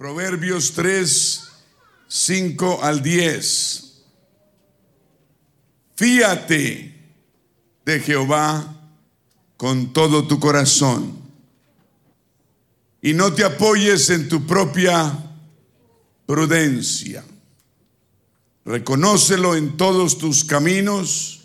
Proverbios 0.00 0.72
3, 0.72 1.42
5 2.08 2.82
al 2.82 3.02
10. 3.02 4.02
Fíate 5.94 6.94
de 7.84 8.00
Jehová 8.00 8.80
con 9.58 9.92
todo 9.92 10.26
tu 10.26 10.40
corazón 10.40 11.20
y 13.02 13.12
no 13.12 13.34
te 13.34 13.44
apoyes 13.44 14.08
en 14.08 14.30
tu 14.30 14.46
propia 14.46 15.18
prudencia. 16.24 17.22
Reconócelo 18.64 19.54
en 19.54 19.76
todos 19.76 20.16
tus 20.16 20.46
caminos 20.46 21.42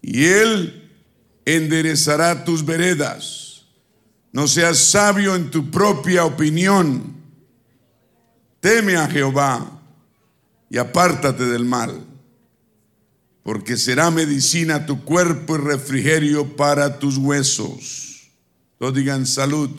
y 0.00 0.24
Él 0.24 0.90
enderezará 1.44 2.42
tus 2.42 2.64
veredas. 2.64 3.66
No 4.32 4.48
seas 4.48 4.78
sabio 4.78 5.36
en 5.36 5.50
tu 5.50 5.70
propia 5.70 6.24
opinión. 6.24 7.19
Teme 8.60 8.96
a 8.96 9.08
Jehová 9.08 9.80
y 10.68 10.78
apártate 10.78 11.46
del 11.46 11.64
mal, 11.64 12.06
porque 13.42 13.76
será 13.76 14.10
medicina 14.10 14.86
tu 14.86 15.02
cuerpo 15.04 15.56
y 15.56 15.58
refrigerio 15.58 16.56
para 16.56 16.98
tus 16.98 17.16
huesos. 17.16 18.30
Todos 18.78 18.94
digan 18.94 19.26
salud. 19.26 19.70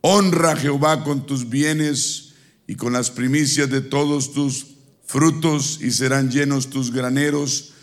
Honra 0.00 0.52
a 0.52 0.56
Jehová 0.56 1.04
con 1.04 1.26
tus 1.26 1.48
bienes 1.48 2.34
y 2.66 2.76
con 2.76 2.92
las 2.92 3.10
primicias 3.10 3.70
de 3.70 3.80
todos 3.80 4.32
tus 4.32 4.74
frutos 5.04 5.78
y 5.80 5.90
serán 5.90 6.30
llenos 6.30 6.70
tus 6.70 6.92
graneros 6.92 7.74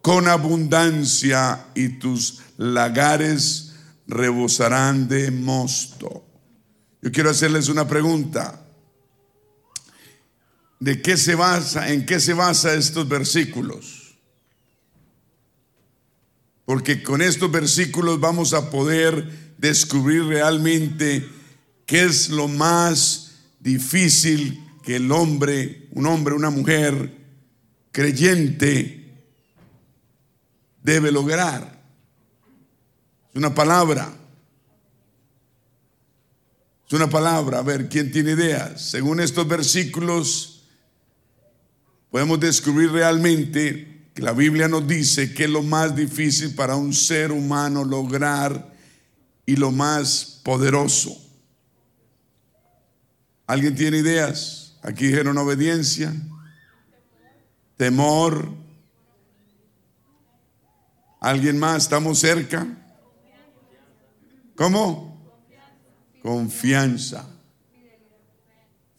con 0.00 0.28
abundancia 0.28 1.66
y 1.74 1.88
tus 1.98 2.38
lagares 2.56 3.74
rebosarán 4.06 5.08
de 5.08 5.30
mosto. 5.30 6.24
Yo 7.02 7.12
quiero 7.12 7.30
hacerles 7.30 7.68
una 7.68 7.86
pregunta. 7.86 8.67
¿De 10.80 11.02
qué 11.02 11.16
se 11.16 11.34
basa, 11.34 11.92
en 11.92 12.06
qué 12.06 12.20
se 12.20 12.34
basa 12.34 12.74
estos 12.74 13.08
versículos? 13.08 14.16
Porque 16.64 17.02
con 17.02 17.22
estos 17.22 17.50
versículos 17.50 18.20
vamos 18.20 18.52
a 18.52 18.70
poder 18.70 19.54
descubrir 19.58 20.24
realmente 20.24 21.28
qué 21.86 22.04
es 22.04 22.28
lo 22.28 22.46
más 22.46 23.38
difícil 23.58 24.62
que 24.82 24.96
el 24.96 25.10
hombre, 25.10 25.88
un 25.92 26.06
hombre, 26.06 26.34
una 26.34 26.50
mujer 26.50 27.16
creyente 27.90 29.24
debe 30.82 31.10
lograr. 31.10 31.82
Es 33.30 33.36
una 33.36 33.54
palabra. 33.54 34.14
Es 36.86 36.92
una 36.92 37.10
palabra. 37.10 37.58
A 37.58 37.62
ver, 37.62 37.88
¿quién 37.88 38.12
tiene 38.12 38.32
ideas? 38.32 38.90
Según 38.90 39.20
estos 39.20 39.48
versículos, 39.48 40.57
podemos 42.10 42.40
descubrir 42.40 42.90
realmente 42.90 44.10
que 44.14 44.22
la 44.22 44.32
Biblia 44.32 44.68
nos 44.68 44.86
dice 44.86 45.32
que 45.32 45.44
es 45.44 45.50
lo 45.50 45.62
más 45.62 45.94
difícil 45.94 46.54
para 46.54 46.76
un 46.76 46.92
ser 46.92 47.30
humano 47.30 47.84
lograr 47.84 48.72
y 49.46 49.56
lo 49.56 49.70
más 49.70 50.40
poderoso. 50.42 51.16
¿Alguien 53.46 53.74
tiene 53.74 53.98
ideas? 53.98 54.76
Aquí 54.82 55.06
dijeron 55.06 55.38
obediencia, 55.38 56.12
temor. 57.76 58.52
¿Alguien 61.20 61.58
más? 61.58 61.84
¿Estamos 61.84 62.18
cerca? 62.18 62.66
¿Cómo? 64.54 65.32
Confianza. 66.22 67.26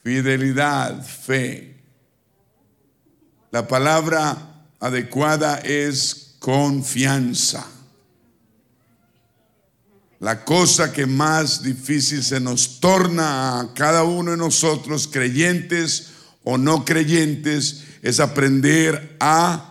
Fidelidad, 0.02 1.06
fe. 1.06 1.79
La 3.52 3.68
palabra 3.68 4.68
adecuada 4.80 5.58
es 5.58 6.36
confianza. 6.40 7.66
La 10.20 10.44
cosa 10.44 10.92
que 10.92 11.06
más 11.06 11.64
difícil 11.64 12.24
se 12.24 12.40
nos 12.40 12.80
torna 12.80 13.60
a 13.60 13.74
cada 13.74 14.04
uno 14.04 14.32
de 14.32 14.38
nosotros, 14.38 15.08
creyentes 15.08 16.10
o 16.44 16.58
no 16.58 16.84
creyentes, 16.84 17.84
es 18.02 18.20
aprender 18.20 19.16
a, 19.20 19.66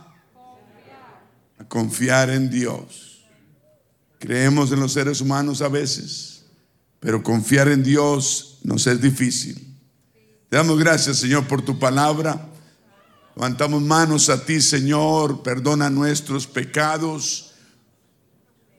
confiar 1.68 2.30
en 2.30 2.48
Dios. 2.48 3.26
Creemos 4.18 4.72
en 4.72 4.80
los 4.80 4.94
seres 4.94 5.20
humanos 5.20 5.60
a 5.60 5.68
veces, 5.68 6.44
pero 6.98 7.22
confiar 7.22 7.68
en 7.68 7.82
Dios 7.82 8.58
nos 8.62 8.86
es 8.86 9.02
difícil. 9.02 9.76
Te 10.48 10.56
damos 10.56 10.78
gracias, 10.78 11.18
Señor, 11.18 11.46
por 11.46 11.60
tu 11.60 11.78
palabra. 11.78 12.48
Levantamos 13.38 13.82
manos 13.82 14.30
a 14.30 14.44
ti, 14.44 14.60
Señor. 14.60 15.44
Perdona 15.44 15.90
nuestros 15.90 16.48
pecados. 16.48 17.52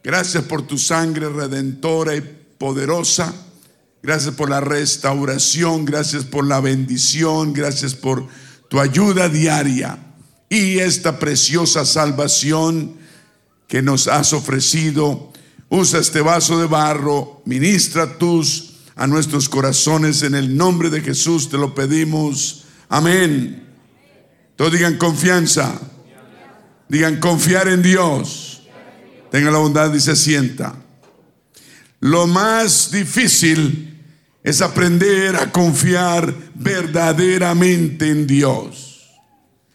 Gracias 0.03 0.43
por 0.43 0.63
tu 0.63 0.77
sangre 0.77 1.29
redentora 1.29 2.13
y 2.17 2.19
poderosa. 2.57 3.33
Gracias 4.03 4.35
por 4.35 4.49
la 4.49 4.59
restauración, 4.59 5.85
gracias 5.85 6.25
por 6.25 6.45
la 6.45 6.59
bendición, 6.59 7.53
gracias 7.53 7.95
por 7.95 8.27
tu 8.67 8.81
ayuda 8.81 9.29
diaria 9.29 9.97
y 10.49 10.79
esta 10.79 11.19
preciosa 11.19 11.85
salvación 11.85 12.97
que 13.65 13.81
nos 13.81 14.09
has 14.09 14.33
ofrecido. 14.33 15.31
Usa 15.69 16.01
este 16.01 16.19
vaso 16.19 16.59
de 16.59 16.67
barro, 16.67 17.41
ministra 17.45 18.17
tus 18.17 18.73
a 18.97 19.07
nuestros 19.07 19.47
corazones 19.47 20.21
en 20.21 20.35
el 20.35 20.57
nombre 20.57 20.89
de 20.89 20.99
Jesús 20.99 21.47
te 21.47 21.57
lo 21.57 21.73
pedimos. 21.73 22.65
Amén. 22.89 23.68
Todos 24.59 24.73
digan 24.73 24.97
confianza. 24.97 25.79
Digan 26.89 27.21
confiar 27.21 27.69
en 27.69 27.81
Dios. 27.81 28.61
Tenga 29.31 29.51
la 29.51 29.59
bondad 29.59 29.93
y 29.93 30.01
se 30.01 30.17
sienta. 30.17 30.75
Lo 32.01 32.27
más 32.27 32.91
difícil 32.91 34.03
es 34.43 34.61
aprender 34.61 35.37
a 35.37 35.53
confiar 35.53 36.35
verdaderamente 36.55 38.09
en 38.09 38.27
Dios. 38.27 39.07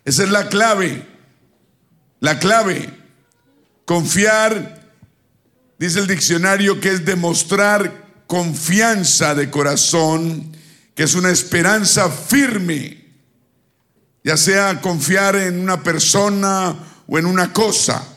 Esa 0.05 0.25
es 0.25 0.29
la 0.29 0.51
clave. 0.51 1.07
La 2.21 2.39
clave. 2.39 2.93
Confiar, 3.87 4.93
dice 5.79 6.01
el 6.01 6.07
diccionario, 6.07 6.79
que 6.79 6.91
es 6.91 7.07
demostrar 7.07 8.25
confianza 8.27 9.35
de 9.35 9.49
corazón, 9.49 10.55
que 10.95 11.05
es 11.05 11.15
una 11.15 11.31
esperanza 11.31 12.11
firme, 12.11 13.04
ya 14.25 14.39
sea 14.39 14.81
confiar 14.81 15.37
en 15.37 15.61
una 15.61 15.83
persona 15.83 16.75
o 17.07 17.19
en 17.19 17.27
una 17.27 17.53
cosa 17.53 18.09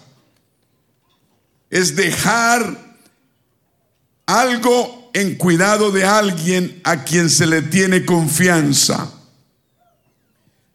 es 1.70 1.98
dejar 1.98 2.96
algo 4.26 5.12
en 5.14 5.36
cuidado 5.36 5.92
de 5.92 6.06
alguien 6.06 6.80
a 6.86 7.04
quien 7.04 7.30
se 7.30 7.46
le 7.46 7.62
tiene 7.62 8.06
confianza. 8.06 9.12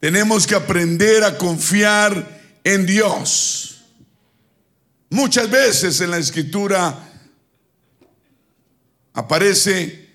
Tenemos 0.00 0.46
que 0.46 0.54
aprender 0.54 1.24
a 1.24 1.38
confiar 1.38 2.40
en 2.64 2.84
Dios. 2.84 3.84
Muchas 5.08 5.48
veces 5.50 6.00
en 6.00 6.10
la 6.10 6.18
escritura 6.18 7.08
aparece 9.14 10.10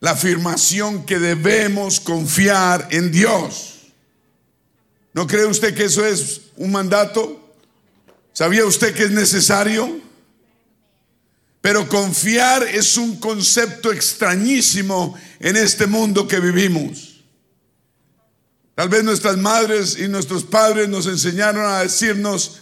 la 0.00 0.12
afirmación 0.12 1.04
que 1.06 1.18
debemos 1.18 2.00
confiar 2.00 2.88
en 2.90 3.10
Dios. 3.10 3.79
¿No 5.12 5.26
cree 5.26 5.46
usted 5.46 5.74
que 5.74 5.84
eso 5.84 6.04
es 6.04 6.42
un 6.56 6.72
mandato? 6.72 7.54
¿Sabía 8.32 8.64
usted 8.64 8.94
que 8.94 9.04
es 9.04 9.10
necesario? 9.10 10.00
Pero 11.60 11.88
confiar 11.88 12.62
es 12.62 12.96
un 12.96 13.18
concepto 13.18 13.92
extrañísimo 13.92 15.18
en 15.40 15.56
este 15.56 15.86
mundo 15.86 16.26
que 16.26 16.40
vivimos. 16.40 17.22
Tal 18.74 18.88
vez 18.88 19.04
nuestras 19.04 19.36
madres 19.36 19.98
y 19.98 20.08
nuestros 20.08 20.44
padres 20.44 20.88
nos 20.88 21.06
enseñaron 21.06 21.66
a 21.66 21.80
decirnos, 21.80 22.60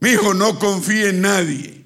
mi 0.00 0.10
hijo, 0.10 0.34
no 0.34 0.58
confíe 0.58 1.08
en 1.08 1.22
nadie. 1.22 1.84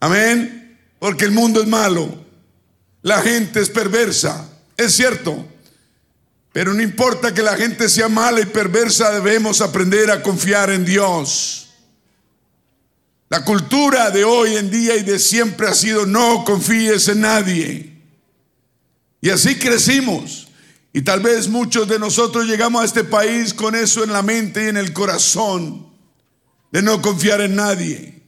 Amén. 0.00 0.80
Porque 0.98 1.26
el 1.26 1.30
mundo 1.30 1.60
es 1.62 1.68
malo. 1.68 2.24
La 3.02 3.22
gente 3.22 3.60
es 3.60 3.70
perversa. 3.70 4.48
Es 4.76 4.94
cierto. 4.94 5.46
Pero 6.52 6.74
no 6.74 6.82
importa 6.82 7.32
que 7.32 7.42
la 7.42 7.56
gente 7.56 7.88
sea 7.88 8.08
mala 8.08 8.40
y 8.40 8.46
perversa, 8.46 9.10
debemos 9.10 9.60
aprender 9.60 10.10
a 10.10 10.22
confiar 10.22 10.70
en 10.70 10.84
Dios. 10.84 11.70
La 13.30 13.42
cultura 13.42 14.10
de 14.10 14.24
hoy 14.24 14.56
en 14.56 14.70
día 14.70 14.94
y 14.96 15.02
de 15.02 15.18
siempre 15.18 15.66
ha 15.66 15.74
sido 15.74 16.04
no 16.04 16.44
confíes 16.44 17.08
en 17.08 17.22
nadie. 17.22 18.02
Y 19.22 19.30
así 19.30 19.58
crecimos. 19.58 20.48
Y 20.92 21.00
tal 21.00 21.20
vez 21.20 21.48
muchos 21.48 21.88
de 21.88 21.98
nosotros 21.98 22.44
llegamos 22.44 22.82
a 22.82 22.84
este 22.84 23.04
país 23.04 23.54
con 23.54 23.74
eso 23.74 24.04
en 24.04 24.12
la 24.12 24.22
mente 24.22 24.64
y 24.64 24.68
en 24.68 24.76
el 24.76 24.92
corazón, 24.92 25.90
de 26.70 26.82
no 26.82 27.00
confiar 27.00 27.40
en 27.40 27.56
nadie. 27.56 28.22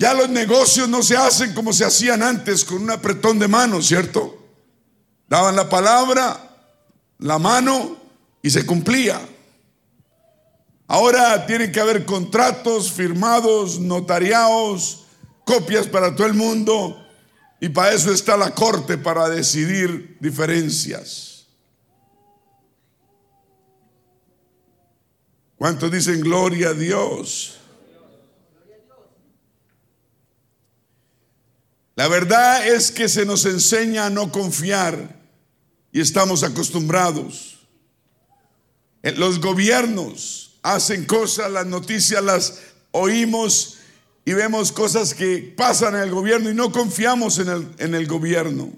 Ya 0.00 0.12
los 0.14 0.28
negocios 0.28 0.88
no 0.88 1.04
se 1.04 1.16
hacen 1.16 1.54
como 1.54 1.72
se 1.72 1.84
hacían 1.84 2.24
antes, 2.24 2.64
con 2.64 2.82
un 2.82 2.90
apretón 2.90 3.38
de 3.38 3.46
manos, 3.46 3.86
¿cierto? 3.86 4.43
Daban 5.28 5.56
la 5.56 5.68
palabra, 5.68 6.38
la 7.18 7.38
mano 7.38 7.96
y 8.42 8.50
se 8.50 8.66
cumplía. 8.66 9.20
Ahora 10.86 11.46
tienen 11.46 11.72
que 11.72 11.80
haber 11.80 12.04
contratos 12.04 12.92
firmados, 12.92 13.78
notariados, 13.78 15.04
copias 15.44 15.86
para 15.86 16.14
todo 16.14 16.26
el 16.26 16.34
mundo 16.34 17.00
y 17.60 17.70
para 17.70 17.92
eso 17.92 18.12
está 18.12 18.36
la 18.36 18.54
corte, 18.54 18.98
para 18.98 19.28
decidir 19.28 20.18
diferencias. 20.20 21.46
¿Cuántos 25.56 25.90
dicen 25.90 26.20
gloria 26.20 26.68
a 26.68 26.74
Dios? 26.74 27.53
La 31.96 32.08
verdad 32.08 32.66
es 32.66 32.90
que 32.90 33.08
se 33.08 33.24
nos 33.24 33.44
enseña 33.46 34.06
a 34.06 34.10
no 34.10 34.32
confiar 34.32 35.20
y 35.92 36.00
estamos 36.00 36.42
acostumbrados. 36.42 37.58
Los 39.02 39.40
gobiernos 39.40 40.58
hacen 40.62 41.04
cosas, 41.04 41.52
las 41.52 41.66
noticias 41.66 42.22
las 42.24 42.60
oímos 42.90 43.78
y 44.24 44.32
vemos 44.32 44.72
cosas 44.72 45.14
que 45.14 45.54
pasan 45.56 45.94
en 45.94 46.00
el 46.00 46.10
gobierno 46.10 46.50
y 46.50 46.54
no 46.54 46.72
confiamos 46.72 47.38
en 47.38 47.48
el, 47.48 47.74
en 47.78 47.94
el 47.94 48.06
gobierno. 48.06 48.72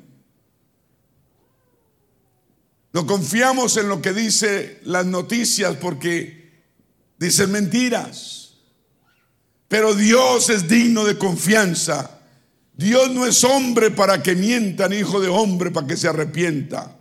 No 2.93 3.07
confiamos 3.07 3.77
en 3.77 3.89
lo 3.89 4.03
que 4.03 4.13
dice 4.13 4.81
las 4.85 5.07
noticias 5.07 5.77
porque 5.77 6.65
dicen 7.19 7.53
mentiras. 7.53 8.55
Pero 9.69 9.95
Dios 9.95 10.51
es 10.51 10.69
digno 10.69 11.05
de 11.05 11.19
confianza. 11.19 12.16
Dios 12.77 13.11
no 13.11 13.25
es 13.25 13.43
hombre 13.43 13.91
para 13.91 14.23
que 14.23 14.35
mienta, 14.35 14.89
ni 14.89 14.97
hijo 14.97 15.21
de 15.21 15.29
hombre 15.29 15.71
para 15.71 15.87
que 15.87 15.97
se 15.97 16.09
arrepienta. 16.09 16.95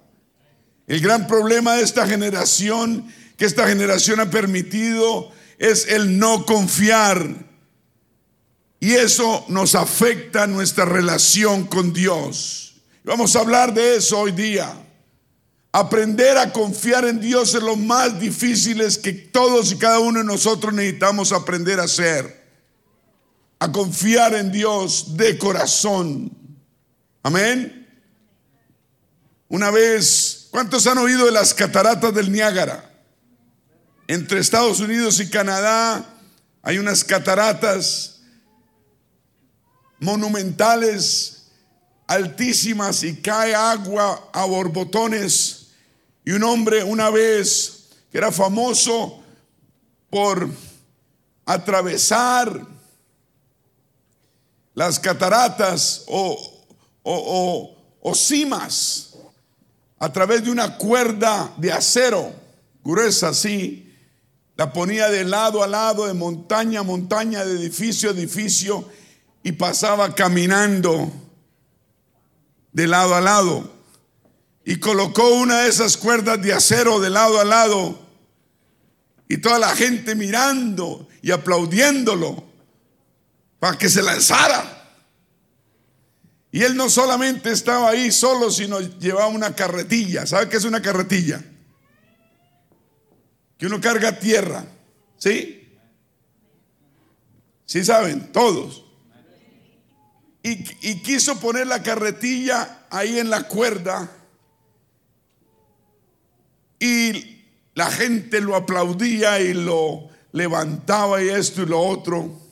El 0.88 1.02
gran 1.02 1.28
problema 1.28 1.76
de 1.76 1.84
esta 1.84 2.08
generación, 2.08 3.06
que 3.38 3.46
esta 3.46 3.68
generación 3.68 4.22
ha 4.22 4.30
permitido, 4.30 5.32
es 5.58 5.88
el 5.90 6.18
no 6.18 6.46
confiar. 6.46 7.46
Y 8.80 8.94
eso 8.94 9.46
nos 9.50 9.76
afecta 9.76 10.48
nuestra 10.48 10.86
relación 10.86 11.66
con 11.66 11.92
Dios. 11.92 12.76
Vamos 13.04 13.36
a 13.36 13.40
hablar 13.40 13.74
de 13.74 13.98
eso 13.98 14.20
hoy 14.20 14.32
día. 14.32 14.82
Aprender 15.74 16.38
a 16.38 16.54
confiar 16.54 17.04
en 17.04 17.20
Dios 17.20 17.54
es 17.54 17.62
lo 17.62 17.76
más 17.76 18.18
difícil 18.18 18.82
que 19.04 19.12
todos 19.12 19.74
y 19.74 19.78
cada 19.78 20.00
uno 20.00 20.20
de 20.20 20.26
nosotros 20.26 20.74
necesitamos 20.74 21.34
aprender 21.34 21.82
a 21.82 21.84
hacer. 21.84 22.45
A 23.60 23.72
confiar 23.72 24.36
en 24.36 24.52
Dios 24.52 25.16
de 25.18 25.38
corazón. 25.38 26.32
Amén. 27.24 27.88
Una 29.48 29.72
vez 29.72 30.46
¿Cuántos 30.56 30.88
han 30.88 30.98
oído 31.00 31.26
de 31.26 31.34
las 31.34 31.54
cataratas 31.54 32.14
del 32.14 32.32
Niágara? 32.32 32.90
Entre 34.08 34.40
Estados 34.40 34.80
Unidos 34.80 35.20
y 35.20 35.30
Canadá 35.30 36.16
hay 36.62 36.78
unas 36.78 37.04
cataratas 37.04 38.22
monumentales, 40.00 41.48
altísimas, 42.08 43.04
y 43.04 43.18
cae 43.18 43.54
agua 43.54 44.30
a 44.32 44.46
borbotones. 44.46 45.72
Y 46.24 46.32
un 46.32 46.44
hombre 46.44 46.82
una 46.82 47.10
vez 47.10 47.90
que 48.10 48.18
era 48.18 48.32
famoso 48.32 49.22
por 50.10 50.50
atravesar 51.46 52.66
las 54.76 55.00
cataratas 55.00 56.04
o, 56.08 56.38
o, 57.04 57.76
o 58.02 58.16
cimas 58.16 59.16
a 59.98 60.12
través 60.14 60.44
de 60.44 60.52
una 60.52 60.78
cuerda 60.78 61.52
de 61.58 61.72
acero 61.72 62.46
gruesa 62.86 63.30
así, 63.30 63.92
la 64.56 64.72
ponía 64.72 65.10
de 65.10 65.26
lado 65.26 65.64
a 65.64 65.68
lado, 65.68 66.06
de 66.06 66.14
montaña 66.14 66.82
a 66.82 66.84
montaña, 66.84 67.44
de 67.44 67.56
edificio 67.56 68.10
a 68.10 68.14
edificio, 68.14 68.88
y 69.44 69.52
pasaba 69.54 70.14
caminando 70.16 71.12
de 72.72 72.88
lado 72.88 73.16
a 73.16 73.22
lado. 73.22 73.74
Y 74.64 74.78
colocó 74.78 75.28
una 75.30 75.62
de 75.62 75.70
esas 75.70 75.98
cuerdas 75.98 76.42
de 76.42 76.54
acero 76.54 77.00
de 77.00 77.10
lado 77.10 77.40
a 77.40 77.44
lado, 77.44 78.00
y 79.28 79.38
toda 79.38 79.58
la 79.58 79.76
gente 79.76 80.14
mirando 80.14 81.08
y 81.24 81.32
aplaudiéndolo 81.32 82.45
para 83.66 83.80
que 83.80 83.90
se 83.90 84.04
lanzara. 84.04 84.64
Y 86.52 86.62
él 86.62 86.78
no 86.78 86.88
solamente 86.88 87.52
estaba 87.52 87.90
ahí 87.90 88.12
solo, 88.12 88.52
sino 88.52 88.80
llevaba 88.80 89.26
una 89.26 89.56
carretilla. 89.56 90.28
¿Sabe 90.28 90.48
qué 90.50 90.58
es 90.58 90.66
una 90.66 90.84
carretilla? 90.84 91.44
Que 93.58 93.66
uno 93.66 93.82
carga 93.82 94.20
tierra. 94.20 94.64
¿Sí? 95.18 95.68
¿Sí 97.66 97.84
saben? 97.84 98.32
Todos. 98.32 98.86
Y, 100.44 100.64
y 100.88 101.02
quiso 101.02 101.40
poner 101.40 101.66
la 101.66 101.82
carretilla 101.82 102.86
ahí 102.92 103.18
en 103.18 103.32
la 103.32 103.48
cuerda. 103.48 104.12
Y 106.80 107.48
la 107.74 107.90
gente 107.90 108.42
lo 108.42 108.56
aplaudía 108.56 109.40
y 109.40 109.56
lo 109.56 110.08
levantaba 110.34 111.24
y 111.24 111.30
esto 111.30 111.64
y 111.64 111.66
lo 111.66 111.80
otro. 111.82 112.45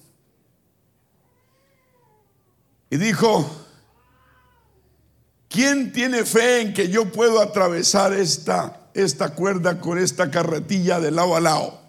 Y 2.93 2.97
dijo, 2.97 3.49
¿Quién 5.49 5.91
tiene 5.91 6.25
fe 6.25 6.61
en 6.61 6.73
que 6.75 6.89
yo 6.89 7.11
puedo 7.11 7.41
atravesar 7.41 8.13
esta, 8.13 8.87
esta 8.93 9.33
cuerda 9.33 9.79
con 9.81 9.97
esta 9.97 10.29
carretilla 10.29 10.99
de 10.99 11.09
lado 11.09 11.35
a 11.35 11.39
lado? 11.39 11.81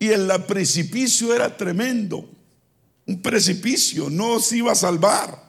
Y 0.00 0.08
el 0.10 0.28
precipicio 0.48 1.32
era 1.32 1.56
tremendo, 1.56 2.28
un 3.06 3.22
precipicio, 3.22 4.10
no 4.10 4.40
se 4.40 4.56
iba 4.56 4.72
a 4.72 4.74
salvar. 4.74 5.46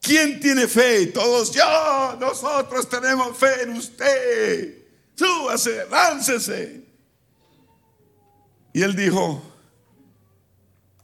¿Quién 0.00 0.40
tiene 0.40 0.66
fe? 0.66 1.06
Todos, 1.06 1.52
yo, 1.52 2.16
nosotros 2.18 2.88
tenemos 2.88 3.36
fe 3.36 3.62
en 3.62 3.70
usted. 3.70 4.78
Súbase, 5.14 5.86
láncese. 5.92 6.84
Y 8.72 8.82
él 8.82 8.96
dijo, 8.96 9.40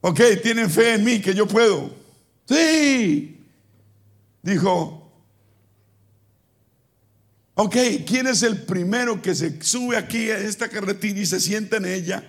ok, 0.01 0.21
tienen 0.43 0.69
fe 0.69 0.95
en 0.95 1.05
mí 1.05 1.21
que 1.21 1.33
yo 1.33 1.47
puedo. 1.47 2.00
Sí. 2.51 3.39
Dijo, 4.43 5.01
Ok, 7.63 7.77
¿quién 8.07 8.27
es 8.27 8.43
el 8.43 8.63
primero 8.63 9.21
que 9.21 9.35
se 9.35 9.61
sube 9.63 9.99
aquí 9.99 10.31
a 10.31 10.39
esta 10.39 10.67
carretilla 10.67 11.21
y 11.21 11.27
se 11.27 11.39
sienta 11.39 11.77
en 11.77 11.85
ella 11.85 12.25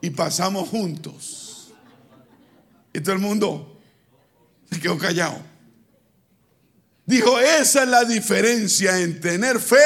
y 0.00 0.08
pasamos 0.08 0.70
juntos? 0.70 1.70
Y 2.90 3.00
todo 3.00 3.14
el 3.14 3.20
mundo 3.20 3.78
se 4.72 4.80
quedó 4.80 4.96
callado. 4.96 5.38
Dijo, 7.04 7.38
esa 7.38 7.82
es 7.82 7.88
la 7.90 8.04
diferencia 8.04 8.98
en 9.00 9.20
tener 9.20 9.60
fe 9.60 9.76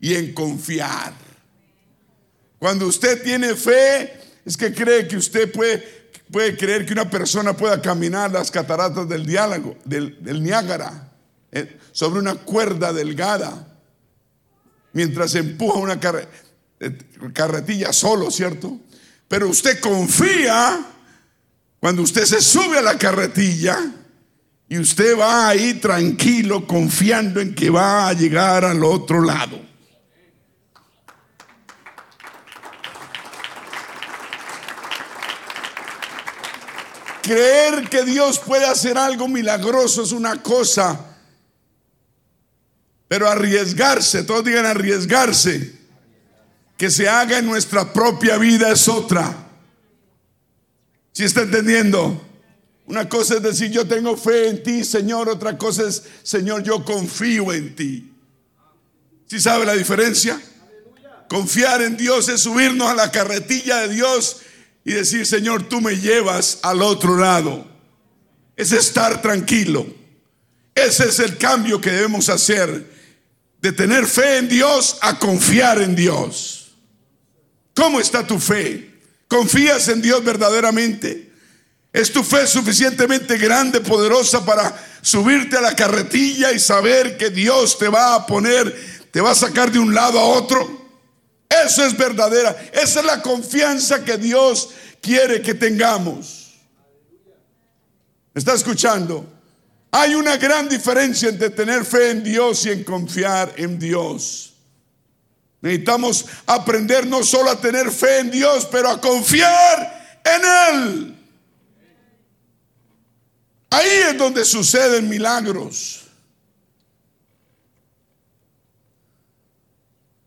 y 0.00 0.14
en 0.16 0.34
confiar. 0.34 1.14
Cuando 2.58 2.88
usted 2.88 3.22
tiene 3.22 3.54
fe, 3.54 4.14
es 4.44 4.56
que 4.56 4.74
cree 4.74 5.06
que 5.06 5.16
usted 5.16 5.52
puede, 5.52 6.01
puede 6.32 6.56
creer 6.56 6.86
que 6.86 6.94
una 6.94 7.08
persona 7.08 7.56
pueda 7.56 7.80
caminar 7.80 8.32
las 8.32 8.50
cataratas 8.50 9.08
del 9.08 9.24
diálogo, 9.24 9.76
del, 9.84 10.42
Niágara, 10.42 11.12
eh, 11.52 11.78
sobre 11.92 12.18
una 12.18 12.34
cuerda 12.34 12.92
delgada 12.92 13.68
mientras 14.92 15.34
empuja 15.34 15.78
una 15.78 16.00
eh, 16.80 16.98
carretilla 17.32 17.92
solo, 17.92 18.30
¿cierto? 18.30 18.80
Pero 19.28 19.48
usted 19.48 19.78
confía 19.80 20.86
cuando 21.78 22.02
usted 22.02 22.24
se 22.24 22.40
sube 22.40 22.78
a 22.78 22.82
la 22.82 22.96
carretilla 22.96 23.78
y 24.68 24.78
usted 24.78 25.18
va 25.18 25.48
ahí 25.48 25.74
tranquilo, 25.74 26.66
confiando 26.66 27.40
en 27.40 27.54
que 27.54 27.68
va 27.68 28.08
a 28.08 28.12
llegar 28.14 28.64
al 28.64 28.82
otro 28.84 29.20
lado. 29.20 29.71
Creer 37.22 37.88
que 37.88 38.04
Dios 38.04 38.38
puede 38.38 38.66
hacer 38.66 38.98
algo 38.98 39.28
milagroso 39.28 40.02
es 40.02 40.12
una 40.12 40.42
cosa 40.42 41.08
pero 43.12 43.28
arriesgarse, 43.28 44.22
todos 44.22 44.42
digan 44.42 44.64
arriesgarse, 44.64 45.70
que 46.78 46.90
se 46.90 47.10
haga 47.10 47.40
en 47.40 47.44
nuestra 47.44 47.92
propia 47.92 48.38
vida 48.38 48.72
es 48.72 48.88
otra. 48.88 49.50
¿Si 51.12 51.22
está 51.22 51.42
entendiendo? 51.42 52.26
Una 52.86 53.10
cosa 53.10 53.34
es 53.34 53.42
decir, 53.42 53.70
yo 53.70 53.86
tengo 53.86 54.16
fe 54.16 54.48
en 54.48 54.62
ti, 54.62 54.82
Señor. 54.82 55.28
Otra 55.28 55.58
cosa 55.58 55.86
es, 55.86 56.04
Señor, 56.22 56.62
yo 56.62 56.86
confío 56.86 57.52
en 57.52 57.76
ti. 57.76 58.14
¿Sí 59.26 59.38
sabe 59.40 59.66
la 59.66 59.74
diferencia? 59.74 60.40
Confiar 61.28 61.82
en 61.82 61.98
Dios 61.98 62.30
es 62.30 62.40
subirnos 62.40 62.88
a 62.88 62.94
la 62.94 63.10
carretilla 63.10 63.80
de 63.80 63.92
Dios 63.92 64.38
y 64.84 64.92
decir, 64.92 65.26
Señor, 65.26 65.68
tú 65.68 65.80
me 65.80 65.96
llevas 65.96 66.58
al 66.62 66.82
otro 66.82 67.16
lado. 67.16 67.66
Es 68.56 68.72
estar 68.72 69.22
tranquilo. 69.22 69.86
Ese 70.74 71.08
es 71.08 71.18
el 71.18 71.36
cambio 71.38 71.80
que 71.80 71.90
debemos 71.90 72.28
hacer 72.28 72.90
de 73.60 73.72
tener 73.72 74.06
fe 74.06 74.38
en 74.38 74.48
Dios 74.48 74.98
a 75.00 75.18
confiar 75.18 75.80
en 75.80 75.94
Dios. 75.94 76.72
¿Cómo 77.74 78.00
está 78.00 78.26
tu 78.26 78.38
fe? 78.38 78.90
¿Confías 79.28 79.88
en 79.88 80.02
Dios 80.02 80.22
verdaderamente? 80.24 81.30
¿Es 81.92 82.10
tu 82.10 82.24
fe 82.24 82.46
suficientemente 82.46 83.38
grande, 83.38 83.80
poderosa 83.80 84.44
para 84.44 84.74
subirte 85.02 85.56
a 85.56 85.60
la 85.60 85.76
carretilla 85.76 86.52
y 86.52 86.58
saber 86.58 87.16
que 87.16 87.30
Dios 87.30 87.78
te 87.78 87.88
va 87.88 88.14
a 88.14 88.26
poner, 88.26 89.08
te 89.10 89.20
va 89.20 89.30
a 89.30 89.34
sacar 89.34 89.70
de 89.70 89.78
un 89.78 89.94
lado 89.94 90.18
a 90.18 90.24
otro? 90.24 90.81
Eso 91.64 91.84
es 91.84 91.96
verdadera. 91.96 92.56
Esa 92.72 93.00
es 93.00 93.06
la 93.06 93.20
confianza 93.20 94.04
que 94.04 94.16
Dios 94.16 94.70
quiere 95.00 95.42
que 95.42 95.54
tengamos. 95.54 96.54
¿Me 98.32 98.38
está 98.38 98.54
escuchando? 98.54 99.26
Hay 99.90 100.14
una 100.14 100.38
gran 100.38 100.68
diferencia 100.68 101.28
entre 101.28 101.50
tener 101.50 101.84
fe 101.84 102.10
en 102.10 102.24
Dios 102.24 102.64
y 102.64 102.70
en 102.70 102.82
confiar 102.82 103.52
en 103.56 103.78
Dios. 103.78 104.54
Necesitamos 105.60 106.24
aprender 106.46 107.06
no 107.06 107.22
solo 107.22 107.50
a 107.50 107.60
tener 107.60 107.90
fe 107.90 108.20
en 108.20 108.30
Dios, 108.30 108.66
pero 108.70 108.88
a 108.88 109.00
confiar 109.00 110.20
en 110.24 110.76
Él. 110.76 111.16
Ahí 113.70 113.88
es 114.10 114.18
donde 114.18 114.44
suceden 114.44 115.08
milagros. 115.08 116.01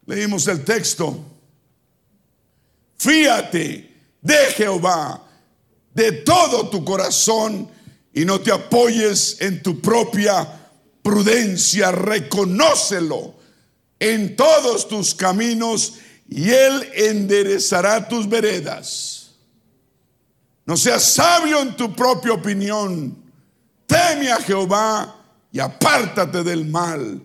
Leímos 0.05 0.47
el 0.47 0.63
texto. 0.63 1.23
Fíate 2.97 3.91
de 4.21 4.35
Jehová 4.55 5.21
de 5.93 6.11
todo 6.11 6.69
tu 6.69 6.83
corazón 6.83 7.69
y 8.13 8.25
no 8.25 8.39
te 8.39 8.51
apoyes 8.51 9.37
en 9.39 9.61
tu 9.63 9.79
propia 9.81 10.47
prudencia. 11.01 11.91
Reconócelo 11.91 13.35
en 13.99 14.35
todos 14.35 14.87
tus 14.87 15.15
caminos 15.15 15.95
y 16.27 16.49
Él 16.49 16.89
enderezará 16.93 18.07
tus 18.07 18.27
veredas. 18.27 19.31
No 20.65 20.75
seas 20.75 21.03
sabio 21.03 21.61
en 21.61 21.75
tu 21.75 21.95
propia 21.95 22.33
opinión 22.33 23.25
teme 23.85 24.31
a 24.31 24.37
Jehová 24.37 25.15
y 25.51 25.59
apártate 25.59 26.43
del 26.43 26.65
mal, 26.65 27.21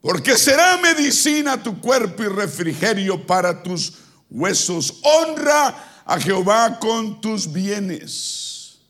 porque 0.00 0.36
será 0.36 0.78
medicina 0.78 1.62
tu 1.62 1.80
cuerpo 1.80 2.22
y 2.22 2.28
refrigerio 2.28 3.26
para 3.26 3.62
tus 3.62 3.94
huesos. 4.30 5.00
Honra 5.02 6.02
a 6.04 6.18
Jehová 6.18 6.78
con 6.80 7.20
tus 7.20 7.52
bienes 7.52 8.80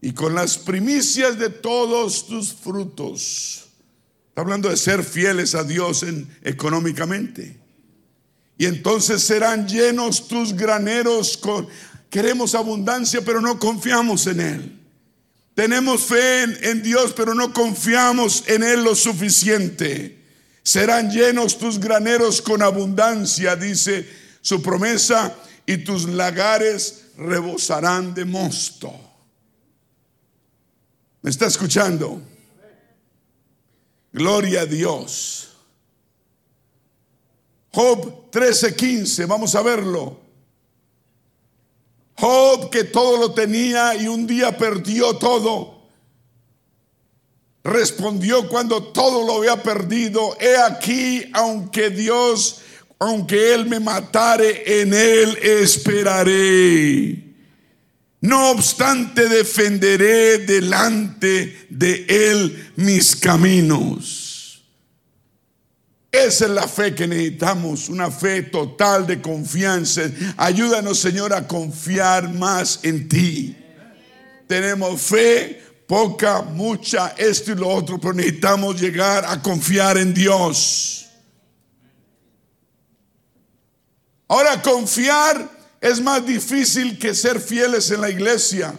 y 0.00 0.12
con 0.12 0.34
las 0.34 0.56
primicias 0.56 1.38
de 1.38 1.50
todos 1.50 2.26
tus 2.26 2.52
frutos. 2.52 3.66
Está 4.28 4.42
hablando 4.42 4.68
de 4.68 4.76
ser 4.76 5.02
fieles 5.02 5.54
a 5.54 5.64
Dios 5.64 6.02
en, 6.04 6.32
económicamente. 6.42 7.58
Y 8.56 8.66
entonces 8.66 9.22
serán 9.22 9.66
llenos 9.66 10.28
tus 10.28 10.54
graneros 10.54 11.36
con... 11.36 11.66
Queremos 12.08 12.54
abundancia, 12.54 13.22
pero 13.24 13.40
no 13.40 13.58
confiamos 13.58 14.26
en 14.26 14.40
Él. 14.40 14.80
Tenemos 15.54 16.02
fe 16.02 16.42
en, 16.42 16.82
Dios, 16.82 17.12
pero 17.16 17.34
no 17.34 17.52
confiamos 17.52 18.44
en 18.46 18.62
Él 18.62 18.82
lo 18.82 18.94
suficiente. 18.94 20.19
Serán 20.62 21.10
llenos 21.10 21.58
tus 21.58 21.78
graneros 21.78 22.42
con 22.42 22.62
abundancia, 22.62 23.56
dice 23.56 24.08
su 24.40 24.62
promesa, 24.62 25.34
y 25.66 25.78
tus 25.78 26.08
lagares 26.08 27.06
rebosarán 27.16 28.14
de 28.14 28.24
mosto. 28.24 28.92
¿Me 31.22 31.30
está 31.30 31.46
escuchando? 31.46 32.22
Gloria 34.12 34.62
a 34.62 34.66
Dios. 34.66 35.50
Job 37.72 38.30
13:15, 38.30 39.26
vamos 39.26 39.54
a 39.54 39.62
verlo. 39.62 40.20
Job 42.18 42.70
que 42.70 42.84
todo 42.84 43.16
lo 43.16 43.32
tenía 43.32 43.94
y 43.94 44.08
un 44.08 44.26
día 44.26 44.56
perdió 44.56 45.16
todo. 45.16 45.79
Respondió 47.70 48.48
cuando 48.48 48.82
todo 48.82 49.24
lo 49.24 49.36
había 49.36 49.62
perdido, 49.62 50.36
he 50.40 50.56
aquí, 50.56 51.30
aunque 51.32 51.90
Dios, 51.90 52.62
aunque 52.98 53.54
Él 53.54 53.66
me 53.66 53.78
matare, 53.78 54.82
en 54.82 54.92
Él 54.92 55.38
esperaré. 55.40 57.22
No 58.22 58.50
obstante, 58.50 59.28
defenderé 59.28 60.38
delante 60.38 61.68
de 61.70 62.06
Él 62.08 62.72
mis 62.74 63.14
caminos. 63.14 64.64
Esa 66.10 66.46
es 66.46 66.50
la 66.50 66.66
fe 66.66 66.92
que 66.92 67.06
necesitamos, 67.06 67.88
una 67.88 68.10
fe 68.10 68.42
total 68.42 69.06
de 69.06 69.22
confianza. 69.22 70.10
Ayúdanos, 70.36 70.98
Señor, 70.98 71.32
a 71.32 71.46
confiar 71.46 72.34
más 72.34 72.80
en 72.82 73.08
ti. 73.08 73.56
Tenemos 74.48 75.00
fe, 75.00 75.69
poca, 75.90 76.42
mucha, 76.42 77.16
esto 77.18 77.50
y 77.50 77.56
lo 77.56 77.68
otro, 77.68 77.98
pero 77.98 78.14
necesitamos 78.14 78.80
llegar 78.80 79.24
a 79.26 79.42
confiar 79.42 79.98
en 79.98 80.14
Dios. 80.14 81.08
Ahora, 84.28 84.62
confiar 84.62 85.50
es 85.80 86.00
más 86.00 86.24
difícil 86.24 86.96
que 86.96 87.12
ser 87.12 87.40
fieles 87.40 87.90
en 87.90 88.02
la 88.02 88.08
iglesia. 88.08 88.72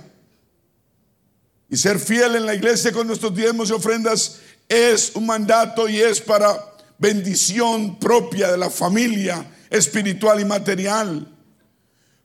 Y 1.69 1.75
ser 1.75 1.99
fiel 1.99 2.37
en 2.37 2.45
la 2.45 2.55
iglesia 2.55 2.93
con 2.93 3.07
nuestros 3.07 3.35
diezmos 3.35 3.69
y 3.69 3.73
ofrendas 3.73 4.37
es 4.69 5.11
un 5.13 5.25
mandato 5.25 5.89
y 5.89 5.99
es 5.99 6.21
para 6.21 6.63
bendición 6.97 7.99
propia 7.99 8.49
de 8.49 8.57
la 8.57 8.69
familia 8.69 9.45
espiritual 9.69 10.39
y 10.39 10.45
material. 10.45 11.27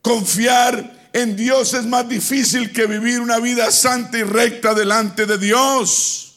Confiar 0.00 0.96
en 1.16 1.35
Dios 1.35 1.73
es 1.73 1.87
más 1.87 2.06
difícil 2.06 2.70
que 2.75 2.87
vivir 2.87 3.20
una 3.23 3.38
vida 3.38 3.70
santa 3.70 4.18
y 4.18 4.23
recta 4.23 4.75
delante 4.75 5.25
de 5.25 5.38
Dios. 5.38 6.37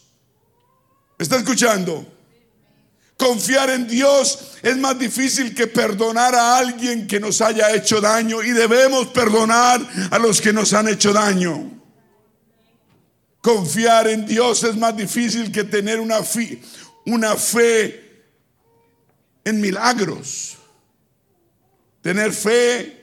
¿Está 1.18 1.36
escuchando? 1.36 2.08
Confiar 3.18 3.72
en 3.72 3.90
Dios 3.90 4.54
es 4.64 4.78
más 4.78 4.98
difícil 4.98 5.54
que 5.54 5.68
perdonar 5.68 6.34
a 6.34 6.58
alguien 6.58 7.08
que 7.08 7.20
nos 7.20 7.42
haya 7.42 7.76
hecho 7.76 8.00
daño 8.00 8.42
y 8.42 8.52
debemos 8.52 9.08
perdonar 9.08 9.86
a 10.12 10.18
los 10.18 10.40
que 10.40 10.54
nos 10.54 10.72
han 10.72 10.88
hecho 10.88 11.12
daño. 11.12 11.78
Confiar 13.42 14.08
en 14.08 14.26
Dios 14.26 14.64
es 14.64 14.78
más 14.78 14.96
difícil 14.96 15.52
que 15.52 15.66
tener 15.66 16.00
una, 16.00 16.20
una 17.06 17.36
fe 17.36 18.24
en 19.44 19.60
milagros. 19.60 20.56
Tener 22.02 22.32
fe 22.32 22.99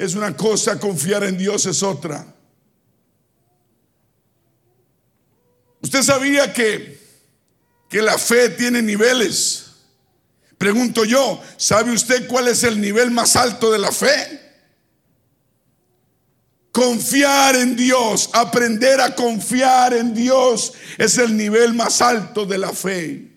es 0.00 0.14
una 0.14 0.34
cosa, 0.34 0.80
confiar 0.80 1.24
en 1.24 1.36
Dios 1.36 1.66
es 1.66 1.82
otra. 1.82 2.26
Usted 5.82 6.02
sabía 6.02 6.54
que, 6.54 6.98
que 7.86 8.00
la 8.00 8.16
fe 8.16 8.48
tiene 8.48 8.80
niveles. 8.80 9.66
Pregunto 10.56 11.04
yo, 11.04 11.42
¿sabe 11.58 11.92
usted 11.92 12.26
cuál 12.28 12.48
es 12.48 12.64
el 12.64 12.80
nivel 12.80 13.10
más 13.10 13.36
alto 13.36 13.70
de 13.70 13.78
la 13.78 13.92
fe? 13.92 14.40
Confiar 16.72 17.56
en 17.56 17.76
Dios, 17.76 18.30
aprender 18.32 19.02
a 19.02 19.14
confiar 19.14 19.92
en 19.92 20.14
Dios 20.14 20.72
es 20.96 21.18
el 21.18 21.36
nivel 21.36 21.74
más 21.74 22.00
alto 22.00 22.46
de 22.46 22.56
la 22.56 22.72
fe. 22.72 23.30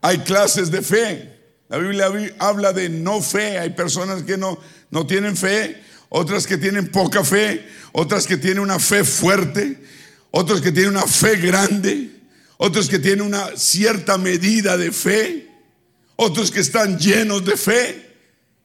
Hay 0.00 0.20
clases 0.20 0.70
de 0.70 0.80
fe. 0.80 1.37
La 1.68 1.78
Biblia 1.78 2.10
habla 2.38 2.72
de 2.72 2.88
no 2.88 3.20
fe. 3.20 3.58
Hay 3.58 3.70
personas 3.70 4.22
que 4.22 4.36
no, 4.36 4.58
no 4.90 5.06
tienen 5.06 5.36
fe, 5.36 5.82
otras 6.08 6.46
que 6.46 6.56
tienen 6.56 6.88
poca 6.90 7.24
fe, 7.24 7.66
otras 7.92 8.26
que 8.26 8.36
tienen 8.36 8.60
una 8.60 8.78
fe 8.78 9.04
fuerte, 9.04 9.82
otros 10.30 10.60
que 10.60 10.72
tienen 10.72 10.92
una 10.92 11.06
fe 11.06 11.36
grande, 11.36 12.10
otros 12.56 12.88
que 12.88 12.98
tienen 12.98 13.22
una 13.22 13.56
cierta 13.56 14.16
medida 14.16 14.76
de 14.76 14.92
fe, 14.92 15.48
otros 16.16 16.50
que 16.50 16.60
están 16.60 16.98
llenos 16.98 17.44
de 17.44 17.56
fe 17.56 18.16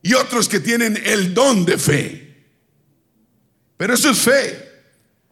y 0.01 0.13
otros 0.13 0.47
que 0.47 0.59
tienen 0.59 1.01
el 1.05 1.33
don 1.33 1.65
de 1.65 1.77
fe. 1.77 2.23
Pero 3.77 3.93
eso 3.93 4.09
es 4.11 4.19
fe. 4.19 4.69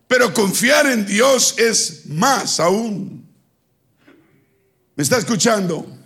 Pero 0.07 0.33
confiar 0.33 0.87
en 0.87 1.05
Dios 1.05 1.55
es 1.57 2.05
más 2.07 2.59
aún. 2.59 3.25
¿Me 4.95 5.03
está 5.03 5.17
escuchando? 5.17 6.00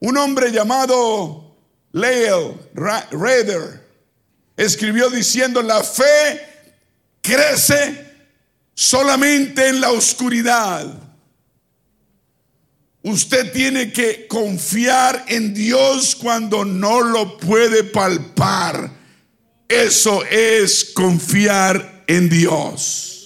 Un 0.00 0.16
hombre 0.16 0.52
llamado 0.52 1.56
Leo 1.92 2.58
Rader 2.74 3.86
escribió 4.56 5.10
diciendo, 5.10 5.62
la 5.62 5.82
fe 5.82 6.46
crece 7.20 8.06
solamente 8.74 9.68
en 9.68 9.80
la 9.80 9.90
oscuridad. 9.90 10.86
Usted 13.02 13.52
tiene 13.52 13.92
que 13.92 14.26
confiar 14.26 15.24
en 15.28 15.54
Dios 15.54 16.14
cuando 16.14 16.64
no 16.64 17.00
lo 17.00 17.38
puede 17.38 17.84
palpar. 17.84 18.90
Eso 19.68 20.24
es 20.24 20.84
confiar 20.94 22.04
en 22.06 22.28
Dios. 22.28 23.17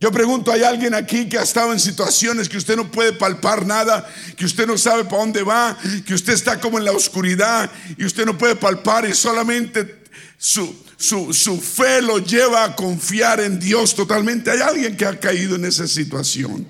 Yo 0.00 0.10
pregunto, 0.10 0.50
¿hay 0.50 0.62
alguien 0.62 0.94
aquí 0.94 1.28
que 1.28 1.36
ha 1.36 1.42
estado 1.42 1.74
en 1.74 1.78
situaciones 1.78 2.48
que 2.48 2.56
usted 2.56 2.74
no 2.74 2.90
puede 2.90 3.12
palpar 3.12 3.66
nada, 3.66 4.10
que 4.34 4.46
usted 4.46 4.66
no 4.66 4.78
sabe 4.78 5.04
para 5.04 5.18
dónde 5.18 5.42
va, 5.42 5.76
que 6.06 6.14
usted 6.14 6.32
está 6.32 6.58
como 6.58 6.78
en 6.78 6.86
la 6.86 6.92
oscuridad 6.92 7.70
y 7.98 8.06
usted 8.06 8.24
no 8.24 8.38
puede 8.38 8.56
palpar 8.56 9.06
y 9.06 9.14
solamente 9.14 10.02
su, 10.38 10.74
su, 10.96 11.34
su 11.34 11.60
fe 11.60 12.00
lo 12.00 12.18
lleva 12.18 12.64
a 12.64 12.74
confiar 12.74 13.40
en 13.40 13.60
Dios 13.60 13.94
totalmente? 13.94 14.50
¿Hay 14.50 14.60
alguien 14.60 14.96
que 14.96 15.04
ha 15.04 15.20
caído 15.20 15.56
en 15.56 15.66
esa 15.66 15.86
situación? 15.86 16.66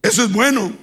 Eso 0.00 0.24
es 0.24 0.32
bueno. 0.32 0.74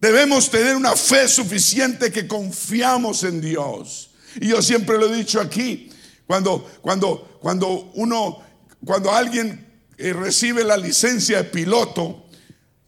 Debemos 0.00 0.50
tener 0.50 0.74
una 0.74 0.96
fe 0.96 1.28
suficiente 1.28 2.10
que 2.10 2.26
confiamos 2.26 3.24
en 3.24 3.42
Dios. 3.42 4.08
Y 4.40 4.48
yo 4.48 4.62
siempre 4.62 4.96
lo 4.96 5.12
he 5.12 5.16
dicho 5.16 5.38
aquí, 5.38 5.90
cuando, 6.26 6.64
cuando, 6.80 7.27
cuando 7.40 7.90
uno, 7.94 8.38
cuando 8.84 9.12
alguien 9.12 9.66
eh, 9.96 10.12
recibe 10.12 10.64
la 10.64 10.76
licencia 10.76 11.38
de 11.38 11.44
piloto, 11.44 12.26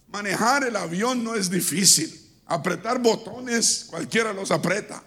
manejar 0.08 0.64
el 0.64 0.76
avión 0.76 1.24
no 1.24 1.34
es 1.34 1.50
difícil. 1.50 2.16
Apretar 2.46 2.98
botones, 3.00 3.86
cualquiera 3.88 4.32
los 4.32 4.50
aprieta. 4.50 5.02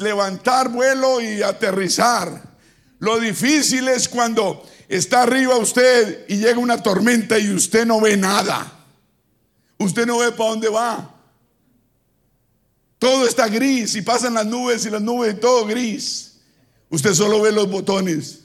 Levantar 0.00 0.68
vuelo 0.68 1.20
y 1.20 1.42
aterrizar. 1.42 2.42
Lo 2.98 3.18
difícil 3.18 3.88
es 3.88 4.08
cuando 4.08 4.62
está 4.88 5.22
arriba 5.22 5.56
usted 5.56 6.26
y 6.28 6.36
llega 6.36 6.58
una 6.58 6.82
tormenta 6.82 7.38
y 7.38 7.52
usted 7.52 7.86
no 7.86 8.00
ve 8.00 8.16
nada. 8.16 8.70
Usted 9.78 10.06
no 10.06 10.18
ve 10.18 10.32
para 10.32 10.50
dónde 10.50 10.68
va. 10.68 11.14
Todo 12.98 13.26
está 13.26 13.48
gris 13.48 13.94
y 13.96 14.02
pasan 14.02 14.34
las 14.34 14.46
nubes 14.46 14.86
y 14.86 14.90
las 14.90 15.02
nubes 15.02 15.34
y 15.34 15.38
todo 15.38 15.66
gris. 15.66 16.33
Usted 16.94 17.12
solo 17.12 17.42
ve 17.42 17.50
los 17.50 17.68
botones 17.68 18.44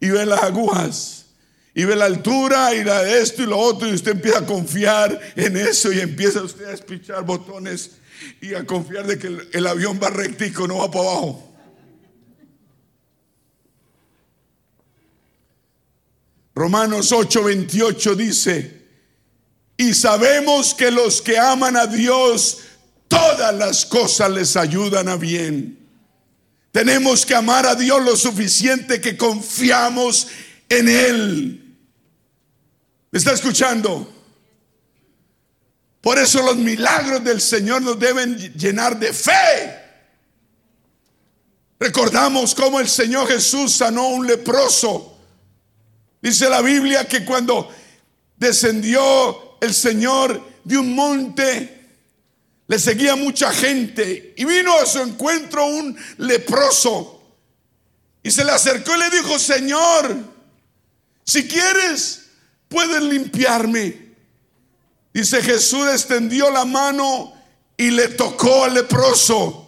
y 0.00 0.08
ve 0.08 0.24
las 0.24 0.42
agujas 0.42 1.26
y 1.74 1.84
ve 1.84 1.94
la 1.94 2.06
altura 2.06 2.74
y 2.74 2.82
la 2.82 3.02
de 3.02 3.20
esto 3.20 3.42
y 3.42 3.46
lo 3.46 3.58
otro 3.58 3.86
y 3.86 3.92
usted 3.92 4.12
empieza 4.12 4.38
a 4.38 4.46
confiar 4.46 5.20
en 5.36 5.58
eso 5.58 5.92
y 5.92 6.00
empieza 6.00 6.42
usted 6.42 6.64
a 6.64 6.72
espichar 6.72 7.22
botones 7.22 7.98
y 8.40 8.54
a 8.54 8.64
confiar 8.64 9.06
de 9.06 9.18
que 9.18 9.26
el, 9.52 9.66
avión 9.66 10.00
va 10.02 10.08
rectico, 10.08 10.66
no 10.66 10.78
va 10.78 10.90
para 10.90 11.04
abajo. 11.04 11.54
Romanos 16.54 17.12
8:28 17.12 18.14
dice, 18.14 18.86
y 19.76 19.92
sabemos 19.92 20.72
que 20.72 20.90
los 20.90 21.20
que 21.20 21.38
aman 21.38 21.76
a 21.76 21.86
Dios, 21.86 22.60
todas 23.06 23.54
las 23.54 23.84
cosas 23.84 24.30
les 24.30 24.56
ayudan 24.56 25.10
a 25.10 25.16
bien. 25.16 25.85
Tenemos 26.76 27.24
que 27.24 27.34
amar 27.34 27.64
a 27.64 27.74
Dios 27.74 28.04
lo 28.04 28.14
suficiente 28.14 29.00
que 29.00 29.16
confiamos 29.16 30.28
en 30.68 30.90
Él. 30.90 31.78
¿Me 33.10 33.18
está 33.18 33.32
escuchando? 33.32 34.12
Por 36.02 36.18
eso 36.18 36.42
los 36.42 36.58
milagros 36.58 37.24
del 37.24 37.40
Señor 37.40 37.80
nos 37.80 37.98
deben 37.98 38.36
llenar 38.58 38.98
de 38.98 39.10
fe. 39.14 39.74
Recordamos 41.80 42.54
cómo 42.54 42.78
el 42.78 42.90
Señor 42.90 43.26
Jesús 43.26 43.72
sanó 43.72 44.02
a 44.02 44.08
un 44.08 44.26
leproso 44.26 45.18
Dice 46.20 46.50
la 46.50 46.60
Biblia 46.60 47.08
que 47.08 47.24
cuando 47.24 47.70
descendió 48.36 49.56
el 49.62 49.72
Señor 49.72 50.46
de 50.62 50.76
un 50.76 50.94
monte, 50.94 51.75
le 52.68 52.78
seguía 52.78 53.14
mucha 53.16 53.52
gente 53.52 54.34
y 54.36 54.44
vino 54.44 54.76
a 54.78 54.86
su 54.86 55.00
encuentro 55.00 55.66
un 55.66 55.96
leproso 56.18 57.16
y 58.22 58.30
se 58.30 58.44
le 58.44 58.50
acercó 58.50 58.96
y 58.96 58.98
le 58.98 59.10
dijo, 59.10 59.38
Señor, 59.38 60.16
si 61.24 61.46
quieres, 61.46 62.26
puedes 62.68 63.02
limpiarme. 63.02 64.14
Dice 65.14 65.40
Jesús 65.42 65.86
extendió 65.92 66.50
la 66.50 66.64
mano 66.64 67.32
y 67.76 67.90
le 67.90 68.08
tocó 68.08 68.64
al 68.64 68.74
leproso 68.74 69.66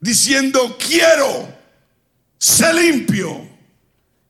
diciendo, 0.00 0.76
quiero, 0.78 1.54
sé 2.38 2.72
limpio. 2.72 3.48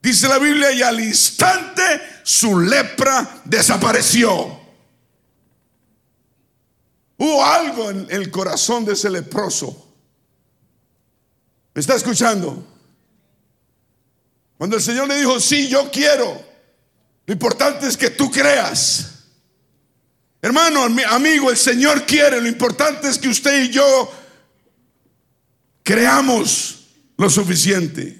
Dice 0.02 0.28
la 0.28 0.38
Biblia, 0.38 0.72
y 0.72 0.82
al 0.82 0.98
instante 1.00 2.00
su 2.22 2.58
lepra 2.60 3.42
desapareció. 3.44 4.60
Hubo 7.16 7.44
algo 7.44 7.90
en 7.90 8.06
el 8.10 8.30
corazón 8.30 8.84
de 8.84 8.94
ese 8.94 9.10
leproso. 9.10 9.88
¿Me 11.74 11.80
está 11.80 11.94
escuchando? 11.94 12.66
Cuando 14.56 14.76
el 14.76 14.82
Señor 14.82 15.08
le 15.08 15.18
dijo, 15.18 15.38
sí, 15.40 15.68
yo 15.68 15.90
quiero, 15.90 16.42
lo 17.26 17.32
importante 17.32 17.86
es 17.86 17.96
que 17.96 18.10
tú 18.10 18.30
creas. 18.30 19.10
Hermano, 20.42 20.84
amigo, 21.08 21.50
el 21.50 21.56
Señor 21.56 22.06
quiere, 22.06 22.40
lo 22.40 22.48
importante 22.48 23.08
es 23.08 23.18
que 23.18 23.28
usted 23.28 23.64
y 23.64 23.70
yo 23.70 24.12
creamos 25.82 26.88
lo 27.16 27.28
suficiente. 27.28 28.19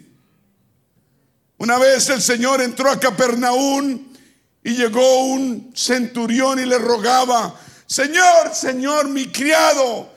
Una 1.60 1.76
vez 1.76 2.08
el 2.08 2.22
Señor 2.22 2.62
entró 2.62 2.90
a 2.90 2.98
Capernaum 2.98 4.06
y 4.64 4.70
llegó 4.70 5.24
un 5.24 5.70
centurión 5.76 6.58
y 6.58 6.64
le 6.64 6.78
rogaba, 6.78 7.54
Señor, 7.84 8.54
Señor, 8.54 9.10
mi 9.10 9.26
criado 9.26 10.10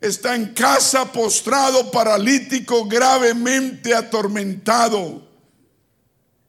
está 0.00 0.34
en 0.34 0.46
casa 0.46 1.12
postrado, 1.12 1.92
paralítico, 1.92 2.86
gravemente 2.86 3.94
atormentado. 3.94 5.28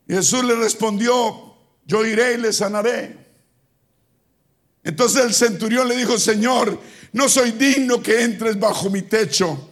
Jesús 0.07 0.43
le 0.43 0.55
respondió, 0.55 1.55
yo 1.85 2.03
iré 2.03 2.33
y 2.33 2.37
le 2.37 2.51
sanaré. 2.51 3.15
Entonces 4.83 5.23
el 5.23 5.35
centurión 5.35 5.87
le 5.87 5.97
dijo, 5.97 6.17
Señor, 6.17 6.81
no 7.13 7.29
soy 7.29 7.51
digno 7.51 8.01
que 8.01 8.23
entres 8.23 8.59
bajo 8.59 8.89
mi 8.89 9.03
techo 9.03 9.70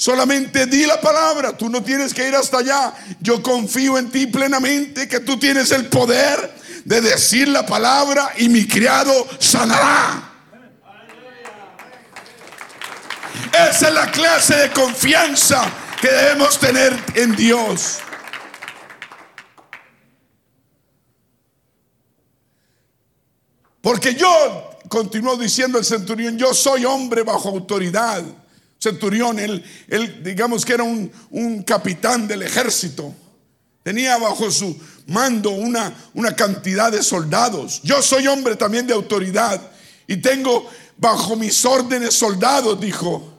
Solamente 0.00 0.66
di 0.66 0.86
la 0.86 1.00
palabra, 1.00 1.56
tú 1.56 1.68
no 1.68 1.82
tienes 1.82 2.14
que 2.14 2.28
ir 2.28 2.36
hasta 2.36 2.58
allá. 2.58 2.94
Yo 3.18 3.42
confío 3.42 3.98
en 3.98 4.12
ti 4.12 4.28
plenamente 4.28 5.08
que 5.08 5.18
tú 5.18 5.40
tienes 5.40 5.72
el 5.72 5.86
poder 5.86 6.54
de 6.84 7.00
decir 7.00 7.48
la 7.48 7.66
palabra 7.66 8.30
y 8.36 8.48
mi 8.48 8.64
criado 8.64 9.12
sanará. 9.40 10.22
Esa 13.52 13.88
es 13.88 13.92
la 13.92 14.08
clase 14.12 14.54
de 14.54 14.70
confianza 14.70 15.68
que 16.00 16.06
debemos 16.06 16.60
tener 16.60 16.96
en 17.16 17.34
Dios. 17.34 17.98
Porque 23.80 24.14
yo, 24.14 24.78
continuó 24.88 25.36
diciendo 25.36 25.76
el 25.76 25.84
centurión, 25.84 26.38
yo 26.38 26.54
soy 26.54 26.84
hombre 26.84 27.24
bajo 27.24 27.48
autoridad 27.48 28.22
centurión, 28.78 29.38
él, 29.38 29.64
él 29.88 30.22
digamos 30.22 30.64
que 30.64 30.74
era 30.74 30.84
un, 30.84 31.10
un, 31.30 31.62
capitán 31.62 32.28
del 32.28 32.42
ejército. 32.42 33.14
Tenía 33.82 34.16
bajo 34.18 34.50
su 34.50 34.78
mando 35.06 35.50
una, 35.50 35.94
una 36.14 36.34
cantidad 36.36 36.92
de 36.92 37.02
soldados. 37.02 37.80
Yo 37.82 38.02
soy 38.02 38.26
hombre 38.26 38.56
también 38.56 38.86
de 38.86 38.94
autoridad 38.94 39.60
y 40.06 40.18
tengo 40.18 40.68
bajo 40.96 41.36
mis 41.36 41.64
órdenes 41.64 42.14
soldados, 42.14 42.80
dijo. 42.80 43.34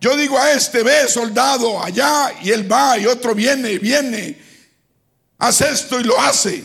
Yo 0.00 0.16
digo 0.16 0.38
a 0.38 0.52
este, 0.52 0.82
ve 0.82 1.08
soldado 1.08 1.82
allá 1.82 2.32
y 2.42 2.50
él 2.50 2.70
va 2.70 2.98
y 2.98 3.06
otro 3.06 3.34
viene 3.34 3.72
y 3.72 3.78
viene. 3.78 4.38
Haz 5.38 5.60
esto 5.60 6.00
y 6.00 6.04
lo 6.04 6.20
hace. 6.20 6.64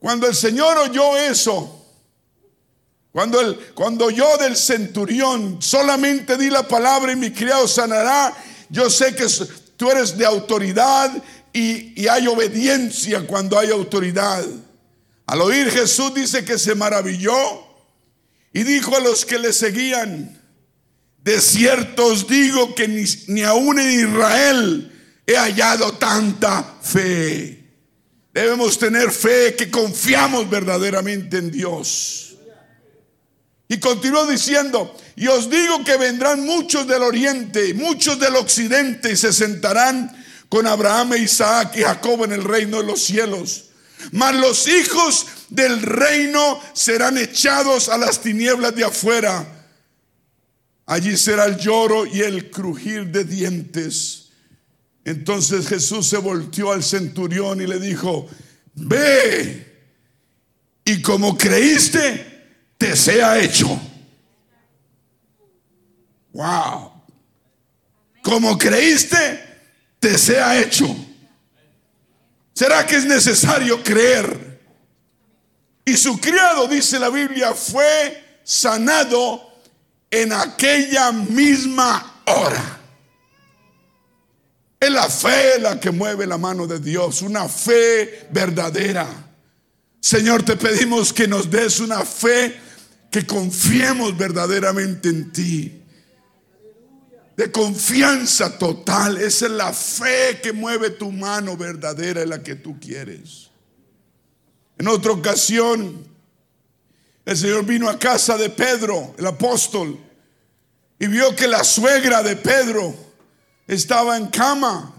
Cuando 0.00 0.26
el 0.26 0.34
Señor 0.34 0.78
oyó 0.78 1.16
eso, 1.16 1.77
cuando, 3.12 3.40
el, 3.40 3.56
cuando 3.74 4.10
yo 4.10 4.36
del 4.36 4.56
centurión 4.56 5.60
solamente 5.60 6.36
di 6.36 6.50
la 6.50 6.68
palabra 6.68 7.12
y 7.12 7.16
mi 7.16 7.32
criado 7.32 7.66
sanará, 7.66 8.34
yo 8.68 8.90
sé 8.90 9.14
que 9.14 9.26
tú 9.76 9.90
eres 9.90 10.16
de 10.16 10.26
autoridad 10.26 11.10
y, 11.52 12.06
hay 12.08 12.26
obediencia 12.26 13.26
cuando 13.26 13.58
hay 13.58 13.70
autoridad. 13.70 14.44
Al 15.26 15.40
oír 15.40 15.70
Jesús 15.70 16.14
dice 16.14 16.44
que 16.44 16.58
se 16.58 16.74
maravilló 16.74 17.34
y 18.52 18.62
dijo 18.62 18.96
a 18.96 19.00
los 19.00 19.24
que 19.24 19.38
le 19.38 19.52
seguían, 19.52 20.40
de 21.22 21.40
cierto 21.40 22.06
os 22.06 22.26
digo 22.26 22.74
que 22.74 22.88
ni, 22.88 23.04
ni 23.28 23.42
aún 23.42 23.78
en 23.78 23.90
Israel 24.08 25.20
he 25.26 25.36
hallado 25.36 25.92
tanta 25.94 26.76
fe. 26.80 27.64
Debemos 28.32 28.78
tener 28.78 29.10
fe 29.10 29.54
que 29.56 29.70
confiamos 29.70 30.48
verdaderamente 30.48 31.38
en 31.38 31.50
Dios. 31.50 32.27
Y 33.68 33.78
continuó 33.78 34.26
diciendo, 34.26 34.96
y 35.14 35.26
os 35.26 35.50
digo 35.50 35.84
que 35.84 35.98
vendrán 35.98 36.44
muchos 36.44 36.86
del 36.88 37.02
oriente, 37.02 37.74
muchos 37.74 38.18
del 38.18 38.36
occidente, 38.36 39.12
y 39.12 39.16
se 39.16 39.32
sentarán 39.32 40.10
con 40.48 40.66
Abraham, 40.66 41.14
Isaac 41.14 41.76
y 41.76 41.82
Jacob 41.82 42.24
en 42.24 42.32
el 42.32 42.44
reino 42.44 42.78
de 42.78 42.84
los 42.84 43.02
cielos. 43.02 43.66
Mas 44.12 44.34
los 44.34 44.68
hijos 44.68 45.26
del 45.50 45.82
reino 45.82 46.60
serán 46.72 47.18
echados 47.18 47.88
a 47.88 47.98
las 47.98 48.20
tinieblas 48.20 48.74
de 48.74 48.84
afuera. 48.84 49.46
Allí 50.86 51.16
será 51.18 51.44
el 51.44 51.58
lloro 51.58 52.06
y 52.06 52.20
el 52.20 52.50
crujir 52.50 53.08
de 53.08 53.24
dientes. 53.24 54.28
Entonces 55.04 55.68
Jesús 55.68 56.08
se 56.08 56.16
volteó 56.16 56.72
al 56.72 56.82
centurión 56.82 57.60
y 57.60 57.66
le 57.66 57.78
dijo, 57.78 58.28
ve 58.74 59.66
y 60.84 61.02
como 61.02 61.36
creíste, 61.36 62.27
te 62.78 62.96
sea 62.96 63.38
hecho. 63.38 63.78
Wow. 66.32 66.92
Como 68.22 68.56
creíste, 68.56 69.44
te 69.98 70.16
sea 70.16 70.58
hecho. 70.60 70.86
¿Será 72.54 72.86
que 72.86 72.96
es 72.96 73.04
necesario 73.04 73.82
creer? 73.82 74.60
Y 75.84 75.96
su 75.96 76.20
criado, 76.20 76.68
dice 76.68 76.98
la 76.98 77.08
Biblia, 77.08 77.52
fue 77.54 78.40
sanado 78.44 79.60
en 80.10 80.32
aquella 80.32 81.12
misma 81.12 82.22
hora. 82.26 82.78
Es 84.80 84.90
la 84.90 85.08
fe 85.08 85.58
la 85.58 85.80
que 85.80 85.90
mueve 85.90 86.26
la 86.26 86.38
mano 86.38 86.66
de 86.66 86.78
Dios, 86.78 87.22
una 87.22 87.48
fe 87.48 88.28
verdadera. 88.30 89.08
Señor, 90.00 90.44
te 90.44 90.56
pedimos 90.56 91.12
que 91.12 91.26
nos 91.26 91.50
des 91.50 91.80
una 91.80 92.04
fe 92.04 92.67
que 93.10 93.26
confiemos 93.26 94.16
verdaderamente 94.16 95.08
en 95.08 95.32
ti 95.32 95.78
de 97.38 97.52
confianza 97.52 98.58
total. 98.58 99.16
Esa 99.16 99.46
es 99.46 99.52
la 99.52 99.72
fe 99.72 100.40
que 100.42 100.52
mueve 100.52 100.90
tu 100.90 101.12
mano 101.12 101.56
verdadera 101.56 102.26
la 102.26 102.42
que 102.42 102.56
tú 102.56 102.80
quieres. 102.80 103.48
En 104.76 104.88
otra 104.88 105.12
ocasión, 105.12 106.04
el 107.24 107.36
Señor 107.36 107.64
vino 107.64 107.88
a 107.88 107.96
casa 107.96 108.36
de 108.36 108.50
Pedro, 108.50 109.14
el 109.16 109.26
apóstol, 109.26 110.00
y 110.98 111.06
vio 111.06 111.36
que 111.36 111.46
la 111.46 111.62
suegra 111.62 112.24
de 112.24 112.34
Pedro 112.34 112.92
estaba 113.68 114.16
en 114.16 114.26
cama, 114.26 114.96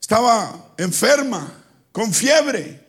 estaba 0.00 0.74
enferma, 0.78 1.64
con 1.90 2.14
fiebre. 2.14 2.86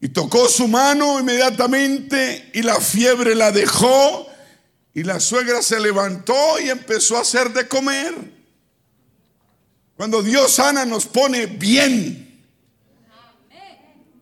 Y 0.00 0.08
tocó 0.08 0.48
su 0.48 0.68
mano 0.68 1.18
inmediatamente 1.18 2.50
y 2.52 2.62
la 2.62 2.80
fiebre 2.80 3.34
la 3.34 3.50
dejó 3.50 4.26
y 4.94 5.02
la 5.02 5.20
suegra 5.20 5.62
se 5.62 5.78
levantó 5.80 6.58
y 6.58 6.70
empezó 6.70 7.16
a 7.16 7.20
hacer 7.20 7.52
de 7.52 7.66
comer. 7.68 8.14
Cuando 9.96 10.22
Dios 10.22 10.52
sana 10.52 10.84
nos 10.84 11.06
pone 11.06 11.46
bien. 11.46 12.22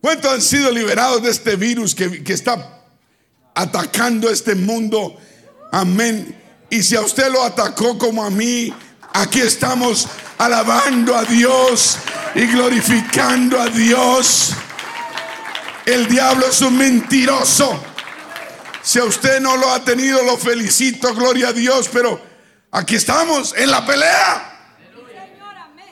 ¿Cuántos 0.01 0.31
han 0.31 0.41
sido 0.41 0.71
liberados 0.71 1.23
de 1.23 1.31
este 1.31 1.55
virus 1.55 1.95
que, 1.95 2.23
que 2.23 2.33
está 2.33 2.83
atacando 3.53 4.29
este 4.29 4.53
mundo? 4.53 5.17
Amén. 5.71 6.41
Y 6.69 6.83
si 6.83 6.95
a 6.95 7.01
usted 7.01 7.31
lo 7.31 7.43
atacó 7.43 7.97
como 7.97 8.23
a 8.23 8.29
mí, 8.29 8.73
aquí 9.13 9.39
estamos 9.39 10.07
alabando 10.37 11.15
a 11.15 11.23
Dios 11.23 11.97
y 12.35 12.45
glorificando 12.47 13.59
a 13.59 13.67
Dios. 13.67 14.53
El 15.85 16.07
diablo 16.07 16.47
es 16.47 16.61
un 16.61 16.77
mentiroso. 16.77 17.83
Si 18.81 18.99
a 18.99 19.03
usted 19.03 19.39
no 19.39 19.55
lo 19.57 19.69
ha 19.71 19.83
tenido, 19.83 20.21
lo 20.23 20.37
felicito, 20.37 21.13
gloria 21.13 21.49
a 21.49 21.53
Dios, 21.53 21.89
pero 21.91 22.21
aquí 22.71 22.95
estamos 22.95 23.53
en 23.55 23.71
la 23.71 23.85
pelea. 23.85 24.51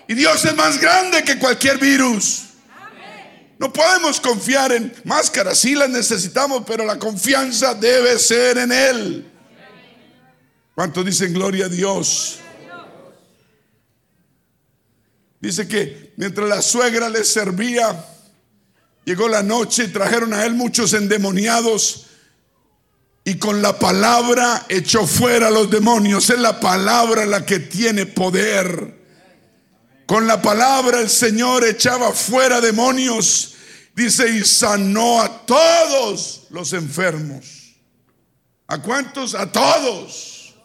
Y 0.07 0.15
Dios 0.15 0.43
es 0.45 0.55
más 0.55 0.79
grande 0.79 1.23
que 1.23 1.37
cualquier 1.37 1.77
virus. 1.77 2.43
No 3.59 3.71
podemos 3.71 4.19
confiar 4.19 4.71
en 4.71 4.93
máscaras, 5.05 5.59
sí 5.59 5.75
las 5.75 5.89
necesitamos, 5.89 6.63
pero 6.65 6.85
la 6.85 6.99
confianza 6.99 7.73
debe 7.73 8.19
ser 8.19 8.57
en 8.57 8.71
Él. 8.71 9.31
¿Cuántos 10.75 11.05
dicen 11.05 11.33
gloria 11.33 11.65
a 11.65 11.69
Dios? 11.69 12.39
Dice 15.39 15.67
que 15.67 16.13
mientras 16.17 16.47
la 16.47 16.61
suegra 16.61 17.09
les 17.09 17.27
servía, 17.27 18.05
llegó 19.05 19.27
la 19.27 19.43
noche 19.43 19.87
trajeron 19.87 20.33
a 20.33 20.45
él 20.45 20.53
muchos 20.53 20.93
endemoniados 20.93 22.07
y 23.25 23.35
con 23.35 23.61
la 23.61 23.79
palabra 23.79 24.65
echó 24.67 25.07
fuera 25.07 25.47
a 25.47 25.51
los 25.51 25.69
demonios. 25.69 26.29
Es 26.29 26.39
la 26.39 26.59
palabra 26.59 27.25
la 27.25 27.45
que 27.45 27.59
tiene 27.59 28.05
poder. 28.05 29.01
Con 30.05 30.27
la 30.27 30.41
palabra 30.41 30.99
el 30.99 31.09
Señor 31.09 31.65
echaba 31.65 32.11
fuera 32.11 32.59
demonios. 32.59 33.55
Dice, 33.95 34.29
y 34.29 34.43
sanó 34.43 35.21
a 35.21 35.45
todos 35.45 36.47
los 36.49 36.73
enfermos. 36.73 37.75
¿A 38.67 38.81
cuántos? 38.81 39.35
A 39.35 39.51
todos. 39.51 40.55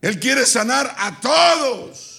Él 0.00 0.18
quiere 0.18 0.46
sanar 0.46 0.94
a 0.98 1.20
todos. 1.20 2.11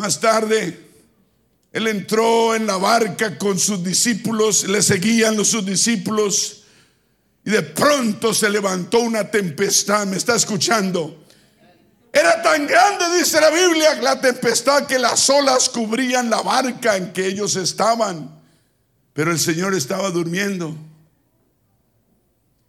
Más 0.00 0.18
tarde, 0.18 0.80
él 1.72 1.86
entró 1.86 2.54
en 2.54 2.66
la 2.66 2.78
barca 2.78 3.36
con 3.36 3.58
sus 3.58 3.84
discípulos, 3.84 4.64
le 4.64 4.80
seguían 4.80 5.36
los 5.36 5.48
sus 5.48 5.66
discípulos 5.66 6.62
y 7.44 7.50
de 7.50 7.60
pronto 7.60 8.32
se 8.32 8.48
levantó 8.48 9.00
una 9.00 9.30
tempestad. 9.30 10.06
¿Me 10.06 10.16
está 10.16 10.36
escuchando? 10.36 11.26
Era 12.14 12.40
tan 12.40 12.66
grande, 12.66 13.18
dice 13.18 13.42
la 13.42 13.50
Biblia, 13.50 13.96
la 14.00 14.18
tempestad 14.18 14.86
que 14.86 14.98
las 14.98 15.28
olas 15.28 15.68
cubrían 15.68 16.30
la 16.30 16.40
barca 16.40 16.96
en 16.96 17.12
que 17.12 17.26
ellos 17.26 17.56
estaban. 17.56 18.40
Pero 19.12 19.30
el 19.32 19.38
Señor 19.38 19.74
estaba 19.74 20.08
durmiendo. 20.10 20.74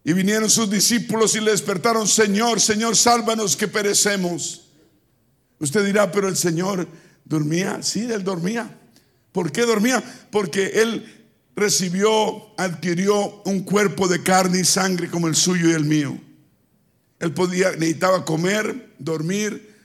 Y 0.04 0.12
vinieron 0.12 0.50
sus 0.50 0.70
discípulos 0.70 1.34
y 1.36 1.39
le 1.39 1.52
despertaron, 1.52 2.10
Señor, 2.10 2.60
Señor, 2.60 2.98
sálvanos 2.98 3.56
que 3.56 3.70
perecemos. 3.70 4.63
Usted 5.60 5.86
dirá, 5.86 6.12
pero 6.12 6.28
el 6.28 6.36
Señor 6.36 6.89
dormía. 7.32 7.82
Sí, 7.82 8.02
él 8.02 8.24
dormía. 8.24 8.78
¿Por 9.32 9.52
qué 9.52 9.62
dormía? 9.62 10.04
Porque 10.30 10.82
él 10.82 11.06
recibió, 11.56 12.54
adquirió 12.58 13.41
un 13.46 13.62
cuerpo 13.62 14.08
de 14.08 14.22
carne 14.22 14.60
y 14.60 14.65
sangre 14.65 15.10
como 15.10 15.28
el 15.28 15.36
suyo 15.36 15.70
y 15.70 15.74
el 15.74 15.86
mío. 15.86 16.20
Él 17.20 17.34
podía, 17.34 17.72
necesitaba 17.72 18.26
comer, 18.26 18.94
dormir. 19.00 19.76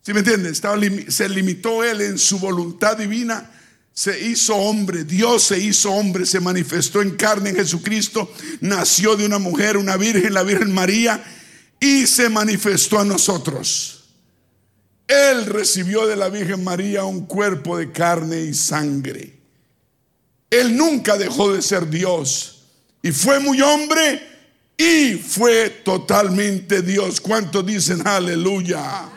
¿Sí 0.00 0.12
me 0.12 0.20
entiende? 0.20 0.50
Estaba, 0.50 0.80
se 1.08 1.28
limitó 1.28 1.84
él 1.84 2.00
en 2.00 2.18
su 2.18 2.38
voluntad 2.38 2.96
divina. 2.96 3.50
Se 3.92 4.26
hizo 4.26 4.56
hombre, 4.56 5.04
Dios 5.04 5.42
se 5.42 5.58
hizo 5.58 5.92
hombre, 5.92 6.24
se 6.24 6.40
manifestó 6.40 7.02
en 7.02 7.10
carne 7.10 7.50
en 7.50 7.56
Jesucristo, 7.56 8.32
nació 8.62 9.16
de 9.16 9.26
una 9.26 9.38
mujer, 9.38 9.76
una 9.76 9.98
virgen, 9.98 10.32
la 10.32 10.42
Virgen 10.44 10.72
María, 10.72 11.22
y 11.78 12.06
se 12.06 12.30
manifestó 12.30 12.98
a 12.98 13.04
nosotros. 13.04 14.01
Él 15.12 15.44
recibió 15.44 16.06
de 16.06 16.16
la 16.16 16.30
Virgen 16.30 16.64
María 16.64 17.04
un 17.04 17.26
cuerpo 17.26 17.76
de 17.76 17.92
carne 17.92 18.40
y 18.40 18.54
sangre. 18.54 19.36
Él 20.48 20.74
nunca 20.76 21.18
dejó 21.18 21.52
de 21.52 21.60
ser 21.60 21.88
Dios. 21.88 22.62
Y 23.02 23.12
fue 23.12 23.38
muy 23.38 23.60
hombre 23.60 24.26
y 24.76 25.14
fue 25.14 25.68
totalmente 25.84 26.80
Dios. 26.80 27.20
¿Cuántos 27.20 27.66
dicen 27.66 28.06
aleluya? 28.06 29.10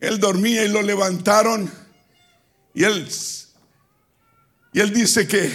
Él 0.00 0.18
dormía 0.18 0.64
y 0.64 0.68
lo 0.68 0.82
levantaron. 0.82 1.70
Y 2.74 2.84
él, 2.84 3.08
y 4.72 4.80
él 4.80 4.92
dice 4.92 5.26
que 5.26 5.50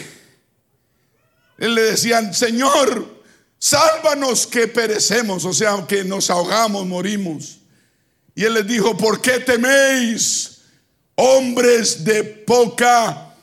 él 1.59 1.75
le 1.75 1.81
decían, 1.83 2.33
Señor, 2.33 3.23
sálvanos 3.59 4.47
que 4.47 4.67
perecemos, 4.67 5.45
o 5.45 5.53
sea, 5.53 5.85
que 5.87 6.03
nos 6.03 6.29
ahogamos, 6.29 6.85
morimos. 6.87 7.59
Y 8.35 8.43
él 8.43 8.53
les 8.53 8.67
dijo, 8.67 8.97
¿por 8.97 9.21
qué 9.21 9.39
teméis, 9.39 10.57
hombres 11.15 12.03
de 12.03 12.21
poca 12.21 13.33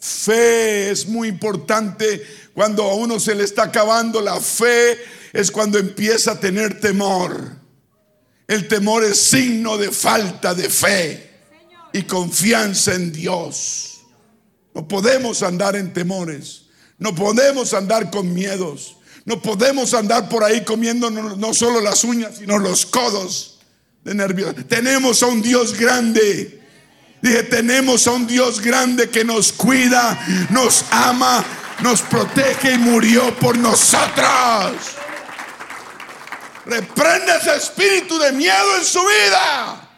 fe? 0.00 0.90
Es 0.90 1.06
muy 1.06 1.28
importante 1.28 2.26
cuando 2.52 2.82
a 2.82 2.94
uno 2.94 3.20
se 3.20 3.36
le 3.36 3.44
está 3.44 3.62
acabando 3.64 4.20
la 4.20 4.40
fe, 4.40 4.98
es 5.32 5.48
cuando 5.52 5.78
empieza 5.78 6.32
a 6.32 6.40
tener 6.40 6.80
temor. 6.80 7.52
El 8.48 8.66
temor 8.66 9.04
es 9.04 9.18
signo 9.20 9.78
de 9.78 9.92
falta 9.92 10.54
de 10.54 10.68
fe 10.68 11.30
y 11.92 12.02
confianza 12.02 12.94
en 12.94 13.12
Dios. 13.12 14.00
No 14.74 14.88
podemos 14.88 15.44
andar 15.44 15.76
en 15.76 15.92
temores, 15.92 16.62
no 16.98 17.14
podemos 17.14 17.74
andar 17.74 18.10
con 18.10 18.34
miedos, 18.34 18.96
no 19.24 19.40
podemos 19.40 19.94
andar 19.94 20.28
por 20.28 20.42
ahí 20.42 20.64
comiendo 20.64 21.10
no 21.12 21.54
solo 21.54 21.80
las 21.80 22.02
uñas, 22.02 22.38
sino 22.38 22.58
los 22.58 22.84
codos 22.86 23.51
de 24.04 24.14
nervios. 24.14 24.54
Tenemos 24.68 25.22
a 25.22 25.26
un 25.26 25.42
Dios 25.42 25.78
grande, 25.78 26.62
Dije, 27.22 27.44
tenemos 27.44 28.08
a 28.08 28.10
un 28.10 28.26
Dios 28.26 28.60
grande 28.60 29.08
que 29.08 29.24
nos 29.24 29.52
cuida, 29.52 30.18
nos 30.50 30.84
ama, 30.90 31.44
nos 31.80 32.02
protege 32.02 32.72
y 32.72 32.78
murió 32.78 33.32
por 33.36 33.56
nosotros. 33.56 34.96
Reprende 36.66 37.36
ese 37.36 37.54
espíritu 37.54 38.18
de 38.18 38.32
miedo 38.32 38.76
en 38.76 38.84
su 38.84 38.98
vida. 38.98 39.88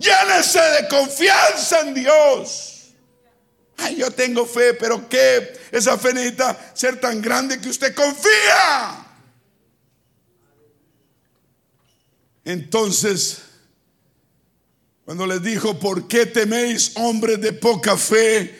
Llénese 0.00 0.60
de 0.60 0.88
confianza 0.88 1.82
en 1.82 1.94
Dios. 1.94 2.94
Ay, 3.76 3.96
yo 3.96 4.10
tengo 4.10 4.44
fe, 4.44 4.74
pero 4.74 5.08
¿qué? 5.08 5.52
Esa 5.70 5.96
fe 5.96 6.14
necesita 6.14 6.72
ser 6.74 6.98
tan 7.00 7.22
grande 7.22 7.60
que 7.60 7.68
usted 7.68 7.94
confía. 7.94 9.05
Entonces, 12.46 13.38
cuando 15.04 15.26
les 15.26 15.42
dijo, 15.42 15.80
¿por 15.80 16.06
qué 16.06 16.26
teméis, 16.26 16.92
hombres 16.94 17.40
de 17.40 17.52
poca 17.52 17.96
fe? 17.96 18.56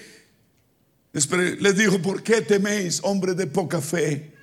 Les 1.13 1.77
dijo, 1.77 2.03
¿por 2.03 2.21
qué 2.25 2.41
teméis, 2.41 2.99
hombres 3.05 3.37
de 3.37 3.47
poca 3.47 3.81
fe? 3.81 4.35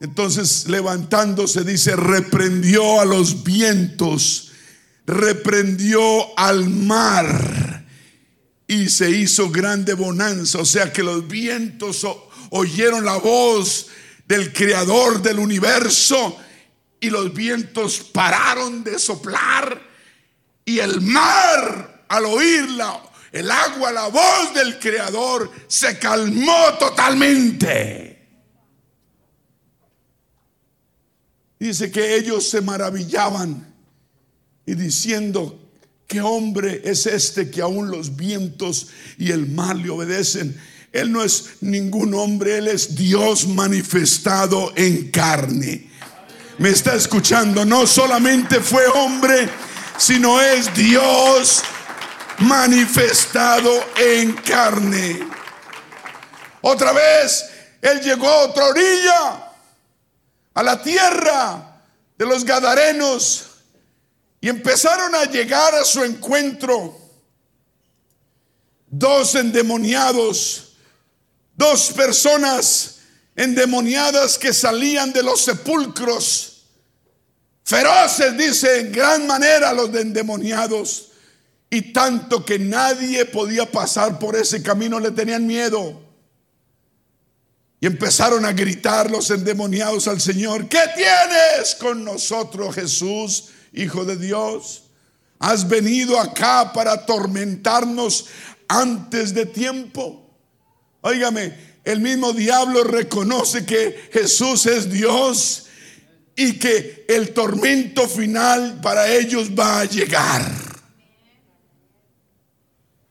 Entonces, 0.00 0.68
levantándose, 0.68 1.62
dice, 1.62 1.94
reprendió 1.94 3.00
a 3.00 3.04
los 3.04 3.44
vientos, 3.44 4.50
reprendió 5.06 6.36
al 6.36 6.68
mar 6.68 7.86
y 8.66 8.88
se 8.88 9.08
hizo 9.12 9.50
grande 9.50 9.94
bonanza. 9.94 10.58
O 10.58 10.64
sea 10.64 10.92
que 10.92 11.04
los 11.04 11.28
vientos 11.28 12.04
oyeron 12.50 13.04
la 13.04 13.18
voz 13.18 13.86
del 14.26 14.52
creador 14.52 15.22
del 15.22 15.38
universo 15.38 16.38
y 17.02 17.10
los 17.10 17.34
vientos 17.34 17.98
pararon 17.98 18.84
de 18.84 18.96
soplar 18.96 19.82
y 20.64 20.78
el 20.78 21.00
mar 21.00 22.04
al 22.06 22.24
oírla, 22.26 23.02
el 23.32 23.50
agua, 23.50 23.90
la 23.90 24.06
voz 24.06 24.54
del 24.54 24.78
creador 24.78 25.50
se 25.66 25.98
calmó 25.98 26.74
totalmente. 26.78 28.24
Dice 31.58 31.90
que 31.90 32.14
ellos 32.14 32.48
se 32.48 32.60
maravillaban 32.60 33.74
y 34.64 34.76
diciendo, 34.76 35.58
¿qué 36.06 36.20
hombre 36.20 36.82
es 36.84 37.06
este 37.06 37.50
que 37.50 37.62
aún 37.62 37.90
los 37.90 38.14
vientos 38.14 38.90
y 39.18 39.32
el 39.32 39.48
mar 39.48 39.74
le 39.74 39.90
obedecen? 39.90 40.56
Él 40.92 41.10
no 41.10 41.24
es 41.24 41.54
ningún 41.62 42.14
hombre, 42.14 42.58
Él 42.58 42.68
es 42.68 42.94
Dios 42.94 43.48
manifestado 43.48 44.72
en 44.76 45.10
carne 45.10 45.90
me 46.62 46.70
está 46.70 46.94
escuchando, 46.94 47.64
no 47.64 47.88
solamente 47.88 48.60
fue 48.60 48.86
hombre, 48.86 49.48
sino 49.98 50.40
es 50.40 50.72
Dios 50.72 51.60
manifestado 52.38 53.84
en 53.96 54.32
carne. 54.34 55.28
Otra 56.60 56.92
vez, 56.92 57.50
Él 57.80 58.00
llegó 58.00 58.28
a 58.28 58.44
otra 58.44 58.66
orilla, 58.66 59.52
a 60.54 60.62
la 60.62 60.80
tierra 60.80 61.82
de 62.16 62.26
los 62.26 62.44
Gadarenos, 62.44 63.46
y 64.40 64.48
empezaron 64.48 65.16
a 65.16 65.24
llegar 65.24 65.74
a 65.74 65.84
su 65.84 66.04
encuentro 66.04 66.96
dos 68.86 69.34
endemoniados, 69.34 70.74
dos 71.56 71.90
personas 71.90 72.98
endemoniadas 73.34 74.38
que 74.38 74.52
salían 74.52 75.12
de 75.12 75.24
los 75.24 75.40
sepulcros. 75.40 76.51
Feroces, 77.64 78.36
dice, 78.36 78.80
en 78.80 78.92
gran 78.92 79.26
manera 79.26 79.72
los 79.72 79.94
endemoniados. 79.94 81.08
Y 81.70 81.92
tanto 81.92 82.44
que 82.44 82.58
nadie 82.58 83.24
podía 83.24 83.70
pasar 83.70 84.18
por 84.18 84.36
ese 84.36 84.62
camino, 84.62 85.00
le 85.00 85.10
tenían 85.10 85.46
miedo. 85.46 86.02
Y 87.80 87.86
empezaron 87.86 88.44
a 88.44 88.52
gritar 88.52 89.10
los 89.10 89.30
endemoniados 89.30 90.06
al 90.06 90.20
Señor, 90.20 90.68
¿qué 90.68 90.82
tienes 90.94 91.74
con 91.74 92.04
nosotros, 92.04 92.74
Jesús, 92.74 93.48
Hijo 93.72 94.04
de 94.04 94.16
Dios? 94.16 94.84
¿Has 95.38 95.66
venido 95.66 96.20
acá 96.20 96.72
para 96.72 96.92
atormentarnos 96.92 98.26
antes 98.68 99.34
de 99.34 99.46
tiempo? 99.46 100.30
Óigame, 101.00 101.56
el 101.84 102.00
mismo 102.00 102.32
diablo 102.32 102.84
reconoce 102.84 103.66
que 103.66 104.10
Jesús 104.12 104.66
es 104.66 104.90
Dios 104.90 105.66
y 106.36 106.58
que 106.58 107.04
el 107.08 107.32
tormento 107.32 108.08
final 108.08 108.80
para 108.80 109.12
ellos 109.12 109.50
va 109.50 109.80
a 109.80 109.84
llegar. 109.84 110.42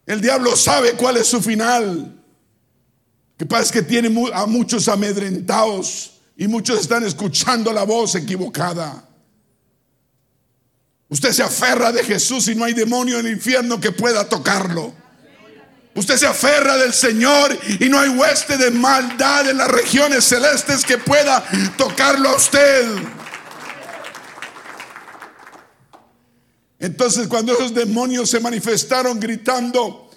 El 0.06 0.22
diablo 0.22 0.56
sabe 0.56 0.94
cuál 0.94 1.18
es 1.18 1.28
su 1.28 1.42
final. 1.42 2.18
Que 3.38 3.46
pasa 3.46 3.64
es 3.64 3.72
que 3.72 3.82
tiene 3.82 4.10
a 4.34 4.46
muchos 4.46 4.88
amedrentados 4.88 6.22
y 6.36 6.48
muchos 6.48 6.80
están 6.80 7.04
escuchando 7.04 7.72
la 7.72 7.84
voz 7.84 8.16
equivocada. 8.16 9.08
Usted 11.10 11.32
se 11.32 11.44
aferra 11.44 11.92
de 11.92 12.04
Jesús 12.04 12.48
y 12.48 12.56
no 12.56 12.66
hay 12.66 12.74
demonio 12.74 13.20
en 13.20 13.26
el 13.26 13.34
infierno 13.34 13.80
que 13.80 13.92
pueda 13.92 14.28
tocarlo. 14.28 14.94
Usted 15.94 16.16
se 16.16 16.26
aferra 16.26 16.78
del 16.78 16.94
Señor 16.94 17.58
y 17.80 17.90
no 17.90 18.00
hay 18.00 18.10
hueste 18.10 18.58
de 18.58 18.72
maldad 18.72 19.50
en 19.50 19.58
las 19.58 19.68
regiones 19.68 20.24
celestes 20.24 20.86
que 20.86 20.98
pueda 20.98 21.44
tocarlo 21.78 22.30
a 22.30 22.36
usted. 22.38 22.88
Entonces 26.80 27.28
cuando 27.28 27.54
esos 27.54 27.74
demonios 27.74 28.30
se 28.30 28.40
manifestaron 28.40 29.20
gritando, 29.20 30.10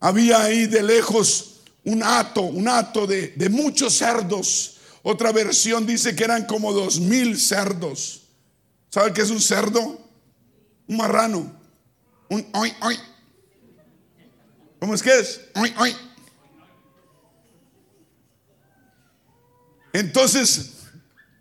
había 0.00 0.42
ahí 0.42 0.66
de 0.66 0.82
lejos 0.82 1.60
un 1.84 2.02
hato, 2.02 2.42
un 2.42 2.68
hato 2.68 3.06
de, 3.06 3.28
de 3.36 3.48
muchos 3.50 3.98
cerdos. 3.98 4.78
Otra 5.02 5.32
versión 5.32 5.86
dice 5.86 6.16
que 6.16 6.24
eran 6.24 6.46
como 6.46 6.72
dos 6.72 6.98
mil 6.98 7.38
cerdos. 7.38 8.22
¿Sabe 8.88 9.12
qué 9.12 9.22
es 9.22 9.30
un 9.30 9.40
cerdo? 9.40 10.00
Un 10.88 10.96
marrano. 10.96 11.52
Un 12.28 12.46
oy, 12.52 12.72
oy, 12.80 12.98
¿Cómo 14.80 14.94
es 14.94 15.02
que 15.02 15.18
es? 15.18 15.40
Entonces, 19.92 20.70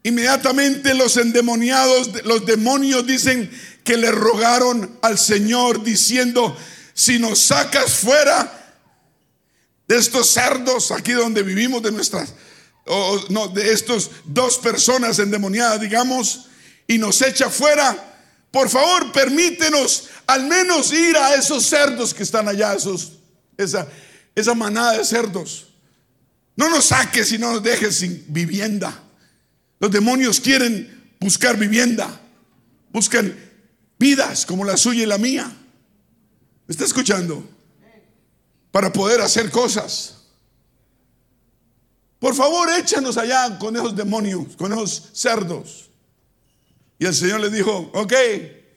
inmediatamente 0.03 0.93
los 0.93 1.15
endemoniados, 1.15 2.25
los 2.25 2.45
demonios 2.45 3.07
dicen 3.07 3.49
que 3.85 3.95
le 3.95 4.11
rogaron 4.11 4.99
al 5.01 5.17
Señor 5.17 5.83
diciendo, 5.83 6.55
si 6.93 7.17
nos 7.17 7.39
sacas 7.39 7.93
fuera 7.93 8.75
de 9.87 9.97
estos 9.97 10.29
cerdos 10.29 10.91
aquí 10.91 11.13
donde 11.13 11.41
vivimos, 11.41 11.81
de 11.81 11.91
nuestras, 11.93 12.33
o 12.85 13.23
no, 13.29 13.47
de 13.47 13.71
estos 13.71 14.11
dos 14.25 14.57
personas 14.57 15.17
endemoniadas, 15.19 15.79
digamos, 15.79 16.47
y 16.87 16.97
nos 16.97 17.21
echa 17.21 17.49
fuera, 17.49 18.17
por 18.51 18.67
favor 18.67 19.11
permítenos 19.13 20.09
al 20.27 20.43
menos 20.45 20.91
ir 20.91 21.15
a 21.15 21.35
esos 21.35 21.65
cerdos 21.65 22.13
que 22.13 22.23
están 22.23 22.47
allá, 22.47 22.73
esos 22.73 23.18
esa, 23.59 23.87
esa 24.35 24.55
manada 24.55 24.97
de 24.97 25.05
cerdos. 25.05 25.67
No 26.55 26.69
nos 26.69 26.85
saques 26.85 27.31
y 27.31 27.37
no 27.37 27.53
nos 27.53 27.63
dejes 27.63 27.97
sin 27.97 28.25
vivienda. 28.27 29.03
Los 29.79 29.91
demonios 29.91 30.39
quieren 30.39 31.13
buscar 31.19 31.57
vivienda. 31.57 32.19
Buscan 32.91 33.35
vidas 33.97 34.45
como 34.45 34.65
la 34.65 34.77
suya 34.77 35.03
y 35.03 35.05
la 35.05 35.17
mía. 35.17 35.45
¿Me 36.67 36.71
está 36.71 36.85
escuchando? 36.85 37.47
Para 38.71 38.91
poder 38.91 39.21
hacer 39.21 39.49
cosas. 39.51 40.15
Por 42.19 42.35
favor, 42.35 42.69
échanos 42.77 43.17
allá 43.17 43.57
con 43.57 43.75
esos 43.75 43.95
demonios, 43.95 44.55
con 44.57 44.73
esos 44.73 45.09
cerdos. 45.13 45.89
Y 46.97 47.05
el 47.05 47.15
Señor 47.15 47.39
le 47.39 47.49
dijo, 47.49 47.89
ok, 47.93 48.13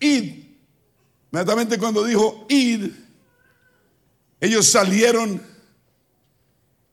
id. 0.00 0.42
Inmediatamente 1.32 1.78
cuando 1.78 2.04
dijo 2.04 2.46
id, 2.48 2.90
ellos 4.42 4.66
salieron 4.66 5.40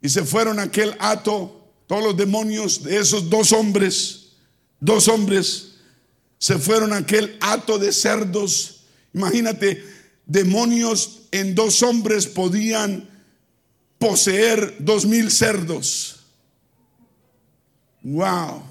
y 0.04 0.08
se 0.08 0.24
fueron 0.24 0.60
a 0.60 0.64
aquel 0.64 0.96
hato, 1.00 1.68
todos 1.88 2.04
los 2.04 2.16
demonios 2.16 2.84
de 2.84 2.98
esos 2.98 3.28
dos 3.28 3.52
hombres, 3.52 4.34
dos 4.80 5.08
hombres, 5.08 5.72
se 6.38 6.60
fueron 6.60 6.94
a 6.94 6.98
aquel 6.98 7.40
hato 7.42 7.80
de 7.80 7.92
cerdos. 7.92 8.84
Imagínate, 9.16 9.84
demonios 10.28 11.22
en 11.32 11.56
dos 11.56 11.82
hombres 11.82 12.28
podían 12.28 13.10
poseer 13.98 14.76
dos 14.78 15.08
mil 15.08 15.32
cerdos. 15.32 16.18
Wow. 18.04 18.62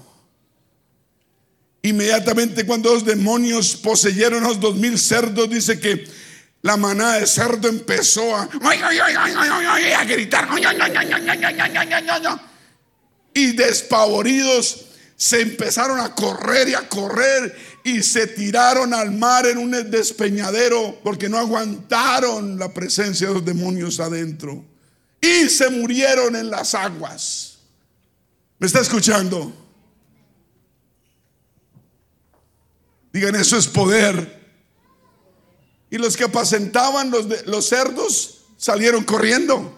Inmediatamente 1.81 2.65
cuando 2.65 2.93
los 2.93 3.03
demonios 3.03 3.75
poseyeron 3.75 4.41
los 4.41 4.57
dos 4.57 4.77
mil 4.77 4.97
cerdos, 4.97 5.49
dice 5.49 5.81
que 5.81 6.07
la 6.61 6.77
manada 6.77 7.19
de 7.19 7.27
cerdo 7.27 7.67
empezó 7.69 8.35
a, 8.35 8.43
a 8.43 10.03
gritar. 10.05 10.49
Y 13.33 13.51
despavoridos 13.53 14.85
se 15.15 15.41
empezaron 15.41 15.99
a 15.99 16.15
correr 16.15 16.69
y 16.69 16.73
a 16.73 16.87
correr 16.87 17.55
y 17.83 18.03
se 18.03 18.27
tiraron 18.27 18.93
al 18.93 19.11
mar 19.11 19.45
en 19.47 19.57
un 19.57 19.71
despeñadero 19.89 20.99
porque 21.03 21.29
no 21.29 21.37
aguantaron 21.37 22.57
la 22.57 22.73
presencia 22.73 23.27
de 23.27 23.33
los 23.35 23.45
demonios 23.45 23.99
adentro. 23.99 24.65
Y 25.21 25.49
se 25.49 25.69
murieron 25.69 26.35
en 26.35 26.49
las 26.49 26.73
aguas. 26.73 27.57
¿Me 28.57 28.67
está 28.67 28.79
escuchando? 28.79 29.53
Digan, 33.11 33.35
eso 33.35 33.57
es 33.57 33.67
poder. 33.67 34.38
Y 35.89 35.97
los 35.97 36.15
que 36.15 36.25
apacentaban 36.25 37.09
los, 37.11 37.45
los 37.47 37.67
cerdos 37.67 38.41
salieron 38.57 39.03
corriendo. 39.03 39.75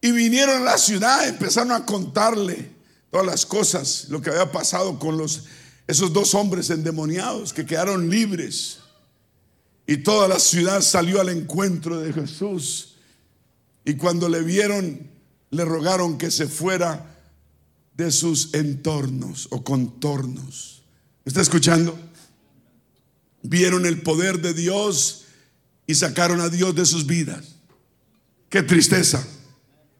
Y 0.00 0.12
vinieron 0.12 0.62
a 0.62 0.64
la 0.64 0.78
ciudad, 0.78 1.26
empezaron 1.26 1.72
a 1.72 1.84
contarle 1.84 2.70
todas 3.10 3.26
las 3.26 3.46
cosas, 3.46 4.06
lo 4.08 4.20
que 4.20 4.30
había 4.30 4.52
pasado 4.52 4.98
con 4.98 5.16
los, 5.16 5.44
esos 5.86 6.12
dos 6.12 6.34
hombres 6.34 6.70
endemoniados 6.70 7.52
que 7.52 7.66
quedaron 7.66 8.08
libres. 8.08 8.78
Y 9.86 9.98
toda 9.98 10.28
la 10.28 10.38
ciudad 10.38 10.80
salió 10.82 11.20
al 11.20 11.28
encuentro 11.30 12.00
de 12.00 12.12
Jesús. 12.12 12.96
Y 13.84 13.94
cuando 13.94 14.28
le 14.28 14.42
vieron, 14.42 15.10
le 15.50 15.64
rogaron 15.64 16.18
que 16.18 16.30
se 16.30 16.46
fuera 16.46 17.16
de 17.96 18.10
sus 18.10 18.52
entornos 18.54 19.48
o 19.50 19.64
contornos. 19.64 20.82
¿Me 21.24 21.30
está 21.30 21.40
escuchando? 21.40 21.98
Vieron 23.48 23.86
el 23.86 24.02
poder 24.02 24.40
de 24.40 24.54
Dios 24.54 25.26
y 25.86 25.94
sacaron 25.94 26.40
a 26.40 26.48
Dios 26.48 26.74
de 26.74 26.84
sus 26.84 27.06
vidas. 27.06 27.56
Qué 28.48 28.62
tristeza. 28.62 29.24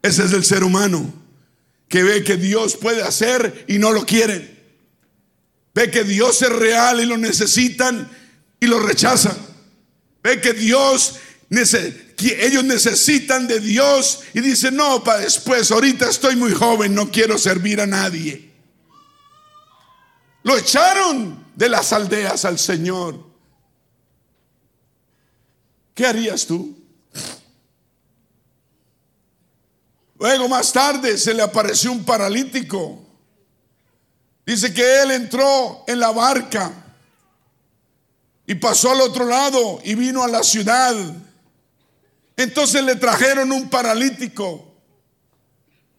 Ese 0.03 0.25
es 0.25 0.33
el 0.33 0.45
ser 0.45 0.65
humano 0.65 1.13
que 1.89 2.03
ve 2.03 2.25
que 2.25 2.37
Dios 2.37 2.77
puede 2.77 3.03
hacer 3.03 3.65
y 3.69 3.79
no 3.79 3.93
lo 3.93 4.05
quieren. 4.05 4.57
Ve 5.75 5.91
que 5.91 6.03
Dios 6.03 6.43
es 6.43 6.49
real 6.49 7.01
y 7.01 7.07
lo 7.07 7.17
necesitan 7.17 8.11
y 8.59 8.67
lo 8.67 8.81
rechazan. 8.81 9.37
Ve 10.25 10.41
que 10.41 10.53
Dios, 10.53 11.17
que 12.17 12.47
ellos 12.47 12.65
necesitan 12.65 13.47
de 13.47 13.61
Dios 13.61 14.23
y 14.35 14.41
dicen, 14.41 14.75
no, 14.75 15.05
para 15.05 15.21
después, 15.21 15.71
ahorita 15.71 16.11
estoy 16.11 16.35
muy 16.35 16.53
joven, 16.53 16.95
no 16.95 17.13
quiero 17.13 17.39
servir 17.39 17.81
a 17.81 17.87
nadie. 17.87 18.51
Lo 20.43 20.57
echaron 20.57 21.47
de 21.55 21.69
las 21.69 21.93
aldeas 21.93 22.45
al 22.45 22.59
Señor. 22.59 23.36
¿Qué 25.97 26.05
harías 26.05 26.47
tú? 26.47 26.77
Luego 30.19 30.47
más 30.47 30.71
tarde 30.71 31.17
se 31.17 31.33
le 31.33 31.43
apareció 31.43 31.91
un 31.91 32.05
paralítico. 32.05 33.03
Dice 34.45 34.75
que 34.75 35.01
él 35.03 35.13
entró 35.13 35.85
en 35.87 35.99
la 35.99 36.11
barca 36.11 36.71
y 38.47 38.55
pasó 38.57 38.93
al 38.93 39.01
otro 39.01 39.25
lado 39.25 39.81
y 39.85 39.95
vino 39.95 40.23
a 40.23 40.29
la 40.29 40.43
ciudad. 40.43 40.95
Entonces 42.37 42.85
le 42.85 42.97
trajeron 42.97 43.51
un 43.51 43.71
paralítico 43.71 44.75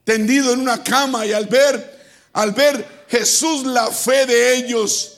tendido 0.03 0.53
en 0.53 0.60
una 0.60 0.83
cama 0.83 1.25
y 1.25 1.33
al 1.33 1.47
ver 1.47 1.97
al 2.33 2.51
ver 2.51 3.05
Jesús 3.10 3.65
la 3.65 3.88
fe 3.88 4.27
de 4.27 4.57
ellos 4.57 5.17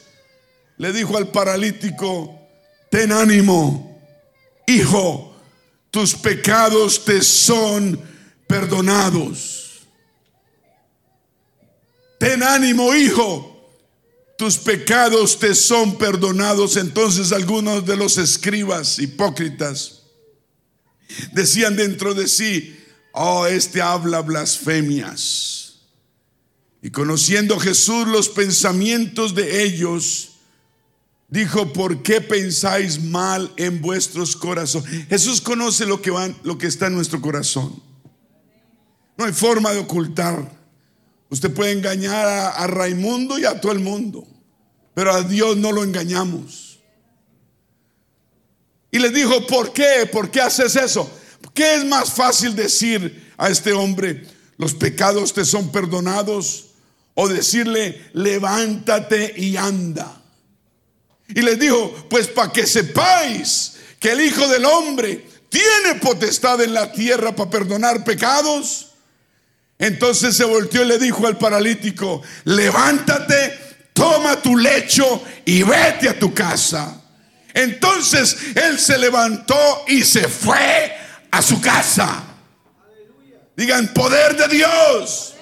le 0.77 0.93
dijo 0.93 1.17
al 1.17 1.27
paralítico, 1.27 2.47
"Ten 2.89 3.11
ánimo, 3.11 3.88
hijo, 4.69 5.35
tus 5.91 6.13
pecados 6.13 7.03
te 7.03 7.21
son 7.21 7.99
perdonados. 8.47 9.59
Ten 12.19 12.43
ánimo, 12.43 12.93
hijo. 12.93 13.55
Tus 14.37 14.57
pecados 14.57 15.37
te 15.39 15.55
son 15.55 15.97
perdonados. 15.97 16.77
Entonces 16.77 17.31
algunos 17.31 17.85
de 17.85 17.97
los 17.97 18.17
escribas 18.17 18.99
hipócritas 18.99 20.03
decían 21.33 21.75
dentro 21.75 22.13
de 22.13 22.27
sí, 22.27 22.77
oh, 23.13 23.45
este 23.47 23.81
habla 23.81 24.21
blasfemias. 24.21 25.79
Y 26.81 26.91
conociendo 26.91 27.59
Jesús 27.59 28.07
los 28.07 28.29
pensamientos 28.29 29.35
de 29.35 29.63
ellos, 29.63 30.28
dijo, 31.29 31.71
¿por 31.73 32.01
qué 32.01 32.21
pensáis 32.21 33.01
mal 33.01 33.51
en 33.57 33.81
vuestros 33.81 34.35
corazones? 34.35 35.07
Jesús 35.07 35.41
conoce 35.41 35.85
lo 35.85 36.01
que, 36.01 36.11
lo 36.43 36.57
que 36.57 36.67
está 36.67 36.87
en 36.87 36.95
nuestro 36.95 37.21
corazón. 37.21 37.81
No 39.17 39.25
hay 39.25 39.33
forma 39.33 39.71
de 39.71 39.79
ocultar. 39.79 40.59
Usted 41.29 41.53
puede 41.53 41.73
engañar 41.73 42.25
a, 42.25 42.67
Raimundo 42.67 43.37
y 43.37 43.45
a 43.45 43.61
todo 43.61 43.71
el 43.71 43.79
mundo, 43.79 44.27
pero 44.93 45.13
a 45.13 45.21
Dios 45.21 45.57
no 45.57 45.71
lo 45.71 45.83
engañamos. 45.83 46.79
Y 48.91 48.97
le 48.97 49.11
dijo, 49.11 49.45
¿por 49.45 49.71
qué? 49.71 50.09
¿Por 50.11 50.31
qué 50.31 50.41
haces 50.41 50.75
eso? 50.75 51.11
¿Qué 51.53 51.75
es 51.75 51.85
más 51.85 52.11
fácil 52.11 52.55
decir 52.55 53.31
a 53.37 53.49
este 53.49 53.73
hombre, 53.73 54.25
los 54.57 54.73
pecados 54.73 55.33
te 55.33 55.45
son 55.45 55.71
perdonados? 55.71 56.65
O 57.13 57.27
decirle, 57.27 58.09
levántate 58.13 59.33
y 59.37 59.57
anda. 59.57 60.18
Y 61.29 61.41
les 61.41 61.59
dijo, 61.59 62.07
pues 62.09 62.27
para 62.27 62.51
que 62.51 62.65
sepáis 62.65 63.73
que 63.99 64.11
el 64.11 64.21
Hijo 64.21 64.47
del 64.47 64.65
Hombre 64.65 65.27
tiene 65.49 65.95
potestad 66.01 66.61
en 66.61 66.73
la 66.73 66.91
tierra 66.91 67.35
para 67.35 67.49
perdonar 67.49 68.03
pecados. 68.03 68.93
Entonces 69.77 70.35
se 70.35 70.43
volteó 70.43 70.83
y 70.83 70.87
le 70.87 70.97
dijo 70.97 71.25
al 71.27 71.37
paralítico, 71.37 72.21
levántate, 72.45 73.57
toma 73.93 74.41
tu 74.41 74.57
lecho 74.57 75.23
y 75.45 75.63
vete 75.63 76.09
a 76.09 76.19
tu 76.19 76.33
casa. 76.33 77.01
Entonces 77.53 78.37
él 78.55 78.79
se 78.79 78.97
levantó 78.97 79.83
y 79.87 80.03
se 80.03 80.27
fue 80.27 80.95
a 81.31 81.41
su 81.41 81.61
casa. 81.61 82.23
Digan, 83.55 83.93
poder 83.93 84.35
de 84.37 84.47
Dios. 84.47 85.35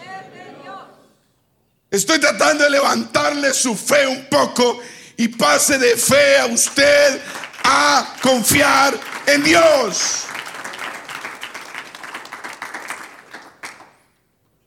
Estoy 1.89 2.19
tratando 2.19 2.65
de 2.65 2.69
levantarle 2.69 3.53
su 3.53 3.75
fe 3.75 4.07
un 4.07 4.25
poco 4.25 4.81
y 5.17 5.27
pase 5.29 5.79
de 5.79 5.97
fe 5.97 6.37
a 6.37 6.45
usted 6.45 7.21
a 7.63 8.15
confiar 8.21 8.97
en 9.25 9.43
Dios. 9.43 10.25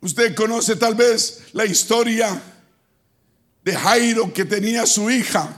Usted 0.00 0.34
conoce 0.34 0.76
tal 0.76 0.94
vez 0.94 1.44
la 1.52 1.64
historia 1.64 2.42
de 3.62 3.76
Jairo 3.76 4.32
que 4.32 4.44
tenía 4.44 4.86
su 4.86 5.08
hija. 5.08 5.56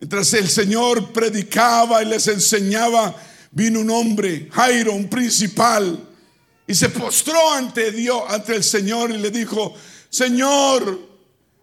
Mientras 0.00 0.32
el 0.34 0.48
Señor 0.48 1.12
predicaba 1.12 2.02
y 2.02 2.06
les 2.06 2.26
enseñaba, 2.28 3.14
vino 3.50 3.80
un 3.80 3.90
hombre, 3.90 4.48
Jairo, 4.52 4.92
un 4.92 5.08
principal, 5.08 6.08
y 6.66 6.74
se 6.74 6.88
postró 6.88 7.52
ante 7.52 7.90
Dios, 7.90 8.22
ante 8.28 8.54
el 8.54 8.64
Señor 8.64 9.10
y 9.10 9.18
le 9.18 9.30
dijo, 9.30 9.74
Señor, 10.14 11.00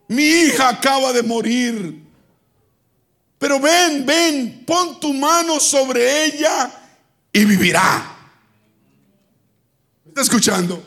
mi 0.09 0.25
hija 0.25 0.67
acaba 0.67 1.13
de 1.13 1.23
morir, 1.23 2.03
pero 3.39 3.61
ven, 3.61 4.05
ven, 4.05 4.65
pon 4.67 4.99
tu 4.99 5.13
mano 5.13 5.57
sobre 5.57 6.25
ella 6.25 6.69
y 7.31 7.45
vivirá. 7.45 8.13
¿Está 10.05 10.21
escuchando? 10.23 10.85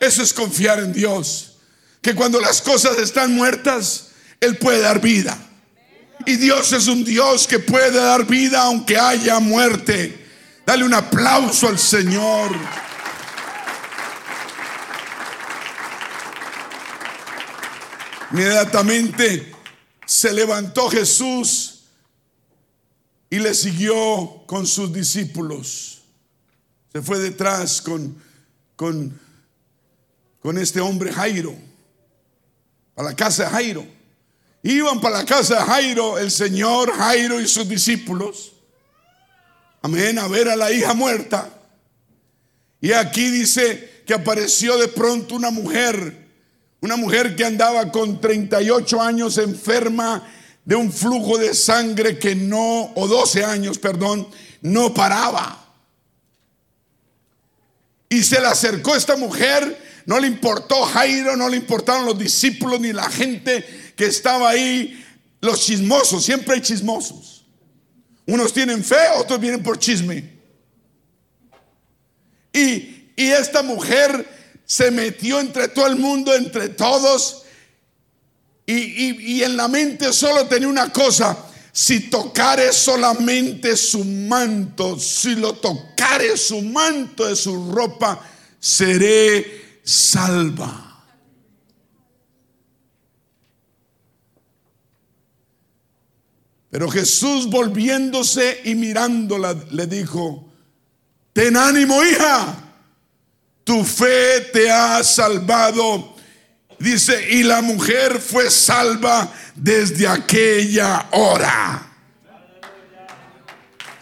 Eso 0.00 0.22
es 0.22 0.32
confiar 0.32 0.78
en 0.78 0.94
Dios. 0.94 1.58
Que 2.00 2.14
cuando 2.14 2.40
las 2.40 2.62
cosas 2.62 2.96
están 2.96 3.34
muertas, 3.34 4.12
Él 4.40 4.56
puede 4.56 4.80
dar 4.80 4.98
vida. 4.98 5.36
Y 6.24 6.36
Dios 6.36 6.72
es 6.72 6.86
un 6.86 7.04
Dios 7.04 7.46
que 7.46 7.58
puede 7.58 7.90
dar 7.90 8.26
vida 8.26 8.62
aunque 8.62 8.98
haya 8.98 9.38
muerte. 9.38 10.18
Dale 10.64 10.82
un 10.82 10.94
aplauso 10.94 11.68
al 11.68 11.78
Señor. 11.78 12.52
Inmediatamente 18.32 19.52
se 20.06 20.32
levantó 20.32 20.88
Jesús 20.90 21.84
y 23.30 23.38
le 23.38 23.54
siguió 23.54 24.44
con 24.46 24.66
sus 24.66 24.92
discípulos. 24.92 26.02
Se 26.92 27.00
fue 27.02 27.18
detrás 27.18 27.80
con 27.80 28.20
con, 28.82 29.16
con 30.40 30.58
este 30.58 30.80
hombre 30.80 31.12
Jairo, 31.12 31.54
a 32.96 33.02
la 33.04 33.14
casa 33.14 33.44
de 33.44 33.50
Jairo. 33.50 33.86
Iban 34.64 35.00
para 35.00 35.18
la 35.18 35.24
casa 35.24 35.60
de 35.60 35.64
Jairo, 35.64 36.18
el 36.18 36.32
Señor 36.32 36.92
Jairo 36.92 37.40
y 37.40 37.46
sus 37.46 37.68
discípulos. 37.68 38.54
Amén, 39.82 40.18
a 40.18 40.26
ver 40.26 40.48
a 40.48 40.56
la 40.56 40.72
hija 40.72 40.94
muerta. 40.94 41.48
Y 42.80 42.90
aquí 42.90 43.30
dice 43.30 44.02
que 44.04 44.14
apareció 44.14 44.76
de 44.78 44.88
pronto 44.88 45.36
una 45.36 45.52
mujer, 45.52 46.21
una 46.82 46.96
mujer 46.96 47.34
que 47.34 47.44
andaba 47.44 47.90
con 47.90 48.20
38 48.20 49.00
años 49.00 49.38
enferma 49.38 50.28
de 50.64 50.76
un 50.76 50.92
flujo 50.92 51.38
de 51.38 51.54
sangre 51.54 52.18
que 52.18 52.34
no, 52.34 52.92
o 52.94 53.08
12 53.08 53.44
años, 53.44 53.78
perdón, 53.78 54.28
no 54.60 54.92
paraba. 54.92 55.58
Y 58.10 58.22
se 58.22 58.40
le 58.40 58.46
acercó 58.46 58.94
esta 58.94 59.16
mujer 59.16 59.80
no 60.06 60.18
le 60.18 60.26
importó 60.26 60.82
Jairo, 60.84 61.36
no 61.36 61.48
le 61.48 61.56
importaron 61.56 62.06
los 62.06 62.18
discípulos 62.18 62.80
ni 62.80 62.92
la 62.92 63.08
gente 63.10 63.64
que 63.96 64.06
estaba 64.06 64.50
ahí, 64.50 65.04
los 65.40 65.60
chismosos, 65.60 66.24
siempre 66.24 66.54
hay 66.54 66.60
chismosos. 66.60 67.44
Unos 68.26 68.52
tienen 68.52 68.84
fe, 68.84 68.96
otros 69.16 69.40
vienen 69.40 69.62
por 69.62 69.78
chisme. 69.78 70.30
Y, 72.52 73.10
y 73.16 73.30
esta 73.30 73.62
mujer 73.62 74.28
se 74.72 74.90
metió 74.90 75.38
entre 75.38 75.68
todo 75.68 75.86
el 75.86 75.96
mundo, 75.96 76.34
entre 76.34 76.70
todos, 76.70 77.42
y, 78.64 79.34
y 79.34 79.42
en 79.42 79.54
la 79.54 79.68
mente 79.68 80.14
solo 80.14 80.46
tenía 80.46 80.66
una 80.66 80.90
cosa, 80.90 81.36
si 81.70 82.08
tocare 82.08 82.72
solamente 82.72 83.76
su 83.76 84.02
manto, 84.02 84.98
si 84.98 85.34
lo 85.34 85.52
tocare 85.56 86.38
su 86.38 86.62
manto 86.62 87.26
de 87.26 87.36
su 87.36 87.70
ropa, 87.70 88.18
seré 88.58 89.80
salva. 89.84 91.04
Pero 96.70 96.88
Jesús 96.88 97.50
volviéndose 97.50 98.62
y 98.64 98.74
mirándola 98.74 99.52
le 99.70 99.86
dijo, 99.86 100.50
ten 101.34 101.58
ánimo 101.58 102.02
hija, 102.02 102.61
tu 103.64 103.84
fe 103.84 104.40
te 104.52 104.70
ha 104.70 105.02
salvado. 105.04 106.16
Dice, 106.78 107.28
y 107.30 107.44
la 107.44 107.62
mujer 107.62 108.20
fue 108.20 108.50
salva 108.50 109.32
desde 109.54 110.08
aquella 110.08 111.08
hora. 111.12 111.88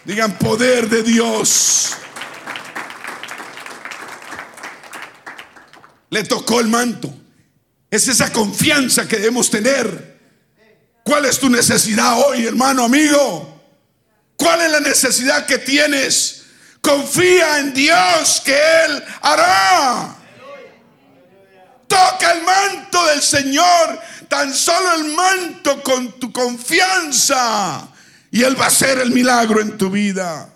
Digan 0.05 0.39
poder 0.39 0.89
de 0.89 1.03
Dios. 1.03 1.91
Le 6.09 6.25
tocó 6.25 6.61
el 6.61 6.69
manto. 6.69 7.13
Es 7.91 8.09
esa 8.09 8.33
confianza 8.33 9.07
que 9.07 9.17
debemos 9.17 9.51
tener. 9.51 10.19
¿Cuál 11.05 11.27
es 11.27 11.39
tu 11.39 11.51
necesidad 11.51 12.19
hoy, 12.19 12.47
hermano, 12.47 12.85
amigo? 12.85 13.61
¿Cuál 14.37 14.63
es 14.63 14.71
la 14.71 14.81
necesidad 14.81 15.45
que 15.45 15.59
tienes? 15.59 16.40
Confía 16.81 17.59
en 17.59 17.75
Dios 17.75 18.43
que 18.45 18.55
Él 18.55 19.05
hará. 19.21 20.17
Toca 21.87 22.33
el 22.33 22.43
manto 22.45 23.05
del 23.07 23.21
Señor, 23.21 23.99
tan 24.29 24.55
solo 24.55 24.95
el 24.95 25.13
manto 25.13 25.83
con 25.83 26.19
tu 26.19 26.33
confianza. 26.33 27.89
Y 28.31 28.43
Él 28.43 28.59
va 28.59 28.65
a 28.65 28.69
hacer 28.69 28.99
el 28.99 29.11
milagro 29.11 29.61
en 29.61 29.77
tu 29.77 29.91
vida. 29.91 30.49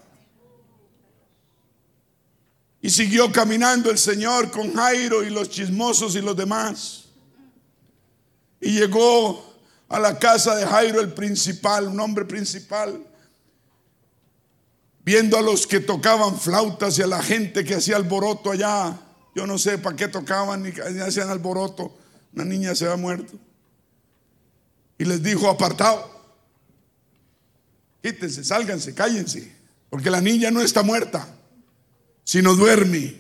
Y 2.80 2.90
siguió 2.90 3.32
caminando 3.32 3.90
el 3.90 3.98
Señor 3.98 4.50
con 4.50 4.74
Jairo 4.74 5.24
y 5.24 5.30
los 5.30 5.48
chismosos 5.50 6.14
y 6.16 6.20
los 6.20 6.36
demás. 6.36 7.04
Y 8.60 8.72
llegó 8.72 9.54
a 9.88 9.98
la 9.98 10.18
casa 10.18 10.54
de 10.54 10.66
Jairo 10.66 11.00
el 11.00 11.12
principal, 11.12 11.88
un 11.88 11.98
hombre 11.98 12.24
principal, 12.24 13.02
viendo 15.04 15.36
a 15.38 15.42
los 15.42 15.66
que 15.66 15.80
tocaban 15.80 16.38
flautas 16.38 16.98
y 16.98 17.02
a 17.02 17.06
la 17.06 17.22
gente 17.22 17.64
que 17.64 17.74
hacía 17.74 17.96
alboroto 17.96 18.50
allá. 18.50 18.98
Yo 19.34 19.46
no 19.46 19.58
sé 19.58 19.78
para 19.78 19.96
qué 19.96 20.08
tocaban 20.08 20.62
ni 20.62 20.70
hacían 21.00 21.28
alboroto. 21.28 21.94
Una 22.32 22.44
niña 22.44 22.74
se 22.74 22.86
había 22.86 22.96
muerto. 22.96 23.34
Y 24.98 25.04
les 25.04 25.22
dijo, 25.22 25.50
apartado, 25.50 26.10
quítense, 28.02 28.44
sálganse, 28.44 28.94
cállense, 28.94 29.52
porque 29.90 30.10
la 30.10 30.20
niña 30.20 30.50
no 30.50 30.60
está 30.60 30.82
muerta, 30.82 31.28
sino 32.22 32.54
duerme. 32.54 33.16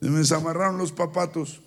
Se 0.00 0.10
me 0.10 0.18
desamarraron 0.18 0.76
los 0.76 0.90
papatos. 0.90 1.60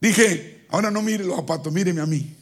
Dije, 0.00 0.66
ahora 0.68 0.90
no 0.90 1.00
mire 1.00 1.24
los 1.24 1.36
zapatos, 1.36 1.72
míreme 1.72 2.02
a 2.02 2.06
mí. 2.06 2.36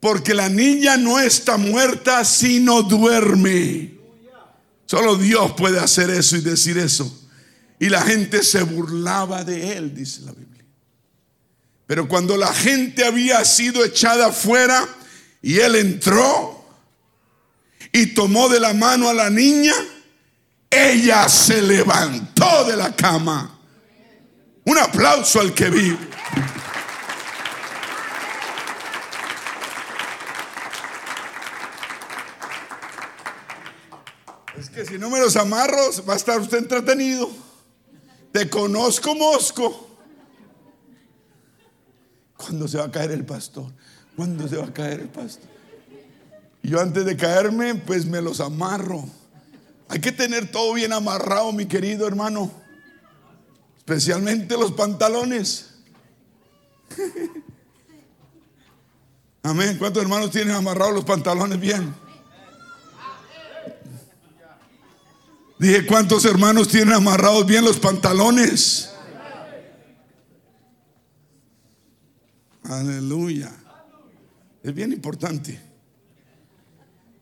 Porque 0.00 0.34
la 0.34 0.48
niña 0.48 0.96
no 0.96 1.18
está 1.18 1.56
muerta, 1.56 2.24
sino 2.24 2.82
duerme. 2.82 3.94
Solo 4.86 5.16
Dios 5.16 5.52
puede 5.52 5.80
hacer 5.80 6.10
eso 6.10 6.36
y 6.36 6.40
decir 6.40 6.78
eso. 6.78 7.12
Y 7.78 7.88
la 7.88 8.02
gente 8.02 8.42
se 8.42 8.62
burlaba 8.62 9.44
de 9.44 9.76
él, 9.76 9.94
dice 9.94 10.22
la 10.22 10.32
Biblia. 10.32 10.64
Pero 11.86 12.08
cuando 12.08 12.36
la 12.36 12.52
gente 12.52 13.04
había 13.04 13.44
sido 13.44 13.84
echada 13.84 14.28
afuera 14.28 14.86
y 15.42 15.58
él 15.58 15.76
entró 15.76 16.64
y 17.92 18.06
tomó 18.06 18.48
de 18.48 18.60
la 18.60 18.74
mano 18.74 19.08
a 19.08 19.14
la 19.14 19.30
niña, 19.30 19.74
ella 20.70 21.28
se 21.28 21.62
levantó 21.62 22.64
de 22.64 22.76
la 22.76 22.94
cama. 22.94 23.58
Un 24.64 24.78
aplauso 24.78 25.40
al 25.40 25.54
que 25.54 25.70
vive. 25.70 26.15
Si 34.84 34.98
no 34.98 35.08
me 35.08 35.20
los 35.20 35.36
amarro, 35.36 35.80
va 36.08 36.14
a 36.14 36.16
estar 36.16 36.40
usted 36.40 36.58
entretenido. 36.58 37.30
Te 38.32 38.50
conozco, 38.50 39.14
mosco. 39.14 39.88
¿Cuándo 42.36 42.68
se 42.68 42.76
va 42.76 42.84
a 42.84 42.90
caer 42.90 43.12
el 43.12 43.24
pastor? 43.24 43.72
¿Cuándo 44.14 44.46
se 44.46 44.56
va 44.56 44.66
a 44.66 44.72
caer 44.72 45.00
el 45.00 45.08
pastor? 45.08 45.48
Yo 46.62 46.80
antes 46.80 47.04
de 47.04 47.16
caerme, 47.16 47.76
pues 47.76 48.04
me 48.06 48.20
los 48.20 48.40
amarro. 48.40 49.04
Hay 49.88 50.00
que 50.00 50.12
tener 50.12 50.50
todo 50.50 50.74
bien 50.74 50.92
amarrado, 50.92 51.52
mi 51.52 51.66
querido 51.66 52.06
hermano. 52.06 52.50
Especialmente 53.78 54.58
los 54.58 54.72
pantalones. 54.72 55.70
Amén. 59.42 59.78
¿Cuántos 59.78 60.02
hermanos 60.02 60.32
tienen 60.32 60.54
amarrados 60.54 60.94
los 60.94 61.04
pantalones 61.04 61.60
bien? 61.60 61.94
Dije, 65.58 65.86
¿cuántos 65.86 66.24
hermanos 66.24 66.68
tienen 66.68 66.94
amarrados 66.94 67.46
bien 67.46 67.64
los 67.64 67.78
pantalones? 67.78 68.90
Aleluya. 72.64 73.52
Es 74.62 74.74
bien 74.74 74.92
importante. 74.92 75.60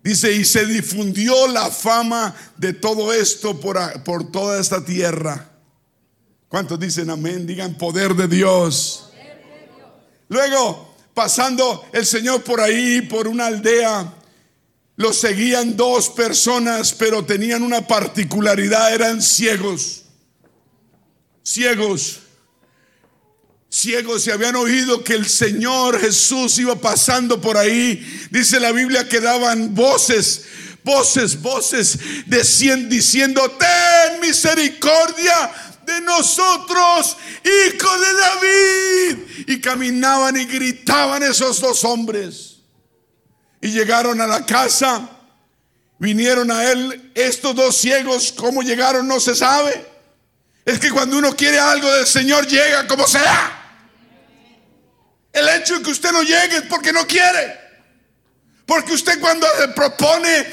Dice, 0.02 0.32
y 0.32 0.44
se 0.44 0.66
difundió 0.66 1.46
la 1.46 1.70
fama 1.70 2.34
de 2.56 2.72
todo 2.72 3.12
esto 3.12 3.58
por, 3.60 3.78
por 4.02 4.30
toda 4.30 4.60
esta 4.60 4.84
tierra. 4.84 5.50
¿Cuántos 6.48 6.78
dicen 6.78 7.10
amén? 7.10 7.46
Digan 7.46 7.74
poder 7.74 8.14
de 8.14 8.28
Dios. 8.28 9.10
Luego, 10.28 10.94
pasando 11.14 11.84
el 11.92 12.04
Señor 12.04 12.42
por 12.42 12.60
ahí, 12.60 13.02
por 13.02 13.28
una 13.28 13.46
aldea, 13.46 14.12
lo 14.96 15.12
seguían 15.12 15.76
dos 15.76 16.08
personas, 16.10 16.92
pero 16.92 17.24
tenían 17.24 17.62
una 17.62 17.86
particularidad, 17.86 18.94
eran 18.94 19.20
ciegos. 19.20 20.04
Ciegos 21.42 22.20
ciegos 23.74 24.22
se 24.22 24.30
habían 24.30 24.54
oído 24.54 25.02
que 25.02 25.14
el 25.14 25.28
Señor 25.28 26.00
Jesús 26.00 26.58
iba 26.60 26.76
pasando 26.76 27.40
por 27.40 27.56
ahí. 27.56 28.00
Dice 28.30 28.60
la 28.60 28.70
Biblia 28.70 29.08
que 29.08 29.20
daban 29.20 29.74
voces, 29.74 30.44
voces, 30.84 31.42
voces, 31.42 31.98
diciendo, 32.88 33.50
ten 33.58 34.20
misericordia 34.20 35.50
de 35.84 36.00
nosotros, 36.02 37.16
hijo 37.42 37.98
de 37.98 38.12
David. 38.14 39.18
Y 39.48 39.60
caminaban 39.60 40.36
y 40.36 40.44
gritaban 40.44 41.24
esos 41.24 41.60
dos 41.60 41.82
hombres. 41.82 42.53
Y 43.64 43.68
llegaron 43.68 44.20
a 44.20 44.26
la 44.26 44.44
casa, 44.44 45.08
vinieron 45.98 46.50
a 46.50 46.70
él 46.70 47.12
estos 47.14 47.54
dos 47.54 47.74
ciegos, 47.74 48.34
¿cómo 48.36 48.60
llegaron? 48.60 49.08
No 49.08 49.18
se 49.18 49.34
sabe. 49.34 49.86
Es 50.66 50.78
que 50.78 50.90
cuando 50.90 51.16
uno 51.16 51.34
quiere 51.34 51.58
algo 51.58 51.90
del 51.90 52.06
Señor 52.06 52.46
llega 52.46 52.86
como 52.86 53.08
sea. 53.08 53.80
El 55.32 55.48
hecho 55.48 55.78
de 55.78 55.82
que 55.82 55.92
usted 55.92 56.12
no 56.12 56.22
llegue 56.22 56.58
es 56.58 56.62
porque 56.64 56.92
no 56.92 57.06
quiere. 57.06 57.58
Porque 58.66 58.92
usted 58.92 59.18
cuando 59.18 59.46
se 59.58 59.68
propone 59.68 60.46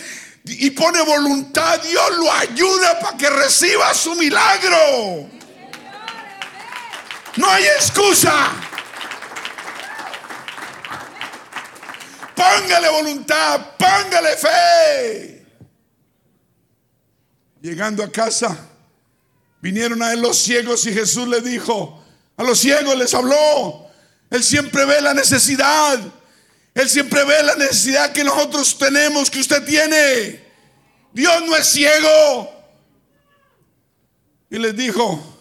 y 0.46 0.70
pone 0.70 1.02
voluntad, 1.02 1.82
Dios 1.82 2.16
lo 2.16 2.32
ayuda 2.32 2.98
para 3.02 3.18
que 3.18 3.30
reciba 3.30 3.94
su 3.94 4.16
milagro. 4.16 5.30
No 7.36 7.50
hay 7.50 7.66
excusa. 7.66 8.71
Póngale 12.36 12.90
voluntad, 12.90 13.62
póngale 13.78 14.38
fe. 14.38 15.46
Llegando 17.62 18.04
a 18.04 18.12
casa, 18.12 18.58
vinieron 19.62 20.02
a 20.02 20.14
él 20.14 20.22
los 20.22 20.38
ciegos 20.38 20.86
y 20.88 20.94
Jesús 20.94 21.28
le 21.28 21.42
dijo, 21.42 22.04
a 22.38 22.44
los 22.44 22.60
ciegos 22.60 22.96
les 22.98 23.14
habló, 23.14 23.88
él 24.32 24.44
siempre 24.44 24.86
ve 24.86 25.02
la 25.02 25.14
necesidad. 25.14 26.00
Él 26.74 26.90
siempre 26.90 27.24
ve 27.26 27.44
la 27.44 27.56
necesidad 27.56 28.14
que 28.14 28.24
nosotros 28.24 28.78
tenemos, 28.78 29.30
que 29.30 29.40
usted 29.40 29.64
tiene. 29.66 30.42
Dios 31.14 31.44
no 31.46 31.56
es 31.56 31.68
ciego. 31.68 32.62
y 34.50 34.58
les 34.58 34.76
dijo, 34.76 35.40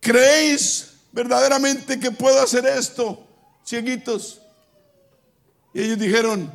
¿creéis 0.00 0.88
verdaderamente 1.12 1.98
que 1.98 2.10
puedo 2.10 2.42
hacer 2.42 2.66
esto, 2.66 3.26
cieguitos? 3.64 4.40
Y 5.74 5.82
ellos 5.82 5.98
dijeron, 5.98 6.52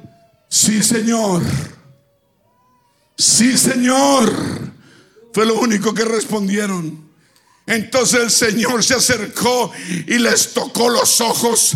sí 0.49 0.81
Señor, 0.83 1.41
sí 3.17 3.57
Señor. 3.57 4.31
Fue 5.33 5.45
lo 5.45 5.59
único 5.59 5.93
que 5.93 6.05
respondieron. 6.05 7.11
Entonces 7.65 8.19
el 8.19 8.31
Señor 8.31 8.83
se 8.83 8.95
acercó 8.95 9.71
y 10.07 10.19
les 10.19 10.53
tocó 10.53 10.89
los 10.89 11.21
ojos. 11.21 11.75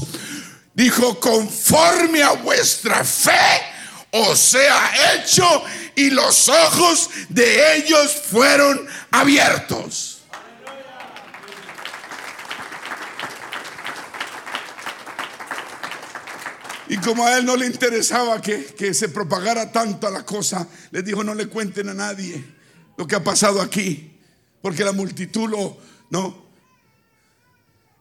Dijo, 0.74 1.20
conforme 1.20 2.22
a 2.22 2.34
vuestra 2.34 3.04
fe 3.04 3.32
os 4.12 4.38
sea 4.38 4.92
hecho 5.16 5.64
y 5.96 6.10
los 6.12 6.50
ojos 6.50 7.10
de 7.30 7.78
ellos 7.78 8.12
fueron 8.30 8.88
abiertos. 9.12 10.17
Y 16.90 16.98
como 16.98 17.26
a 17.26 17.38
él 17.38 17.46
no 17.46 17.56
le 17.56 17.66
interesaba 17.66 18.42
que, 18.42 18.66
que, 18.66 18.94
se 18.94 19.10
propagara 19.10 19.72
tanto 19.72 20.08
a 20.08 20.12
la 20.12 20.26
cosa, 20.26 20.68
le 20.92 21.04
dijo, 21.04 21.24
no 21.24 21.36
le 21.36 21.48
cuenten 21.48 21.90
a 21.90 21.94
nadie 21.94 22.44
lo 22.98 23.06
que 23.06 23.16
ha 23.16 23.24
pasado 23.24 23.62
aquí, 23.62 24.20
porque 24.62 24.84
la 24.84 24.92
multitud 24.92 25.50
lo, 25.50 25.78
no. 26.10 26.48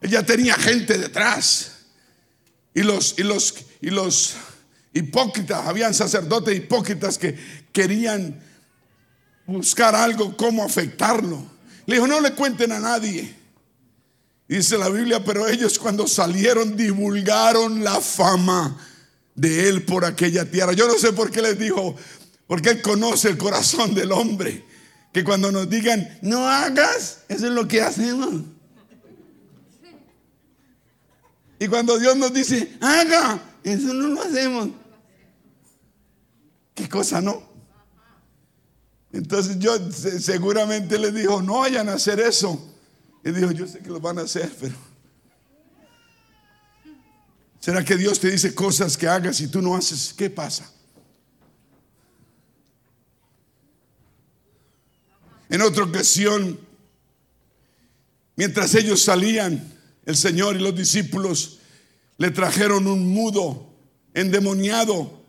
Ella 0.01 0.25
tenía 0.25 0.55
gente 0.55 0.97
detrás. 0.97 1.73
Y 2.73 2.83
los, 2.83 3.15
y 3.17 3.23
los, 3.23 3.55
y 3.81 3.89
los 3.89 4.35
hipócritas, 4.93 5.65
habían 5.65 5.93
sacerdotes 5.93 6.55
hipócritas 6.55 7.17
que 7.17 7.37
querían 7.71 8.39
buscar 9.45 9.95
algo, 9.95 10.37
cómo 10.37 10.63
afectarlo. 10.63 11.43
Le 11.85 11.95
dijo, 11.95 12.07
no 12.07 12.21
le 12.21 12.33
cuenten 12.33 12.71
a 12.71 12.79
nadie. 12.79 13.35
Dice 14.47 14.77
la 14.77 14.89
Biblia, 14.89 15.23
pero 15.23 15.47
ellos 15.47 15.77
cuando 15.77 16.07
salieron 16.07 16.77
divulgaron 16.77 17.83
la 17.83 17.99
fama 17.99 18.77
de 19.35 19.67
él 19.67 19.83
por 19.83 20.05
aquella 20.05 20.49
tierra. 20.49 20.73
Yo 20.73 20.87
no 20.87 20.97
sé 20.97 21.11
por 21.11 21.31
qué 21.31 21.41
les 21.41 21.59
dijo, 21.59 21.95
porque 22.47 22.69
él 22.69 22.81
conoce 22.81 23.29
el 23.29 23.37
corazón 23.37 23.93
del 23.93 24.11
hombre. 24.11 24.65
Que 25.13 25.23
cuando 25.23 25.51
nos 25.51 25.69
digan, 25.69 26.17
no 26.21 26.47
hagas, 26.47 27.19
eso 27.27 27.47
es 27.47 27.53
lo 27.53 27.67
que 27.67 27.81
hacemos. 27.81 28.43
Y 31.59 31.67
cuando 31.67 31.97
Dios 31.97 32.15
nos 32.15 32.33
dice, 32.33 32.77
haga, 32.81 33.41
eso 33.63 33.93
no 33.93 34.07
lo 34.09 34.21
hacemos. 34.21 34.69
¿Qué 36.73 36.87
cosa 36.87 37.19
no? 37.21 37.41
Entonces 39.11 39.57
yo 39.59 39.75
seguramente 39.91 40.99
les 40.99 41.13
dijo, 41.13 41.41
no 41.41 41.59
vayan 41.59 41.89
a 41.89 41.93
hacer 41.93 42.19
eso. 42.19 42.66
Y 43.27 43.31
dijo, 43.33 43.51
yo 43.51 43.67
sé 43.67 43.79
que 43.79 43.89
lo 43.89 43.99
van 43.99 44.19
a 44.19 44.21
hacer, 44.21 44.49
pero... 44.57 44.73
¿Será 47.59 47.83
que 47.83 47.97
Dios 47.97 48.21
te 48.21 48.31
dice 48.31 48.55
cosas 48.55 48.95
que 48.95 49.05
hagas 49.05 49.41
y 49.41 49.49
tú 49.49 49.61
no 49.61 49.75
haces? 49.75 50.13
¿Qué 50.13 50.29
pasa? 50.29 50.71
En 55.49 55.61
otra 55.61 55.83
ocasión, 55.83 56.57
mientras 58.37 58.73
ellos 58.75 59.03
salían, 59.03 59.73
el 60.05 60.15
Señor 60.15 60.55
y 60.55 60.59
los 60.59 60.73
discípulos 60.73 61.59
le 62.17 62.31
trajeron 62.31 62.87
un 62.87 63.13
mudo 63.13 63.73
endemoniado 64.13 65.21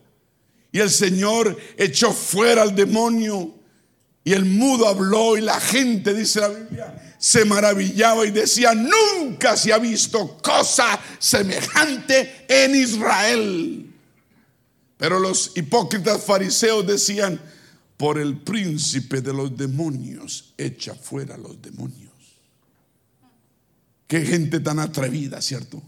y 0.71 0.79
el 0.79 0.89
Señor 0.89 1.57
echó 1.75 2.13
fuera 2.13 2.61
al 2.61 2.73
demonio 2.73 3.55
y 4.23 4.31
el 4.31 4.45
mudo 4.45 4.87
habló 4.87 5.37
y 5.37 5.41
la 5.41 5.59
gente, 5.59 6.13
dice 6.13 6.39
la 6.39 6.47
Biblia, 6.47 7.08
se 7.19 7.45
maravillaba 7.45 8.25
y 8.25 8.31
decía, 8.31 8.73
nunca 8.73 9.55
se 9.57 9.73
ha 9.73 9.77
visto 9.77 10.37
cosa 10.41 10.99
semejante 11.19 12.45
en 12.47 12.73
Israel. 12.75 13.93
Pero 14.97 15.19
los 15.19 15.51
hipócritas 15.55 16.23
fariseos 16.23 16.87
decían, 16.87 17.39
por 17.97 18.17
el 18.17 18.37
príncipe 18.37 19.21
de 19.21 19.33
los 19.33 19.55
demonios, 19.57 20.53
echa 20.57 20.95
fuera 20.95 21.37
los 21.37 21.61
demonios. 21.61 22.09
Qué 24.07 24.21
gente 24.21 24.61
tan 24.61 24.79
atrevida, 24.79 25.41
¿cierto? 25.41 25.83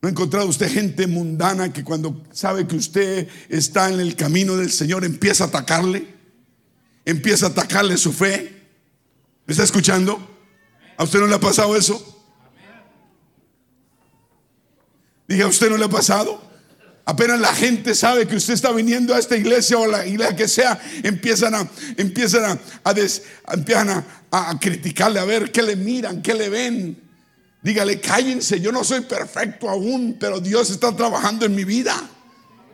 ¿No 0.00 0.08
ha 0.08 0.10
encontrado 0.10 0.46
usted 0.46 0.70
gente 0.70 1.08
mundana 1.08 1.72
que 1.72 1.82
cuando 1.82 2.22
sabe 2.30 2.68
que 2.68 2.76
usted 2.76 3.28
está 3.48 3.92
en 3.92 3.98
el 3.98 4.14
camino 4.14 4.56
del 4.56 4.70
Señor 4.70 5.04
empieza 5.04 5.44
a 5.44 5.46
atacarle? 5.48 6.06
Empieza 7.04 7.46
a 7.46 7.48
atacarle 7.48 7.96
su 7.96 8.12
fe. 8.12 8.53
¿Me 9.46 9.52
está 9.52 9.64
escuchando? 9.64 10.18
¿A 10.96 11.04
usted 11.04 11.20
no 11.20 11.26
le 11.26 11.34
ha 11.34 11.40
pasado 11.40 11.76
eso? 11.76 12.10
Dije, 15.28 15.42
¿a 15.42 15.46
usted 15.46 15.70
no 15.70 15.76
le 15.76 15.84
ha 15.84 15.88
pasado? 15.88 16.42
Apenas 17.06 17.38
la 17.38 17.54
gente 17.54 17.94
sabe 17.94 18.26
que 18.26 18.36
usted 18.36 18.54
está 18.54 18.72
viniendo 18.72 19.14
a 19.14 19.18
esta 19.18 19.36
iglesia 19.36 19.78
o 19.78 19.86
la 19.86 20.06
iglesia 20.06 20.34
que 20.34 20.48
sea, 20.48 20.80
empiezan 21.02 21.54
a, 21.54 21.68
empiezan 21.98 22.44
a, 22.44 22.58
empiezan 23.52 23.90
a, 23.90 24.04
a 24.30 24.58
criticarle, 24.58 25.20
a 25.20 25.24
ver 25.24 25.52
qué 25.52 25.62
le 25.62 25.76
miran, 25.76 26.22
qué 26.22 26.32
le 26.32 26.48
ven. 26.48 27.02
Dígale, 27.62 28.00
cállense, 28.00 28.60
yo 28.60 28.72
no 28.72 28.84
soy 28.84 29.02
perfecto 29.02 29.68
aún, 29.68 30.16
pero 30.18 30.40
Dios 30.40 30.70
está 30.70 30.96
trabajando 30.96 31.44
en 31.44 31.54
mi 31.54 31.64
vida. 31.64 31.94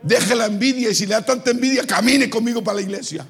Deje 0.01 0.35
la 0.35 0.45
envidia 0.45 0.89
y 0.89 0.95
si 0.95 1.05
le 1.05 1.15
da 1.15 1.25
tanta 1.25 1.51
envidia, 1.51 1.85
camine 1.85 2.29
conmigo 2.29 2.63
para 2.63 2.75
la 2.75 2.81
iglesia. 2.81 3.25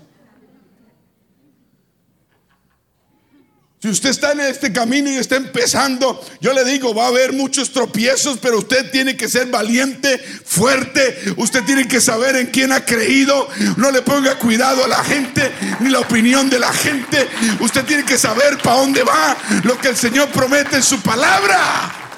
Si 3.82 3.89
usted 3.89 4.11
está 4.11 4.34
en 4.34 4.41
este 4.41 4.71
camino 4.71 5.09
y 5.09 5.15
está 5.15 5.38
empezando, 5.38 6.23
yo 6.39 6.53
le 6.53 6.63
digo, 6.63 6.93
va 6.93 7.05
a 7.05 7.07
haber 7.07 7.34
muchos 7.34 7.71
tropiezos, 7.71 8.38
pero 8.39 8.59
usted 8.59 8.91
tiene 8.91 9.17
que 9.17 9.27
ser 9.27 9.47
valiente, 9.47 10.19
fuerte. 10.45 11.34
Usted 11.38 11.63
tiene 11.63 11.88
que 11.88 11.99
saber 11.99 12.36
en 12.36 12.45
quién 12.51 12.71
ha 12.73 12.86
creído. 12.86 13.49
No 13.77 13.89
le 13.89 14.03
ponga 14.03 14.38
cuidado 14.38 14.86
a 14.86 14.88
la 14.88 15.03
gente 15.03 15.51
ni 15.79 15.89
la 15.89 15.99
opinión 15.99 16.47
de 16.47 16.59
la 16.59 16.71
gente. 16.71 17.27
Usted 17.59 17.84
tiene 17.86 18.05
que 18.05 18.19
saber 18.19 18.59
para 18.59 18.82
dónde 18.82 19.01
va 19.01 19.36
lo 19.63 19.75
que 19.79 19.88
el 19.88 19.97
Señor 19.97 20.29
promete 20.29 20.75
en 20.75 20.84
su 20.84 21.01
palabra. 21.01 22.11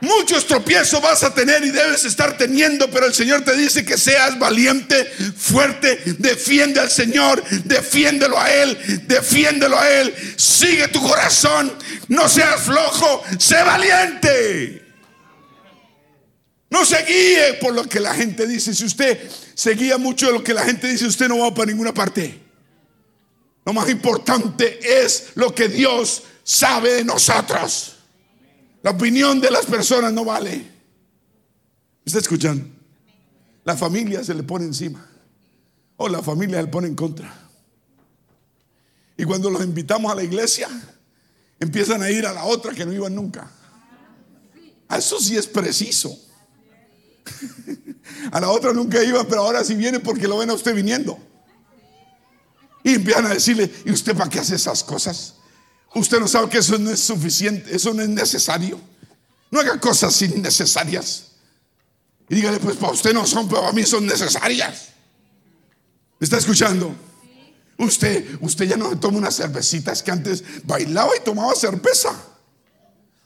Muchos 0.00 0.46
tropiezos 0.46 1.02
vas 1.02 1.24
a 1.24 1.34
tener 1.34 1.64
y 1.64 1.70
debes 1.70 2.04
estar 2.04 2.36
teniendo, 2.36 2.88
pero 2.88 3.06
el 3.06 3.14
Señor 3.14 3.42
te 3.42 3.56
dice 3.56 3.84
que 3.84 3.98
seas 3.98 4.38
valiente, 4.38 5.04
fuerte, 5.36 6.00
defiende 6.18 6.78
al 6.78 6.90
Señor, 6.90 7.42
defiéndelo 7.64 8.38
a 8.38 8.48
Él, 8.48 8.78
defiéndelo 9.08 9.78
a 9.78 9.90
Él, 9.90 10.14
sigue 10.36 10.86
tu 10.88 11.02
corazón, 11.02 11.72
no 12.06 12.28
seas 12.28 12.62
flojo, 12.62 13.24
sé 13.38 13.62
valiente. 13.64 14.84
No 16.70 16.84
se 16.84 17.02
guíe 17.02 17.54
por 17.54 17.74
lo 17.74 17.84
que 17.84 17.98
la 17.98 18.14
gente 18.14 18.46
dice. 18.46 18.74
Si 18.74 18.84
usted 18.84 19.18
se 19.54 19.72
guía 19.72 19.98
mucho 19.98 20.26
de 20.26 20.32
lo 20.32 20.44
que 20.44 20.54
la 20.54 20.64
gente 20.64 20.86
dice, 20.86 21.06
usted 21.06 21.28
no 21.28 21.38
va 21.38 21.52
para 21.52 21.70
ninguna 21.70 21.94
parte. 21.94 22.38
Lo 23.64 23.72
más 23.72 23.88
importante 23.88 24.78
es 25.02 25.30
lo 25.34 25.54
que 25.54 25.68
Dios 25.68 26.22
sabe 26.44 26.94
de 26.94 27.04
nosotros. 27.04 27.97
La 28.82 28.92
opinión 28.92 29.40
de 29.40 29.50
las 29.50 29.66
personas 29.66 30.12
no 30.12 30.24
vale. 30.24 30.56
¿Me 30.56 32.04
está 32.04 32.18
escuchando? 32.18 32.64
La 33.64 33.76
familia 33.76 34.22
se 34.24 34.34
le 34.34 34.42
pone 34.42 34.64
encima. 34.64 35.06
O 35.96 36.08
la 36.08 36.22
familia 36.22 36.62
le 36.62 36.68
pone 36.68 36.88
en 36.88 36.94
contra. 36.94 37.32
Y 39.16 39.24
cuando 39.24 39.50
los 39.50 39.62
invitamos 39.64 40.12
a 40.12 40.14
la 40.14 40.22
iglesia, 40.22 40.68
empiezan 41.58 42.02
a 42.02 42.10
ir 42.10 42.24
a 42.24 42.32
la 42.32 42.44
otra 42.44 42.72
que 42.72 42.86
no 42.86 42.92
iban 42.92 43.14
nunca. 43.14 43.50
A 44.88 44.98
eso 44.98 45.20
sí 45.20 45.36
es 45.36 45.46
preciso. 45.46 46.16
A 48.32 48.40
la 48.40 48.50
otra 48.50 48.72
nunca 48.72 49.02
iban, 49.02 49.26
pero 49.26 49.42
ahora 49.42 49.62
sí 49.62 49.74
viene 49.74 50.00
porque 50.00 50.26
lo 50.26 50.38
ven 50.38 50.50
a 50.50 50.54
usted 50.54 50.74
viniendo. 50.74 51.18
Y 52.82 52.94
empiezan 52.94 53.26
a 53.26 53.30
decirle, 53.30 53.70
¿y 53.84 53.90
usted 53.90 54.16
para 54.16 54.30
qué 54.30 54.40
hace 54.40 54.54
esas 54.54 54.82
cosas? 54.82 55.34
Usted 55.98 56.20
no 56.20 56.28
sabe 56.28 56.48
que 56.48 56.58
eso 56.58 56.78
no 56.78 56.90
es 56.90 57.00
suficiente, 57.00 57.74
eso 57.74 57.92
no 57.92 58.02
es 58.02 58.08
necesario. 58.08 58.80
No 59.50 59.60
haga 59.60 59.78
cosas 59.80 60.20
innecesarias. 60.22 61.24
Y 62.28 62.36
dígale, 62.36 62.60
pues 62.60 62.76
para 62.76 62.92
usted 62.92 63.12
no 63.12 63.26
son, 63.26 63.48
pero 63.48 63.62
para 63.62 63.72
mí 63.72 63.84
son 63.84 64.06
necesarias. 64.06 64.90
¿Me 66.18 66.24
está 66.24 66.38
escuchando? 66.38 66.94
Usted, 67.78 68.38
usted 68.40 68.66
ya 68.66 68.76
no 68.76 68.98
toma 68.98 69.18
una 69.18 69.30
cervecita, 69.30 69.92
es 69.92 70.02
que 70.02 70.10
antes 70.10 70.44
bailaba 70.64 71.16
y 71.16 71.20
tomaba 71.20 71.54
cerveza. 71.54 72.10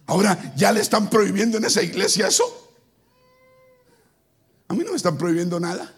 Ahora 0.07 0.55
ya 0.57 0.73
le 0.73 0.81
están 0.81 1.09
prohibiendo 1.09 1.59
en 1.59 1.65
esa 1.65 1.83
iglesia 1.83 2.29
eso. 2.29 2.45
A 4.69 4.75
mí 4.75 4.85
no 4.85 4.91
me 4.91 4.97
están 4.97 5.19
prohibiendo 5.19 5.59
nada. 5.59 5.93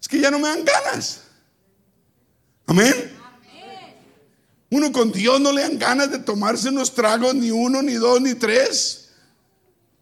Es 0.00 0.08
que 0.08 0.20
ya 0.20 0.30
no 0.30 0.38
me 0.38 0.48
dan 0.48 0.64
ganas. 0.64 1.20
Amén. 2.66 3.13
Uno 4.74 4.90
con 4.90 5.12
Dios 5.12 5.40
no 5.40 5.52
le 5.52 5.62
dan 5.62 5.78
ganas 5.78 6.10
de 6.10 6.18
tomarse 6.18 6.68
unos 6.68 6.92
tragos, 6.92 7.32
ni 7.32 7.48
uno, 7.52 7.80
ni 7.80 7.92
dos, 7.92 8.20
ni 8.20 8.34
tres. 8.34 9.10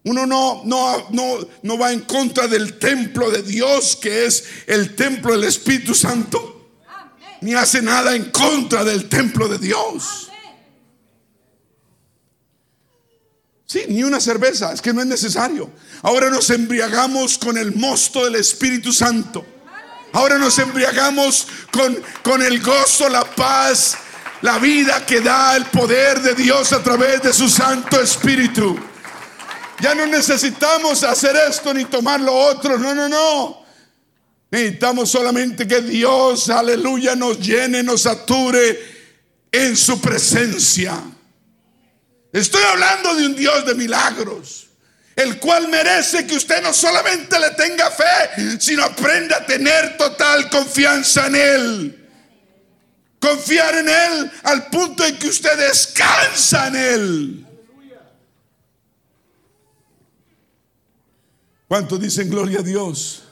Uno 0.03 0.25
no, 0.25 0.63
no, 0.65 1.11
no, 1.11 1.47
no 1.63 1.77
va 1.77 1.93
en 1.93 2.01
contra 2.01 2.49
del 2.49 2.79
templo 2.79 3.31
de 3.31 3.43
Dios, 3.43 3.97
que 3.97 4.25
es 4.25 4.43
el 4.67 4.97
templo 4.97 5.33
del 5.33 5.45
Espíritu 5.45 5.95
Santo. 5.95 6.71
ni 7.43 7.53
hace 7.53 7.83
nada 7.83 8.17
en 8.17 8.31
contra 8.31 8.83
del 8.83 9.11
templo 9.11 9.47
de 9.47 9.59
Dios. 9.59 10.31
Sí, 13.67 13.83
ni 13.89 14.05
una 14.05 14.21
cerveza, 14.21 14.73
es 14.73 14.81
que 14.81 14.95
no 14.95 15.03
es 15.03 15.07
necesario. 15.07 15.71
Ahora 16.01 16.31
nos 16.31 16.49
embriagamos 16.49 17.37
con 17.37 17.59
el 17.59 17.75
mosto 17.75 18.25
del 18.25 18.37
Espíritu 18.37 18.91
Santo. 18.91 19.45
Ahora 20.15 20.39
nos 20.39 20.59
embriagamos 20.59 21.47
con, 21.71 22.03
con 22.23 22.41
el 22.41 22.63
gozo, 22.63 23.11
la 23.11 23.25
paz, 23.25 23.99
la 24.43 24.59
vida 24.59 25.07
que 25.07 25.21
da 25.21 25.57
el 25.57 25.67
poder 25.67 26.21
de 26.21 26.35
Dios 26.35 26.73
a 26.73 26.83
través 26.83 27.23
de 27.23 27.33
su 27.33 27.49
Santo 27.49 28.01
Espíritu. 28.01 28.79
Ya 29.81 29.95
no 29.95 30.07
necesitamos 30.07 31.03
hacer 31.05 31.35
esto 31.49 31.73
ni 31.73 31.85
tomar 31.85 32.21
lo 32.21 32.35
otro. 32.35 32.77
No, 32.77 32.95
no, 32.95 33.09
no. 33.09 33.65
Necesitamos 34.51 35.11
solamente 35.11 35.67
que 35.67 35.81
Dios, 35.81 36.51
aleluya, 36.51 37.17
nos 37.17 37.39
llene, 37.39 37.83
nos 37.83 38.03
sature 38.03 38.79
en 39.51 39.77
su 39.77 40.01
presencia. 40.01 41.01
Estoy 42.33 42.63
hablando 42.65 43.15
de 43.15 43.27
un 43.27 43.37
Dios 43.37 43.65
de 43.65 43.75
milagros, 43.75 44.69
el 45.15 45.39
cual 45.39 45.69
merece 45.69 46.27
que 46.27 46.35
usted 46.35 46.63
no 46.63 46.73
solamente 46.73 47.39
le 47.39 47.51
tenga 47.51 47.91
fe, 47.91 48.59
sino 48.59 48.85
aprenda 48.85 49.37
a 49.37 49.47
tener 49.47 49.97
total 49.97 50.51
confianza 50.51 51.29
en 51.29 51.37
Él. 51.37 52.02
Confiar 53.23 53.77
en 53.77 53.89
Él 53.89 54.33
al 54.43 54.67
punto 54.69 55.05
en 55.05 55.17
que 55.17 55.29
usted 55.29 55.57
descansa 55.57 56.67
en 56.67 56.77
Él. 56.77 57.47
¿Cuántos 61.69 62.01
dicen 62.01 62.29
gloria 62.29 62.59
a 62.59 62.63
Dios? 62.63 63.23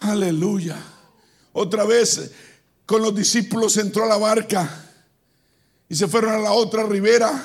Aleluya. 0.00 0.76
Otra 1.54 1.84
vez 1.84 2.30
con 2.84 3.00
los 3.00 3.14
discípulos 3.14 3.78
entró 3.78 4.04
a 4.04 4.08
la 4.08 4.18
barca 4.18 4.68
y 5.88 5.94
se 5.96 6.06
fueron 6.08 6.34
a 6.34 6.38
la 6.38 6.52
otra 6.52 6.82
ribera. 6.82 7.42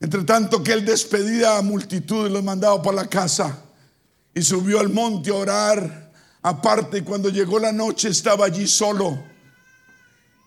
Entre 0.00 0.24
tanto 0.24 0.62
que 0.62 0.72
él 0.72 0.86
despedía 0.86 1.58
a 1.58 1.62
multitud 1.62 2.26
y 2.26 2.32
los 2.32 2.42
mandaba 2.42 2.82
para 2.82 3.02
la 3.02 3.06
casa 3.06 3.64
y 4.34 4.40
subió 4.40 4.80
al 4.80 4.88
monte 4.88 5.28
a 5.30 5.34
orar 5.34 6.05
aparte. 6.46 7.02
Cuando 7.02 7.28
llegó 7.28 7.58
la 7.58 7.72
noche 7.72 8.08
estaba 8.08 8.46
allí 8.46 8.68
solo 8.68 9.18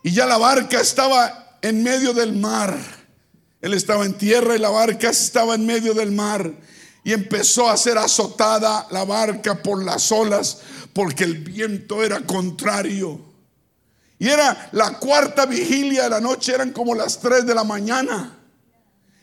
y 0.02 0.12
ya 0.12 0.24
la 0.24 0.38
barca 0.38 0.80
estaba 0.80 1.58
en 1.60 1.82
medio 1.82 2.14
del 2.14 2.34
mar. 2.34 2.74
Él 3.60 3.74
estaba 3.74 4.06
en 4.06 4.14
tierra 4.14 4.56
y 4.56 4.58
la 4.58 4.70
barca 4.70 5.10
estaba 5.10 5.54
en 5.54 5.66
medio 5.66 5.92
del 5.92 6.10
mar. 6.10 6.50
Y 7.04 7.12
empezó 7.12 7.68
a 7.68 7.76
ser 7.76 7.98
azotada 7.98 8.86
la 8.90 9.04
barca 9.04 9.62
por 9.62 9.84
las 9.84 10.10
olas 10.10 10.58
porque 10.94 11.24
el 11.24 11.38
viento 11.38 12.02
era 12.02 12.20
contrario. 12.20 13.20
Y 14.18 14.28
era 14.28 14.70
la 14.72 14.98
cuarta 14.98 15.44
vigilia 15.44 16.04
de 16.04 16.10
la 16.10 16.20
noche, 16.20 16.54
eran 16.54 16.72
como 16.72 16.94
las 16.94 17.18
tres 17.18 17.44
de 17.44 17.54
la 17.54 17.64
mañana. 17.64 18.38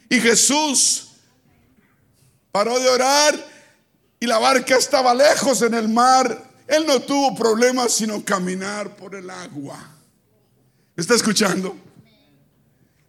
Y 0.09 0.19
Jesús 0.19 1.07
paró 2.51 2.79
de 2.79 2.87
orar 2.87 3.35
y 4.19 4.27
la 4.27 4.37
barca 4.37 4.77
estaba 4.77 5.15
lejos 5.15 5.63
en 5.63 5.73
el 5.73 5.89
mar. 5.89 6.46
Él 6.67 6.85
no 6.85 7.01
tuvo 7.01 7.35
problemas 7.35 7.93
sino 7.93 8.23
caminar 8.23 8.95
por 8.95 9.15
el 9.15 9.29
agua. 9.29 9.79
¿Está 10.95 11.15
escuchando? 11.15 11.75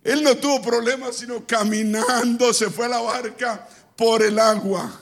Él 0.05 0.23
no 0.23 0.37
tuvo 0.37 0.63
problemas, 0.63 1.17
sino 1.17 1.47
caminando 1.47 2.55
se 2.55 2.71
fue 2.71 2.87
a 2.87 2.89
la 2.89 3.01
barca 3.01 3.69
por 3.97 4.23
el 4.23 4.39
agua. 4.39 5.01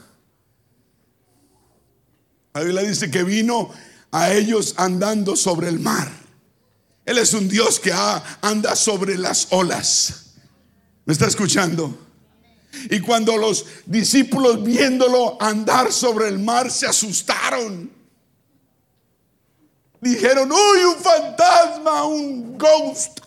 La 2.54 2.62
Biblia 2.62 2.82
dice 2.82 3.10
que 3.10 3.22
vino 3.22 3.70
a 4.10 4.32
ellos 4.32 4.74
andando 4.78 5.36
sobre 5.36 5.68
el 5.68 5.78
mar. 5.78 6.10
Él 7.04 7.18
es 7.18 7.34
un 7.34 7.48
Dios 7.48 7.78
que 7.78 7.92
anda 8.40 8.74
sobre 8.74 9.18
las 9.18 9.48
olas. 9.50 10.32
¿Me 11.04 11.12
está 11.12 11.26
escuchando? 11.26 11.96
Y 12.90 13.00
cuando 13.00 13.36
los 13.36 13.66
discípulos 13.84 14.64
viéndolo 14.64 15.40
andar 15.40 15.92
sobre 15.92 16.28
el 16.28 16.38
mar 16.38 16.70
se 16.70 16.86
asustaron. 16.86 17.95
Dijeron, 20.00 20.50
uy, 20.52 20.84
un 20.84 20.96
fantasma, 20.96 22.04
un 22.04 22.58
ghost 22.58 23.20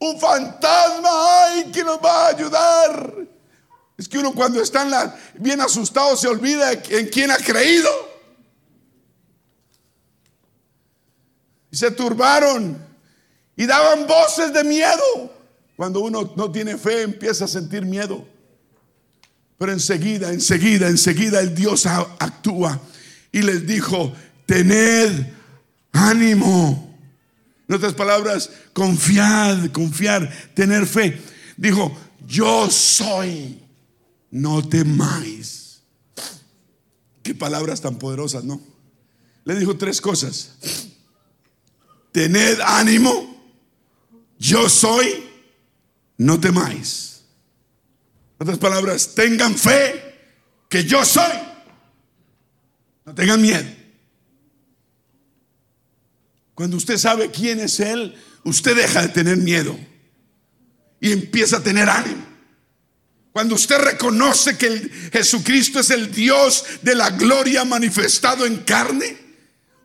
un 0.00 0.18
fantasma, 0.18 1.10
ay, 1.44 1.70
que 1.70 1.84
nos 1.84 1.98
va 1.98 2.26
a 2.26 2.28
ayudar. 2.28 3.14
Es 3.98 4.08
que 4.08 4.18
uno 4.18 4.34
cuando 4.34 4.60
está 4.62 5.14
bien 5.34 5.60
asustado 5.60 6.16
se 6.16 6.26
olvida 6.26 6.72
en 6.72 7.06
quién 7.08 7.30
ha 7.30 7.36
creído. 7.36 7.90
Y 11.70 11.76
se 11.76 11.90
turbaron 11.90 12.82
y 13.54 13.66
daban 13.66 14.06
voces 14.06 14.52
de 14.54 14.64
miedo. 14.64 15.34
Cuando 15.76 16.00
uno 16.00 16.32
no 16.34 16.50
tiene 16.50 16.78
fe 16.78 17.02
empieza 17.02 17.44
a 17.44 17.48
sentir 17.48 17.84
miedo. 17.84 18.26
Pero 19.58 19.70
enseguida, 19.70 20.32
enseguida, 20.32 20.88
enseguida 20.88 21.40
el 21.40 21.54
Dios 21.54 21.84
actúa 21.84 22.80
y 23.30 23.42
les 23.42 23.66
dijo, 23.66 24.14
tened 24.46 25.26
ánimo. 25.92 26.96
En 27.68 27.74
otras 27.76 27.94
palabras, 27.94 28.50
confiar, 28.72 29.70
confiar, 29.70 30.28
tener 30.54 30.86
fe. 30.86 31.20
Dijo, 31.56 31.96
yo 32.26 32.68
soy, 32.70 33.60
no 34.30 34.66
temáis. 34.66 35.82
Qué 37.22 37.34
palabras 37.34 37.80
tan 37.80 37.98
poderosas, 37.98 38.44
¿no? 38.44 38.60
Le 39.44 39.54
dijo 39.54 39.76
tres 39.76 40.00
cosas. 40.00 40.56
Tened 42.12 42.60
ánimo, 42.60 43.40
yo 44.38 44.68
soy, 44.68 45.28
no 46.16 46.40
temáis. 46.40 47.22
En 48.38 48.44
otras 48.44 48.58
palabras, 48.58 49.14
tengan 49.14 49.54
fe 49.54 50.18
que 50.68 50.84
yo 50.84 51.04
soy. 51.04 51.32
No 53.04 53.14
tengan 53.14 53.40
miedo. 53.40 53.79
Cuando 56.60 56.76
usted 56.76 56.98
sabe 56.98 57.30
quién 57.30 57.58
es 57.58 57.80
Él, 57.80 58.14
usted 58.44 58.76
deja 58.76 59.00
de 59.00 59.08
tener 59.08 59.38
miedo 59.38 59.80
y 61.00 61.10
empieza 61.10 61.56
a 61.56 61.62
tener 61.62 61.88
ánimo. 61.88 62.22
Cuando 63.32 63.54
usted 63.54 63.78
reconoce 63.78 64.58
que 64.58 64.90
Jesucristo 65.10 65.80
es 65.80 65.88
el 65.88 66.12
Dios 66.12 66.66
de 66.82 66.94
la 66.94 67.08
gloria 67.08 67.64
manifestado 67.64 68.44
en 68.44 68.58
carne, 68.58 69.16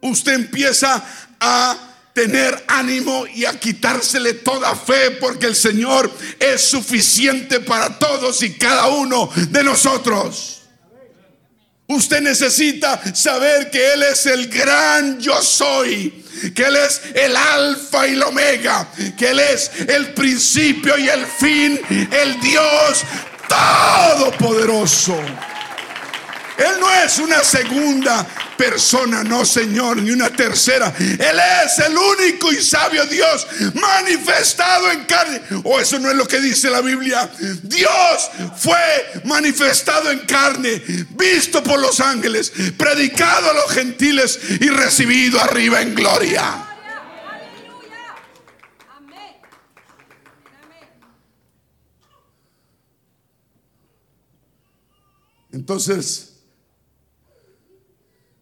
usted 0.02 0.34
empieza 0.34 1.02
a 1.40 2.12
tener 2.14 2.66
ánimo 2.68 3.26
y 3.26 3.46
a 3.46 3.58
quitársele 3.58 4.34
toda 4.34 4.76
fe 4.76 5.12
porque 5.12 5.46
el 5.46 5.56
Señor 5.56 6.12
es 6.38 6.60
suficiente 6.60 7.62
para 7.62 7.98
todos 7.98 8.44
y 8.44 8.52
cada 8.56 8.88
uno 8.88 9.30
de 9.50 9.64
nosotros. 9.64 10.55
Usted 11.88 12.22
necesita 12.22 13.00
saber 13.14 13.70
que 13.70 13.94
Él 13.94 14.04
es 14.04 14.26
el 14.26 14.48
gran 14.48 15.20
yo 15.20 15.42
soy 15.42 16.26
que 16.54 16.64
Él 16.64 16.76
es 16.76 17.02
el 17.14 17.36
alfa 17.36 18.08
y 18.08 18.14
el 18.14 18.24
omega, 18.24 18.88
que 19.18 19.30
Él 19.30 19.40
es 19.40 19.72
el 19.88 20.14
principio 20.14 20.98
y 20.98 21.08
el 21.08 21.26
fin, 21.26 21.80
el 22.12 22.40
Dios 22.42 23.04
todopoderoso. 23.48 25.18
Él 26.58 26.80
no 26.80 26.92
es 26.92 27.20
una 27.20 27.44
segunda 27.44 28.26
persona, 28.58 29.24
no 29.24 29.46
Señor, 29.46 29.98
ni 29.98 30.12
una 30.12 30.30
tercera. 30.30 30.94
Él 30.98 31.40
es 31.66 31.80
el 31.80 31.98
único 31.98 32.52
y 32.52 32.62
sabio 32.62 33.06
Dios 33.06 33.48
manifestado 33.74 34.92
en 34.92 35.06
carne. 35.06 35.42
O 35.64 35.76
oh, 35.76 35.80
eso 35.80 36.00
no 36.00 36.10
es 36.10 36.16
lo 36.16 36.28
que 36.28 36.40
dice 36.40 36.70
la 36.70 36.82
Biblia. 36.82 37.30
Dios 37.64 38.30
fue 38.58 39.22
manifestado 39.26 40.12
en 40.12 40.20
carne, 40.20 40.82
visto 41.12 41.64
por 41.64 41.80
los 41.80 42.00
ángeles, 42.00 42.52
predicado 42.78 43.50
a 43.50 43.54
los 43.54 43.72
gentiles 43.72 44.40
y 44.60 44.70
recibido 44.70 45.40
arriba 45.40 45.82
en 45.82 45.96
gloria. 45.96 46.66
Entonces, 55.52 56.35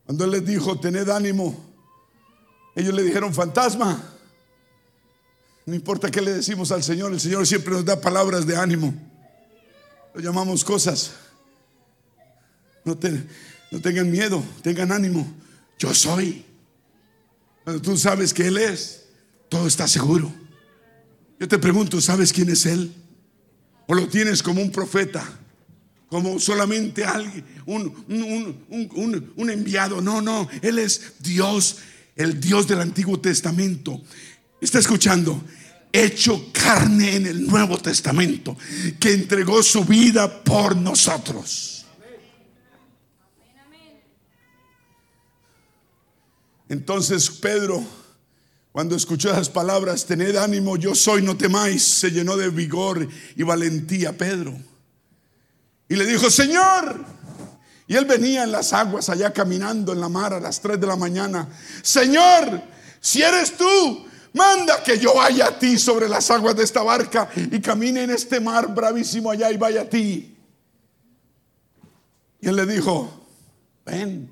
cuando 0.06 0.26
Él 0.26 0.32
les 0.32 0.46
dijo, 0.46 0.80
tened 0.80 1.10
ánimo, 1.10 1.74
ellos 2.76 2.94
le 2.94 3.04
dijeron, 3.04 3.34
fantasma. 3.34 4.02
No 5.66 5.74
importa 5.74 6.12
qué 6.12 6.22
le 6.22 6.34
decimos 6.34 6.72
al 6.72 6.84
Señor, 6.84 7.14
el 7.14 7.20
Señor 7.20 7.48
siempre 7.48 7.74
nos 7.74 7.86
da 7.86 8.02
palabras 8.02 8.46
de 8.46 8.58
ánimo. 8.58 8.94
Lo 10.14 10.22
llamamos 10.22 10.64
cosas. 10.64 11.14
No, 12.84 12.98
no 13.72 13.82
tengan 13.82 14.12
miedo, 14.12 14.44
tengan 14.62 14.92
ánimo. 14.92 15.26
Yo 15.80 15.94
soy. 15.94 16.46
Cuando 17.64 17.82
tú 17.82 17.98
sabes 17.98 18.34
que 18.34 18.48
Él 18.48 18.58
es, 18.58 19.06
todo 19.48 19.68
está 19.68 19.88
seguro. 19.88 20.34
Yo 21.40 21.48
te 21.48 21.58
pregunto, 21.58 22.02
¿sabes 22.02 22.34
quién 22.34 22.50
es 22.50 22.66
Él? 22.66 22.94
¿O 23.88 23.94
lo 23.94 24.08
tienes 24.08 24.44
como 24.44 24.62
un 24.62 24.72
profeta? 24.72 25.24
Como 26.14 26.40
solamente 26.40 27.04
alguien, 27.04 27.44
un, 27.66 27.92
un, 29.36 29.50
enviado. 29.50 30.00
No, 30.00 30.22
no, 30.22 30.48
Él 30.62 30.78
es 30.78 31.14
Dios, 31.18 31.78
el 32.16 32.40
Dios 32.40 32.68
del 32.68 32.82
Antiguo 32.82 33.20
Testamento. 33.20 34.00
Está 34.62 34.78
escuchando, 34.78 35.44
hecho 35.92 36.52
carne 36.52 37.16
en 37.16 37.26
el 37.26 37.48
Nuevo 37.48 37.80
Testamento, 37.80 38.56
que 39.00 39.12
entregó 39.12 39.64
su 39.64 39.86
vida 39.86 40.44
por 40.44 40.78
nosotros. 40.78 41.88
Entonces 46.70 47.28
Pedro, 47.32 47.84
cuando 48.72 48.96
escuchó 48.96 49.32
esas 49.32 49.50
palabras, 49.50 50.06
tened 50.06 50.36
ánimo, 50.36 50.78
yo 50.78 50.94
soy, 50.94 51.24
no 51.24 51.36
temáis, 51.36 51.84
se 51.84 52.12
llenó 52.12 52.38
de 52.38 52.50
vigor 52.50 53.08
y 53.36 53.42
valentía 53.42 54.16
Pedro. 54.16 54.56
Y 55.94 55.96
le 55.96 56.08
dijo, 56.08 56.32
Señor. 56.32 57.06
Y 57.86 57.96
él 57.96 58.06
venía 58.06 58.46
en 58.46 58.52
las 58.52 58.74
aguas 58.74 59.10
allá 59.10 59.32
caminando 59.32 59.94
en 59.94 60.02
la 60.02 60.10
mar 60.10 60.34
a 60.34 60.40
las 60.40 60.60
3 60.60 60.82
de 60.82 60.88
la 60.88 60.96
mañana. 60.96 61.48
Señor, 61.84 62.64
si 63.00 63.22
eres 63.22 63.56
tú, 63.56 64.04
manda 64.34 64.82
que 64.82 64.98
yo 64.98 65.14
vaya 65.14 65.50
a 65.50 65.60
ti 65.60 65.78
sobre 65.78 66.10
las 66.10 66.32
aguas 66.32 66.56
de 66.56 66.64
esta 66.64 66.82
barca 66.82 67.30
y 67.36 67.62
camine 67.62 68.06
en 68.06 68.10
este 68.10 68.40
mar 68.40 68.74
bravísimo 68.74 69.30
allá 69.30 69.52
y 69.52 69.58
vaya 69.58 69.82
a 69.82 69.86
ti. 69.86 70.36
Y 72.42 72.48
él 72.48 72.56
le 72.56 72.66
dijo, 72.66 73.28
ven, 73.86 74.32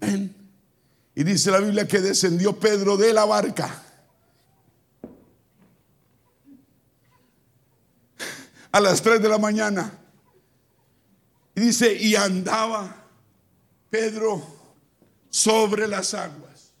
ven. 0.00 0.34
Y 1.14 1.22
dice 1.22 1.52
la 1.52 1.60
Biblia 1.60 1.86
que 1.86 2.00
descendió 2.00 2.58
Pedro 2.58 2.96
de 2.96 3.12
la 3.12 3.26
barca 3.26 3.81
a 8.72 8.80
las 8.80 9.02
3 9.02 9.22
de 9.22 9.28
la 9.28 9.38
mañana. 9.38 9.98
Y 11.54 11.60
dice, 11.60 11.92
y 11.92 12.16
andaba 12.16 13.04
Pedro 13.90 14.42
sobre 15.28 15.86
las 15.86 16.14
aguas 16.14 16.72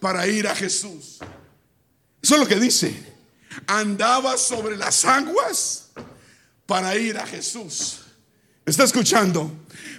para 0.00 0.26
ir 0.26 0.48
a 0.48 0.54
Jesús. 0.54 1.18
Eso 2.20 2.34
es 2.34 2.40
lo 2.40 2.46
que 2.46 2.58
dice. 2.58 2.94
Andaba 3.66 4.36
sobre 4.36 4.76
las 4.76 5.04
aguas 5.04 5.90
para 6.66 6.96
ir 6.96 7.16
a 7.16 7.26
Jesús. 7.26 8.00
¿Está 8.66 8.84
escuchando? 8.84 9.50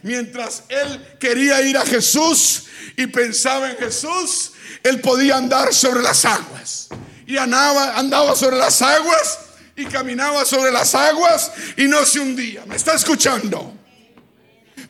Mientras 0.02 0.64
él 0.68 1.18
quería 1.20 1.62
ir 1.62 1.78
a 1.78 1.86
Jesús 1.86 2.66
y 2.98 3.08
pensaba 3.08 3.72
en 3.72 3.78
Jesús, 3.78 4.52
él 4.84 5.00
podía 5.00 5.38
andar 5.38 5.74
sobre 5.74 6.02
las 6.02 6.26
aguas. 6.26 6.90
Y 7.26 7.38
andaba, 7.38 7.98
andaba 7.98 8.36
sobre 8.36 8.58
las 8.58 8.82
aguas 8.82 9.40
y 9.76 9.86
caminaba 9.86 10.46
sobre 10.46 10.72
las 10.72 10.94
aguas 10.96 11.52
y 11.78 11.88
no 11.88 12.06
se 12.06 12.20
hundía. 12.20 12.66
¿Me 12.66 12.76
está 12.76 12.94
escuchando? 12.94 13.74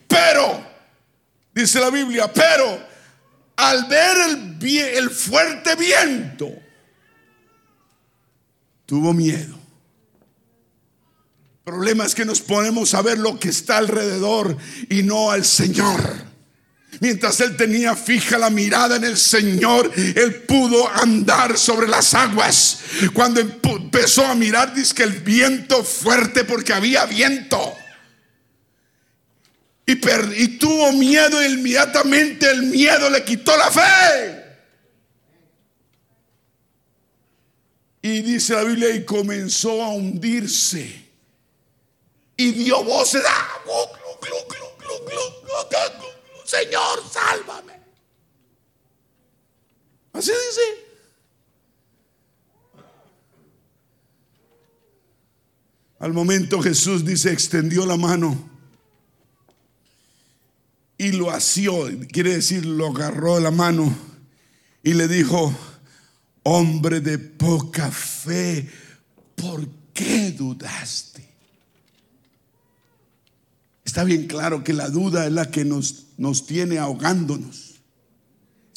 Pero, 0.07 0.65
dice 1.53 1.79
la 1.79 1.89
Biblia, 1.89 2.31
pero 2.31 2.85
al 3.55 3.85
ver 3.85 4.17
el, 4.29 4.57
el 4.67 5.09
fuerte 5.09 5.75
viento, 5.75 6.51
tuvo 8.85 9.13
miedo. 9.13 9.59
El 11.65 11.71
problema 11.71 12.05
es 12.05 12.13
que 12.13 12.25
nos 12.25 12.41
ponemos 12.41 12.93
a 12.93 13.01
ver 13.01 13.17
lo 13.17 13.39
que 13.39 13.49
está 13.49 13.77
alrededor 13.77 14.57
y 14.89 15.01
no 15.03 15.31
al 15.31 15.45
Señor. 15.45 16.32
Mientras 17.03 17.41
él 17.41 17.57
tenía 17.57 17.97
fija 17.97 18.37
la 18.37 18.49
mirada 18.49 18.95
en 18.95 19.03
el 19.03 19.17
Señor, 19.17 19.91
él 19.93 20.43
pudo 20.43 20.87
andar 20.87 21.57
sobre 21.57 21.85
las 21.85 22.13
aguas. 22.13 22.79
Cuando 23.11 23.41
empezó 23.41 24.25
a 24.25 24.33
mirar, 24.35 24.73
dice 24.73 24.93
que 24.95 25.03
el 25.03 25.11
viento 25.11 25.83
fuerte, 25.83 26.45
porque 26.45 26.71
había 26.71 27.05
viento. 27.05 27.75
Y, 29.85 29.97
tuvo 30.57 30.93
miedo 30.93 31.41
e 31.41 31.49
inmediatamente 31.49 32.49
el 32.49 32.63
miedo 32.63 33.09
le 33.09 33.21
quitó 33.25 33.57
la 33.57 33.69
fe. 33.69 34.45
Y 38.01 38.21
dice 38.21 38.53
la 38.53 38.63
Biblia, 38.63 38.95
y 38.95 39.03
comenzó 39.03 39.83
a 39.83 39.89
hundirse. 39.89 41.03
Y 42.37 42.51
dio 42.51 42.81
voces. 42.81 43.23
¡Ah! 43.27 43.53
Señor, 46.53 46.92
Así 50.13 50.31
dice. 50.31 50.83
Al 55.99 56.13
momento 56.13 56.61
Jesús 56.61 57.05
dice, 57.05 57.31
extendió 57.31 57.85
la 57.85 57.97
mano 57.97 58.49
y 60.97 61.11
lo 61.13 61.31
asió, 61.31 61.89
quiere 62.11 62.35
decir, 62.35 62.65
lo 62.65 62.87
agarró 62.87 63.35
de 63.35 63.41
la 63.41 63.51
mano 63.51 63.95
y 64.83 64.93
le 64.93 65.07
dijo, 65.07 65.53
hombre 66.43 66.99
de 66.99 67.17
poca 67.17 67.89
fe, 67.89 68.69
¿por 69.35 69.67
qué 69.93 70.31
dudaste? 70.31 71.25
Está 73.85 74.03
bien 74.03 74.27
claro 74.27 74.63
que 74.63 74.73
la 74.73 74.89
duda 74.89 75.25
es 75.25 75.31
la 75.31 75.51
que 75.51 75.63
nos, 75.63 76.07
nos 76.17 76.45
tiene 76.45 76.79
ahogándonos. 76.79 77.72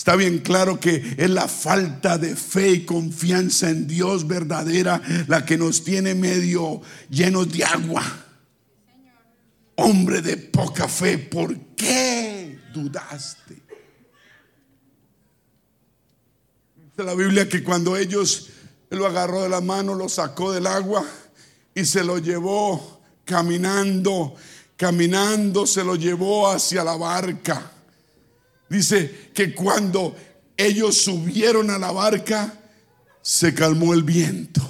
Está 0.07 0.14
bien 0.14 0.38
claro 0.38 0.78
que 0.78 1.16
es 1.18 1.30
la 1.30 1.48
falta 1.48 2.16
de 2.16 2.36
fe 2.36 2.70
y 2.70 2.84
confianza 2.84 3.70
en 3.70 3.88
Dios 3.88 4.28
verdadera 4.28 5.02
la 5.26 5.44
que 5.44 5.59
nos 5.59 5.82
tiene 5.82 6.14
medio 6.14 6.80
llenos 7.11 7.52
de 7.52 7.64
agua. 7.64 8.04
Hombre 9.74 10.22
de 10.22 10.36
poca 10.36 10.86
fe, 10.86 11.18
¿por 11.18 11.59
qué 11.74 12.57
dudaste? 12.72 13.61
Dice 16.76 17.02
la 17.02 17.14
Biblia 17.14 17.48
que 17.48 17.64
cuando 17.64 17.96
ellos 17.96 18.50
lo 18.90 19.07
agarró 19.07 19.42
de 19.42 19.48
la 19.48 19.61
mano, 19.61 19.96
lo 19.96 20.09
sacó 20.09 20.52
del 20.52 20.68
agua 20.68 21.04
y 21.74 21.84
se 21.84 22.04
lo 22.04 22.18
llevó 22.18 23.02
caminando 23.24 24.36
caminando 24.76 25.66
se 25.66 25.82
lo 25.82 25.96
llevó 25.96 26.48
hacia 26.48 26.84
la 26.84 26.96
barca. 26.96 27.72
Dice 28.69 29.31
que 29.35 29.55
cuando 29.55 30.17
ellos 30.57 31.03
subieron 31.03 31.71
a 31.71 31.79
la 31.79 31.93
barca, 31.93 32.53
se 33.23 33.55
calmó 33.55 33.95
el 33.95 34.03
viento. 34.03 34.62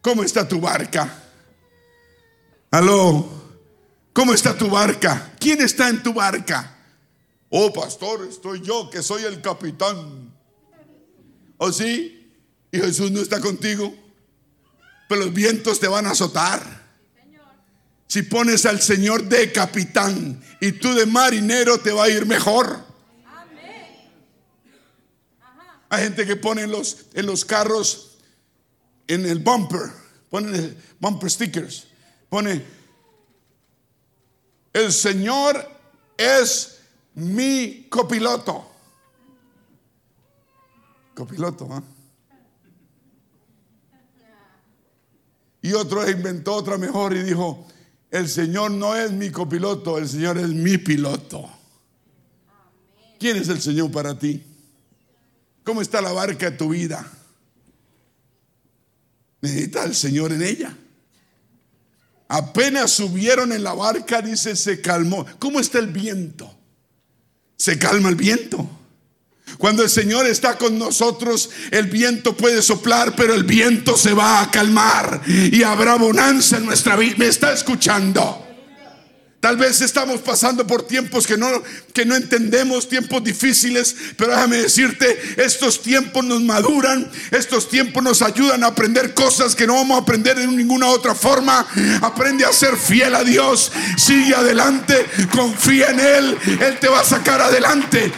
¿Cómo 0.00 0.22
está 0.22 0.46
tu 0.46 0.60
barca? 0.60 1.24
Aló, 2.70 3.28
¿cómo 4.12 4.34
está 4.34 4.56
tu 4.56 4.68
barca? 4.68 5.32
¿Quién 5.38 5.60
está 5.60 5.88
en 5.88 6.02
tu 6.02 6.12
barca? 6.12 6.76
Oh, 7.48 7.72
pastor, 7.72 8.26
estoy 8.28 8.60
yo 8.60 8.90
que 8.90 9.02
soy 9.02 9.24
el 9.24 9.40
capitán. 9.40 10.32
¿O 11.58 11.66
¿Oh, 11.66 11.72
sí? 11.72 12.32
Y 12.70 12.78
Jesús 12.78 13.10
no 13.10 13.20
está 13.20 13.40
contigo. 13.40 13.94
Pero 15.08 15.24
los 15.24 15.32
vientos 15.32 15.80
te 15.80 15.88
van 15.88 16.06
a 16.06 16.10
azotar. 16.10 16.85
Si 18.06 18.22
pones 18.22 18.66
al 18.66 18.80
Señor 18.80 19.24
de 19.24 19.50
capitán 19.52 20.40
y 20.60 20.72
tú 20.72 20.94
de 20.94 21.06
marinero, 21.06 21.78
te 21.78 21.92
va 21.92 22.04
a 22.04 22.08
ir 22.08 22.26
mejor. 22.26 22.84
Hay 25.88 26.04
gente 26.04 26.26
que 26.26 26.36
pone 26.36 26.62
en 26.62 26.70
los, 26.70 27.06
en 27.14 27.26
los 27.26 27.44
carros, 27.44 28.18
en 29.06 29.24
el 29.24 29.38
bumper, 29.38 29.92
ponen 30.30 30.76
bumper 30.98 31.30
stickers, 31.30 31.86
pone, 32.28 32.64
el 34.72 34.92
Señor 34.92 35.64
es 36.16 36.80
mi 37.14 37.86
copiloto. 37.88 38.70
Copiloto, 41.14 41.68
¿ah? 41.72 41.82
Y 45.62 45.72
otro 45.72 46.08
inventó 46.08 46.54
otra 46.54 46.78
mejor 46.78 47.12
y 47.14 47.22
dijo, 47.22 47.66
el 48.16 48.28
Señor 48.28 48.70
no 48.70 48.96
es 48.96 49.12
mi 49.12 49.30
copiloto, 49.30 49.98
el 49.98 50.08
Señor 50.08 50.38
es 50.38 50.48
mi 50.48 50.78
piloto. 50.78 51.48
¿Quién 53.18 53.36
es 53.36 53.48
el 53.48 53.60
Señor 53.60 53.90
para 53.90 54.18
ti? 54.18 54.42
¿Cómo 55.64 55.82
está 55.82 56.00
la 56.00 56.12
barca 56.12 56.50
de 56.50 56.56
tu 56.56 56.68
vida? 56.70 57.10
Necesita 59.40 59.84
el 59.84 59.94
Señor 59.94 60.32
en 60.32 60.42
ella. 60.42 60.76
Apenas 62.28 62.90
subieron 62.90 63.52
en 63.52 63.62
la 63.62 63.74
barca, 63.74 64.20
dice, 64.20 64.56
se 64.56 64.80
calmó. 64.80 65.24
¿Cómo 65.38 65.60
está 65.60 65.78
el 65.78 65.88
viento? 65.88 66.52
Se 67.56 67.78
calma 67.78 68.08
el 68.08 68.16
viento. 68.16 68.68
Cuando 69.58 69.82
el 69.82 69.90
Señor 69.90 70.26
está 70.26 70.58
con 70.58 70.78
nosotros, 70.78 71.50
el 71.70 71.86
viento 71.86 72.36
puede 72.36 72.60
soplar, 72.62 73.14
pero 73.16 73.34
el 73.34 73.44
viento 73.44 73.96
se 73.96 74.12
va 74.12 74.40
a 74.40 74.50
calmar 74.50 75.22
y 75.26 75.62
habrá 75.62 75.96
bonanza 75.96 76.58
en 76.58 76.66
nuestra 76.66 76.96
vida. 76.96 77.14
¿Me 77.18 77.28
está 77.28 77.52
escuchando? 77.52 78.46
Tal 79.40 79.56
vez 79.56 79.80
estamos 79.80 80.22
pasando 80.22 80.66
por 80.66 80.82
tiempos 80.88 81.24
que 81.24 81.36
no, 81.36 81.46
que 81.92 82.04
no 82.04 82.16
entendemos, 82.16 82.88
tiempos 82.88 83.22
difíciles, 83.22 83.94
pero 84.16 84.32
déjame 84.32 84.56
decirte, 84.56 85.16
estos 85.36 85.82
tiempos 85.82 86.24
nos 86.24 86.42
maduran, 86.42 87.08
estos 87.30 87.68
tiempos 87.68 88.02
nos 88.02 88.22
ayudan 88.22 88.64
a 88.64 88.68
aprender 88.68 89.14
cosas 89.14 89.54
que 89.54 89.66
no 89.66 89.74
vamos 89.74 89.98
a 89.98 90.02
aprender 90.02 90.36
de 90.36 90.48
ninguna 90.48 90.88
otra 90.88 91.14
forma. 91.14 91.64
Aprende 92.02 92.44
a 92.44 92.52
ser 92.52 92.76
fiel 92.76 93.14
a 93.14 93.22
Dios, 93.22 93.70
sigue 93.96 94.34
adelante, 94.34 95.06
confía 95.30 95.90
en 95.90 96.00
Él, 96.00 96.38
Él 96.60 96.78
te 96.80 96.88
va 96.88 97.00
a 97.00 97.04
sacar 97.04 97.40
adelante. 97.40 98.12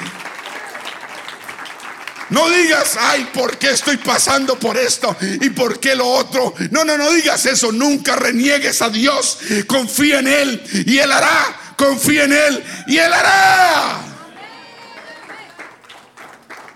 No 2.30 2.50
digas, 2.50 2.96
ay, 2.98 3.30
¿por 3.32 3.56
qué 3.56 3.70
estoy 3.70 3.96
pasando 3.96 4.58
por 4.58 4.76
esto? 4.76 5.16
¿Y 5.20 5.50
por 5.50 5.80
qué 5.80 5.94
lo 5.94 6.06
otro? 6.06 6.54
No, 6.70 6.84
no, 6.84 6.98
no 6.98 7.10
digas 7.12 7.46
eso. 7.46 7.72
Nunca 7.72 8.16
reniegues 8.16 8.82
a 8.82 8.90
Dios. 8.90 9.38
Confía 9.66 10.18
en 10.18 10.28
Él 10.28 10.84
y 10.86 10.98
Él 10.98 11.10
hará. 11.10 11.74
Confía 11.76 12.24
en 12.24 12.32
Él 12.32 12.64
y 12.86 12.98
Él 12.98 13.12
hará. 13.12 14.00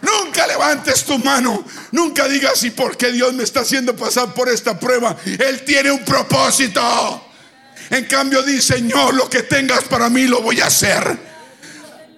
Nunca 0.01 0.47
levantes 0.47 1.05
tu 1.05 1.19
mano. 1.19 1.65
Nunca 1.91 2.27
digas, 2.29 2.63
¿y 2.65 2.71
por 2.71 2.97
qué 2.97 3.13
Dios 3.13 3.35
me 3.35 3.45
está 3.45 3.61
haciendo 3.61 3.95
pasar 3.95 4.33
por 4.33 4.49
esta 4.49 4.79
prueba? 4.79 5.17
Él 5.25 5.63
tiene 5.65 5.91
un 5.91 6.05
propósito. 6.05 7.29
En 7.91 8.07
cambio, 8.07 8.43
di, 8.43 8.61
Señor, 8.63 9.15
lo 9.15 9.29
que 9.29 9.43
tengas 9.43 9.85
para 9.85 10.09
mí 10.09 10.27
lo 10.27 10.41
voy 10.41 10.61
a 10.61 10.67
hacer. 10.67 11.32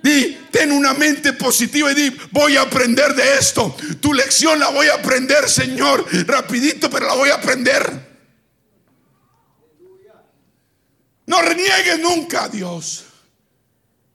Di, 0.04 0.36
ten 0.50 0.70
una 0.70 0.92
mente 0.92 1.32
positiva 1.32 1.90
y 1.90 1.94
di, 1.94 2.16
voy 2.30 2.58
a 2.58 2.60
aprender 2.60 3.14
de 3.14 3.38
esto. 3.38 3.74
Tu 4.02 4.12
lección 4.12 4.58
la 4.58 4.68
voy 4.68 4.86
a 4.88 4.96
aprender, 4.96 5.48
Señor, 5.48 6.04
rapidito, 6.26 6.90
pero 6.90 7.06
la 7.06 7.14
voy 7.14 7.30
a 7.30 7.36
aprender. 7.36 8.06
No 11.24 11.40
reniegues 11.40 12.00
nunca 12.00 12.44
a 12.44 12.48
Dios. 12.50 13.04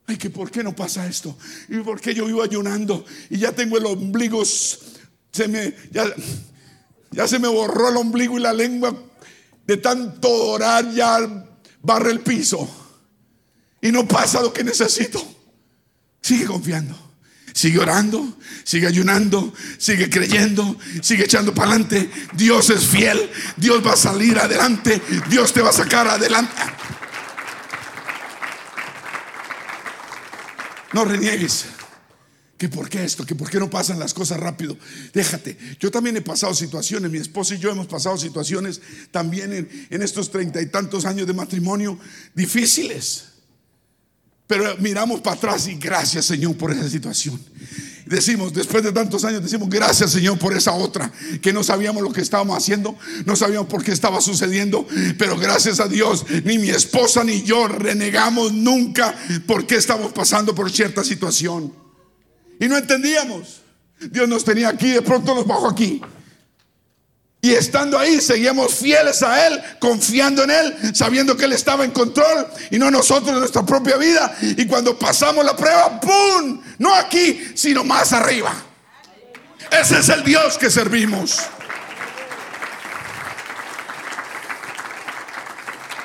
Ay, 0.05 0.17
que 0.17 0.29
por 0.29 0.51
qué 0.51 0.63
no 0.63 0.75
pasa 0.75 1.07
esto? 1.07 1.35
¿Y 1.69 1.79
por 1.79 1.99
qué 1.99 2.13
yo 2.13 2.27
vivo 2.27 2.43
ayunando? 2.43 3.03
Y 3.31 3.39
ya 3.39 3.51
tengo 3.51 3.79
el 3.79 3.87
ombligo, 3.87 4.45
se 4.45 5.47
me, 5.47 5.73
ya, 5.89 6.05
ya 7.09 7.27
se 7.27 7.39
me 7.39 7.47
borró 7.47 7.89
el 7.89 7.97
ombligo 7.97 8.37
y 8.37 8.41
la 8.41 8.53
lengua 8.53 8.93
de 9.65 9.77
tanto 9.77 10.29
orar 10.29 10.93
ya 10.93 11.47
barre 11.81 12.11
el 12.11 12.19
piso. 12.19 12.69
Y 13.81 13.91
no 13.91 14.07
pasa 14.07 14.39
lo 14.39 14.53
que 14.53 14.63
necesito. 14.63 15.38
Sigue 16.21 16.45
confiando. 16.45 17.09
Sigue 17.51 17.79
orando, 17.79 18.37
sigue 18.63 18.87
ayunando, 18.87 19.53
sigue 19.77 20.09
creyendo, 20.09 20.77
sigue 21.01 21.25
echando 21.25 21.53
para 21.53 21.71
adelante. 21.71 22.09
Dios 22.33 22.69
es 22.69 22.85
fiel, 22.85 23.29
Dios 23.57 23.85
va 23.85 23.93
a 23.93 23.97
salir 23.97 24.37
adelante, 24.37 25.01
Dios 25.29 25.51
te 25.51 25.61
va 25.61 25.71
a 25.71 25.73
sacar 25.73 26.07
adelante. 26.07 26.53
No 30.93 31.05
reniegues. 31.05 31.65
Que 32.57 32.67
por 32.67 32.89
qué 32.89 33.05
esto, 33.05 33.25
que 33.25 33.35
por 33.35 33.49
qué 33.49 33.57
no 33.57 33.69
pasan 33.69 33.99
las 33.99 34.13
cosas 34.13 34.37
rápido. 34.37 34.77
Déjate. 35.13 35.57
Yo 35.79 35.89
también 35.91 36.17
he 36.17 36.21
pasado 36.21 36.53
situaciones, 36.53 37.09
mi 37.09 37.17
esposa 37.17 37.55
y 37.55 37.57
yo 37.57 37.71
hemos 37.71 37.87
pasado 37.87 38.17
situaciones 38.17 38.81
también 39.11 39.53
en, 39.53 39.87
en 39.89 40.01
estos 40.01 40.29
treinta 40.29 40.61
y 40.61 40.65
tantos 40.65 41.05
años 41.05 41.25
de 41.25 41.33
matrimonio 41.33 41.97
difíciles. 42.35 43.28
Pero 44.49 44.75
miramos 44.79 45.21
para 45.21 45.35
atrás 45.35 45.67
y 45.67 45.75
gracias 45.75 46.25
Señor 46.25 46.57
por 46.57 46.71
esa 46.71 46.89
situación. 46.89 47.39
Decimos, 48.07 48.51
después 48.51 48.83
de 48.83 48.91
tantos 48.91 49.23
años, 49.23 49.43
decimos, 49.43 49.69
gracias 49.69 50.09
Señor 50.09 50.39
por 50.39 50.57
esa 50.57 50.73
otra, 50.73 51.11
que 51.39 51.53
no 51.53 51.61
sabíamos 51.61 52.01
lo 52.01 52.11
que 52.11 52.21
estábamos 52.21 52.57
haciendo, 52.57 52.97
no 53.25 53.35
sabíamos 53.35 53.69
por 53.69 53.83
qué 53.83 53.91
estaba 53.91 54.19
sucediendo, 54.21 54.87
pero 55.19 55.37
gracias 55.37 55.79
a 55.79 55.87
Dios, 55.87 56.25
ni 56.45 56.57
mi 56.57 56.69
esposa 56.69 57.23
ni 57.23 57.43
yo 57.43 57.67
renegamos 57.67 58.51
nunca 58.51 59.13
por 59.45 59.67
qué 59.67 59.75
estamos 59.75 60.13
pasando 60.13 60.55
por 60.55 60.71
cierta 60.71 61.03
situación. 61.03 61.71
Y 62.59 62.67
no 62.67 62.75
entendíamos. 62.75 63.61
Dios 64.09 64.27
nos 64.27 64.43
tenía 64.43 64.69
aquí, 64.69 64.89
de 64.89 65.03
pronto 65.03 65.35
nos 65.35 65.45
bajó 65.45 65.69
aquí. 65.69 66.01
Y 67.41 67.53
estando 67.53 67.97
ahí, 67.97 68.19
seguíamos 68.19 68.73
fieles 68.73 69.23
a 69.23 69.47
Él, 69.47 69.61
confiando 69.79 70.43
en 70.43 70.51
Él, 70.51 70.75
sabiendo 70.93 71.37
que 71.37 71.45
Él 71.45 71.53
estaba 71.53 71.85
en 71.85 71.91
control 71.91 72.47
y 72.69 72.77
no 72.77 72.91
nosotros 72.91 73.29
en 73.29 73.39
nuestra 73.39 73.65
propia 73.65 73.95
vida. 73.95 74.35
Y 74.41 74.65
cuando 74.67 74.99
pasamos 74.99 75.45
la 75.45 75.55
prueba, 75.55 76.01
¡pum! 76.01 76.61
No 76.79 76.93
aquí, 76.93 77.51
sino 77.55 77.85
más 77.85 78.11
arriba. 78.11 78.53
Ese 79.71 79.99
es 79.99 80.09
el 80.09 80.23
Dios 80.23 80.57
que 80.57 80.69
servimos. 80.69 81.37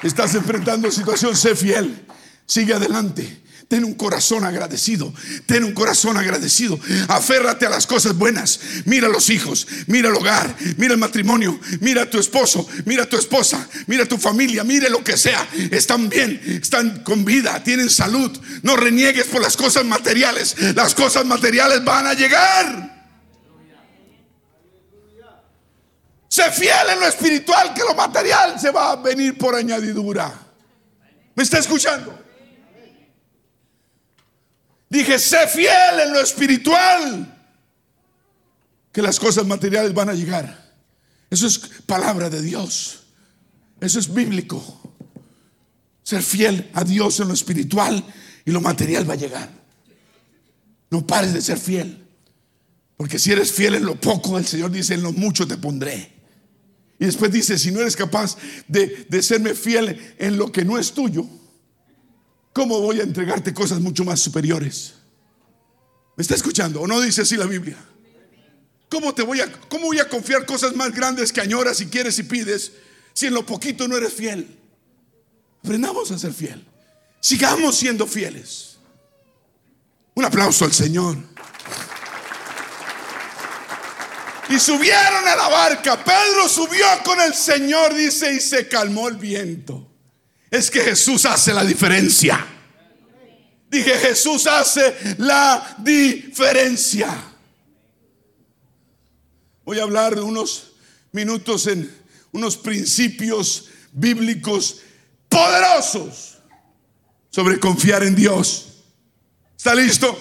Estás 0.02 0.34
enfrentando 0.34 0.90
situación, 0.90 1.34
sé 1.34 1.56
fiel, 1.56 2.06
sigue 2.46 2.74
adelante. 2.74 3.43
Ten 3.68 3.84
un 3.84 3.94
corazón 3.94 4.44
agradecido. 4.44 5.12
Ten 5.46 5.64
un 5.64 5.72
corazón 5.72 6.16
agradecido. 6.16 6.78
Aférrate 7.08 7.66
a 7.66 7.70
las 7.70 7.86
cosas 7.86 8.16
buenas. 8.16 8.60
Mira 8.84 9.08
los 9.08 9.30
hijos. 9.30 9.66
Mira 9.86 10.08
el 10.08 10.14
hogar. 10.14 10.54
Mira 10.76 10.92
el 10.94 10.98
matrimonio. 10.98 11.58
Mira 11.80 12.02
a 12.02 12.10
tu 12.10 12.18
esposo. 12.18 12.66
Mira 12.84 13.04
a 13.04 13.06
tu 13.06 13.16
esposa. 13.16 13.68
Mira 13.86 14.04
a 14.04 14.08
tu 14.08 14.18
familia. 14.18 14.64
Mire 14.64 14.90
lo 14.90 15.02
que 15.02 15.16
sea. 15.16 15.48
Están 15.70 16.08
bien. 16.08 16.40
Están 16.44 17.02
con 17.02 17.24
vida. 17.24 17.62
Tienen 17.62 17.90
salud. 17.90 18.30
No 18.62 18.76
reniegues 18.76 19.26
por 19.26 19.40
las 19.40 19.56
cosas 19.56 19.84
materiales. 19.84 20.56
Las 20.74 20.94
cosas 20.94 21.24
materiales 21.24 21.82
van 21.84 22.06
a 22.06 22.14
llegar. 22.14 22.94
Sé 26.28 26.50
fiel 26.50 26.90
en 26.92 26.98
lo 26.98 27.06
espiritual 27.06 27.72
que 27.74 27.82
lo 27.82 27.94
material 27.94 28.58
se 28.58 28.72
va 28.72 28.90
a 28.90 28.96
venir 28.96 29.38
por 29.38 29.54
añadidura. 29.54 30.32
¿Me 31.36 31.44
está 31.44 31.58
escuchando? 31.58 32.23
Dije, 34.94 35.18
sé 35.18 35.48
fiel 35.48 35.98
en 36.04 36.12
lo 36.12 36.20
espiritual, 36.20 37.48
que 38.92 39.02
las 39.02 39.18
cosas 39.18 39.44
materiales 39.44 39.92
van 39.92 40.08
a 40.08 40.14
llegar. 40.14 40.72
Eso 41.28 41.48
es 41.48 41.58
palabra 41.84 42.30
de 42.30 42.40
Dios. 42.40 43.02
Eso 43.80 43.98
es 43.98 44.14
bíblico. 44.14 44.94
Ser 46.04 46.22
fiel 46.22 46.70
a 46.74 46.84
Dios 46.84 47.18
en 47.18 47.26
lo 47.26 47.34
espiritual 47.34 48.04
y 48.44 48.52
lo 48.52 48.60
material 48.60 49.10
va 49.10 49.14
a 49.14 49.16
llegar. 49.16 49.50
No 50.90 51.04
pares 51.04 51.34
de 51.34 51.42
ser 51.42 51.58
fiel. 51.58 52.06
Porque 52.96 53.18
si 53.18 53.32
eres 53.32 53.50
fiel 53.50 53.74
en 53.74 53.86
lo 53.86 54.00
poco, 54.00 54.38
el 54.38 54.46
Señor 54.46 54.70
dice, 54.70 54.94
en 54.94 55.02
lo 55.02 55.10
mucho 55.10 55.44
te 55.44 55.56
pondré. 55.56 56.12
Y 57.00 57.06
después 57.06 57.32
dice, 57.32 57.58
si 57.58 57.72
no 57.72 57.80
eres 57.80 57.96
capaz 57.96 58.36
de, 58.68 59.08
de 59.08 59.22
serme 59.24 59.54
fiel 59.54 60.14
en 60.18 60.36
lo 60.36 60.52
que 60.52 60.64
no 60.64 60.78
es 60.78 60.92
tuyo, 60.92 61.26
¿cómo 62.54 62.80
voy 62.80 63.00
a 63.00 63.02
entregarte 63.02 63.52
cosas 63.52 63.80
mucho 63.80 64.04
más 64.04 64.20
superiores? 64.20 64.94
¿Me 66.16 66.22
está 66.22 66.34
escuchando? 66.34 66.80
¿O 66.80 66.86
no 66.86 67.00
dice 67.02 67.22
así 67.22 67.36
la 67.36 67.46
Biblia? 67.46 67.76
¿Cómo, 68.88 69.12
te 69.12 69.22
voy 69.22 69.40
a, 69.40 69.52
¿Cómo 69.68 69.86
voy 69.86 69.98
a 69.98 70.08
confiar 70.08 70.46
cosas 70.46 70.74
más 70.74 70.94
grandes 70.94 71.32
que 71.32 71.40
añoras 71.40 71.80
y 71.80 71.86
quieres 71.86 72.18
y 72.18 72.22
pides 72.22 72.72
si 73.12 73.26
en 73.26 73.34
lo 73.34 73.44
poquito 73.44 73.88
no 73.88 73.96
eres 73.96 74.14
fiel? 74.14 74.56
Aprendamos 75.62 76.10
a 76.12 76.18
ser 76.18 76.32
fiel. 76.32 76.64
Sigamos 77.20 77.76
siendo 77.76 78.06
fieles. 78.06 78.76
Un 80.14 80.24
aplauso 80.24 80.64
al 80.64 80.72
Señor. 80.72 81.16
Y 84.48 84.58
subieron 84.58 85.26
a 85.26 85.34
la 85.34 85.48
barca. 85.48 86.04
Pedro 86.04 86.48
subió 86.48 86.86
con 87.04 87.20
el 87.20 87.34
Señor, 87.34 87.94
dice, 87.94 88.32
y 88.32 88.40
se 88.40 88.68
calmó 88.68 89.08
el 89.08 89.16
viento. 89.16 89.83
Es 90.54 90.70
que 90.70 90.82
Jesús 90.82 91.26
hace 91.26 91.52
la 91.52 91.64
diferencia. 91.64 92.46
Dije, 93.68 93.90
Jesús 93.98 94.46
hace 94.46 95.16
la 95.18 95.74
diferencia. 95.80 97.12
Voy 99.64 99.80
a 99.80 99.82
hablar 99.82 100.16
unos 100.20 100.74
minutos 101.10 101.66
en 101.66 101.92
unos 102.30 102.56
principios 102.56 103.68
bíblicos 103.90 104.80
poderosos 105.28 106.38
sobre 107.30 107.58
confiar 107.58 108.04
en 108.04 108.14
Dios. 108.14 108.84
¿Está 109.58 109.74
listo? 109.74 110.16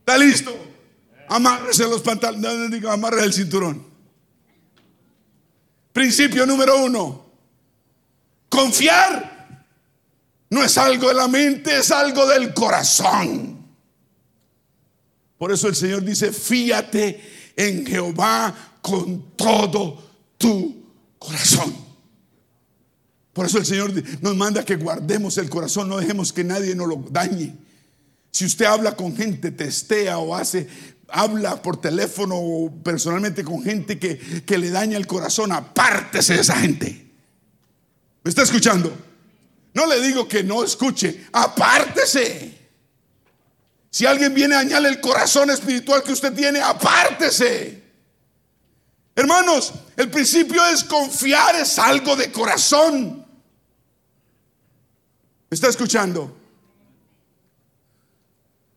¿Está 0.00 0.18
listo? 0.18 0.54
Amárrese 1.30 1.84
los 1.84 2.02
pantalones, 2.02 2.70
digo, 2.70 2.90
amarre 2.90 3.24
el 3.24 3.32
cinturón. 3.32 3.82
Principio 5.90 6.44
número 6.44 6.84
uno. 6.84 7.21
Confiar 8.52 9.64
no 10.50 10.62
es 10.62 10.76
algo 10.76 11.08
de 11.08 11.14
la 11.14 11.26
mente, 11.26 11.78
es 11.78 11.90
algo 11.90 12.26
del 12.26 12.52
corazón. 12.52 13.66
Por 15.38 15.50
eso 15.50 15.68
el 15.68 15.74
Señor 15.74 16.04
dice, 16.04 16.30
fíate 16.30 17.52
en 17.56 17.86
Jehová 17.86 18.54
con 18.82 19.34
todo 19.36 20.02
tu 20.36 20.84
corazón. 21.18 21.74
Por 23.32 23.46
eso 23.46 23.56
el 23.56 23.64
Señor 23.64 23.90
nos 24.20 24.36
manda 24.36 24.66
que 24.66 24.76
guardemos 24.76 25.38
el 25.38 25.48
corazón, 25.48 25.88
no 25.88 25.96
dejemos 25.96 26.30
que 26.30 26.44
nadie 26.44 26.74
nos 26.74 26.88
lo 26.88 27.06
dañe. 27.08 27.56
Si 28.32 28.44
usted 28.44 28.66
habla 28.66 28.96
con 28.96 29.16
gente, 29.16 29.50
testea 29.50 30.18
o 30.18 30.34
hace, 30.34 30.68
habla 31.08 31.62
por 31.62 31.80
teléfono 31.80 32.34
o 32.36 32.70
personalmente 32.82 33.44
con 33.44 33.62
gente 33.62 33.98
que, 33.98 34.18
que 34.44 34.58
le 34.58 34.68
daña 34.68 34.98
el 34.98 35.06
corazón, 35.06 35.52
apártese 35.52 36.34
de 36.34 36.40
esa 36.42 36.56
gente. 36.56 37.01
¿Me 38.22 38.28
está 38.28 38.42
escuchando? 38.42 38.96
No 39.74 39.86
le 39.86 40.00
digo 40.00 40.28
que 40.28 40.42
no 40.42 40.62
escuche, 40.62 41.26
apártese. 41.32 42.58
Si 43.90 44.06
alguien 44.06 44.32
viene 44.32 44.54
a 44.54 44.58
dañarle 44.58 44.88
el 44.88 45.00
corazón 45.00 45.50
espiritual 45.50 46.02
que 46.02 46.12
usted 46.12 46.32
tiene, 46.32 46.60
apártese. 46.60 47.82
Hermanos, 49.14 49.72
el 49.96 50.10
principio 50.10 50.64
es 50.66 50.84
confiar, 50.84 51.56
es 51.56 51.78
algo 51.78 52.16
de 52.16 52.32
corazón. 52.32 53.26
¿Me 55.50 55.54
está 55.54 55.68
escuchando? 55.68 56.34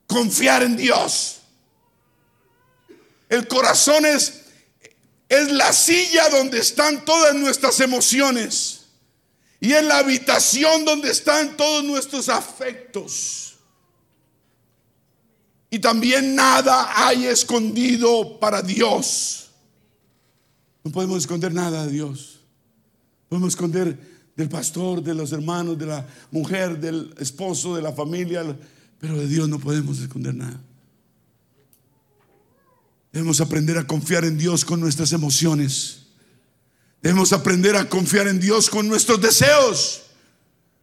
Confiar 0.08 0.64
en 0.64 0.76
Dios. 0.76 1.40
El 3.30 3.48
corazón 3.48 4.06
es, 4.06 4.42
es 5.30 5.52
la 5.52 5.72
silla 5.72 6.30
donde 6.30 6.60
están 6.60 7.06
todas 7.06 7.34
nuestras 7.36 7.80
emociones. 7.80 8.75
Y 9.60 9.72
es 9.72 9.84
la 9.84 10.00
habitación 10.00 10.86
donde 10.86 11.12
están 11.12 11.56
todos 11.58 11.84
nuestros 11.84 12.30
afectos. 12.30 13.56
Y 15.70 15.80
también 15.80 16.36
nada 16.36 17.08
hay 17.08 17.26
escondido 17.26 18.40
para 18.40 18.62
Dios. 18.62 19.50
No 20.84 20.92
podemos 20.92 21.18
esconder 21.18 21.54
nada 21.54 21.86
de 21.86 21.92
Dios. 21.92 22.40
Podemos 23.28 23.50
esconder 23.50 23.98
del 24.36 24.50
pastor, 24.50 25.02
de 25.02 25.14
los 25.14 25.32
hermanos, 25.32 25.78
de 25.78 25.88
la 25.88 26.08
mujer, 26.32 26.80
del 26.80 27.14
esposo, 27.18 27.76
de 27.76 27.82
la 27.82 27.92
familia, 27.92 28.44
pero 29.00 29.18
de 29.18 29.28
Dios 29.28 29.50
no 29.50 29.60
podemos 29.60 30.00
esconder 30.00 30.36
nada. 30.36 30.62
Debemos 33.12 33.40
aprender 33.40 33.78
a 33.78 33.88
confiar 33.88 34.26
en 34.26 34.38
Dios 34.38 34.66
con 34.66 34.80
nuestras 34.80 35.14
emociones. 35.14 36.05
Debemos 37.06 37.32
aprender 37.34 37.76
a 37.76 37.88
confiar 37.88 38.28
en 38.28 38.40
Dios 38.40 38.68
con 38.68 38.88
nuestros 38.88 39.22
deseos. 39.22 40.02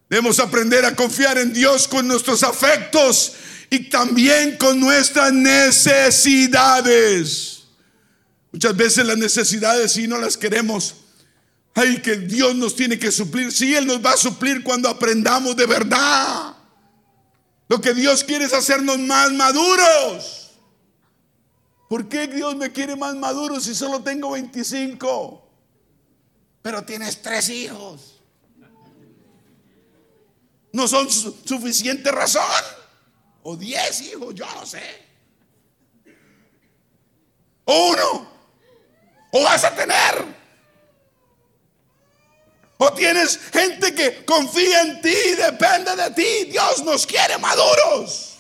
Debemos 0.09 0.39
aprender 0.39 0.85
a 0.85 0.95
confiar 0.95 1.37
en 1.37 1.53
Dios 1.53 1.89
con 1.89 2.07
nuestros 2.07 2.45
afectos 2.45 3.33
y 3.69 3.91
también 3.91 4.57
con 4.57 4.79
nuestras 4.79 5.33
necesidades. 5.33 6.05
Muchas 8.53 8.77
veces 8.77 9.05
las 9.05 9.19
necesidades 9.19 9.95
si 9.95 10.07
no 10.07 10.17
las 10.17 10.37
queremos. 10.37 10.95
Ay, 11.75 12.01
que 12.01 12.15
Dios 12.19 12.55
nos 12.55 12.77
tiene 12.77 13.01
que 13.01 13.11
suplir. 13.11 13.51
Sí, 13.51 13.75
Él 13.75 13.89
nos 13.89 14.01
va 14.01 14.13
a 14.13 14.17
suplir 14.17 14.63
cuando 14.63 14.89
aprendamos 14.89 15.57
de 15.57 15.67
verdad. 15.67 16.55
Lo 17.69 17.81
que 17.81 17.95
Dios 17.95 18.23
quiere 18.23 18.45
es 18.45 18.53
hacernos 18.53 18.97
más 19.01 19.33
maduros. 19.33 20.53
¿Por 21.89 22.09
qué 22.09 22.29
Dios 22.29 22.55
me 22.55 22.71
quiere 22.71 22.95
más 22.95 23.17
maduro 23.17 23.59
si 23.61 23.75
solo 23.75 24.05
tengo 24.05 24.31
25? 24.31 25.42
Pero 26.63 26.85
tienes 26.85 27.21
tres 27.21 27.49
hijos. 27.49 28.21
No 30.73 30.89
son 30.89 31.11
suficiente 31.11 32.11
razón. 32.11 32.43
O 33.43 33.57
diez 33.57 34.01
hijos, 34.03 34.35
yo 34.35 34.47
no 34.47 34.65
sé. 34.65 34.83
O 37.65 37.89
uno. 37.91 38.33
O 39.33 39.43
vas 39.43 39.65
a 39.65 39.75
tener. 39.75 40.43
O 42.79 42.93
tienes 42.93 43.39
gente 43.53 43.95
que 43.95 44.25
confía 44.25 44.83
en 44.83 45.03
ti, 45.03 45.15
depende 45.37 45.95
de 45.97 46.11
ti. 46.11 46.51
Dios 46.51 46.83
nos 46.85 47.07
quiere 47.07 47.39
maduros. 47.39 48.32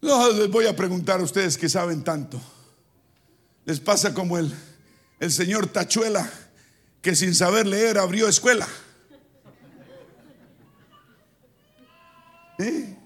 No 0.00 0.32
les 0.32 0.50
voy 0.50 0.66
a 0.66 0.74
preguntar 0.74 1.20
a 1.20 1.22
ustedes 1.22 1.58
que 1.58 1.68
saben 1.68 2.02
tanto. 2.02 2.40
Les 3.64 3.80
pasa 3.80 4.14
como 4.14 4.38
el, 4.38 4.52
el 5.18 5.30
señor 5.30 5.66
Tachuela, 5.66 6.28
que 7.02 7.14
sin 7.14 7.34
saber 7.34 7.66
leer 7.66 7.98
abrió 7.98 8.28
escuela. 8.28 8.66
¿Eh? 12.58 12.96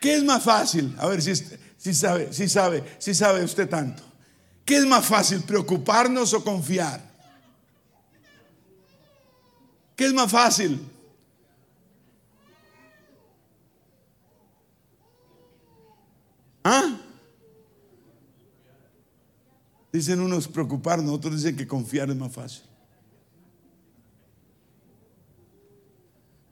¿Qué 0.00 0.14
es 0.14 0.24
más 0.24 0.42
fácil? 0.42 0.94
A 0.98 1.06
ver 1.06 1.22
si, 1.22 1.32
si 1.76 1.94
sabe, 1.94 2.32
si 2.32 2.48
sabe, 2.48 2.84
si 2.98 3.14
sabe 3.14 3.44
usted 3.44 3.68
tanto. 3.68 4.02
¿Qué 4.64 4.76
es 4.76 4.86
más 4.86 5.04
fácil, 5.04 5.42
preocuparnos 5.42 6.34
o 6.34 6.44
confiar? 6.44 7.00
¿Qué 9.96 10.06
es 10.06 10.12
más 10.12 10.30
fácil? 10.30 10.80
¿Ah? 16.64 16.98
Dicen 19.92 20.20
unos 20.20 20.48
preocuparnos, 20.48 21.12
otros 21.12 21.36
dicen 21.36 21.56
que 21.56 21.66
confiar 21.66 22.08
es 22.10 22.16
más 22.16 22.32
fácil. 22.32 22.62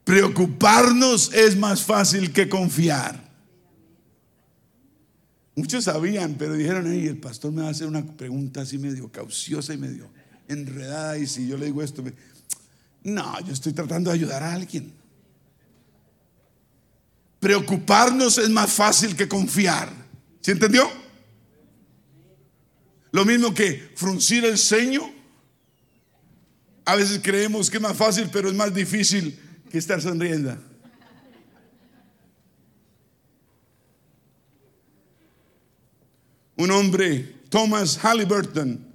Preocuparnos 0.03 1.33
es 1.33 1.57
más 1.57 1.81
fácil 1.81 2.31
que 2.31 2.47
confiar. 2.47 3.31
Muchos 5.55 5.85
sabían, 5.85 6.35
pero 6.35 6.53
dijeron, 6.53 6.85
hey, 6.87 7.07
el 7.07 7.17
pastor 7.17 7.51
me 7.51 7.61
va 7.61 7.69
a 7.69 7.71
hacer 7.71 7.87
una 7.87 8.05
pregunta 8.05 8.61
así 8.61 8.77
medio 8.77 9.11
cauciosa 9.11 9.73
y 9.73 9.77
medio 9.77 10.09
enredada. 10.47 11.17
Y 11.17 11.27
si 11.27 11.47
yo 11.47 11.57
le 11.57 11.67
digo 11.67 11.81
esto, 11.81 12.03
no, 13.03 13.39
yo 13.41 13.53
estoy 13.53 13.73
tratando 13.73 14.09
de 14.09 14.15
ayudar 14.15 14.43
a 14.43 14.53
alguien. 14.53 14.93
Preocuparnos 17.39 18.37
es 18.37 18.49
más 18.49 18.71
fácil 18.71 19.15
que 19.15 19.27
confiar. 19.27 20.00
¿Se 20.41 20.51
entendió? 20.51 20.91
Lo 23.11 23.25
mismo 23.25 23.53
que 23.53 23.91
fruncir 23.95 24.45
el 24.45 24.57
ceño. 24.57 25.13
A 26.85 26.95
veces 26.95 27.19
creemos 27.21 27.69
que 27.69 27.77
es 27.77 27.83
más 27.83 27.95
fácil, 27.95 28.29
pero 28.31 28.49
es 28.49 28.55
más 28.55 28.73
difícil 28.73 29.39
que 29.69 29.77
estar 29.77 30.01
sonriendo. 30.01 30.57
Un 36.55 36.71
hombre, 36.71 37.41
Thomas 37.49 37.97
Halliburton, 38.03 38.85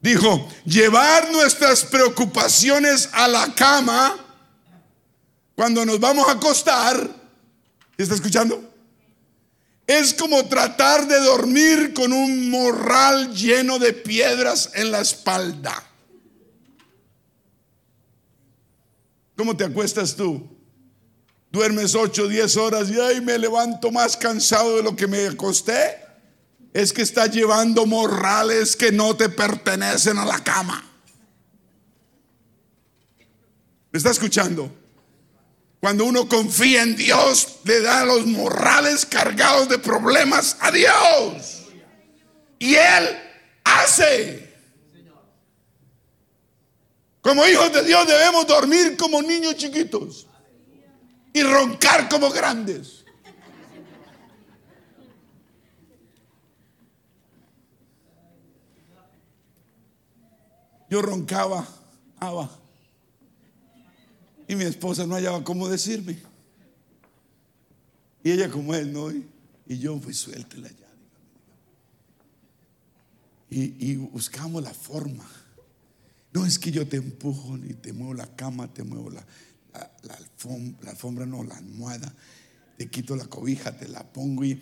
dijo, 0.00 0.48
llevar 0.64 1.30
nuestras 1.32 1.84
preocupaciones 1.84 3.08
a 3.12 3.28
la 3.28 3.54
cama 3.54 4.16
cuando 5.54 5.84
nos 5.84 6.00
vamos 6.00 6.28
a 6.28 6.32
acostar. 6.32 7.08
¿Está 7.96 8.14
escuchando? 8.14 8.71
Es 9.86 10.14
como 10.14 10.44
tratar 10.46 11.06
de 11.08 11.18
dormir 11.18 11.92
con 11.92 12.12
un 12.12 12.50
morral 12.50 13.34
lleno 13.34 13.78
de 13.78 13.92
piedras 13.92 14.70
en 14.74 14.90
la 14.90 15.00
espalda. 15.00 15.82
¿Cómo 19.36 19.56
te 19.56 19.64
acuestas 19.64 20.14
tú? 20.14 20.48
Duermes 21.50 21.94
8, 21.94 22.28
10 22.28 22.56
horas 22.56 22.90
y 22.90 22.98
ay, 22.98 23.20
me 23.20 23.38
levanto 23.38 23.90
más 23.90 24.16
cansado 24.16 24.76
de 24.76 24.82
lo 24.82 24.96
que 24.96 25.06
me 25.06 25.26
acosté. 25.26 25.98
Es 26.72 26.92
que 26.92 27.02
estás 27.02 27.30
llevando 27.30 27.84
morrales 27.84 28.76
que 28.76 28.92
no 28.92 29.14
te 29.16 29.28
pertenecen 29.28 30.16
a 30.16 30.24
la 30.24 30.42
cama. 30.42 30.82
¿Me 33.90 33.98
está 33.98 34.10
escuchando? 34.10 34.81
Cuando 35.82 36.04
uno 36.04 36.28
confía 36.28 36.82
en 36.82 36.94
Dios, 36.94 37.58
le 37.64 37.80
da 37.80 38.04
los 38.04 38.24
morrales 38.24 39.04
cargados 39.04 39.68
de 39.68 39.80
problemas 39.80 40.56
a 40.60 40.70
Dios. 40.70 41.64
Y 42.60 42.76
Él 42.76 43.18
hace. 43.64 44.54
Como 47.20 47.44
hijos 47.48 47.72
de 47.72 47.82
Dios 47.82 48.06
debemos 48.06 48.46
dormir 48.46 48.96
como 48.96 49.20
niños 49.22 49.56
chiquitos 49.56 50.28
y 51.32 51.42
roncar 51.42 52.08
como 52.08 52.30
grandes. 52.30 53.04
Yo 60.88 61.02
roncaba, 61.02 61.66
abajo. 62.20 62.61
Y 64.52 64.54
mi 64.54 64.64
esposa 64.64 65.06
no 65.06 65.14
hallaba 65.14 65.42
cómo 65.42 65.66
decirme. 65.66 66.18
Y 68.22 68.32
ella 68.32 68.50
como 68.50 68.74
él, 68.74 68.92
¿no? 68.92 69.10
Y 69.10 69.78
yo, 69.78 69.98
pues 69.98 70.18
suéltela 70.18 70.68
ya. 70.68 70.88
Y, 73.48 73.92
y 73.92 73.96
buscamos 73.96 74.62
la 74.62 74.74
forma. 74.74 75.26
No 76.34 76.44
es 76.44 76.58
que 76.58 76.70
yo 76.70 76.86
te 76.86 76.98
empujo 76.98 77.56
ni 77.56 77.72
te 77.72 77.94
muevo 77.94 78.12
la 78.12 78.26
cama, 78.36 78.70
te 78.74 78.82
muevo 78.82 79.08
la, 79.08 79.24
la, 80.02 80.14
alfombra, 80.16 80.84
la 80.84 80.90
alfombra, 80.90 81.24
no, 81.24 81.42
la 81.44 81.56
almohada. 81.56 82.14
Te 82.76 82.90
quito 82.90 83.16
la 83.16 83.24
cobija, 83.24 83.78
te 83.78 83.88
la 83.88 84.02
pongo 84.12 84.44
y... 84.44 84.60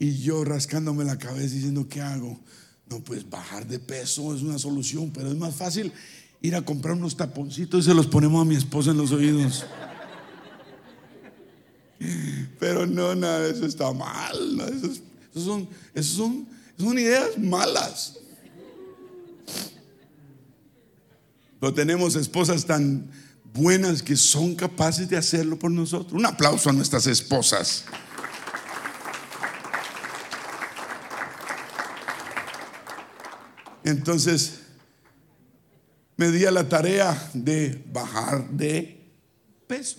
Y 0.00 0.18
yo 0.18 0.44
rascándome 0.44 1.04
la 1.04 1.18
cabeza 1.18 1.54
diciendo, 1.54 1.88
¿qué 1.88 2.00
hago? 2.00 2.40
No, 2.88 3.00
pues 3.00 3.28
bajar 3.28 3.66
de 3.66 3.78
peso 3.78 4.34
es 4.34 4.42
una 4.42 4.58
solución, 4.58 5.10
pero 5.10 5.28
es 5.28 5.36
más 5.36 5.54
fácil 5.54 5.92
ir 6.42 6.54
a 6.54 6.62
comprar 6.62 6.94
unos 6.94 7.16
taponcitos 7.16 7.84
y 7.84 7.88
se 7.88 7.94
los 7.94 8.06
ponemos 8.06 8.42
a 8.42 8.44
mi 8.44 8.54
esposa 8.54 8.90
en 8.90 8.98
los 8.98 9.12
oídos. 9.12 9.64
Pero 12.58 12.86
no, 12.86 13.14
nada, 13.14 13.48
eso 13.48 13.64
está 13.64 13.92
mal. 13.92 14.60
Eso, 15.32 15.40
son, 15.40 15.68
eso 15.94 16.16
son, 16.16 16.46
son 16.78 16.98
ideas 16.98 17.38
malas. 17.38 18.18
Pero 21.60 21.72
tenemos 21.72 22.14
esposas 22.14 22.66
tan 22.66 23.10
buenas 23.54 24.02
que 24.02 24.16
son 24.16 24.54
capaces 24.54 25.08
de 25.08 25.16
hacerlo 25.16 25.58
por 25.58 25.70
nosotros. 25.70 26.12
Un 26.12 26.26
aplauso 26.26 26.68
a 26.68 26.72
nuestras 26.72 27.06
esposas. 27.06 27.84
Entonces, 33.84 34.60
me 36.16 36.30
di 36.30 36.46
a 36.46 36.50
la 36.50 36.68
tarea 36.68 37.30
de 37.34 37.84
bajar 37.92 38.48
de 38.50 39.00
peso. 39.66 39.98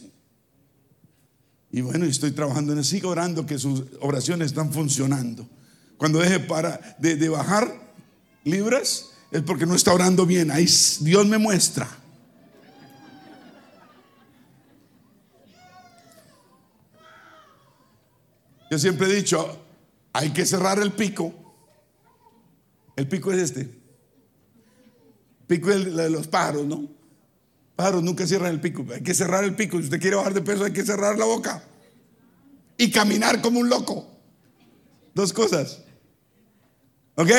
Y 1.71 1.81
bueno, 1.81 2.05
estoy 2.05 2.31
trabajando 2.31 2.73
en 2.73 2.79
eso, 2.79 2.89
sigo 2.89 3.09
orando 3.09 3.45
que 3.45 3.59
sus 3.59 3.83
oraciones 3.99 4.47
están 4.47 4.71
funcionando. 4.71 5.47
Cuando 5.97 6.19
deje 6.19 6.39
para 6.39 6.97
de, 6.99 7.15
de 7.15 7.29
bajar 7.29 7.93
libras, 8.43 9.11
es 9.31 9.41
porque 9.41 9.65
no 9.65 9.75
está 9.75 9.93
orando 9.93 10.25
bien. 10.25 10.51
Ahí 10.51 10.65
Dios 11.01 11.27
me 11.27 11.37
muestra. 11.37 11.87
Yo 18.71 18.79
siempre 18.79 19.07
he 19.07 19.15
dicho, 19.15 19.61
hay 20.11 20.31
que 20.31 20.45
cerrar 20.45 20.79
el 20.79 20.91
pico. 20.91 21.44
El 22.95 23.07
pico 23.07 23.31
es 23.31 23.39
este. 23.39 23.69
Pico 25.47 25.71
es 25.71 25.95
de 25.95 26.09
los 26.09 26.27
pájaros, 26.27 26.65
¿no? 26.65 26.89
Pájaros 27.75 28.03
nunca 28.03 28.25
cierran 28.25 28.51
el 28.51 28.61
pico. 28.61 28.85
Hay 28.93 29.03
que 29.03 29.13
cerrar 29.13 29.43
el 29.43 29.55
pico. 29.55 29.77
Si 29.77 29.85
usted 29.85 29.99
quiere 29.99 30.15
bajar 30.15 30.33
de 30.33 30.41
peso, 30.41 30.63
hay 30.63 30.73
que 30.73 30.83
cerrar 30.83 31.17
la 31.17 31.25
boca. 31.25 31.63
Y 32.77 32.89
caminar 32.89 33.41
como 33.41 33.59
un 33.59 33.69
loco. 33.69 34.07
Dos 35.13 35.33
cosas. 35.33 35.81
¿Ok? 37.15 37.31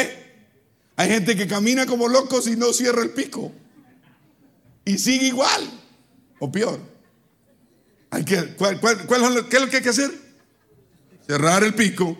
Hay 0.97 1.09
gente 1.09 1.37
que 1.37 1.47
camina 1.47 1.87
como 1.87 2.09
loco 2.09 2.41
si 2.41 2.57
no 2.57 2.73
cierra 2.73 3.03
el 3.03 3.11
pico. 3.11 3.53
Y 4.85 4.99
sigue 4.99 5.27
igual. 5.27 5.63
O 6.39 6.53
peor. 6.53 6.81
Hay 8.11 8.25
que, 8.25 8.55
¿cuál, 8.57 8.81
¿Qué 8.81 9.15
es 9.15 9.21
lo 9.21 9.49
que 9.49 9.77
hay 9.77 9.83
que 9.83 9.89
hacer? 9.89 10.11
Cerrar 11.27 11.65
el 11.65 11.75
pico 11.75 12.17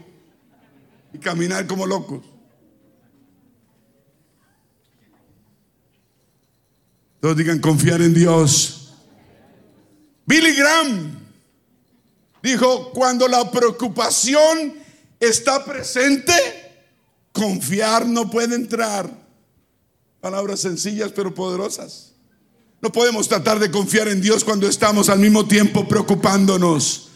y 1.13 1.19
caminar 1.19 1.67
como 1.67 1.87
locos. 1.87 2.25
Todos 7.27 7.39
digan 7.39 7.59
confiar 7.59 8.01
en 8.03 8.15
Dios. 8.15 8.93
Billy 10.27 10.55
Graham 10.55 11.19
dijo, 12.41 12.93
cuando 12.93 13.27
la 13.27 13.51
preocupación 13.51 14.75
está 15.19 15.65
presente, 15.65 16.33
confiar 17.33 18.07
no 18.07 18.31
puede 18.31 18.55
entrar. 18.55 19.11
Palabras 20.21 20.61
sencillas 20.61 21.11
pero 21.11 21.35
poderosas. 21.35 22.13
No 22.81 22.93
podemos 22.93 23.27
tratar 23.27 23.59
de 23.59 23.73
confiar 23.73 24.07
en 24.07 24.21
Dios 24.21 24.45
cuando 24.45 24.69
estamos 24.69 25.09
al 25.09 25.19
mismo 25.19 25.49
tiempo 25.49 25.89
preocupándonos. 25.89 27.09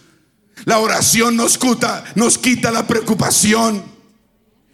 La 0.64 0.80
oración 0.80 1.36
nos 1.36 1.56
quita, 1.56 2.02
nos 2.16 2.36
quita 2.36 2.72
la 2.72 2.84
preocupación. 2.84 3.80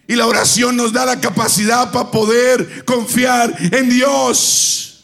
Y 0.08 0.14
la 0.16 0.26
oración 0.26 0.78
nos 0.78 0.94
da 0.94 1.04
la 1.04 1.20
capacidad 1.20 1.92
para 1.92 2.10
poder 2.10 2.86
confiar 2.86 3.54
en 3.70 3.90
Dios. 3.90 4.94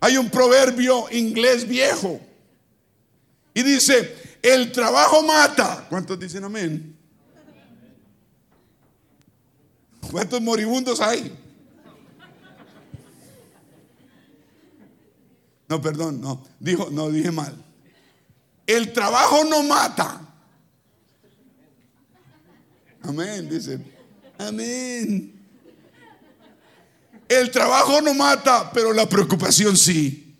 Hay 0.00 0.16
un 0.16 0.30
proverbio 0.30 1.06
inglés 1.10 1.66
viejo 1.66 2.20
y 3.52 3.62
dice, 3.62 4.38
el 4.42 4.70
trabajo 4.70 5.22
mata. 5.22 5.86
¿Cuántos 5.88 6.18
dicen 6.18 6.44
amén? 6.44 6.96
¿Cuántos 10.10 10.40
moribundos 10.40 11.00
hay? 11.00 11.36
No, 15.68 15.82
perdón, 15.82 16.20
no. 16.20 16.46
Dijo, 16.58 16.88
no 16.90 17.10
dije 17.10 17.30
mal. 17.30 17.54
El 18.66 18.92
trabajo 18.92 19.44
no 19.44 19.62
mata. 19.62 20.20
Amén, 23.02 23.48
dice. 23.48 23.80
Amén. 24.38 25.37
El 27.28 27.50
trabajo 27.50 28.00
no 28.00 28.14
mata, 28.14 28.72
pero 28.72 28.92
la 28.92 29.08
preocupación 29.08 29.76
sí. 29.76 30.34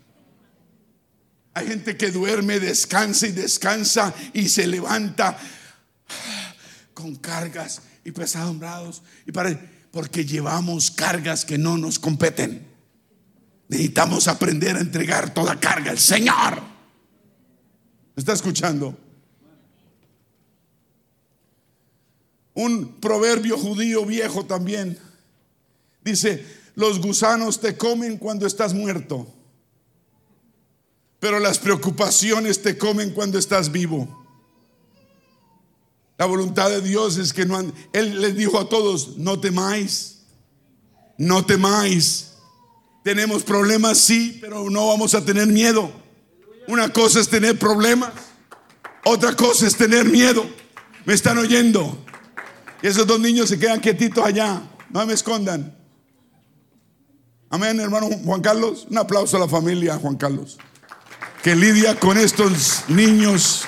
Hay 1.52 1.66
gente 1.66 1.96
que 1.96 2.10
duerme, 2.10 2.60
descansa 2.60 3.26
y 3.26 3.32
descansa 3.32 4.14
y 4.32 4.48
se 4.48 4.66
levanta 4.66 5.38
con 6.94 7.16
cargas 7.16 7.82
y 8.04 8.12
pesados 8.12 9.02
y 9.26 9.32
para, 9.32 9.58
porque 9.90 10.24
llevamos 10.24 10.90
cargas 10.90 11.44
que 11.44 11.58
no 11.58 11.76
nos 11.76 11.98
competen. 11.98 12.66
Necesitamos 13.68 14.28
aprender 14.28 14.76
a 14.76 14.80
entregar 14.80 15.34
toda 15.34 15.60
carga 15.60 15.90
al 15.90 15.98
Señor. 15.98 16.62
¿Me 18.16 18.20
está 18.20 18.32
escuchando? 18.32 18.96
Un 22.54 22.98
proverbio 23.00 23.58
judío 23.58 24.06
viejo 24.06 24.46
también 24.46 24.98
dice, 26.02 26.44
los 26.78 27.00
gusanos 27.00 27.58
te 27.58 27.76
comen 27.76 28.18
cuando 28.18 28.46
estás 28.46 28.72
muerto, 28.72 29.26
pero 31.18 31.40
las 31.40 31.58
preocupaciones 31.58 32.62
te 32.62 32.78
comen 32.78 33.10
cuando 33.10 33.36
estás 33.36 33.72
vivo. 33.72 34.24
La 36.18 36.26
voluntad 36.26 36.70
de 36.70 36.80
Dios 36.80 37.16
es 37.16 37.32
que 37.32 37.44
no 37.46 37.58
Él 37.92 38.20
les 38.20 38.36
dijo 38.36 38.60
a 38.60 38.68
todos, 38.68 39.16
no 39.16 39.40
temáis, 39.40 40.20
no 41.16 41.44
temáis. 41.44 42.34
Tenemos 43.02 43.42
problemas, 43.42 43.98
sí, 43.98 44.38
pero 44.40 44.70
no 44.70 44.86
vamos 44.86 45.16
a 45.16 45.24
tener 45.24 45.48
miedo. 45.48 45.90
Una 46.68 46.92
cosa 46.92 47.18
es 47.18 47.28
tener 47.28 47.58
problemas, 47.58 48.12
otra 49.04 49.34
cosa 49.34 49.66
es 49.66 49.76
tener 49.76 50.04
miedo. 50.04 50.48
¿Me 51.04 51.14
están 51.14 51.38
oyendo? 51.38 52.04
Y 52.82 52.86
esos 52.86 53.04
dos 53.04 53.18
niños 53.18 53.48
se 53.48 53.58
quedan 53.58 53.80
quietitos 53.80 54.24
allá, 54.24 54.62
no 54.90 55.04
me 55.04 55.14
escondan. 55.14 55.77
Amén, 57.50 57.80
hermano 57.80 58.10
Juan 58.24 58.42
Carlos. 58.42 58.86
Un 58.90 58.98
aplauso 58.98 59.36
a 59.36 59.40
la 59.40 59.48
familia 59.48 59.96
Juan 59.96 60.16
Carlos, 60.16 60.58
que 61.42 61.56
lidia 61.56 61.98
con 61.98 62.18
estos 62.18 62.84
niños 62.88 63.64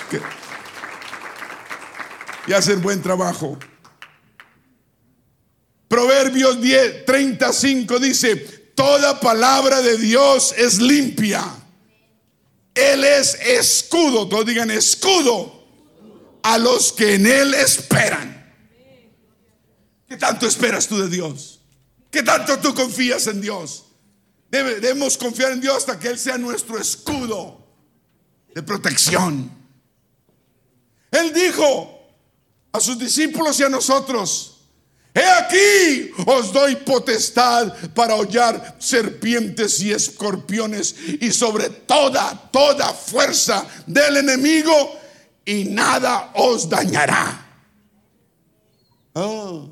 y 2.46 2.52
hacen 2.52 2.82
buen 2.82 3.00
trabajo. 3.00 3.58
Proverbios 5.88 6.60
10, 6.60 7.04
35 7.06 7.98
dice, 7.98 8.36
toda 8.36 9.18
palabra 9.18 9.80
de 9.80 9.96
Dios 9.96 10.54
es 10.56 10.78
limpia. 10.80 11.42
Él 12.74 13.02
es 13.02 13.34
escudo, 13.34 14.28
todos 14.28 14.46
digan 14.46 14.70
escudo, 14.70 15.64
a 16.42 16.58
los 16.58 16.92
que 16.92 17.14
en 17.14 17.26
Él 17.26 17.54
esperan. 17.54 18.54
¿Qué 20.06 20.16
tanto 20.16 20.46
esperas 20.46 20.86
tú 20.86 20.98
de 20.98 21.08
Dios? 21.08 21.59
¿Qué 22.10 22.22
tanto 22.22 22.58
tú 22.58 22.74
confías 22.74 23.26
en 23.28 23.40
Dios? 23.40 23.86
Debemos 24.50 25.16
confiar 25.16 25.52
en 25.52 25.60
Dios 25.60 25.76
hasta 25.76 25.98
que 25.98 26.08
Él 26.08 26.18
sea 26.18 26.36
nuestro 26.36 26.78
escudo 26.78 27.64
de 28.52 28.62
protección. 28.62 29.50
Él 31.10 31.32
dijo 31.32 31.98
a 32.72 32.80
sus 32.80 32.98
discípulos 32.98 33.58
y 33.60 33.64
a 33.64 33.68
nosotros, 33.68 34.56
He 35.12 35.24
aquí, 35.24 36.10
os 36.24 36.52
doy 36.52 36.76
potestad 36.76 37.74
para 37.94 38.14
hollar 38.14 38.76
serpientes 38.78 39.80
y 39.80 39.92
escorpiones 39.92 40.94
y 41.20 41.32
sobre 41.32 41.68
toda, 41.68 42.48
toda 42.52 42.92
fuerza 42.92 43.66
del 43.86 44.18
enemigo 44.18 44.72
y 45.44 45.64
nada 45.64 46.30
os 46.34 46.68
dañará. 46.68 47.44
Oh, 49.14 49.68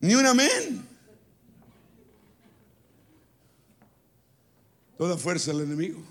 ni 0.00 0.14
un 0.14 0.24
amén. 0.24 0.87
Toda 4.98 5.16
fuerza 5.16 5.52
al 5.52 5.60
enemigo. 5.60 6.02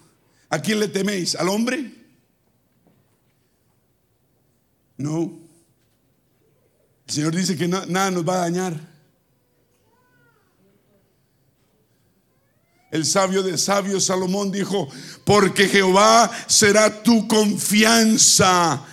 ¿A 0.50 0.60
quién 0.60 0.80
le 0.80 0.88
teméis? 0.88 1.36
¿Al 1.36 1.50
hombre? 1.50 1.94
No. 4.96 5.38
El 7.06 7.14
Señor 7.14 7.36
dice 7.36 7.58
que 7.58 7.68
nada 7.68 8.10
nos 8.10 8.28
va 8.28 8.36
a 8.36 8.50
dañar. 8.50 8.98
El 12.90 13.06
sabio 13.06 13.44
de 13.44 13.58
sabios 13.58 14.06
Salomón 14.06 14.50
dijo, 14.50 14.88
porque 15.26 15.68
Jehová 15.68 16.32
será 16.48 17.04
tu 17.04 17.28
confianza 17.28 18.86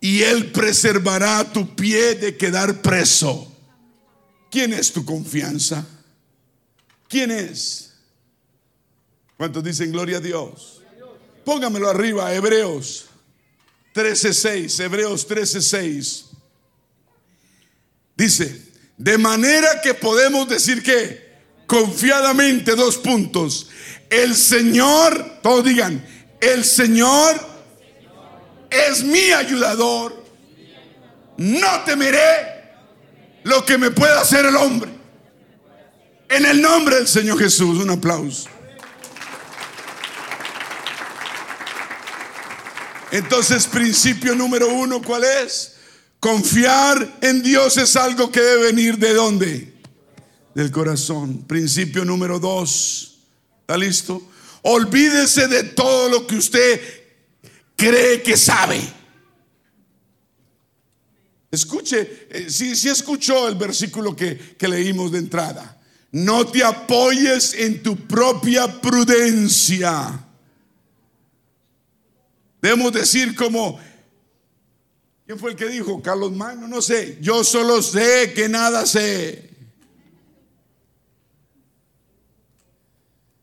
y 0.00 0.22
él 0.22 0.50
preservará 0.50 1.44
tu 1.52 1.76
pie 1.76 2.14
de 2.14 2.38
quedar 2.38 2.80
preso. 2.80 3.54
¿Quién 4.50 4.72
es 4.72 4.90
tu 4.92 5.04
confianza? 5.04 5.86
¿Quién 7.08 7.30
es? 7.30 7.91
¿Cuántos 9.42 9.64
dicen 9.64 9.90
gloria 9.90 10.18
a 10.18 10.20
Dios? 10.20 10.82
Póngamelo 11.44 11.90
arriba, 11.90 12.32
Hebreos. 12.32 13.06
13:6, 13.92 14.78
Hebreos 14.78 15.26
13:6. 15.26 16.26
Dice, 18.16 18.62
de 18.96 19.18
manera 19.18 19.80
que 19.82 19.94
podemos 19.94 20.48
decir 20.48 20.80
que 20.80 21.40
confiadamente, 21.66 22.76
dos 22.76 22.98
puntos, 22.98 23.68
el 24.08 24.36
Señor, 24.36 25.40
todos 25.42 25.64
digan, 25.64 26.06
el 26.40 26.64
Señor 26.64 27.34
es 28.70 29.02
mi 29.02 29.32
ayudador, 29.32 30.24
no 31.36 31.80
temeré 31.84 32.62
lo 33.42 33.64
que 33.64 33.76
me 33.76 33.90
pueda 33.90 34.20
hacer 34.20 34.46
el 34.46 34.54
hombre. 34.54 34.92
En 36.28 36.46
el 36.46 36.62
nombre 36.62 36.94
del 36.94 37.08
Señor 37.08 37.40
Jesús, 37.40 37.80
un 37.80 37.90
aplauso. 37.90 38.51
Entonces, 43.12 43.66
principio 43.66 44.34
número 44.34 44.68
uno, 44.74 45.02
¿cuál 45.02 45.24
es? 45.24 45.74
Confiar 46.18 47.18
en 47.20 47.42
Dios 47.42 47.76
es 47.76 47.94
algo 47.94 48.32
que 48.32 48.40
debe 48.40 48.72
venir 48.72 48.96
de 48.96 49.12
dónde? 49.12 49.74
Del 50.54 50.70
corazón. 50.70 51.42
Principio 51.42 52.06
número 52.06 52.40
dos. 52.40 53.18
¿Está 53.60 53.76
listo? 53.76 54.30
Olvídese 54.62 55.46
de 55.46 55.62
todo 55.62 56.08
lo 56.08 56.26
que 56.26 56.36
usted 56.36 56.80
cree 57.76 58.22
que 58.22 58.34
sabe. 58.34 58.80
Escuche, 61.50 62.28
si, 62.48 62.70
eh, 62.70 62.74
si 62.74 62.88
escuchó 62.88 63.46
el 63.46 63.56
versículo 63.56 64.16
que, 64.16 64.56
que 64.56 64.68
leímos 64.68 65.12
de 65.12 65.18
entrada. 65.18 65.78
No 66.12 66.46
te 66.46 66.64
apoyes 66.64 67.52
en 67.52 67.82
tu 67.82 67.94
propia 67.94 68.80
prudencia. 68.80 70.31
Debemos 72.62 72.92
decir 72.92 73.34
como, 73.34 73.80
¿quién 75.26 75.36
fue 75.36 75.50
el 75.50 75.56
que 75.56 75.68
dijo? 75.68 76.00
Carlos 76.00 76.30
Magno, 76.30 76.68
no 76.68 76.80
sé, 76.80 77.18
yo 77.20 77.42
solo 77.42 77.82
sé 77.82 78.32
que 78.34 78.48
nada 78.48 78.86
sé. 78.86 79.50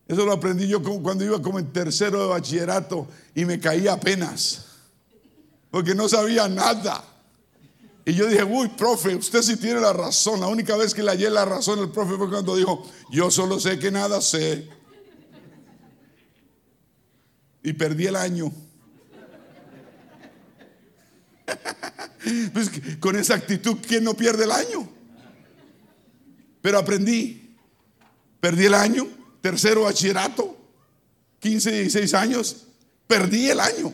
Eso 0.08 0.26
lo 0.26 0.32
aprendí 0.32 0.70
yo 0.70 0.82
cuando 0.82 1.26
iba 1.26 1.42
como 1.42 1.60
en 1.60 1.72
tercero 1.72 2.22
de 2.22 2.28
bachillerato 2.30 3.08
y 3.36 3.44
me 3.44 3.60
caía 3.60 3.94
apenas, 3.94 4.66
porque 5.70 5.94
no 5.94 6.08
sabía 6.08 6.48
nada. 6.48 7.04
Y 8.06 8.14
yo 8.14 8.26
dije, 8.26 8.44
uy, 8.44 8.70
profe, 8.70 9.14
usted 9.16 9.42
sí 9.42 9.58
tiene 9.58 9.82
la 9.82 9.92
razón. 9.92 10.40
La 10.40 10.48
única 10.48 10.78
vez 10.78 10.94
que 10.94 11.04
le 11.04 11.12
hallé 11.12 11.30
la 11.30 11.44
razón 11.44 11.78
al 11.78 11.92
profe 11.92 12.16
fue 12.16 12.30
cuando 12.30 12.56
dijo, 12.56 12.90
yo 13.12 13.30
solo 13.30 13.60
sé 13.60 13.78
que 13.78 13.92
nada 13.92 14.22
sé. 14.22 14.68
Y 17.62 17.74
perdí 17.74 18.08
el 18.08 18.16
año. 18.16 18.52
Pues 22.54 22.70
con 23.00 23.16
esa 23.16 23.36
actitud, 23.36 23.78
¿quién 23.88 24.04
no 24.04 24.14
pierde 24.14 24.44
el 24.44 24.52
año? 24.52 24.90
Pero 26.62 26.78
aprendí. 26.78 27.50
Perdí 28.40 28.66
el 28.66 28.74
año, 28.74 29.08
tercero 29.42 29.84
bachillerato, 29.84 30.58
15, 31.40 31.72
16 31.72 32.14
años, 32.14 32.68
perdí 33.06 33.50
el 33.50 33.60
año. 33.60 33.94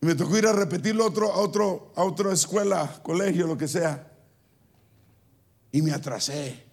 Me 0.00 0.14
tocó 0.14 0.36
ir 0.36 0.46
a 0.46 0.52
repetirlo 0.52 1.06
otro, 1.06 1.32
a, 1.32 1.38
otro, 1.38 1.92
a 1.96 2.04
otra 2.04 2.32
escuela, 2.32 3.00
colegio, 3.02 3.46
lo 3.46 3.56
que 3.56 3.68
sea. 3.68 4.12
Y 5.72 5.82
me 5.82 5.92
atrasé. 5.92 6.64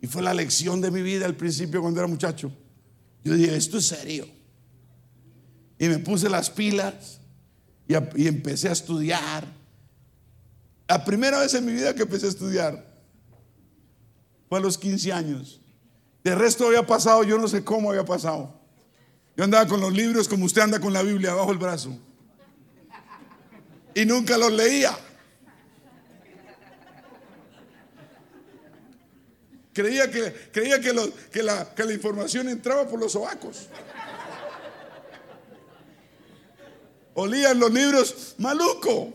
Y 0.00 0.06
fue 0.06 0.22
la 0.22 0.34
lección 0.34 0.80
de 0.80 0.90
mi 0.90 1.02
vida 1.02 1.26
al 1.26 1.36
principio 1.36 1.80
cuando 1.80 2.00
era 2.00 2.06
muchacho. 2.06 2.50
Yo 3.22 3.34
dije, 3.34 3.56
esto 3.56 3.78
es 3.78 3.86
serio. 3.86 4.26
Y 5.84 5.88
me 5.90 5.98
puse 5.98 6.30
las 6.30 6.48
pilas 6.48 7.20
y, 7.86 8.26
empecé 8.26 8.70
a 8.70 8.72
estudiar. 8.72 9.44
La 10.88 11.04
primera 11.04 11.40
vez 11.40 11.52
en 11.52 11.66
mi 11.66 11.72
vida 11.72 11.94
que 11.94 12.04
empecé 12.04 12.24
a 12.24 12.30
estudiar 12.30 12.86
fue 14.48 14.56
a 14.56 14.62
los 14.62 14.78
15 14.78 15.12
años. 15.12 15.60
De 16.22 16.34
resto 16.34 16.66
había 16.66 16.86
pasado, 16.86 17.22
yo 17.22 17.36
no 17.36 17.48
sé 17.48 17.62
cómo 17.62 17.90
había 17.90 18.06
pasado. 18.06 18.58
Yo 19.36 19.44
andaba 19.44 19.66
con 19.66 19.78
los 19.78 19.92
libros 19.92 20.26
como 20.26 20.46
usted 20.46 20.62
anda 20.62 20.80
con 20.80 20.90
la 20.90 21.02
Biblia 21.02 21.32
abajo 21.32 21.52
el 21.52 21.58
brazo. 21.58 21.94
Y 23.94 24.06
nunca 24.06 24.38
los 24.38 24.52
leía. 24.54 24.96
Creía 29.74 30.10
que, 30.10 30.32
creía 30.50 30.80
que, 30.80 30.94
la, 31.42 31.74
que 31.74 31.84
la 31.84 31.92
información 31.92 32.48
entraba 32.48 32.88
por 32.88 32.98
los 32.98 33.12
sobacos. 33.12 33.68
Olían 37.14 37.58
los 37.58 37.72
libros 37.72 38.34
maluco. 38.38 39.12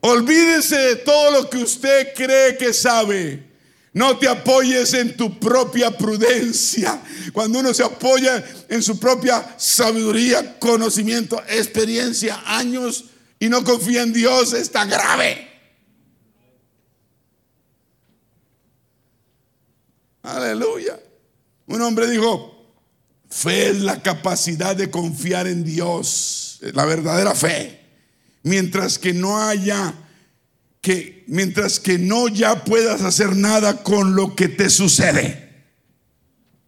Olvídese 0.00 0.76
de 0.76 0.96
todo 0.96 1.30
lo 1.32 1.50
que 1.50 1.58
usted 1.58 2.14
cree 2.14 2.56
que 2.56 2.72
sabe. 2.72 3.48
No 3.92 4.16
te 4.16 4.28
apoyes 4.28 4.94
en 4.94 5.16
tu 5.16 5.40
propia 5.40 5.90
prudencia. 5.90 7.02
Cuando 7.32 7.58
uno 7.58 7.74
se 7.74 7.82
apoya 7.82 8.44
en 8.68 8.82
su 8.82 8.98
propia 8.98 9.56
sabiduría, 9.58 10.58
conocimiento, 10.58 11.42
experiencia, 11.48 12.42
años 12.46 13.06
y 13.40 13.48
no 13.48 13.64
confía 13.64 14.02
en 14.02 14.12
Dios, 14.12 14.52
está 14.52 14.84
grave. 14.84 15.48
Aleluya. 20.22 21.00
Un 21.66 21.82
hombre 21.82 22.08
dijo, 22.08 22.57
Fe 23.30 23.70
es 23.70 23.80
la 23.80 24.02
capacidad 24.02 24.74
de 24.74 24.90
confiar 24.90 25.46
en 25.46 25.64
Dios, 25.64 26.58
la 26.72 26.84
verdadera 26.84 27.34
fe. 27.34 27.80
Mientras 28.42 28.98
que 28.98 29.12
no 29.12 29.40
haya 29.40 29.94
que 30.80 31.24
mientras 31.26 31.80
que 31.80 31.98
no 31.98 32.28
ya 32.28 32.64
puedas 32.64 33.02
hacer 33.02 33.36
nada 33.36 33.82
con 33.82 34.14
lo 34.14 34.34
que 34.34 34.48
te 34.48 34.70
sucede. 34.70 35.48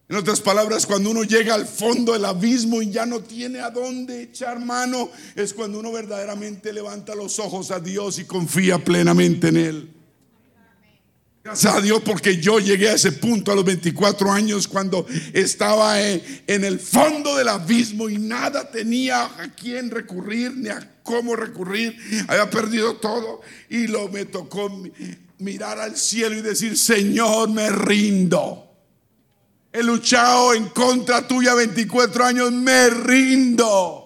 En 0.09 0.17
otras 0.17 0.41
palabras, 0.41 0.87
cuando 0.87 1.11
uno 1.11 1.23
llega 1.23 1.55
al 1.55 1.67
fondo 1.67 2.15
del 2.15 2.25
abismo 2.25 2.83
y 2.83 2.91
ya 2.91 3.07
no 3.07 3.21
tiene 3.21 3.61
a 3.61 3.71
dónde 3.71 4.23
echar 4.23 4.59
mano, 4.59 5.09
es 5.37 5.55
cuando 5.55 5.79
uno 5.79 5.93
verdaderamente 5.93 6.73
levanta 6.73 7.15
los 7.15 7.39
ojos 7.39 7.71
a 7.71 7.79
Dios 7.79 8.19
y 8.19 8.25
confía 8.25 8.85
plenamente 8.85 9.49
en 9.49 9.57
Él. 9.57 10.00
Gracias 11.43 11.75
a 11.75 11.81
Dios 11.81 12.03
porque 12.05 12.37
yo 12.37 12.59
llegué 12.59 12.91
a 12.91 12.95
ese 12.95 13.13
punto 13.13 13.51
a 13.51 13.55
los 13.55 13.65
24 13.65 14.31
años 14.31 14.69
cuando 14.69 15.07
estaba 15.33 15.99
en, 15.99 16.23
el 16.47 16.79
fondo 16.79 17.35
del 17.35 17.49
abismo 17.49 18.11
y 18.11 18.19
nada 18.19 18.71
tenía 18.71 19.25
a 19.25 19.51
quién 19.57 19.91
recurrir 19.91 20.55
ni 20.55 20.69
a 20.69 20.97
cómo 21.03 21.35
recurrir. 21.37 21.97
Había 22.29 22.51
perdido 22.51 22.97
todo 22.97 23.41
y 23.71 23.87
lo 23.87 24.09
me 24.09 24.27
tocó 24.27 24.71
mirar 25.39 25.79
al 25.81 25.97
cielo 25.97 26.37
y 26.37 26.43
decir, 26.43 26.77
Señor, 26.77 27.49
me 27.49 27.71
rindo. 27.71 28.67
He 29.73 29.83
luchado 29.83 30.53
en 30.53 30.69
contra 30.69 31.27
tuya 31.27 31.55
24 31.55 32.25
años, 32.27 32.53
me 32.53 32.91
rindo 32.91 34.00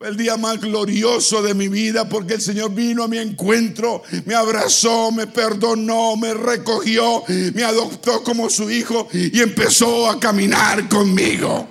el 0.00 0.16
día 0.16 0.38
más 0.38 0.58
glorioso 0.58 1.42
de 1.42 1.52
mi 1.52 1.68
vida 1.68 2.08
porque 2.08 2.32
el 2.32 2.40
Señor 2.40 2.74
vino 2.74 3.04
a 3.04 3.08
mi 3.08 3.18
encuentro, 3.18 4.02
me 4.24 4.34
abrazó, 4.34 5.12
me 5.12 5.26
perdonó, 5.26 6.16
me 6.16 6.32
recogió, 6.32 7.22
me 7.28 7.62
adoptó 7.62 8.22
como 8.22 8.48
su 8.48 8.70
hijo 8.70 9.08
y 9.12 9.38
empezó 9.42 10.08
a 10.08 10.18
caminar 10.18 10.88
conmigo. 10.88 11.68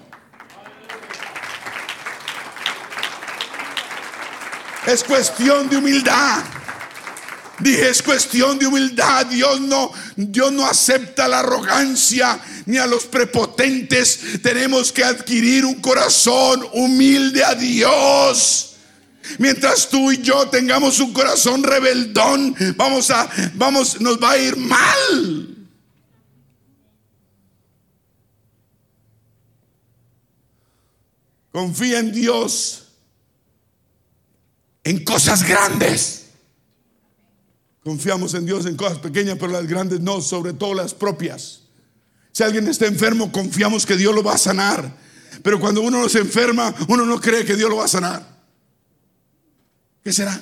Es 4.85 5.03
cuestión 5.03 5.68
de 5.68 5.77
humildad. 5.77 6.43
Dije, 7.60 7.90
es 7.90 8.02
cuestión 8.02 8.57
de 8.57 8.68
humildad. 8.68 9.26
Dios 9.26 9.60
no, 9.61 9.91
Dios 10.15 10.52
no 10.52 10.65
acepta 10.65 11.27
la 11.27 11.40
arrogancia 11.40 12.40
ni 12.65 12.77
a 12.77 12.88
los 12.88 13.06
prepotentes. 13.06 14.41
Tenemos 14.41 14.91
que 14.91 15.03
adquirir 15.03 15.65
un 15.65 15.76
corazón 15.76 16.65
humilde 16.73 17.44
a 17.44 17.56
Dios. 17.56 18.76
Mientras 19.38 19.90
tú 19.90 20.11
y 20.11 20.22
yo 20.22 20.48
tengamos 20.49 20.99
un 20.99 21.14
corazón 21.14 21.64
rebeldón, 21.64 22.56
vamos 22.76 23.11
a, 23.11 23.30
vamos, 23.56 24.02
nos 24.02 24.22
va 24.22 24.31
a 24.31 24.38
ir 24.38 24.57
mal. 24.57 25.56
Confía 31.52 31.99
en 31.99 32.11
Dios 32.11 32.86
en 34.84 35.03
cosas 35.03 35.44
grandes. 35.44 36.18
Confiamos 37.89 38.35
en 38.35 38.45
Dios 38.45 38.67
en 38.67 38.75
cosas 38.75 38.99
pequeñas, 38.99 39.39
pero 39.39 39.51
las 39.51 39.65
grandes 39.65 39.99
no, 39.99 40.21
sobre 40.21 40.53
todo 40.53 40.75
las 40.75 40.93
propias. 40.93 41.63
Si 42.31 42.43
alguien 42.43 42.67
está 42.67 42.85
enfermo, 42.85 43.31
confiamos 43.31 43.83
que 43.83 43.97
Dios 43.97 44.13
lo 44.13 44.21
va 44.21 44.35
a 44.35 44.37
sanar. 44.37 44.95
Pero 45.41 45.59
cuando 45.59 45.81
uno 45.81 45.99
no 45.99 46.07
se 46.07 46.19
enferma, 46.19 46.71
uno 46.87 47.03
no 47.03 47.19
cree 47.19 47.43
que 47.43 47.55
Dios 47.55 47.67
lo 47.67 47.77
va 47.77 47.85
a 47.85 47.87
sanar. 47.87 48.23
¿Qué 50.03 50.13
será? 50.13 50.39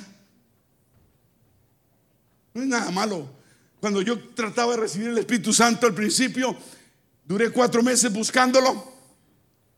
No 2.52 2.60
es 2.60 2.68
nada 2.68 2.90
malo. 2.90 3.26
Cuando 3.80 4.02
yo 4.02 4.18
trataba 4.34 4.74
de 4.74 4.80
recibir 4.82 5.08
el 5.08 5.16
Espíritu 5.16 5.54
Santo 5.54 5.86
al 5.86 5.94
principio, 5.94 6.54
Duré 7.24 7.48
cuatro 7.48 7.82
meses 7.82 8.12
buscándolo 8.12 8.92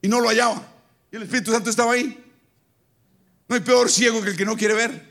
y 0.02 0.09
no 0.09 0.20
lo 0.20 0.28
hallaba. 0.28 0.72
Y 1.12 1.16
el 1.16 1.22
Espíritu 1.22 1.52
Santo 1.52 1.70
estaba 1.70 1.92
ahí. 1.92 2.20
No 3.48 3.55
hay 3.55 3.60
peor 3.62 3.88
ciego 3.88 4.20
que 4.22 4.30
el 4.30 4.36
que 4.36 4.44
no 4.44 4.56
quiere 4.56 4.74
ver. 4.74 5.10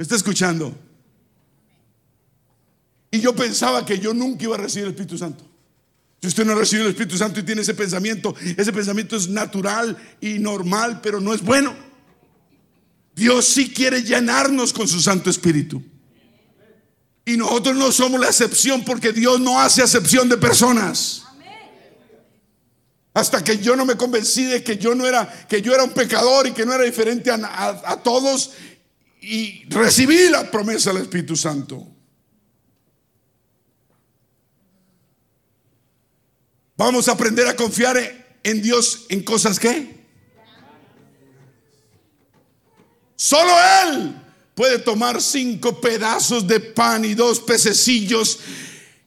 ¿Me 0.00 0.04
está 0.04 0.16
escuchando? 0.16 0.74
Y 3.10 3.20
yo 3.20 3.36
pensaba 3.36 3.84
que 3.84 3.98
yo 3.98 4.14
nunca 4.14 4.44
iba 4.44 4.54
a 4.54 4.58
recibir 4.58 4.86
el 4.86 4.92
Espíritu 4.92 5.18
Santo. 5.18 5.44
Si 6.22 6.28
usted 6.28 6.42
no 6.46 6.52
ha 6.52 6.54
recibido 6.54 6.86
el 6.86 6.92
Espíritu 6.92 7.18
Santo 7.18 7.38
y 7.38 7.42
tiene 7.42 7.60
ese 7.60 7.74
pensamiento, 7.74 8.34
ese 8.56 8.72
pensamiento 8.72 9.14
es 9.14 9.28
natural 9.28 9.94
y 10.22 10.38
normal, 10.38 11.02
pero 11.02 11.20
no 11.20 11.34
es 11.34 11.42
bueno. 11.42 11.76
Dios 13.14 13.44
sí 13.44 13.74
quiere 13.74 14.02
llenarnos 14.02 14.72
con 14.72 14.88
su 14.88 15.02
Santo 15.02 15.28
Espíritu. 15.28 15.82
Y 17.26 17.36
nosotros 17.36 17.76
no 17.76 17.92
somos 17.92 18.18
la 18.18 18.28
excepción 18.28 18.82
porque 18.86 19.12
Dios 19.12 19.38
no 19.38 19.60
hace 19.60 19.82
excepción 19.82 20.30
de 20.30 20.38
personas. 20.38 21.24
Hasta 23.12 23.44
que 23.44 23.58
yo 23.58 23.76
no 23.76 23.84
me 23.84 23.96
convencí 23.96 24.44
de 24.44 24.64
que 24.64 24.78
yo 24.78 24.94
no 24.94 25.06
era, 25.06 25.30
que 25.46 25.60
yo 25.60 25.74
era 25.74 25.84
un 25.84 25.90
pecador 25.90 26.46
y 26.46 26.52
que 26.52 26.64
no 26.64 26.72
era 26.72 26.84
diferente 26.84 27.30
a 27.30 28.00
todos 28.02 28.52
y 29.20 29.64
recibí 29.68 30.28
la 30.28 30.50
promesa 30.50 30.92
del 30.92 31.02
Espíritu 31.02 31.36
Santo. 31.36 31.86
Vamos 36.76 37.08
a 37.08 37.12
aprender 37.12 37.46
a 37.46 37.54
confiar 37.54 37.98
en 38.42 38.62
Dios 38.62 39.04
en 39.10 39.22
cosas 39.22 39.58
que 39.58 40.00
solo 43.14 43.52
Él 43.84 44.16
puede 44.54 44.78
tomar 44.78 45.20
cinco 45.20 45.78
pedazos 45.78 46.46
de 46.46 46.58
pan 46.58 47.04
y 47.04 47.14
dos 47.14 47.40
pececillos 47.40 48.38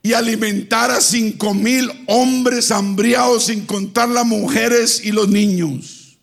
y 0.04 0.14
alimentar 0.14 0.92
a 0.92 1.02
cinco 1.02 1.54
mil 1.54 1.90
hombres 2.08 2.72
hambriados 2.72 3.46
sin 3.46 3.66
contar 3.66 4.10
las 4.10 4.26
mujeres 4.26 5.02
y 5.04 5.12
los 5.12 5.30
niños. 5.30 6.20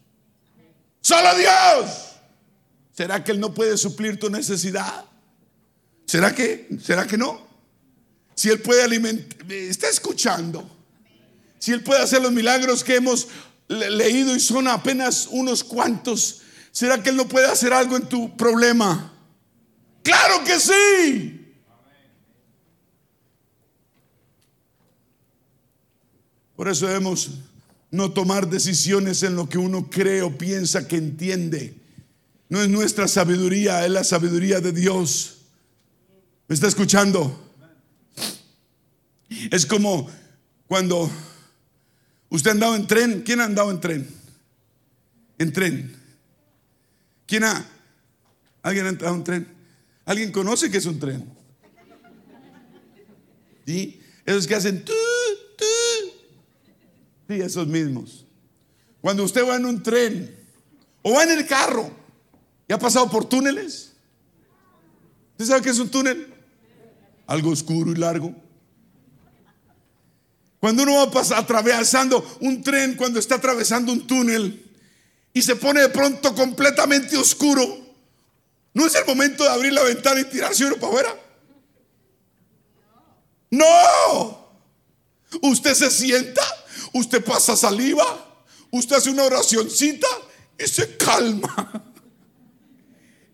Solo 1.00 1.34
Dios. 1.36 2.09
¿Será 3.00 3.24
que 3.24 3.32
Él 3.32 3.40
no 3.40 3.54
puede 3.54 3.78
suplir 3.78 4.20
tu 4.20 4.28
necesidad? 4.28 5.06
¿Será 6.04 6.34
que, 6.34 6.68
será 6.82 7.06
que 7.06 7.16
no? 7.16 7.40
Si 8.34 8.50
Él 8.50 8.60
puede 8.60 8.82
alimentar, 8.82 9.50
está 9.50 9.88
escuchando. 9.88 10.70
Si 11.58 11.72
Él 11.72 11.82
puede 11.82 12.02
hacer 12.02 12.20
los 12.20 12.30
milagros 12.30 12.84
que 12.84 12.96
hemos 12.96 13.28
leído 13.68 14.36
y 14.36 14.40
son 14.40 14.68
apenas 14.68 15.28
unos 15.30 15.64
cuantos, 15.64 16.42
¿será 16.72 17.02
que 17.02 17.08
Él 17.08 17.16
no 17.16 17.26
puede 17.26 17.46
hacer 17.46 17.72
algo 17.72 17.96
en 17.96 18.06
tu 18.06 18.36
problema? 18.36 19.14
Claro 20.02 20.44
que 20.44 20.60
sí. 20.60 21.54
Por 26.54 26.68
eso 26.68 26.86
debemos 26.86 27.30
no 27.90 28.12
tomar 28.12 28.46
decisiones 28.46 29.22
en 29.22 29.36
lo 29.36 29.48
que 29.48 29.56
uno 29.56 29.88
cree 29.88 30.20
o 30.20 30.36
piensa 30.36 30.86
que 30.86 30.96
entiende. 30.96 31.79
No 32.50 32.60
es 32.60 32.68
nuestra 32.68 33.08
sabiduría, 33.08 33.86
es 33.86 33.90
la 33.90 34.04
sabiduría 34.04 34.60
de 34.60 34.72
Dios. 34.72 35.38
¿Me 36.48 36.54
está 36.54 36.66
escuchando? 36.66 37.54
Es 39.50 39.64
como 39.64 40.10
cuando 40.66 41.10
¿Usted 42.30 42.50
ha 42.50 42.52
andado 42.52 42.76
en 42.76 42.86
tren? 42.86 43.22
¿Quién 43.22 43.40
ha 43.40 43.44
andado 43.44 43.70
en 43.72 43.80
tren? 43.80 44.08
En 45.36 45.52
tren. 45.52 45.96
¿Quién 47.26 47.44
ha? 47.44 47.66
¿Alguien 48.62 48.86
ha 48.86 48.88
andado 48.90 49.14
en 49.16 49.24
tren? 49.24 49.48
¿Alguien 50.04 50.30
conoce 50.30 50.70
qué 50.70 50.78
es 50.78 50.86
un 50.86 50.98
tren? 51.00 51.28
¿Sí? 53.66 54.00
Esos 54.24 54.46
que 54.46 54.54
hacen 54.54 54.84
tu, 54.84 54.92
tu. 55.58 55.64
Sí, 57.28 57.40
esos 57.40 57.66
mismos. 57.66 58.24
Cuando 59.00 59.24
usted 59.24 59.46
va 59.46 59.56
en 59.56 59.66
un 59.66 59.82
tren 59.82 60.32
o 61.02 61.14
va 61.14 61.24
en 61.24 61.30
el 61.30 61.46
carro 61.46 61.90
y 62.70 62.72
ha 62.72 62.78
pasado 62.78 63.10
por 63.10 63.24
túneles. 63.24 63.90
¿Usted 65.32 65.44
sabe 65.44 65.60
qué 65.60 65.70
es 65.70 65.78
un 65.80 65.88
túnel? 65.88 66.32
Algo 67.26 67.50
oscuro 67.50 67.90
y 67.90 67.96
largo. 67.96 68.32
Cuando 70.60 70.84
uno 70.84 70.94
va 70.94 71.10
pasar, 71.10 71.40
atravesando 71.40 72.24
un 72.38 72.62
tren, 72.62 72.94
cuando 72.94 73.18
está 73.18 73.34
atravesando 73.34 73.90
un 73.90 74.06
túnel 74.06 74.70
y 75.32 75.42
se 75.42 75.56
pone 75.56 75.80
de 75.80 75.88
pronto 75.88 76.32
completamente 76.32 77.16
oscuro, 77.16 77.66
¿no 78.72 78.86
es 78.86 78.94
el 78.94 79.04
momento 79.04 79.42
de 79.42 79.50
abrir 79.50 79.72
la 79.72 79.82
ventana 79.82 80.20
y 80.20 80.24
tirarse 80.26 80.64
uno 80.64 80.76
para 80.76 80.86
afuera? 80.86 81.20
No. 83.50 84.48
Usted 85.42 85.74
se 85.74 85.90
sienta, 85.90 86.42
usted 86.92 87.24
pasa 87.24 87.56
saliva, 87.56 88.44
usted 88.70 88.94
hace 88.94 89.10
una 89.10 89.24
oracioncita 89.24 90.06
y 90.56 90.68
se 90.68 90.96
calma. 90.96 91.89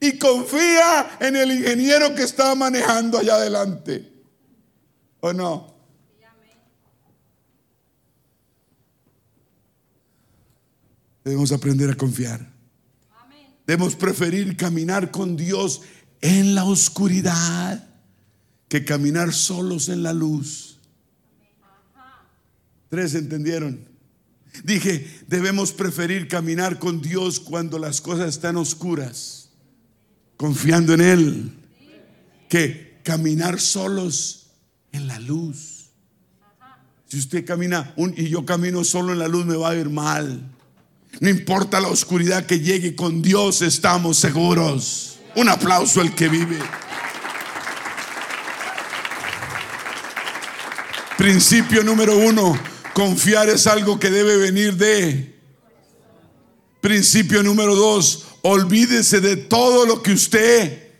Y 0.06 0.18
confía 0.18 1.18
en 1.20 1.34
el 1.34 1.50
ingeniero 1.50 2.14
que 2.14 2.22
está 2.22 2.54
manejando 2.54 3.18
allá 3.18 3.34
adelante. 3.34 4.12
¿O 5.20 5.32
no? 5.32 5.74
Debemos 11.24 11.50
aprender 11.50 11.90
a 11.90 11.94
confiar. 11.96 12.54
Debemos 13.66 13.96
preferir 13.96 14.56
caminar 14.56 15.10
con 15.10 15.36
Dios 15.36 15.82
en 16.20 16.54
la 16.54 16.64
oscuridad 16.64 17.84
que 18.68 18.84
caminar 18.84 19.32
solos 19.32 19.88
en 19.88 20.04
la 20.04 20.12
luz. 20.12 20.78
Tres 22.88 23.16
entendieron. 23.16 23.88
Dije, 24.62 25.24
debemos 25.26 25.72
preferir 25.72 26.28
caminar 26.28 26.78
con 26.78 27.02
Dios 27.02 27.40
cuando 27.40 27.80
las 27.80 28.00
cosas 28.00 28.28
están 28.28 28.56
oscuras, 28.56 29.45
confiando 30.36 30.94
en 30.94 31.00
Él, 31.00 31.52
que 32.48 33.00
caminar 33.02 33.60
solos 33.60 34.46
en 34.92 35.06
la 35.06 35.18
luz. 35.18 35.90
Si 37.08 37.18
usted 37.18 37.44
camina 37.44 37.94
y 38.16 38.28
yo 38.28 38.44
camino 38.44 38.82
solo 38.84 39.12
en 39.12 39.20
la 39.20 39.28
luz, 39.28 39.46
me 39.46 39.56
va 39.56 39.70
a 39.70 39.76
ir 39.76 39.88
mal. 39.88 40.42
No 41.20 41.28
importa 41.30 41.80
la 41.80 41.88
oscuridad 41.88 42.44
que 42.46 42.60
llegue, 42.60 42.94
con 42.94 43.22
Dios 43.22 43.62
estamos 43.62 44.18
seguros. 44.18 45.18
Un 45.34 45.48
aplauso 45.48 46.00
al 46.00 46.14
que 46.14 46.28
vive. 46.28 46.58
Principio 51.16 51.82
número 51.82 52.16
uno, 52.18 52.58
confiar 52.92 53.48
es 53.48 53.66
algo 53.66 53.98
que 53.98 54.10
debe 54.10 54.36
venir 54.36 54.76
de. 54.76 55.34
Principio 56.80 57.42
número 57.42 57.74
dos, 57.74 58.26
olvídese 58.48 59.20
de 59.20 59.36
todo 59.36 59.86
lo 59.86 60.02
que 60.02 60.12
usted 60.12 60.92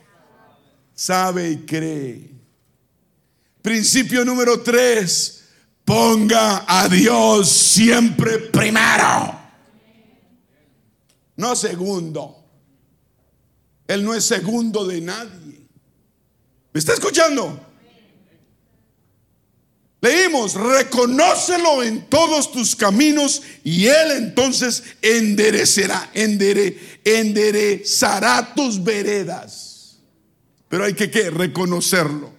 sabe 0.95 1.51
y 1.51 1.57
cree. 1.59 2.31
Principio 3.63 4.25
número 4.25 4.61
tres, 4.61 5.45
ponga 5.85 6.65
a 6.67 6.89
Dios 6.89 7.51
siempre 7.51 8.39
primero 8.39 9.37
no 11.37 11.55
segundo. 11.55 12.45
Él 13.87 14.05
no 14.05 14.15
es 14.15 14.25
segundo 14.25 14.85
de 14.87 15.01
nadie. 15.01 15.69
¿Me 16.73 16.79
está 16.79 16.95
escuchando? 16.95 17.66
Leímos, 20.01 20.55
reconócelo 20.55 21.83
en 21.83 22.07
todos 22.09 22.53
tus 22.53 22.77
caminos 22.77 23.43
y 23.65 23.87
Él 23.87 24.13
entonces 24.13 24.85
enderecerá, 25.03 26.11
enderezará 27.05 28.55
tus 28.55 28.85
veredas. 28.85 29.99
Pero 30.69 30.85
hay 30.85 30.95
que 30.95 31.11
¿qué? 31.11 31.31
reconocerlo. 31.31 32.37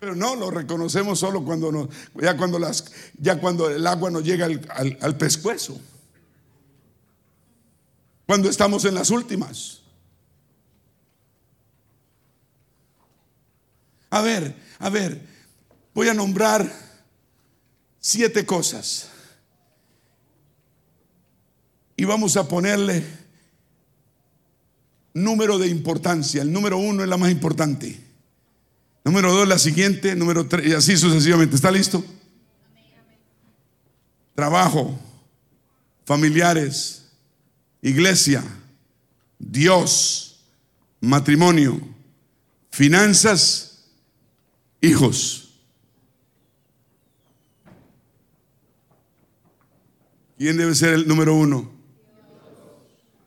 Pero 0.00 0.14
no 0.16 0.34
lo 0.34 0.50
reconocemos 0.50 1.18
solo 1.18 1.44
cuando 1.44 1.70
nos, 1.70 1.88
ya 2.20 2.36
cuando 2.36 2.58
las, 2.58 2.84
ya 3.18 3.38
cuando 3.38 3.70
el 3.70 3.86
agua 3.86 4.10
nos 4.10 4.24
llega 4.24 4.46
al, 4.46 4.98
al 5.00 5.16
pescuezo 5.16 5.78
cuando 8.32 8.48
estamos 8.48 8.84
en 8.86 8.94
las 8.94 9.10
últimas. 9.10 9.82
A 14.08 14.22
ver, 14.22 14.54
a 14.78 14.88
ver, 14.88 15.20
voy 15.94 16.08
a 16.08 16.14
nombrar 16.14 16.70
siete 18.00 18.44
cosas. 18.44 19.08
Y 21.96 22.04
vamos 22.04 22.36
a 22.36 22.48
ponerle 22.48 23.04
número 25.14 25.58
de 25.58 25.68
importancia. 25.68 26.42
El 26.42 26.52
número 26.52 26.78
uno 26.78 27.02
es 27.02 27.08
la 27.08 27.16
más 27.16 27.30
importante. 27.30 28.00
Número 29.04 29.32
dos, 29.32 29.46
la 29.46 29.58
siguiente. 29.58 30.16
Número 30.16 30.46
tres, 30.46 30.66
y 30.66 30.72
así 30.72 30.96
sucesivamente. 30.96 31.54
¿Está 31.54 31.70
listo? 31.70 32.04
Trabajo, 34.34 34.98
familiares, 36.04 37.04
iglesia, 37.82 38.42
Dios, 39.38 40.40
matrimonio, 41.00 41.80
finanzas, 42.70 43.84
hijos. 44.80 45.41
¿Quién 50.42 50.56
debe 50.56 50.74
ser 50.74 50.94
el 50.94 51.06
número 51.06 51.36
uno? 51.36 51.70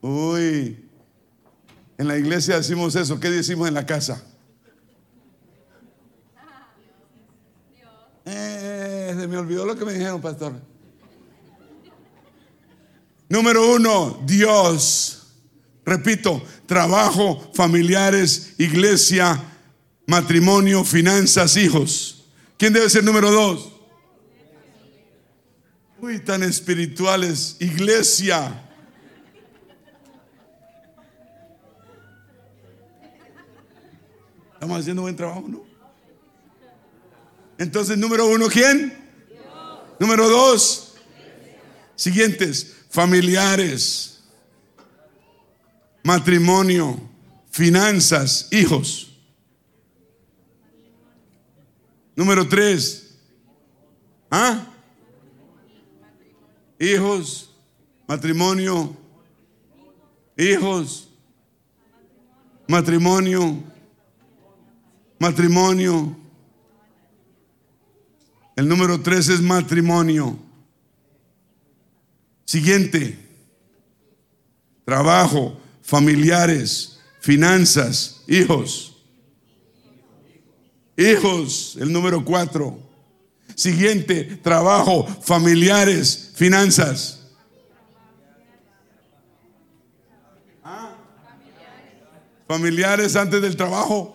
Uy, 0.02 0.84
en 1.96 2.08
la 2.08 2.18
iglesia 2.18 2.58
decimos 2.58 2.94
eso. 2.94 3.18
¿Qué 3.18 3.30
decimos 3.30 3.68
en 3.68 3.72
la 3.72 3.86
casa? 3.86 4.22
Eh, 8.26 9.16
se 9.18 9.26
me 9.26 9.38
olvidó 9.38 9.64
lo 9.64 9.74
que 9.78 9.86
me 9.86 9.94
dijeron, 9.94 10.20
pastor. 10.20 10.60
Número 13.30 13.74
uno, 13.74 14.22
Dios. 14.26 15.28
Repito, 15.86 16.42
trabajo, 16.66 17.50
familiares, 17.54 18.56
iglesia, 18.58 19.42
matrimonio, 20.06 20.84
finanzas, 20.84 21.56
hijos. 21.56 22.26
¿Quién 22.58 22.74
debe 22.74 22.90
ser 22.90 23.04
número 23.04 23.30
dos? 23.30 23.75
Uy, 25.98 26.18
tan 26.20 26.42
espirituales, 26.42 27.56
iglesia. 27.58 28.62
Estamos 34.52 34.80
haciendo 34.80 35.02
buen 35.02 35.16
trabajo, 35.16 35.46
¿no? 35.48 35.64
Entonces, 37.56 37.96
número 37.96 38.26
uno, 38.26 38.48
¿quién? 38.48 38.92
Número 39.98 40.28
dos, 40.28 40.96
siguientes, 41.94 42.74
familiares, 42.90 44.22
matrimonio, 46.02 47.00
finanzas, 47.50 48.48
hijos. 48.50 49.12
Número 52.14 52.46
tres, 52.46 53.14
¿ah? 54.30 54.75
Hijos, 56.78 57.50
matrimonio, 58.06 58.94
hijos, 60.36 61.08
matrimonio, 62.68 63.62
matrimonio. 65.18 66.16
El 68.54 68.68
número 68.68 69.00
tres 69.00 69.28
es 69.28 69.40
matrimonio. 69.40 70.38
Siguiente, 72.44 73.18
trabajo, 74.84 75.58
familiares, 75.82 77.00
finanzas, 77.20 78.22
hijos. 78.28 78.96
Hijos, 80.96 81.76
el 81.80 81.92
número 81.92 82.24
cuatro. 82.24 82.85
Siguiente, 83.56 84.22
trabajo, 84.42 85.06
familiares, 85.22 86.30
finanzas. 86.34 87.20
Familiares 92.46 93.16
antes 93.16 93.40
del 93.40 93.56
trabajo. 93.56 94.14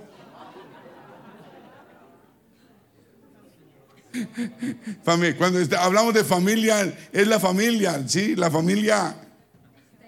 Cuando 5.04 5.60
hablamos 5.80 6.14
de 6.14 6.24
familia, 6.24 6.96
es 7.12 7.28
la 7.28 7.40
familia, 7.40 8.04
¿sí? 8.08 8.36
La 8.36 8.52
familia 8.52 9.16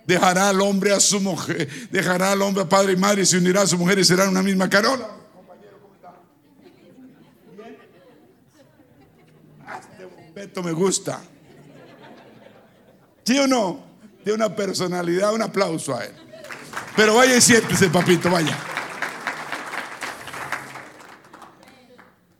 dejará 0.05 0.49
al 0.49 0.61
hombre 0.61 0.93
a 0.93 0.99
su 0.99 1.19
mujer, 1.19 1.68
dejará 1.89 2.34
al 2.34 2.41
hombre 2.43 2.64
a 2.64 2.69
padre 2.69 2.93
y 2.93 2.97
madre, 2.97 3.26
se 3.26 3.39
unirá 3.39 3.64
a 3.64 3.68
su 3.68 3.80
mujer 3.80 3.97
y 3.97 4.05
serán 4.05 4.30
una 4.30 4.43
misma 4.43 4.69
carola. 4.69 5.22
Beto 10.34 10.64
me 10.64 10.72
gusta. 10.72 11.22
¿Sí 13.23 13.38
o 13.38 13.47
no? 13.47 13.84
De 14.26 14.34
una 14.34 14.55
personalidad, 14.55 15.34
un 15.34 15.41
aplauso 15.41 15.95
a 15.95 16.05
él. 16.05 16.14
Pero 16.95 17.15
vaya 17.15 17.35
y 17.35 17.41
siéntese, 17.41 17.89
papito, 17.89 18.30
vaya. 18.30 18.57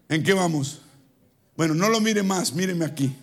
¿En 0.10 0.24
qué 0.24 0.34
vamos? 0.34 0.82
Bueno, 1.56 1.74
no 1.74 1.90
lo 1.90 2.00
mire 2.00 2.24
más, 2.24 2.54
míreme 2.54 2.86
aquí. 2.86 3.16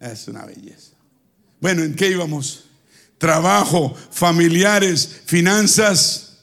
Es 0.00 0.28
una 0.28 0.44
belleza. 0.44 0.92
Bueno, 1.60 1.82
¿en 1.82 1.94
qué 1.94 2.08
íbamos? 2.08 2.64
Trabajo, 3.18 3.94
familiares, 4.10 5.22
finanzas. 5.26 6.38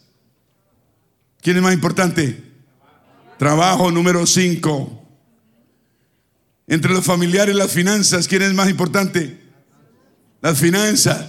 ¿Quién 1.42 1.58
es 1.58 1.64
más 1.64 1.74
importante? 1.74 2.44
Trabajo 3.38 3.92
número 3.92 4.26
5. 4.26 5.05
Entre 6.68 6.92
los 6.92 7.06
familiares 7.06 7.56
las 7.56 7.72
finanzas, 7.72 8.28
¿quién 8.28 8.42
es 8.42 8.54
más 8.54 8.70
importante? 8.70 9.40
Las 10.42 10.58
finanzas. 10.58 11.28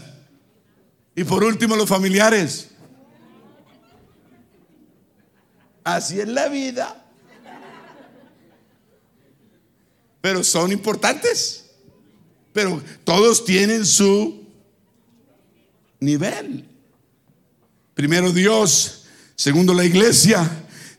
Y 1.14 1.24
por 1.24 1.44
último, 1.44 1.76
los 1.76 1.88
familiares. 1.88 2.68
Así 5.84 6.20
es 6.20 6.28
la 6.28 6.48
vida. 6.48 7.04
Pero 10.20 10.42
son 10.42 10.72
importantes. 10.72 11.66
Pero 12.52 12.82
todos 13.04 13.44
tienen 13.44 13.84
su 13.84 14.46
nivel. 16.00 16.68
Primero 17.94 18.32
Dios, 18.32 19.04
segundo 19.36 19.72
la 19.72 19.84
iglesia, 19.84 20.50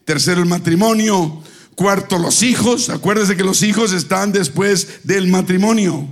tercero 0.06 0.42
el 0.42 0.48
matrimonio, 0.48 1.44
Cuarto, 1.78 2.18
los 2.18 2.42
hijos. 2.42 2.90
Acuérdense 2.90 3.38
que 3.38 3.44
los 3.44 3.62
hijos 3.62 3.94
están 3.94 4.32
después 4.32 5.02
del 5.04 5.28
matrimonio. 5.28 6.12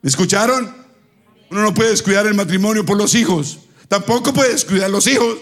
¿Me 0.00 0.08
escucharon? 0.08 0.72
Uno 1.50 1.62
no 1.62 1.74
puede 1.74 1.90
descuidar 1.90 2.24
el 2.28 2.34
matrimonio 2.34 2.86
por 2.86 2.96
los 2.96 3.16
hijos. 3.16 3.58
Tampoco 3.88 4.32
puede 4.32 4.52
descuidar 4.52 4.88
los 4.88 5.08
hijos. 5.08 5.38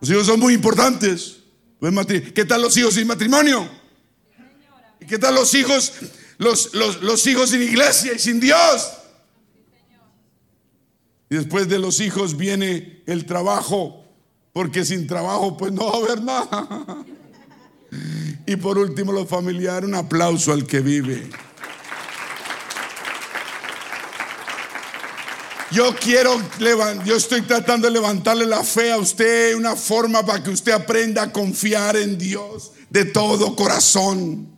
Los 0.00 0.08
hijos 0.08 0.24
son 0.24 0.40
muy 0.40 0.54
importantes. 0.54 1.40
¿Qué 2.34 2.46
tal 2.46 2.62
los 2.62 2.74
hijos 2.78 2.94
sin 2.94 3.06
matrimonio? 3.06 3.68
¿Y 4.98 5.04
qué 5.04 5.18
tal 5.18 5.34
los 5.34 5.52
hijos, 5.54 5.92
los, 6.38 6.72
los, 6.72 7.02
los 7.02 7.26
hijos 7.26 7.50
sin 7.50 7.60
iglesia 7.60 8.14
y 8.14 8.18
sin 8.18 8.40
Dios? 8.40 8.92
Y 11.28 11.34
después 11.34 11.68
de 11.68 11.78
los 11.78 12.00
hijos 12.00 12.38
viene 12.38 13.02
el 13.04 13.26
trabajo, 13.26 14.06
porque 14.54 14.86
sin 14.86 15.06
trabajo 15.06 15.58
pues 15.58 15.70
no 15.70 15.84
va 15.84 15.92
a 15.92 16.02
haber 16.02 16.22
nada. 16.22 17.04
Y 18.46 18.56
por 18.56 18.78
último, 18.78 19.12
los 19.12 19.28
familiares, 19.28 19.88
un 19.88 19.94
aplauso 19.94 20.52
al 20.52 20.66
que 20.66 20.80
vive. 20.80 21.28
Yo 25.70 25.92
quiero, 25.96 26.40
yo 27.04 27.16
estoy 27.16 27.42
tratando 27.42 27.88
de 27.88 27.94
levantarle 27.94 28.46
la 28.46 28.62
fe 28.62 28.92
a 28.92 28.98
usted, 28.98 29.56
una 29.56 29.74
forma 29.74 30.24
para 30.24 30.40
que 30.40 30.50
usted 30.50 30.70
aprenda 30.70 31.22
a 31.22 31.32
confiar 31.32 31.96
en 31.96 32.16
Dios 32.16 32.70
de 32.90 33.06
todo 33.06 33.56
corazón. 33.56 34.54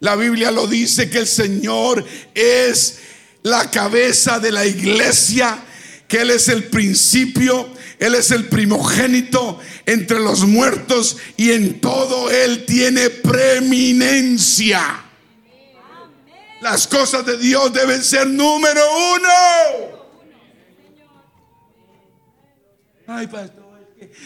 La 0.00 0.16
Biblia 0.16 0.50
lo 0.50 0.66
dice 0.66 1.08
que 1.08 1.20
el 1.20 1.26
Señor 1.26 2.04
es 2.34 2.98
la 3.42 3.70
cabeza 3.70 4.38
de 4.38 4.52
la 4.52 4.66
iglesia, 4.66 5.58
que 6.06 6.20
Él 6.20 6.30
es 6.30 6.48
el 6.48 6.64
principio 6.64 7.68
él 8.00 8.14
es 8.14 8.30
el 8.30 8.48
primogénito 8.48 9.58
entre 9.84 10.20
los 10.20 10.46
muertos 10.46 11.18
y 11.36 11.50
en 11.50 11.80
todo 11.82 12.30
Él 12.30 12.64
tiene 12.64 13.10
preeminencia. 13.10 15.04
Las 16.62 16.86
cosas 16.86 17.26
de 17.26 17.36
Dios 17.36 17.70
deben 17.74 18.02
ser 18.02 18.26
número 18.26 18.80
uno. 19.16 20.00
Ay, 23.06 23.26
pastor, 23.26 23.64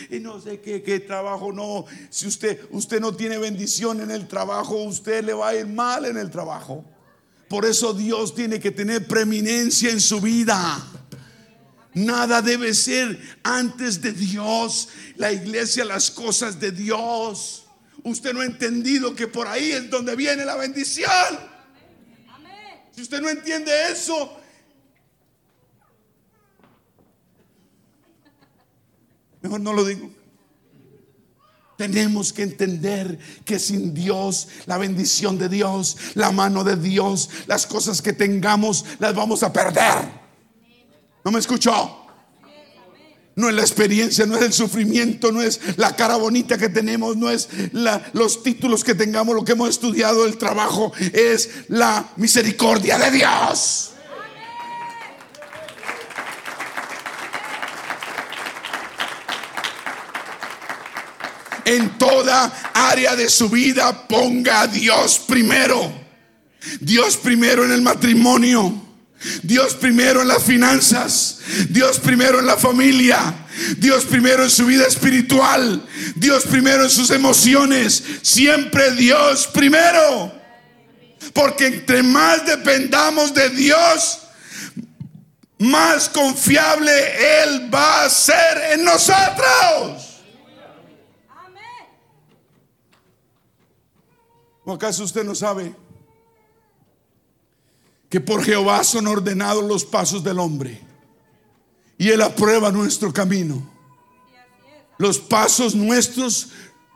y 0.09 0.21
no 0.21 0.41
sé 0.41 0.61
qué, 0.61 1.01
trabajo 1.01 1.53
no. 1.53 1.85
Si 2.11 2.29
usted, 2.29 2.61
usted 2.71 3.01
no 3.01 3.17
tiene 3.17 3.39
bendición 3.39 4.01
en 4.01 4.13
el 4.13 4.29
trabajo, 4.29 4.77
usted 4.77 5.25
le 5.25 5.33
va 5.33 5.49
a 5.49 5.55
ir 5.57 5.67
mal 5.67 6.05
en 6.05 6.17
el 6.17 6.31
trabajo. 6.31 6.85
Por 7.49 7.65
eso 7.65 7.93
Dios 7.93 8.37
tiene 8.37 8.61
que 8.61 8.71
tener 8.71 9.09
preeminencia 9.09 9.91
en 9.91 10.01
su 10.01 10.21
vida. 10.21 10.81
Nada 11.95 12.43
debe 12.43 12.75
ser 12.75 13.39
antes 13.45 14.01
de 14.01 14.13
Dios. 14.13 14.89
La 15.17 15.33
iglesia, 15.33 15.85
las 15.85 16.11
cosas 16.11 16.59
de 16.59 16.73
Dios. 16.73 17.67
Usted 18.03 18.35
no 18.35 18.41
ha 18.41 18.45
entendido 18.45 19.15
que 19.15 19.29
por 19.29 19.47
ahí 19.47 19.71
es 19.71 19.89
donde 19.89 20.17
viene 20.17 20.45
la 20.45 20.57
bendición. 20.57 21.55
Si 22.95 23.03
usted 23.03 23.21
no 23.21 23.29
entiende 23.29 23.73
eso, 23.91 24.39
mejor 29.41 29.61
no 29.61 29.73
lo 29.73 29.85
digo. 29.85 30.13
Tenemos 31.77 32.33
que 32.33 32.43
entender 32.43 33.19
que 33.45 33.59
sin 33.59 33.95
Dios, 33.95 34.49
la 34.67 34.79
bendición 34.79 35.39
de 35.39 35.49
Dios, 35.49 35.97
la 36.15 36.31
mano 36.31 36.63
de 36.63 36.77
Dios, 36.77 37.31
las 37.47 37.67
cosas 37.67 38.01
que 38.01 38.13
tengamos, 38.13 38.85
las 39.01 39.15
vamos 39.15 39.43
a 39.43 39.53
perder. 39.53 40.24
¿No 41.25 41.31
me 41.31 41.39
escuchó? 41.39 42.03
No 43.37 43.49
es 43.49 43.55
la 43.55 43.63
experiencia, 43.63 44.27
no 44.27 44.37
es 44.37 44.43
el 44.43 44.53
sufrimiento, 44.53 45.33
no 45.33 45.43
es 45.43 45.59
la 45.77 45.97
cara 45.97 46.17
bonita 46.17 46.57
que 46.59 46.69
tenemos, 46.69 47.17
no 47.17 47.31
es 47.31 47.49
los 48.13 48.43
títulos 48.43 48.85
que 48.85 48.95
tengamos, 48.95 49.35
lo 49.35 49.45
que 49.45 49.53
hemos 49.53 49.71
estudiado, 49.71 50.25
el 50.25 50.37
trabajo, 50.37 50.93
es 51.13 51.51
la 51.69 52.13
misericordia 52.17 52.99
de 52.99 53.11
Dios. 53.11 53.91
En 61.65 61.97
toda 61.97 62.53
área 62.75 63.17
de 63.17 63.31
su 63.31 63.49
vida 63.49 64.07
ponga 64.07 64.61
a 64.61 64.67
Dios 64.67 65.19
primero. 65.27 65.91
Dios 66.81 67.17
primero 67.17 67.65
en 67.65 67.73
el 67.73 67.81
matrimonio. 67.81 68.94
Dios 69.43 69.75
primero 69.75 70.23
en 70.23 70.29
las 70.29 70.43
finanzas, 70.43 71.39
Dios 71.69 71.99
primero 71.99 72.41
en 72.41 72.47
la 72.47 72.57
familia, 72.57 73.47
Dios 73.79 74.05
primero 74.05 74.45
en 74.45 74.51
su 74.51 74.67
vida 74.67 74.87
espiritual, 74.87 75.87
Dios 76.15 76.45
primero 76.45 76.85
en 76.85 76.91
sus 76.91 77.11
emociones, 77.11 78.03
siempre 78.23 78.93
Dios 78.93 79.47
primero. 79.49 80.33
Porque 81.33 81.67
entre 81.67 82.03
más 82.03 82.45
dependamos 82.47 83.33
de 83.33 83.49
Dios, 83.51 84.21
más 85.59 86.09
confiable 86.09 86.93
Él 87.43 87.75
va 87.75 88.05
a 88.05 88.11
ser 88.11 88.73
en 88.73 88.85
nosotros. 88.85 90.15
¿O 94.67 94.73
acaso 94.73 95.05
usted 95.05 95.25
no 95.25 95.35
sabe? 95.35 95.75
Que 98.15 98.21
por 98.21 98.45
Jehová 98.45 98.85
son 98.85 99.09
ordenados 99.09 99.65
los 99.65 99.85
pasos 99.85 100.23
del 100.23 100.39
hombre 100.39 100.81
y 101.99 102.11
Él 102.11 102.23
aprueba 102.23 102.71
nuestro 102.71 103.13
camino. 103.13 103.69
Los 104.99 105.19
pasos 105.19 105.75
nuestros, 105.75 106.51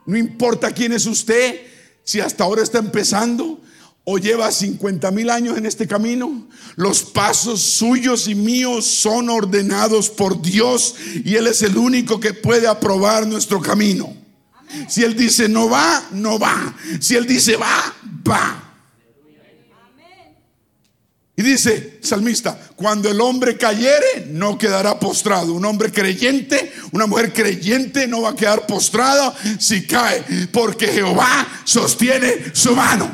no 0.06 0.16
importa 0.16 0.70
quién 0.70 0.92
es 0.92 1.06
usted, 1.06 1.60
si 2.04 2.20
hasta 2.20 2.44
ahora 2.44 2.62
está 2.62 2.78
empezando 2.78 3.60
o 4.04 4.18
lleva 4.18 4.52
50 4.52 5.10
mil 5.10 5.28
años 5.28 5.58
en 5.58 5.66
este 5.66 5.88
camino, 5.88 6.46
los 6.76 7.02
pasos 7.02 7.62
suyos 7.62 8.28
y 8.28 8.36
míos 8.36 8.86
son 8.86 9.28
ordenados 9.28 10.10
por 10.10 10.40
Dios 10.40 10.94
y 11.24 11.34
Él 11.34 11.48
es 11.48 11.62
el 11.62 11.76
único 11.76 12.20
que 12.20 12.32
puede 12.32 12.68
aprobar 12.68 13.26
nuestro 13.26 13.60
camino. 13.60 14.16
Si 14.88 15.02
Él 15.02 15.16
dice 15.16 15.48
no 15.48 15.68
va, 15.68 16.00
no 16.12 16.38
va. 16.38 16.76
Si 17.00 17.16
Él 17.16 17.26
dice 17.26 17.56
va, 17.56 17.92
va. 18.24 18.67
Y 21.38 21.42
dice 21.42 22.00
salmista, 22.02 22.58
cuando 22.74 23.08
el 23.08 23.20
hombre 23.20 23.56
cayere, 23.56 24.26
no 24.26 24.58
quedará 24.58 24.98
postrado. 24.98 25.52
Un 25.52 25.64
hombre 25.66 25.92
creyente, 25.92 26.72
una 26.90 27.06
mujer 27.06 27.32
creyente 27.32 28.08
no 28.08 28.22
va 28.22 28.30
a 28.30 28.34
quedar 28.34 28.66
postrada 28.66 29.32
si 29.56 29.86
cae, 29.86 30.48
porque 30.50 30.88
Jehová 30.88 31.46
sostiene 31.62 32.52
su 32.52 32.74
mano. 32.74 33.08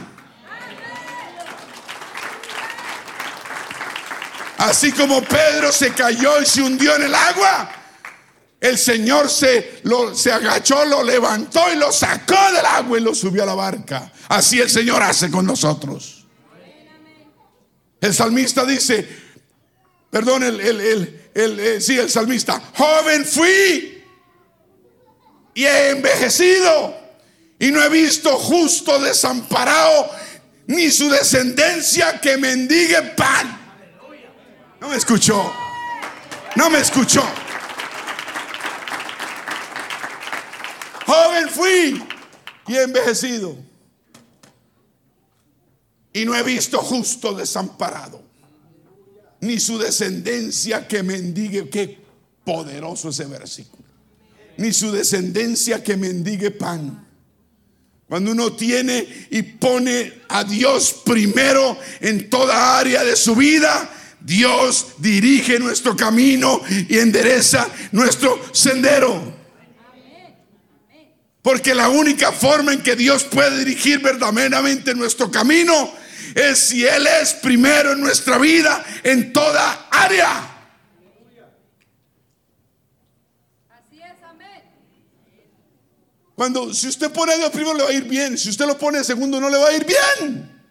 Así 4.56 4.90
como 4.92 5.22
Pedro 5.22 5.70
se 5.70 5.90
cayó 5.90 6.40
y 6.40 6.46
se 6.46 6.62
hundió 6.62 6.96
en 6.96 7.02
el 7.02 7.14
agua, 7.14 7.72
el 8.58 8.78
Señor 8.78 9.28
se, 9.28 9.80
lo, 9.82 10.14
se 10.14 10.32
agachó, 10.32 10.86
lo 10.86 11.02
levantó 11.02 11.70
y 11.70 11.76
lo 11.76 11.92
sacó 11.92 12.52
del 12.54 12.64
agua 12.64 12.96
y 12.98 13.02
lo 13.02 13.14
subió 13.14 13.42
a 13.42 13.46
la 13.46 13.54
barca. 13.54 14.10
Así 14.28 14.62
el 14.62 14.70
Señor 14.70 15.02
hace 15.02 15.30
con 15.30 15.44
nosotros. 15.44 16.13
El 18.04 18.12
salmista 18.12 18.66
dice, 18.66 19.08
perdón, 20.10 20.42
el, 20.42 20.60
el, 20.60 20.80
el, 21.34 21.60
eh, 21.60 21.80
sí, 21.80 21.98
el 21.98 22.10
salmista, 22.10 22.60
joven 22.76 23.24
fui 23.24 24.04
y 25.54 25.64
he 25.64 25.88
envejecido 25.88 26.94
y 27.58 27.70
no 27.70 27.82
he 27.82 27.88
visto 27.88 28.36
justo 28.36 28.98
desamparado 28.98 30.10
ni 30.66 30.90
su 30.90 31.08
descendencia 31.08 32.20
que 32.20 32.36
mendigue 32.36 33.00
pan. 33.16 33.58
No 34.82 34.90
me 34.90 34.96
escuchó, 34.96 35.50
no 36.56 36.68
me 36.68 36.80
escuchó. 36.80 37.26
Joven 41.06 41.48
fui 41.48 42.04
y 42.66 42.76
he 42.76 42.82
envejecido 42.82 43.56
y 46.14 46.24
no 46.24 46.34
he 46.34 46.42
visto 46.44 46.78
justo 46.78 47.34
desamparado, 47.34 48.22
ni 49.40 49.58
su 49.58 49.78
descendencia 49.78 50.86
que 50.88 51.02
mendigue. 51.02 51.68
Qué 51.68 51.98
poderoso 52.44 53.10
ese 53.10 53.26
versículo. 53.26 53.82
Ni 54.56 54.72
su 54.72 54.92
descendencia 54.92 55.82
que 55.82 55.96
mendigue 55.96 56.52
pan. 56.52 57.04
Cuando 58.08 58.30
uno 58.30 58.52
tiene 58.52 59.26
y 59.30 59.42
pone 59.42 60.20
a 60.28 60.44
Dios 60.44 61.02
primero 61.04 61.76
en 62.00 62.30
toda 62.30 62.78
área 62.78 63.02
de 63.02 63.16
su 63.16 63.34
vida, 63.34 63.90
Dios 64.20 64.86
dirige 64.98 65.58
nuestro 65.58 65.96
camino 65.96 66.60
y 66.88 66.96
endereza 66.98 67.68
nuestro 67.90 68.40
sendero. 68.52 69.34
Porque 71.42 71.74
la 71.74 71.88
única 71.88 72.30
forma 72.30 72.72
en 72.72 72.82
que 72.82 72.94
Dios 72.94 73.24
puede 73.24 73.58
dirigir 73.58 74.00
verdaderamente 74.00 74.94
nuestro 74.94 75.28
camino 75.30 76.03
es 76.34 76.58
si 76.58 76.86
Él 76.86 77.06
es 77.06 77.34
primero 77.34 77.92
en 77.92 78.00
nuestra 78.00 78.38
vida 78.38 78.84
en 79.02 79.32
toda 79.32 79.88
área. 79.90 80.50
Así 83.70 84.00
es, 84.00 84.22
amén. 84.22 84.62
Cuando 86.34 86.72
si 86.72 86.88
usted 86.88 87.12
pone 87.12 87.32
a 87.32 87.36
Dios 87.36 87.50
primero 87.50 87.76
le 87.76 87.84
va 87.84 87.90
a 87.90 87.92
ir 87.92 88.04
bien, 88.04 88.36
si 88.38 88.50
usted 88.50 88.66
lo 88.66 88.78
pone 88.78 89.04
segundo 89.04 89.40
no 89.40 89.48
le 89.48 89.58
va 89.58 89.68
a 89.68 89.72
ir 89.72 89.84
bien. 89.84 90.62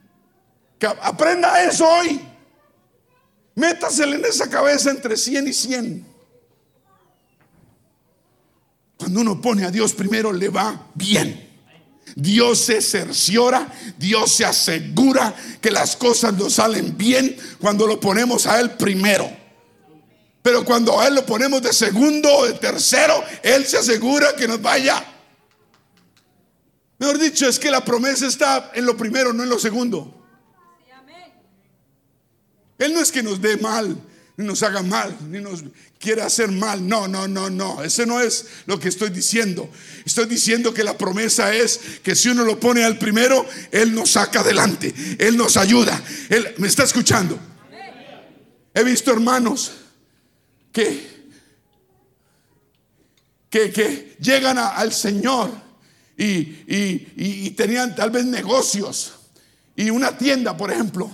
Que 0.80 0.88
aprenda 0.88 1.64
eso 1.64 1.88
hoy. 1.88 2.20
Métasele 3.56 4.15
en 4.15 4.26
esa 4.26 4.49
cabeza 4.49 4.90
entre 4.90 5.15
100 5.15 5.48
y 5.48 5.53
100. 5.53 6.14
Cuando 8.98 9.22
uno 9.22 9.41
pone 9.41 9.65
a 9.65 9.72
Dios 9.72 9.94
primero 9.94 10.32
le 10.32 10.49
va 10.49 10.88
bien. 10.95 11.52
Dios 12.15 12.59
se 12.59 12.81
cerciora, 12.81 13.71
Dios 13.97 14.31
se 14.31 14.45
asegura 14.45 15.34
que 15.61 15.71
las 15.71 15.95
cosas 15.95 16.34
nos 16.34 16.53
salen 16.53 16.97
bien 16.97 17.35
cuando 17.59 17.88
lo 17.88 17.99
ponemos 17.99 18.45
a 18.45 18.59
Él 18.59 18.71
primero. 18.71 19.30
Pero 20.41 20.63
cuando 20.65 20.99
a 20.99 21.07
Él 21.07 21.15
lo 21.15 21.25
ponemos 21.25 21.61
de 21.61 21.73
segundo 21.73 22.31
o 22.31 22.45
de 22.45 22.53
tercero, 22.53 23.23
Él 23.41 23.65
se 23.65 23.77
asegura 23.77 24.35
que 24.35 24.47
nos 24.47 24.61
vaya. 24.61 25.03
Mejor 26.99 27.17
dicho, 27.17 27.47
es 27.47 27.57
que 27.57 27.71
la 27.71 27.84
promesa 27.84 28.27
está 28.27 28.71
en 28.75 28.85
lo 28.85 28.95
primero, 28.95 29.34
no 29.34 29.43
en 29.43 29.49
lo 29.49 29.57
segundo. 29.57 30.19
Él 32.77 32.93
no 32.93 32.99
es 32.99 33.11
que 33.11 33.23
nos 33.23 33.41
dé 33.41 33.57
mal, 33.57 33.95
ni 34.35 34.45
nos 34.45 34.64
haga 34.64 34.81
mal, 34.81 35.15
ni 35.30 35.39
nos 35.39 35.64
quiere 35.99 36.22
hacer 36.22 36.49
mal. 36.51 36.88
No, 36.88 37.07
no, 37.07 37.27
no, 37.27 37.49
no. 37.49 37.84
Ese 37.84 38.05
no 38.05 38.19
es 38.19 38.47
lo 38.65 38.80
que 38.80 38.89
estoy 38.89 39.10
diciendo. 39.10 39.69
Estoy 40.05 40.26
diciendo 40.26 40.73
que 40.73 40.84
la 40.84 40.97
promesa 40.97 41.53
es 41.53 41.80
que 42.01 42.15
si 42.15 42.30
uno 42.30 42.43
lo 42.43 42.60
pone 42.60 42.84
al 42.84 42.97
primero, 42.97 43.45
Él 43.72 43.93
nos 43.93 44.11
saca 44.11 44.39
adelante. 44.39 44.93
Él 45.19 45.38
nos 45.38 45.55
ayuda. 45.57 46.01
Él 46.30 46.55
me 46.57 46.68
está 46.68 46.84
escuchando. 46.84 47.39
He 48.73 48.84
visto 48.84 49.11
hermanos 49.11 49.72
que, 50.72 51.27
que, 53.51 53.72
que 53.72 54.15
llegan 54.19 54.57
al 54.57 54.91
Señor 54.91 55.51
y, 56.18 56.55
y 56.65 57.51
tenían 57.51 57.95
tal 57.95 58.10
vez 58.10 58.26
negocios 58.26 59.14
y 59.76 59.91
una 59.91 60.18
tienda, 60.18 60.57
por 60.57 60.72
ejemplo, 60.72 61.10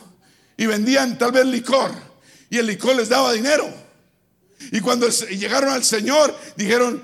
y 0.56 0.66
vendían 0.66 1.18
tal 1.18 1.34
vez 1.34 1.46
licor 1.46 2.09
y 2.50 2.58
el 2.58 2.68
licor 2.68 2.96
les 2.96 3.10
daba 3.10 3.34
dinero. 3.34 3.70
Y 4.72 4.82
cuando 4.82 5.08
llegaron 5.10 5.72
al 5.72 5.84
Señor, 5.84 6.36
dijeron, 6.56 7.02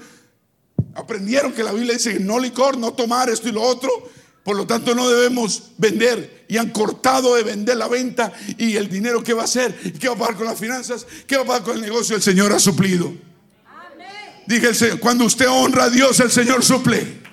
aprendieron 0.94 1.54
que 1.54 1.64
la 1.64 1.72
Biblia 1.72 1.94
dice 1.94 2.20
no 2.20 2.40
licor, 2.40 2.78
no 2.78 2.94
tomar 2.94 3.30
esto 3.30 3.48
y 3.48 3.52
lo 3.52 3.62
otro. 3.62 3.90
Por 4.44 4.56
lo 4.56 4.68
tanto, 4.68 4.94
no 4.94 5.10
debemos 5.10 5.72
vender. 5.78 6.46
Y 6.48 6.58
han 6.58 6.70
cortado 6.70 7.34
de 7.36 7.42
vender 7.42 7.78
la 7.78 7.88
venta 7.88 8.32
y 8.60 8.76
el 8.76 8.90
dinero 8.90 9.24
que 9.24 9.34
va 9.34 9.42
a 9.42 9.46
hacer. 9.46 9.74
¿Qué 10.00 10.08
va 10.08 10.14
a 10.14 10.18
pagar 10.20 10.36
con 10.36 10.46
las 10.46 10.60
finanzas? 10.60 11.08
¿Qué 11.26 11.36
va 11.38 11.42
a 11.42 11.46
pagar 11.46 11.64
con 11.64 11.76
el 11.78 11.82
negocio? 11.82 12.16
El 12.16 12.22
Señor 12.22 12.52
ha 12.54 12.60
suplido. 12.60 13.12
Dije, 14.46 14.68
el 14.68 14.76
Señor, 14.76 15.00
cuando 15.00 15.26
usted 15.26 15.48
honra 15.50 15.86
a 15.86 15.90
Dios, 15.90 16.20
el 16.20 16.30
Señor 16.30 16.64
suple. 16.64 17.25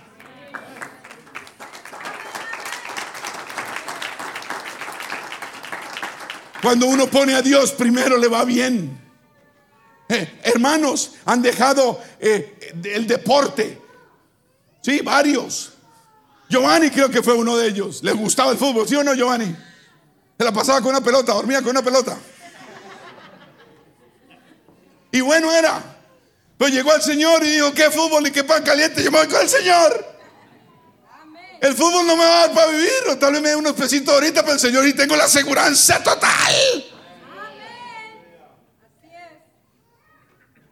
Cuando 6.62 6.86
uno 6.86 7.09
pone 7.09 7.34
a 7.34 7.43
Dios 7.43 7.72
primero 7.72 8.16
le 8.16 8.28
va 8.28 8.44
bien. 8.44 8.98
Eh, 10.09 10.40
hermanos, 10.44 11.14
han 11.24 11.43
dejado 11.43 12.01
eh, 12.20 12.72
el 12.84 13.06
deporte. 13.06 13.80
Sí, 14.80 15.01
varios. 15.01 15.72
Giovanni 16.48 16.90
creo 16.90 17.10
que 17.10 17.22
fue 17.22 17.34
uno 17.34 17.56
de 17.56 17.66
ellos. 17.66 18.02
¿Le 18.05 18.12
gustaba 18.12 18.52
el 18.52 18.59
fútbol? 18.59 18.86
¿Sí 18.86 18.94
o 18.94 19.02
no, 19.02 19.14
Giovanni? 19.14 19.56
Se 20.39 20.44
la 20.44 20.52
pasaba 20.52 20.80
con 20.80 20.90
una 20.90 21.01
pelota, 21.01 21.32
dormía 21.32 21.62
con 21.62 21.70
una 21.70 21.82
pelota. 21.82 22.16
Y 25.10 25.20
bueno 25.20 25.52
era. 25.52 25.82
Pero 26.59 26.70
llegó 26.70 26.93
al 26.93 27.02
Señor 27.02 27.43
y 27.43 27.51
dijo, 27.51 27.72
¿qué 27.72 27.90
fútbol 27.90 28.26
y 28.26 28.30
qué 28.30 28.44
pan 28.44 28.62
caliente? 28.62 29.02
Yo 29.02 29.10
me 29.10 29.18
voy 29.18 29.28
con 29.28 29.40
el 29.40 29.48
Señor. 29.48 30.12
El 31.62 31.76
fútbol 31.76 32.05
no 32.05 32.16
me 32.16 32.24
va 32.24 32.43
a 32.43 32.47
dar 32.48 32.55
para 32.56 32.72
vivir, 32.72 32.90
o 33.09 33.16
tal 33.16 33.34
vez 33.34 33.40
me 33.40 33.51
dé 33.51 33.55
unos 33.55 33.74
pesitos 33.74 34.12
ahorita, 34.12 34.43
pero 34.43 34.55
el 34.55 34.59
Señor 34.59 34.84
y 34.84 34.94
tengo 34.94 35.14
la 35.14 35.28
seguridad 35.28 35.70
total. 36.02 36.84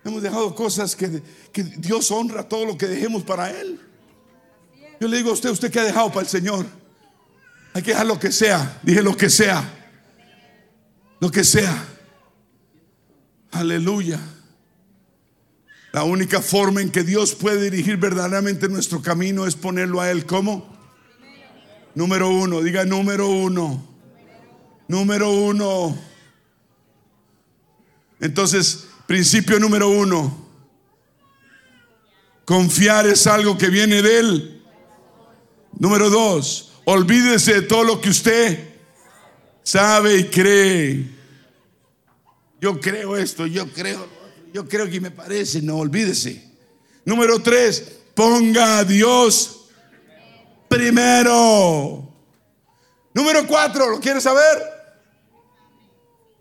Hemos 0.04 0.20
dejado 0.20 0.52
cosas 0.52 0.96
que, 0.96 1.22
que, 1.52 1.62
Dios 1.62 2.10
honra 2.10 2.48
todo 2.48 2.64
lo 2.64 2.76
que 2.76 2.88
dejemos 2.88 3.22
para 3.22 3.52
Él. 3.52 3.80
Yo 5.00 5.06
le 5.06 5.18
digo 5.18 5.30
a 5.30 5.34
usted, 5.34 5.50
¿usted 5.50 5.70
qué 5.70 5.78
ha 5.78 5.84
dejado 5.84 6.08
para 6.08 6.22
el 6.22 6.28
Señor? 6.28 6.66
Hay 7.72 7.82
que 7.82 7.92
dejar 7.92 8.06
lo 8.06 8.18
que 8.18 8.32
sea. 8.32 8.80
Dije 8.82 9.00
lo 9.00 9.16
que 9.16 9.30
sea. 9.30 9.62
Lo 11.20 11.30
que 11.30 11.44
sea. 11.44 11.86
Aleluya. 13.52 14.18
La 15.92 16.02
única 16.02 16.42
forma 16.42 16.82
en 16.82 16.90
que 16.90 17.04
Dios 17.04 17.36
puede 17.36 17.70
dirigir 17.70 17.96
verdaderamente 17.96 18.68
nuestro 18.68 19.00
camino 19.00 19.46
es 19.46 19.54
ponerlo 19.54 20.00
a 20.00 20.10
Él 20.10 20.26
como 20.26 20.69
número 21.94 22.28
uno. 22.28 22.62
Diga 22.62 22.84
número 22.84 23.28
uno. 23.28 23.86
Número 24.88 25.30
uno. 25.30 25.96
Entonces, 28.20 28.86
principio 29.06 29.58
número 29.58 29.88
uno. 29.88 30.48
Confiar 32.44 33.06
es 33.06 33.26
algo 33.26 33.56
que 33.56 33.68
viene 33.68 34.02
de 34.02 34.18
Él. 34.18 34.62
Número 35.78 36.10
dos. 36.10 36.72
Olvídese 36.84 37.54
de 37.54 37.62
todo 37.62 37.84
lo 37.84 38.00
que 38.00 38.10
usted 38.10 38.74
sabe 39.62 40.16
y 40.16 40.24
cree. 40.24 41.10
Yo 42.60 42.80
creo 42.80 43.16
esto, 43.16 43.46
yo 43.46 43.66
creo 43.72 44.20
yo 44.52 44.68
creo 44.68 44.88
que 44.90 45.00
me 45.00 45.10
parece, 45.10 45.62
no 45.62 45.76
olvídese. 45.76 46.42
Número 47.04 47.40
tres, 47.40 48.00
ponga 48.14 48.78
a 48.78 48.84
Dios 48.84 49.59
primero. 50.70 52.08
Número 53.12 53.46
cuatro, 53.46 53.90
¿lo 53.90 54.00
quiere 54.00 54.22
saber? 54.22 54.58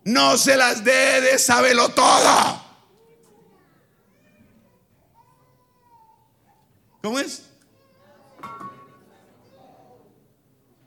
No 0.06 0.38
se 0.38 0.56
las 0.56 0.86
dé 0.86 1.20
de 1.20 1.38
saberlo 1.38 1.90
todo. 1.90 2.64
¿Cómo 7.02 7.20
es? 7.20 7.44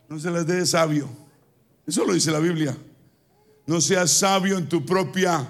No 0.09 0.19
se 0.19 0.31
las 0.31 0.47
dé 0.47 0.55
de 0.55 0.67
sabio. 0.67 1.09
Eso 1.87 2.07
lo 2.07 2.15
dice 2.15 2.31
la 2.31 2.39
Biblia. 2.39 2.75
No 3.67 3.83
seas 3.83 4.11
sabio 4.11 4.57
en 4.57 4.69
tu 4.69 4.87
propia 4.87 5.49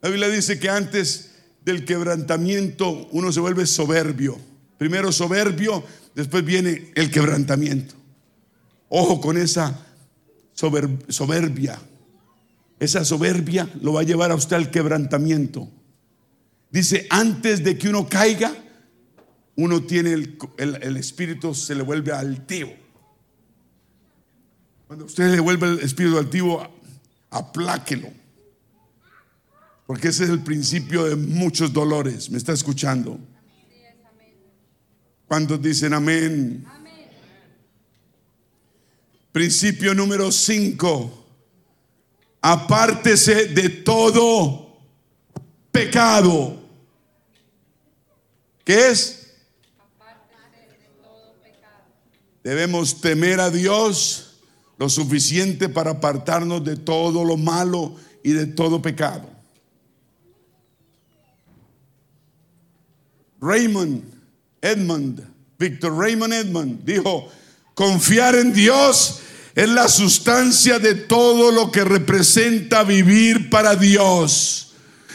la 0.00 0.08
Biblia 0.10 0.28
dice 0.28 0.60
que 0.60 0.68
antes 0.68 1.32
del 1.64 1.84
quebrantamiento 1.84 3.08
uno 3.10 3.32
se 3.32 3.40
vuelve 3.40 3.66
soberbio. 3.66 4.38
Primero 4.78 5.10
soberbio, 5.10 5.84
después 6.14 6.44
viene 6.44 6.92
el 6.94 7.10
quebrantamiento. 7.10 7.96
Ojo 8.88 9.20
con 9.20 9.36
esa 9.36 9.84
soberbia. 10.52 11.78
Esa 12.80 13.04
soberbia 13.04 13.68
lo 13.82 13.92
va 13.92 14.00
a 14.00 14.04
llevar 14.04 14.30
a 14.30 14.36
usted 14.36 14.56
al 14.56 14.70
quebrantamiento. 14.70 15.68
Dice, 16.70 17.06
antes 17.10 17.64
de 17.64 17.76
que 17.76 17.88
uno 17.88 18.08
caiga, 18.08 18.54
uno 19.56 19.82
tiene 19.82 20.12
el, 20.12 20.96
espíritu, 20.96 21.54
se 21.54 21.74
le 21.74 21.82
vuelve 21.82 22.12
altivo. 22.12 22.72
Cuando 24.86 25.06
usted 25.06 25.32
le 25.32 25.40
vuelve 25.40 25.66
el 25.66 25.80
espíritu 25.80 26.18
altivo, 26.18 26.66
apláquelo. 27.30 28.08
Porque 29.86 30.08
ese 30.08 30.24
es 30.24 30.30
el 30.30 30.40
principio 30.40 31.04
de 31.04 31.16
muchos 31.16 31.72
dolores. 31.72 32.30
¿Me 32.30 32.38
está 32.38 32.52
escuchando? 32.52 33.18
¿Cuántos 35.28 35.60
dicen 35.60 35.92
amén? 35.92 36.66
Principio 39.30 39.94
número 39.94 40.32
5. 40.32 41.26
Apártese 42.40 43.48
de 43.48 43.68
todo 43.68 44.78
pecado. 45.70 46.62
¿Qué 48.64 48.88
es? 48.88 49.36
Debemos 52.42 52.98
temer 52.98 53.38
a 53.40 53.50
Dios 53.50 54.40
lo 54.78 54.88
suficiente 54.88 55.68
para 55.68 55.90
apartarnos 55.90 56.64
de 56.64 56.76
todo 56.76 57.22
lo 57.22 57.36
malo 57.36 57.96
y 58.22 58.32
de 58.32 58.46
todo 58.46 58.80
pecado. 58.80 59.28
Raymond 63.40 64.17
Edmund, 64.60 65.24
Victor 65.58 65.96
Raymond 65.96 66.32
Edmund, 66.32 66.84
dijo, 66.84 67.30
confiar 67.74 68.34
en 68.34 68.52
Dios 68.52 69.20
es 69.54 69.68
la 69.68 69.88
sustancia 69.88 70.78
de 70.78 70.94
todo 70.94 71.50
lo 71.50 71.72
que 71.72 71.82
representa 71.84 72.84
vivir 72.84 73.50
para 73.50 73.74
Dios. 73.74 74.72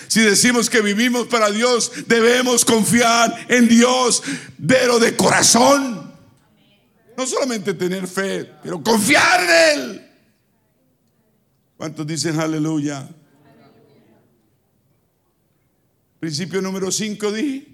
Si 0.09 0.19
decimos 0.19 0.69
que 0.69 0.81
vivimos 0.81 1.27
para 1.27 1.49
Dios, 1.49 1.91
debemos 2.07 2.65
confiar 2.65 3.47
en 3.47 3.69
Dios, 3.69 4.21
pero 4.67 4.99
de 4.99 5.15
corazón. 5.15 6.13
No 7.17 7.25
solamente 7.25 7.73
tener 7.73 8.05
fe, 8.05 8.51
pero 8.61 8.83
confiar 8.83 9.39
en 9.41 9.79
Él. 9.79 10.11
¿Cuántos 11.77 12.05
dicen 12.05 12.39
aleluya? 12.39 13.09
Principio 16.19 16.61
número 16.61 16.91
5 16.91 17.31
dije. 17.31 17.72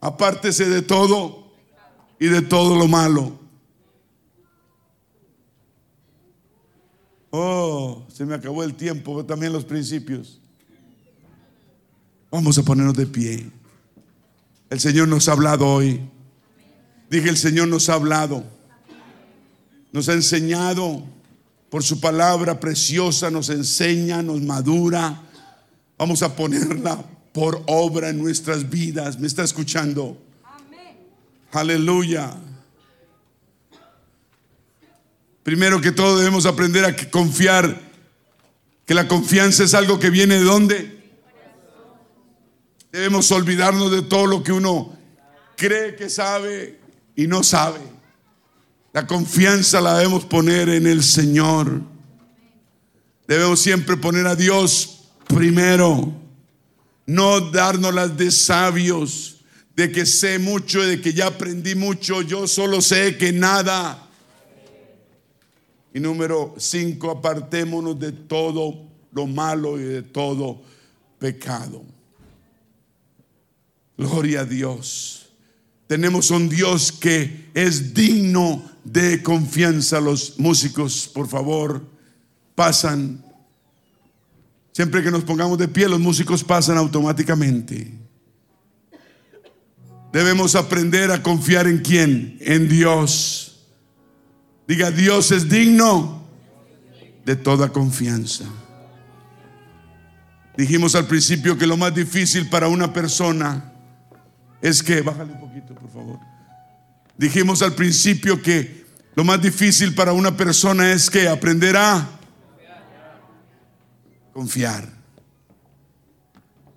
Apártese 0.00 0.68
de 0.68 0.82
todo 0.82 1.52
y 2.18 2.26
de 2.26 2.42
todo 2.42 2.76
lo 2.76 2.86
malo. 2.86 3.38
Oh, 7.30 8.06
se 8.12 8.24
me 8.24 8.34
acabó 8.34 8.62
el 8.64 8.74
tiempo, 8.74 9.14
pero 9.14 9.26
también 9.26 9.52
los 9.52 9.64
principios. 9.64 10.40
Vamos 12.30 12.58
a 12.58 12.62
ponernos 12.62 12.94
de 12.94 13.06
pie. 13.06 13.50
El 14.70 14.80
Señor 14.80 15.08
nos 15.08 15.28
ha 15.28 15.32
hablado 15.32 15.66
hoy. 15.66 16.00
Dije, 17.10 17.28
el 17.28 17.36
Señor 17.36 17.68
nos 17.68 17.88
ha 17.88 17.94
hablado. 17.94 18.44
Nos 19.92 20.08
ha 20.08 20.12
enseñado 20.12 21.02
por 21.70 21.82
su 21.82 22.00
palabra 22.00 22.60
preciosa, 22.60 23.30
nos 23.30 23.48
enseña, 23.48 24.22
nos 24.22 24.40
madura. 24.40 25.22
Vamos 25.96 26.22
a 26.22 26.34
ponerla 26.34 27.04
por 27.32 27.62
obra 27.66 28.08
en 28.08 28.18
nuestras 28.18 28.68
vidas. 28.68 29.18
¿Me 29.18 29.26
está 29.26 29.44
escuchando? 29.44 30.20
Aleluya. 31.52 32.34
Primero 35.42 35.80
que 35.80 35.92
todo 35.92 36.18
debemos 36.18 36.44
aprender 36.44 36.84
a 36.84 36.94
confiar, 37.10 37.80
que 38.84 38.94
la 38.94 39.08
confianza 39.08 39.64
es 39.64 39.74
algo 39.74 39.98
que 39.98 40.10
viene 40.10 40.34
de 40.34 40.44
dónde. 40.44 40.98
Debemos 42.92 43.30
olvidarnos 43.32 43.90
de 43.90 44.02
todo 44.02 44.26
lo 44.26 44.42
que 44.42 44.52
uno 44.52 44.94
cree 45.56 45.96
que 45.96 46.10
sabe 46.10 46.78
y 47.16 47.26
no 47.26 47.42
sabe. 47.42 47.80
La 48.92 49.06
confianza 49.06 49.80
la 49.80 49.96
debemos 49.96 50.24
poner 50.24 50.68
en 50.68 50.86
el 50.86 51.02
Señor. 51.02 51.80
Debemos 53.26 53.60
siempre 53.60 53.96
poner 53.96 54.26
a 54.26 54.36
Dios 54.36 55.04
primero 55.26 56.27
no 57.08 57.40
dárnoslas 57.40 58.18
de 58.18 58.30
sabios, 58.30 59.38
de 59.74 59.90
que 59.90 60.04
sé 60.04 60.38
mucho, 60.38 60.82
de 60.82 61.00
que 61.00 61.14
ya 61.14 61.28
aprendí 61.28 61.74
mucho, 61.74 62.20
yo 62.20 62.46
solo 62.46 62.82
sé 62.82 63.16
que 63.16 63.32
nada. 63.32 64.06
Y 65.94 66.00
número 66.00 66.54
cinco, 66.58 67.10
apartémonos 67.10 67.98
de 67.98 68.12
todo 68.12 68.90
lo 69.12 69.26
malo 69.26 69.80
y 69.80 69.84
de 69.84 70.02
todo 70.02 70.60
pecado. 71.18 71.82
Gloria 73.96 74.40
a 74.40 74.44
Dios. 74.44 75.30
Tenemos 75.86 76.30
un 76.30 76.50
Dios 76.50 76.92
que 76.92 77.48
es 77.54 77.94
digno 77.94 78.70
de 78.84 79.22
confianza. 79.22 79.98
Los 79.98 80.38
músicos, 80.38 81.08
por 81.08 81.26
favor, 81.26 81.82
pasan. 82.54 83.24
Siempre 84.78 85.02
que 85.02 85.10
nos 85.10 85.24
pongamos 85.24 85.58
de 85.58 85.66
pie, 85.66 85.88
los 85.88 85.98
músicos 85.98 86.44
pasan 86.44 86.78
automáticamente. 86.78 87.92
Debemos 90.12 90.54
aprender 90.54 91.10
a 91.10 91.20
confiar 91.20 91.66
en 91.66 91.78
quién? 91.78 92.38
En 92.40 92.68
Dios. 92.68 93.66
Diga, 94.68 94.92
Dios 94.92 95.32
es 95.32 95.48
digno 95.48 96.22
de 97.24 97.34
toda 97.34 97.70
confianza. 97.70 98.44
Dijimos 100.56 100.94
al 100.94 101.08
principio 101.08 101.58
que 101.58 101.66
lo 101.66 101.76
más 101.76 101.92
difícil 101.92 102.48
para 102.48 102.68
una 102.68 102.92
persona 102.92 103.72
es 104.62 104.80
que, 104.80 105.00
bájale 105.00 105.32
un 105.32 105.40
poquito, 105.40 105.74
por 105.74 105.90
favor. 105.90 106.20
Dijimos 107.16 107.62
al 107.62 107.74
principio 107.74 108.40
que 108.40 108.86
lo 109.16 109.24
más 109.24 109.42
difícil 109.42 109.96
para 109.96 110.12
una 110.12 110.36
persona 110.36 110.92
es 110.92 111.10
que 111.10 111.28
aprender 111.28 111.76
a 111.76 112.17
confiar. 114.38 114.88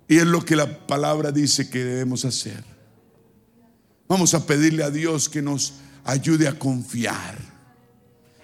Y 0.08 0.16
es 0.16 0.26
lo 0.26 0.44
que 0.44 0.56
la 0.56 0.84
palabra 0.84 1.30
dice 1.30 1.70
que 1.70 1.84
debemos 1.84 2.24
hacer. 2.24 2.64
Vamos 4.08 4.34
a 4.34 4.44
pedirle 4.44 4.82
a 4.82 4.90
Dios 4.90 5.28
que 5.28 5.42
nos 5.42 5.74
ayude 6.02 6.48
a 6.48 6.58
confiar. 6.58 7.38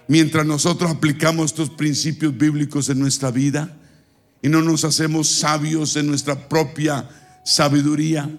Mientras 0.07 0.45
nosotros 0.45 0.89
aplicamos 0.89 1.47
estos 1.47 1.69
principios 1.69 2.37
bíblicos 2.37 2.87
en 2.87 2.99
nuestra 2.99 3.29
vida 3.29 3.75
y 4.41 4.47
no 4.47 4.61
nos 4.61 4.85
hacemos 4.85 5.27
sabios 5.27 5.97
en 5.97 6.07
nuestra 6.07 6.47
propia 6.47 7.09
sabiduría, 7.43 8.29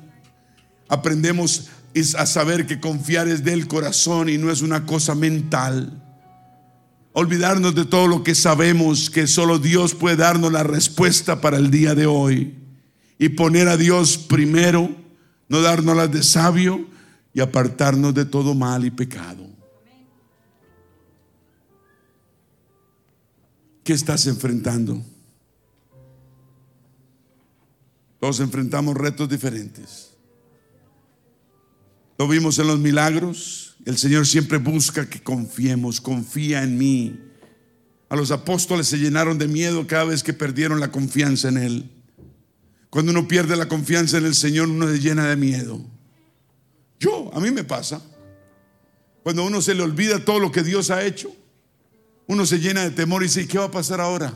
aprendemos 0.88 1.68
a 2.16 2.24
saber 2.24 2.66
que 2.66 2.80
confiar 2.80 3.28
es 3.28 3.44
del 3.44 3.68
corazón 3.68 4.30
y 4.30 4.38
no 4.38 4.50
es 4.50 4.62
una 4.62 4.86
cosa 4.86 5.14
mental. 5.14 6.02
Olvidarnos 7.12 7.74
de 7.74 7.84
todo 7.84 8.06
lo 8.06 8.22
que 8.22 8.34
sabemos, 8.34 9.10
que 9.10 9.26
solo 9.26 9.58
Dios 9.58 9.94
puede 9.94 10.16
darnos 10.16 10.52
la 10.52 10.62
respuesta 10.62 11.40
para 11.40 11.56
el 11.56 11.70
día 11.70 11.94
de 11.94 12.06
hoy. 12.06 12.54
Y 13.18 13.30
poner 13.30 13.68
a 13.68 13.76
Dios 13.76 14.16
primero, 14.16 14.94
no 15.48 15.60
darnos 15.60 15.96
las 15.96 16.10
de 16.10 16.22
sabio 16.22 16.86
y 17.34 17.40
apartarnos 17.40 18.14
de 18.14 18.24
todo 18.24 18.54
mal 18.54 18.84
y 18.84 18.90
pecado. 18.90 19.46
¿Qué 23.82 23.92
estás 23.92 24.26
enfrentando? 24.26 25.02
Todos 28.20 28.38
enfrentamos 28.40 28.96
retos 28.96 29.28
diferentes. 29.28 30.10
Lo 32.18 32.28
vimos 32.28 32.58
en 32.58 32.66
los 32.66 32.78
milagros. 32.78 33.69
El 33.84 33.96
Señor 33.96 34.26
siempre 34.26 34.58
busca 34.58 35.08
que 35.08 35.22
confiemos, 35.22 36.00
confía 36.00 36.62
en 36.62 36.76
mí. 36.76 37.18
A 38.08 38.16
los 38.16 38.30
apóstoles 38.30 38.88
se 38.88 38.98
llenaron 38.98 39.38
de 39.38 39.48
miedo 39.48 39.86
cada 39.86 40.04
vez 40.04 40.22
que 40.22 40.32
perdieron 40.32 40.80
la 40.80 40.90
confianza 40.90 41.48
en 41.48 41.56
Él. 41.58 41.90
Cuando 42.90 43.12
uno 43.12 43.28
pierde 43.28 43.56
la 43.56 43.68
confianza 43.68 44.18
en 44.18 44.26
el 44.26 44.34
Señor, 44.34 44.68
uno 44.68 44.88
se 44.88 44.98
llena 44.98 45.28
de 45.28 45.36
miedo. 45.36 45.80
Yo, 46.98 47.30
a 47.32 47.40
mí 47.40 47.50
me 47.50 47.64
pasa. 47.64 48.02
Cuando 49.22 49.44
uno 49.44 49.62
se 49.62 49.74
le 49.74 49.82
olvida 49.82 50.24
todo 50.24 50.40
lo 50.40 50.50
que 50.50 50.62
Dios 50.62 50.90
ha 50.90 51.04
hecho, 51.04 51.34
uno 52.26 52.46
se 52.46 52.58
llena 52.58 52.82
de 52.82 52.90
temor 52.90 53.22
y 53.22 53.26
dice, 53.26 53.46
¿qué 53.46 53.58
va 53.58 53.66
a 53.66 53.70
pasar 53.70 54.00
ahora? 54.00 54.32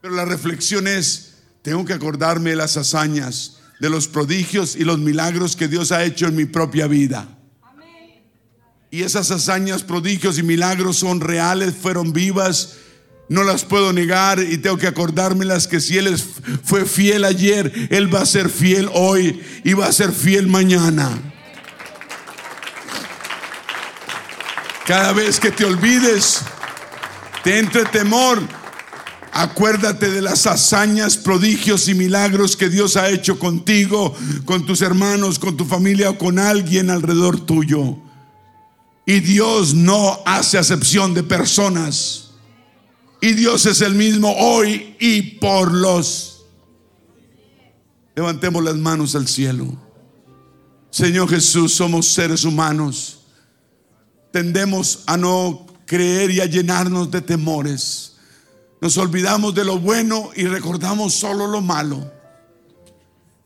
Pero 0.00 0.14
la 0.14 0.24
reflexión 0.24 0.86
es, 0.86 1.34
tengo 1.62 1.84
que 1.84 1.92
acordarme 1.92 2.50
de 2.50 2.56
las 2.56 2.76
hazañas, 2.76 3.58
de 3.80 3.90
los 3.90 4.08
prodigios 4.08 4.76
y 4.76 4.84
los 4.84 4.98
milagros 4.98 5.56
que 5.56 5.68
Dios 5.68 5.92
ha 5.92 6.04
hecho 6.04 6.26
en 6.26 6.36
mi 6.36 6.44
propia 6.44 6.86
vida. 6.86 7.35
Y 8.96 9.02
esas 9.02 9.30
hazañas, 9.30 9.82
prodigios 9.82 10.38
y 10.38 10.42
milagros 10.42 10.96
son 10.96 11.20
reales, 11.20 11.74
fueron 11.78 12.14
vivas, 12.14 12.76
no 13.28 13.44
las 13.44 13.62
puedo 13.62 13.92
negar 13.92 14.38
y 14.38 14.56
tengo 14.56 14.78
que 14.78 14.86
acordármelas 14.86 15.68
que 15.68 15.82
si 15.82 15.98
Él 15.98 16.18
fue 16.64 16.86
fiel 16.86 17.24
ayer, 17.24 17.88
Él 17.90 18.14
va 18.14 18.22
a 18.22 18.24
ser 18.24 18.48
fiel 18.48 18.88
hoy 18.94 19.38
y 19.64 19.74
va 19.74 19.84
a 19.84 19.92
ser 19.92 20.12
fiel 20.12 20.46
mañana. 20.46 21.10
Cada 24.86 25.12
vez 25.12 25.40
que 25.40 25.50
te 25.50 25.66
olvides, 25.66 26.40
te 27.44 27.58
entre 27.58 27.84
temor, 27.84 28.40
Acuérdate 29.38 30.10
de 30.10 30.22
las 30.22 30.46
hazañas, 30.46 31.18
prodigios 31.18 31.88
y 31.88 31.94
milagros 31.94 32.56
que 32.56 32.70
Dios 32.70 32.96
ha 32.96 33.10
hecho 33.10 33.38
contigo, 33.38 34.16
con 34.46 34.64
tus 34.64 34.80
hermanos, 34.80 35.38
con 35.38 35.58
tu 35.58 35.66
familia 35.66 36.08
o 36.08 36.16
con 36.16 36.38
alguien 36.38 36.88
alrededor 36.88 37.44
tuyo. 37.44 37.98
Y 39.06 39.20
Dios 39.20 39.72
no 39.74 40.20
hace 40.26 40.58
acepción 40.58 41.14
de 41.14 41.22
personas. 41.22 42.30
Y 43.20 43.32
Dios 43.32 43.64
es 43.66 43.80
el 43.80 43.94
mismo 43.94 44.34
hoy 44.36 44.96
y 44.98 45.22
por 45.38 45.72
los. 45.72 46.44
Levantemos 48.14 48.62
las 48.64 48.76
manos 48.76 49.14
al 49.14 49.28
cielo. 49.28 49.80
Señor 50.90 51.28
Jesús, 51.28 51.72
somos 51.72 52.08
seres 52.08 52.44
humanos. 52.44 53.20
Tendemos 54.32 55.04
a 55.06 55.16
no 55.16 55.66
creer 55.86 56.30
y 56.30 56.40
a 56.40 56.46
llenarnos 56.46 57.10
de 57.10 57.20
temores. 57.20 58.16
Nos 58.80 58.98
olvidamos 58.98 59.54
de 59.54 59.64
lo 59.64 59.78
bueno 59.78 60.30
y 60.34 60.44
recordamos 60.46 61.14
solo 61.14 61.46
lo 61.46 61.60
malo. 61.60 62.12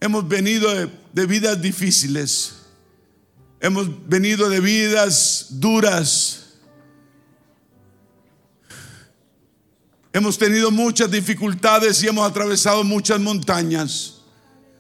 Hemos 0.01 0.27
venido 0.27 0.71
de, 1.13 1.27
vidas 1.27 1.61
difíciles. 1.61 2.55
Hemos 3.61 3.89
venido 4.09 4.49
de 4.49 4.61
vidas 4.61 5.47
duras. 5.51 6.57
Hemos 10.13 10.39
tenido 10.39 10.71
muchas 10.71 11.11
dificultades 11.11 12.03
y 12.03 12.09
hemos 12.09 12.29
atravesado 12.29 12.83
muchas 12.83 13.21
montañas. 13.21 14.23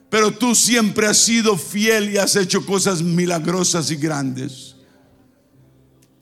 Pero 0.09 0.33
tú 0.33 0.55
siempre 0.55 1.07
has 1.07 1.19
sido 1.19 1.57
fiel 1.57 2.11
y 2.11 2.19
has 2.19 2.35
hecho 2.35 2.67
cosas 2.67 3.03
milagrosas 3.03 3.91
y 3.91 3.97
grandes. 3.97 4.75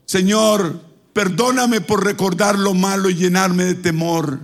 Señor, 0.04 0.88
Perdóname 1.18 1.80
por 1.80 2.04
recordar 2.04 2.56
lo 2.56 2.74
malo 2.74 3.10
y 3.10 3.16
llenarme 3.16 3.64
de 3.64 3.74
temor. 3.74 4.38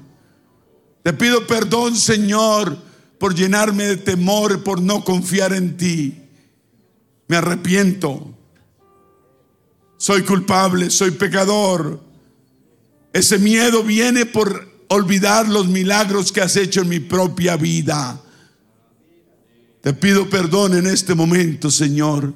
Te 1.05 1.13
pido 1.13 1.47
perdón, 1.47 1.95
Señor, 1.95 2.77
por 3.17 3.33
llenarme 3.33 3.85
de 3.85 3.97
temor, 3.97 4.65
por 4.65 4.83
no 4.83 5.05
confiar 5.05 5.53
en 5.53 5.77
ti. 5.77 6.24
Me 7.29 7.37
arrepiento. 7.37 8.35
Soy 9.97 10.23
culpable, 10.23 10.91
soy 10.91 11.13
pecador. 11.13 12.01
Ese 13.13 13.39
miedo 13.39 13.83
viene 13.83 14.27
por 14.27 14.69
olvidar 14.89 15.49
los 15.49 15.69
milagros 15.69 16.33
que 16.33 16.41
has 16.41 16.57
hecho 16.57 16.83
en 16.83 16.89
mi 16.89 17.01
propia 17.01 17.57
vida. 17.57 18.21
Te 19.81 19.93
pido 19.93 20.29
perdón 20.29 20.75
en 20.75 20.87
este 20.87 21.15
momento, 21.15 21.71
Señor. 21.71 22.35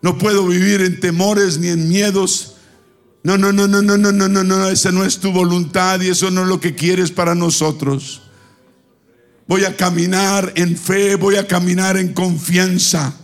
No 0.00 0.18
puedo 0.18 0.46
vivir 0.46 0.80
en 0.80 0.98
temores 0.98 1.58
ni 1.58 1.68
en 1.68 1.88
miedos 1.88 2.52
no, 3.24 3.38
no, 3.38 3.52
no, 3.52 3.68
no, 3.68 3.82
no, 3.82 3.96
no, 3.96 4.10
no, 4.10 4.28
no, 4.28 4.42
no, 4.42 4.68
esa 4.68 4.90
no 4.90 5.04
es 5.04 5.18
tu 5.18 5.30
voluntad 5.30 6.00
y 6.00 6.08
eso 6.08 6.30
no 6.30 6.42
es 6.42 6.48
lo 6.48 6.60
que 6.60 6.74
quieres 6.74 7.12
para 7.12 7.36
nosotros. 7.36 8.22
Voy 9.46 9.64
a 9.64 9.76
caminar 9.76 10.52
en 10.56 10.76
fe, 10.76 11.14
voy 11.14 11.36
a 11.36 11.46
caminar 11.46 11.96
en 11.96 12.14
confianza. 12.14 13.14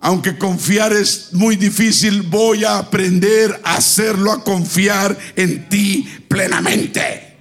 Aunque 0.00 0.38
confiar 0.38 0.92
es 0.92 1.28
muy 1.32 1.56
difícil, 1.56 2.22
voy 2.22 2.64
a 2.64 2.78
aprender 2.78 3.60
a 3.64 3.76
hacerlo, 3.76 4.32
a 4.32 4.42
confiar 4.42 5.16
en 5.36 5.68
ti 5.68 6.08
plenamente. 6.26 7.36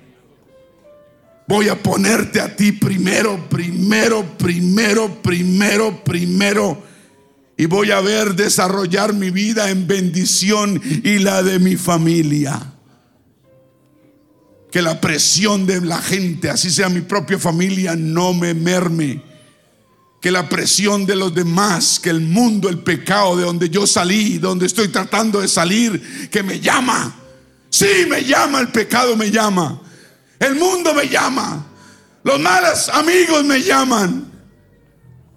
Voy 1.48 1.70
a 1.70 1.82
ponerte 1.82 2.42
a 2.42 2.56
ti 2.56 2.74
primero, 2.74 3.50
primero, 3.50 4.38
primero, 4.38 5.22
primero, 5.22 6.04
primero 6.04 6.90
y 7.60 7.66
voy 7.66 7.92
a 7.92 8.00
ver 8.00 8.36
desarrollar 8.36 9.14
mi 9.14 9.32
vida 9.32 9.70
en 9.70 9.86
bendición 9.86 10.82
y 11.04 11.20
la 11.20 11.44
de 11.44 11.60
mi 11.60 11.76
familia. 11.76 12.72
Que 14.72 14.82
la 14.82 15.02
presión 15.02 15.66
de 15.66 15.82
la 15.82 15.98
gente, 16.02 16.50
así 16.50 16.70
sea 16.70 16.88
mi 16.88 17.02
propia 17.02 17.38
familia, 17.38 17.98
no 17.98 18.34
me 18.34 18.54
merme. 18.54 19.22
Que 20.22 20.32
la 20.32 20.50
presión 20.50 21.06
de 21.06 21.16
los 21.16 21.34
demás, 21.34 22.00
que 22.00 22.10
el 22.10 22.22
mundo, 22.22 22.68
el 22.68 22.80
pecado 22.80 23.38
de 23.38 23.46
donde 23.46 23.70
yo 23.70 23.88
salí, 23.88 24.38
donde 24.38 24.66
estoy 24.66 24.90
tratando 24.90 25.40
de 25.40 25.48
salir, 25.48 26.30
que 26.30 26.44
me 26.44 26.60
llama. 26.60 27.16
Sí, 27.70 28.06
me 28.08 28.24
llama, 28.24 28.60
el 28.60 28.70
pecado 28.70 29.16
me 29.16 29.32
llama. 29.32 29.82
El 30.40 30.56
mundo 30.56 30.94
me 30.94 31.08
llama. 31.08 31.66
Los 32.24 32.40
malos 32.40 32.90
amigos 32.90 33.44
me 33.46 33.62
llaman. 33.62 34.30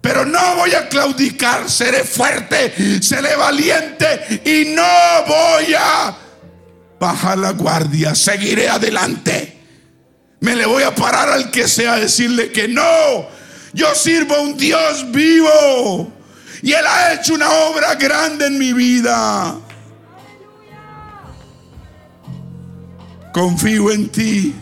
Pero 0.01 0.25
no 0.25 0.57
voy 0.57 0.73
a 0.73 0.89
claudicar, 0.89 1.69
seré 1.69 2.03
fuerte, 2.03 3.01
seré 3.01 3.37
valiente 3.37 4.41
y 4.43 4.75
no 4.75 4.83
voy 5.25 5.73
a 5.79 6.17
bajar 6.99 7.37
la 7.37 7.51
guardia, 7.51 8.13
seguiré 8.13 8.67
adelante. 8.67 9.57
Me 10.41 10.57
le 10.57 10.65
voy 10.65 10.83
a 10.83 10.93
parar 10.93 11.29
al 11.29 11.49
que 11.51 11.69
sea 11.69 11.95
decirle 11.95 12.51
que 12.51 12.67
no, 12.67 12.81
yo 13.73 13.93
sirvo 13.95 14.35
a 14.35 14.41
un 14.41 14.55
Dios 14.55 15.11
vivo 15.11 16.11
y 16.61 16.71
Él 16.71 16.85
ha 16.87 17.13
hecho 17.13 17.33
una 17.33 17.51
obra 17.51 17.95
grande 17.95 18.47
en 18.47 18.57
mi 18.57 18.71
vida. 18.71 19.59
Confío 23.33 23.91
en 23.91 24.09
ti. 24.09 24.53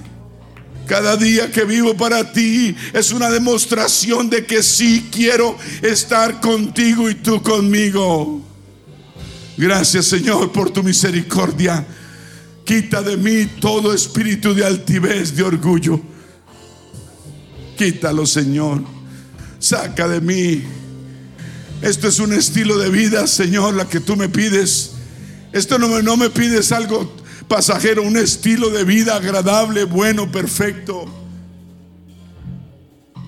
Cada 0.88 1.16
día 1.16 1.52
que 1.52 1.64
vivo 1.64 1.96
para 1.96 2.34
ti 2.34 2.76
es 2.92 3.12
una 3.12 3.30
demostración 3.30 4.30
de 4.30 4.46
que 4.46 4.64
sí 4.64 5.10
quiero 5.12 5.56
estar 5.82 6.42
contigo 6.42 7.10
y 7.10 7.16
tú 7.16 7.42
conmigo. 7.44 8.42
Gracias 9.58 10.08
Señor 10.08 10.52
por 10.52 10.72
tu 10.72 10.82
misericordia. 10.82 11.86
Quita 12.66 13.02
de 13.02 13.16
mí 13.16 13.46
todo 13.60 13.94
espíritu 13.94 14.54
de 14.54 14.66
altivez, 14.66 15.36
de 15.36 15.44
orgullo. 15.44 16.02
Quítalo 17.78 18.26
Señor. 18.26 19.01
Saca 19.62 20.08
de 20.08 20.20
mí. 20.20 20.64
Esto 21.82 22.08
es 22.08 22.20
un 22.20 22.34
estilo 22.34 22.78
de 22.80 22.90
vida, 22.90 23.28
Señor, 23.28 23.76
la 23.76 23.88
que 23.88 24.00
tú 24.00 24.18
me 24.18 24.28
pides. 24.28 24.92
Esto 25.54 25.78
no 25.78 25.88
me, 25.88 26.02
no 26.02 26.18
me 26.18 26.30
pides 26.30 26.72
algo 26.72 27.16
pasajero, 27.48 28.02
un 28.02 28.18
estilo 28.18 28.70
de 28.72 28.84
vida 28.84 29.16
agradable, 29.16 29.84
bueno, 29.84 30.32
perfecto. 30.32 31.06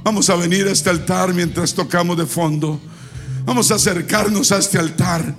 Vamos 0.03 0.29
a 0.29 0.35
venir 0.35 0.67
a 0.67 0.71
este 0.71 0.89
altar 0.89 1.33
mientras 1.33 1.73
tocamos 1.73 2.17
de 2.17 2.25
fondo. 2.25 2.81
Vamos 3.45 3.69
a 3.69 3.75
acercarnos 3.75 4.51
a 4.51 4.57
este 4.57 4.79
altar. 4.79 5.35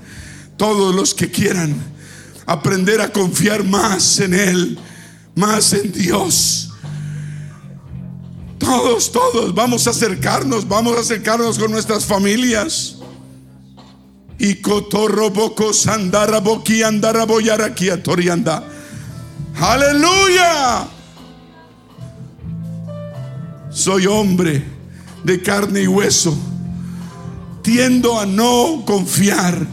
Todos 0.56 0.94
los 0.94 1.12
que 1.12 1.28
quieran 1.28 1.74
aprender 2.46 3.00
a 3.00 3.12
confiar 3.12 3.64
más 3.64 4.20
en 4.20 4.32
Él, 4.32 4.78
más 5.34 5.72
en 5.72 5.90
Dios. 5.90 6.73
Todos, 8.65 9.12
todos, 9.12 9.55
vamos 9.55 9.86
a 9.86 9.91
acercarnos, 9.91 10.66
vamos 10.66 10.97
a 10.97 11.01
acercarnos 11.01 11.59
con 11.59 11.70
nuestras 11.70 12.07
familias. 12.07 12.97
Y 14.39 14.57
cotorrobocos 14.57 15.86
andaraboki 15.86 16.82
andaraboyaraki 16.82 17.89
torianda. 18.03 18.65
Aleluya. 19.61 20.89
Soy 23.70 24.07
hombre 24.07 24.65
de 25.23 25.43
carne 25.43 25.82
y 25.82 25.86
hueso. 25.86 26.35
Tiendo 27.62 28.19
a 28.19 28.24
no 28.24 28.82
confiar. 28.86 29.66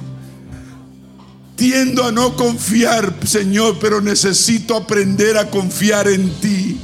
Tiendo 1.56 2.06
a 2.06 2.12
no 2.12 2.36
confiar, 2.36 3.14
Señor, 3.26 3.78
pero 3.80 4.02
necesito 4.02 4.76
aprender 4.76 5.38
a 5.38 5.50
confiar 5.50 6.08
en 6.08 6.30
ti. 6.42 6.82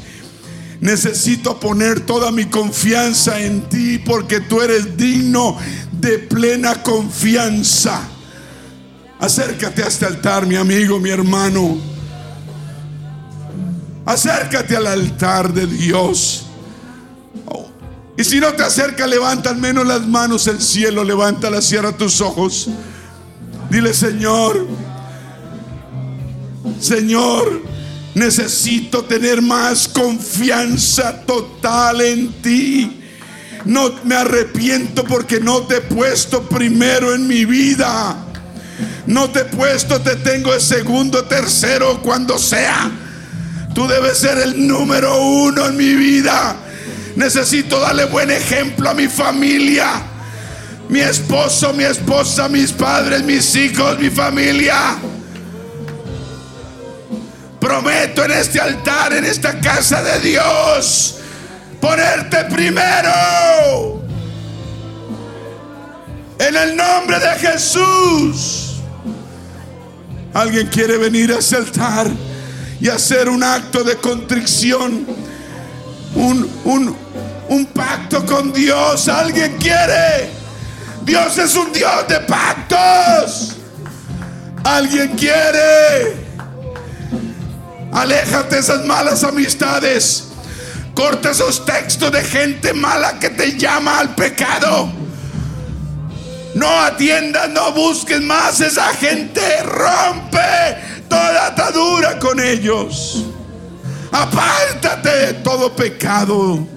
Necesito 0.80 1.60
poner 1.60 2.02
toda 2.02 2.32
mi 2.32 2.46
confianza 2.46 3.40
en 3.40 3.62
ti 3.70 3.98
porque 3.98 4.42
tú 4.42 4.62
eres 4.62 4.96
digno 4.96 5.58
de 5.92 6.20
plena 6.20 6.84
confianza. 6.84 8.02
Acércate 9.20 9.84
a 9.84 9.88
este 9.88 10.06
altar, 10.06 10.46
mi 10.46 10.56
amigo, 10.56 11.00
mi 11.00 11.10
hermano. 11.10 11.78
Acércate 14.06 14.76
al 14.78 14.88
altar 14.88 15.52
de 15.52 15.66
Dios. 15.66 16.44
Y 18.18 18.24
si 18.24 18.40
no 18.40 18.52
te 18.54 18.64
acerca, 18.64 19.06
levanta 19.06 19.52
al 19.52 19.58
menos 19.58 19.86
las 19.86 20.08
manos 20.08 20.48
al 20.48 20.60
cielo, 20.60 21.04
levanta, 21.04 21.62
cierra 21.62 21.92
tus 21.92 22.20
ojos. 22.20 22.68
Dile, 23.70 23.94
Señor, 23.94 24.66
Señor, 26.80 27.62
necesito 28.18 29.04
tener 29.06 29.42
más 29.42 29.88
confianza 29.88 31.22
total 31.26 32.02
en 32.02 32.34
ti. 32.42 33.02
No 33.66 33.94
me 34.06 34.16
arrepiento 34.16 35.04
porque 35.04 35.40
no 35.40 35.62
te 35.64 35.78
he 35.78 35.82
puesto 35.82 36.42
primero 36.50 37.14
en 37.14 37.28
mi 37.28 37.46
vida. 37.46 38.18
No 39.06 39.30
te 39.30 39.42
he 39.42 39.46
puesto, 39.46 40.02
te 40.02 40.16
tengo 40.16 40.54
el 40.54 40.62
segundo, 40.62 41.26
tercero, 41.26 42.02
cuando 42.02 42.40
sea. 42.40 42.90
Tú 43.76 43.88
debes 43.88 44.18
ser 44.18 44.40
el 44.40 44.68
número 44.68 45.22
uno 45.22 45.68
en 45.68 45.78
mi 45.78 45.94
vida. 45.94 46.56
Necesito 47.16 47.80
darle 47.80 48.06
buen 48.06 48.32
ejemplo 48.32 48.90
a 48.90 48.94
mi 48.96 49.08
familia. 49.08 50.02
Mi 50.90 51.02
esposo, 51.02 51.74
mi 51.74 51.84
esposa, 51.84 52.50
mis 52.50 52.72
padres, 52.72 53.24
mis 53.24 53.56
hijos, 53.56 54.00
mi 54.00 54.10
familia. 54.10 54.98
Prometo 57.68 58.24
en 58.24 58.32
este 58.32 58.62
altar, 58.62 59.12
en 59.12 59.26
esta 59.26 59.60
casa 59.60 60.02
de 60.02 60.22
Dios, 60.22 61.16
ponerte 61.82 62.46
primero. 62.46 64.02
En 66.40 66.56
el 66.56 66.78
nombre 66.78 67.20
de 67.20 67.28
Jesús. 67.28 68.76
Alguien 70.34 70.68
quiere 70.68 70.98
venir 70.98 71.34
a 71.34 71.40
ese 71.40 71.58
altar 71.58 72.08
y 72.80 72.88
hacer 72.88 73.28
un 73.28 73.44
acto 73.44 73.84
de 73.84 73.98
contrición. 73.98 75.06
Un, 76.16 76.50
un, 76.64 76.96
un 77.50 77.66
pacto 77.66 78.26
con 78.26 78.54
Dios. 78.54 79.10
Alguien 79.10 79.58
quiere. 79.58 80.30
Dios 81.04 81.38
es 81.38 81.54
un 81.58 81.74
Dios 81.74 82.08
de 82.08 82.22
pactos. 82.22 83.58
Alguien 84.64 85.18
quiere. 85.18 86.27
Aléjate 87.98 88.54
de 88.54 88.62
esas 88.62 88.86
malas 88.86 89.24
amistades. 89.24 90.28
Corta 90.94 91.32
esos 91.32 91.66
textos 91.66 92.12
de 92.12 92.24
gente 92.24 92.72
mala 92.72 93.18
que 93.18 93.32
te 93.32 93.58
llama 93.58 93.98
al 93.98 94.14
pecado. 94.14 94.88
No 96.54 96.70
atiendas, 96.82 97.50
no 97.50 97.72
busques 97.74 98.22
más 98.22 98.62
esa 98.62 98.94
gente. 98.94 99.42
Rompe 99.64 100.78
toda 101.10 101.48
atadura 101.48 102.20
con 102.20 102.40
ellos. 102.40 103.26
Apártate 104.12 105.10
de 105.10 105.34
todo 105.34 105.76
pecado. 105.76 106.68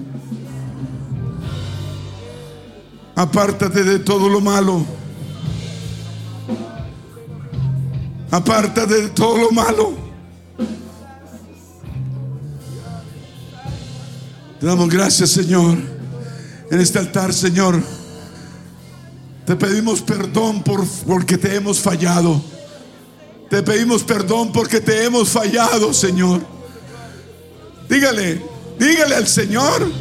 Apártate 3.15 3.83
de 3.83 3.99
todo 3.99 4.27
lo 4.27 4.41
malo. 4.41 4.83
Apártate 8.31 9.01
de 9.03 9.09
todo 9.09 9.37
lo 9.37 9.51
malo. 9.51 10.10
Te 14.61 14.67
damos 14.67 14.89
gracias, 14.89 15.31
Señor, 15.31 15.75
en 16.69 16.79
este 16.79 16.99
altar, 16.99 17.33
Señor. 17.33 17.81
Te 19.43 19.55
pedimos 19.55 20.03
perdón 20.03 20.61
por, 20.61 20.85
porque 21.07 21.35
te 21.35 21.55
hemos 21.55 21.79
fallado. 21.79 22.39
Te 23.49 23.63
pedimos 23.63 24.03
perdón 24.03 24.51
porque 24.51 24.79
te 24.79 25.03
hemos 25.03 25.29
fallado, 25.29 25.91
Señor. 25.95 26.41
Dígale, 27.89 28.39
dígale 28.77 29.15
al 29.15 29.27
Señor. 29.27 29.91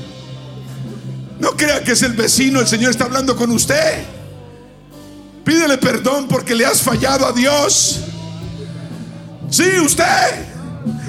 No 1.39 1.53
crea 1.53 1.83
que 1.83 1.93
es 1.93 2.03
el 2.03 2.13
vecino, 2.13 2.61
el 2.61 2.67
Señor 2.67 2.91
está 2.91 3.05
hablando 3.05 3.35
con 3.37 3.51
usted. 3.53 4.05
Pídele 5.43 5.79
perdón 5.79 6.29
porque 6.29 6.55
le 6.55 6.67
has 6.67 6.83
fallado 6.83 7.25
a 7.25 7.33
Dios. 7.33 8.01
Sí, 9.49 9.81
usted. 9.83 10.05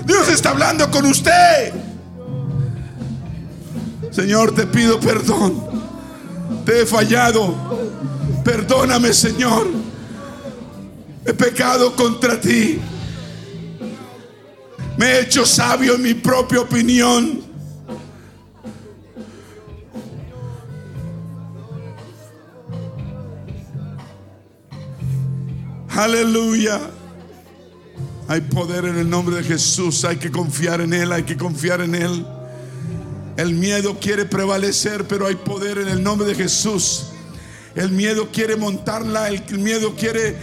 Dios 0.06 0.30
está 0.30 0.52
hablando 0.52 0.90
con 0.90 1.06
usted. 1.06 1.91
Señor, 4.12 4.54
te 4.54 4.68
pido 4.68 5.00
perdón. 5.00 5.64
Te 6.66 6.82
he 6.82 6.86
fallado. 6.86 7.56
Perdóname, 8.44 9.14
Señor. 9.14 9.68
He 11.26 11.34
pecado 11.34 11.96
contra 11.96 12.40
ti. 12.40 12.80
Me 14.98 15.06
he 15.06 15.22
hecho 15.22 15.46
sabio 15.46 15.96
en 15.96 16.02
mi 16.02 16.14
propia 16.14 16.62
opinión. 16.62 17.42
Aleluya. 25.90 26.82
Hay 28.28 28.42
poder 28.42 28.86
en 28.86 28.98
el 28.98 29.10
nombre 29.10 29.38
de 29.38 29.44
Jesús. 29.44 30.04
Hay 30.04 30.18
que 30.18 30.32
confiar 30.32 30.82
en 30.82 30.94
Él. 30.94 31.12
Hay 31.12 31.24
que 31.24 31.38
confiar 31.38 31.82
en 31.82 31.96
Él. 31.96 32.26
El 33.38 33.54
miedo 33.54 33.98
quiere 34.00 34.26
prevalecer, 34.26 35.08
pero 35.08 35.26
hay 35.26 35.36
poder 35.36 35.78
en 35.78 35.88
el 35.88 36.04
nombre 36.04 36.28
de 36.28 36.36
Jesús. 36.36 37.06
El 37.76 37.92
miedo 37.92 38.30
quiere 38.32 38.58
montarla, 38.58 39.30
el 39.30 39.60
miedo 39.60 39.96
quiere 39.96 40.36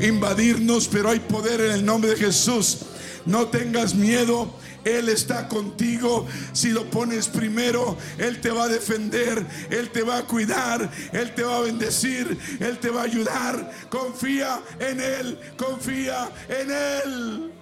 invadirnos, 0.00 0.88
pero 0.88 1.10
hay 1.10 1.20
poder 1.20 1.60
en 1.62 1.72
el 1.72 1.84
nombre 1.84 2.10
de 2.10 2.16
Jesús. 2.16 2.80
No 3.24 3.46
tengas 3.46 3.94
miedo, 3.94 4.52
Él 4.84 5.08
está 5.08 5.48
contigo. 5.48 6.26
Si 6.52 6.68
lo 6.68 6.84
pones 6.90 7.28
primero, 7.28 7.96
Él 8.18 8.40
te 8.42 8.50
va 8.50 8.64
a 8.64 8.68
defender, 8.68 9.46
Él 9.70 9.88
te 9.90 10.02
va 10.02 10.18
a 10.18 10.26
cuidar, 10.26 10.90
Él 11.12 11.34
te 11.34 11.42
va 11.42 11.56
a 11.56 11.60
bendecir, 11.62 12.38
Él 12.60 12.78
te 12.78 12.90
va 12.90 13.02
a 13.02 13.04
ayudar. 13.04 13.72
Confía 13.88 14.60
en 14.78 15.00
Él, 15.00 15.38
confía 15.56 16.30
en 16.48 16.70
Él. 16.70 17.52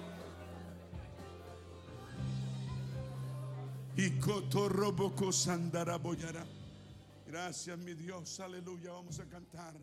Y 3.95 4.09
Gracias, 7.27 7.77
mi 7.77 7.93
Dios, 7.93 8.39
aleluya. 8.39 8.91
Vamos 8.91 9.19
a 9.19 9.25
cantar. 9.25 9.75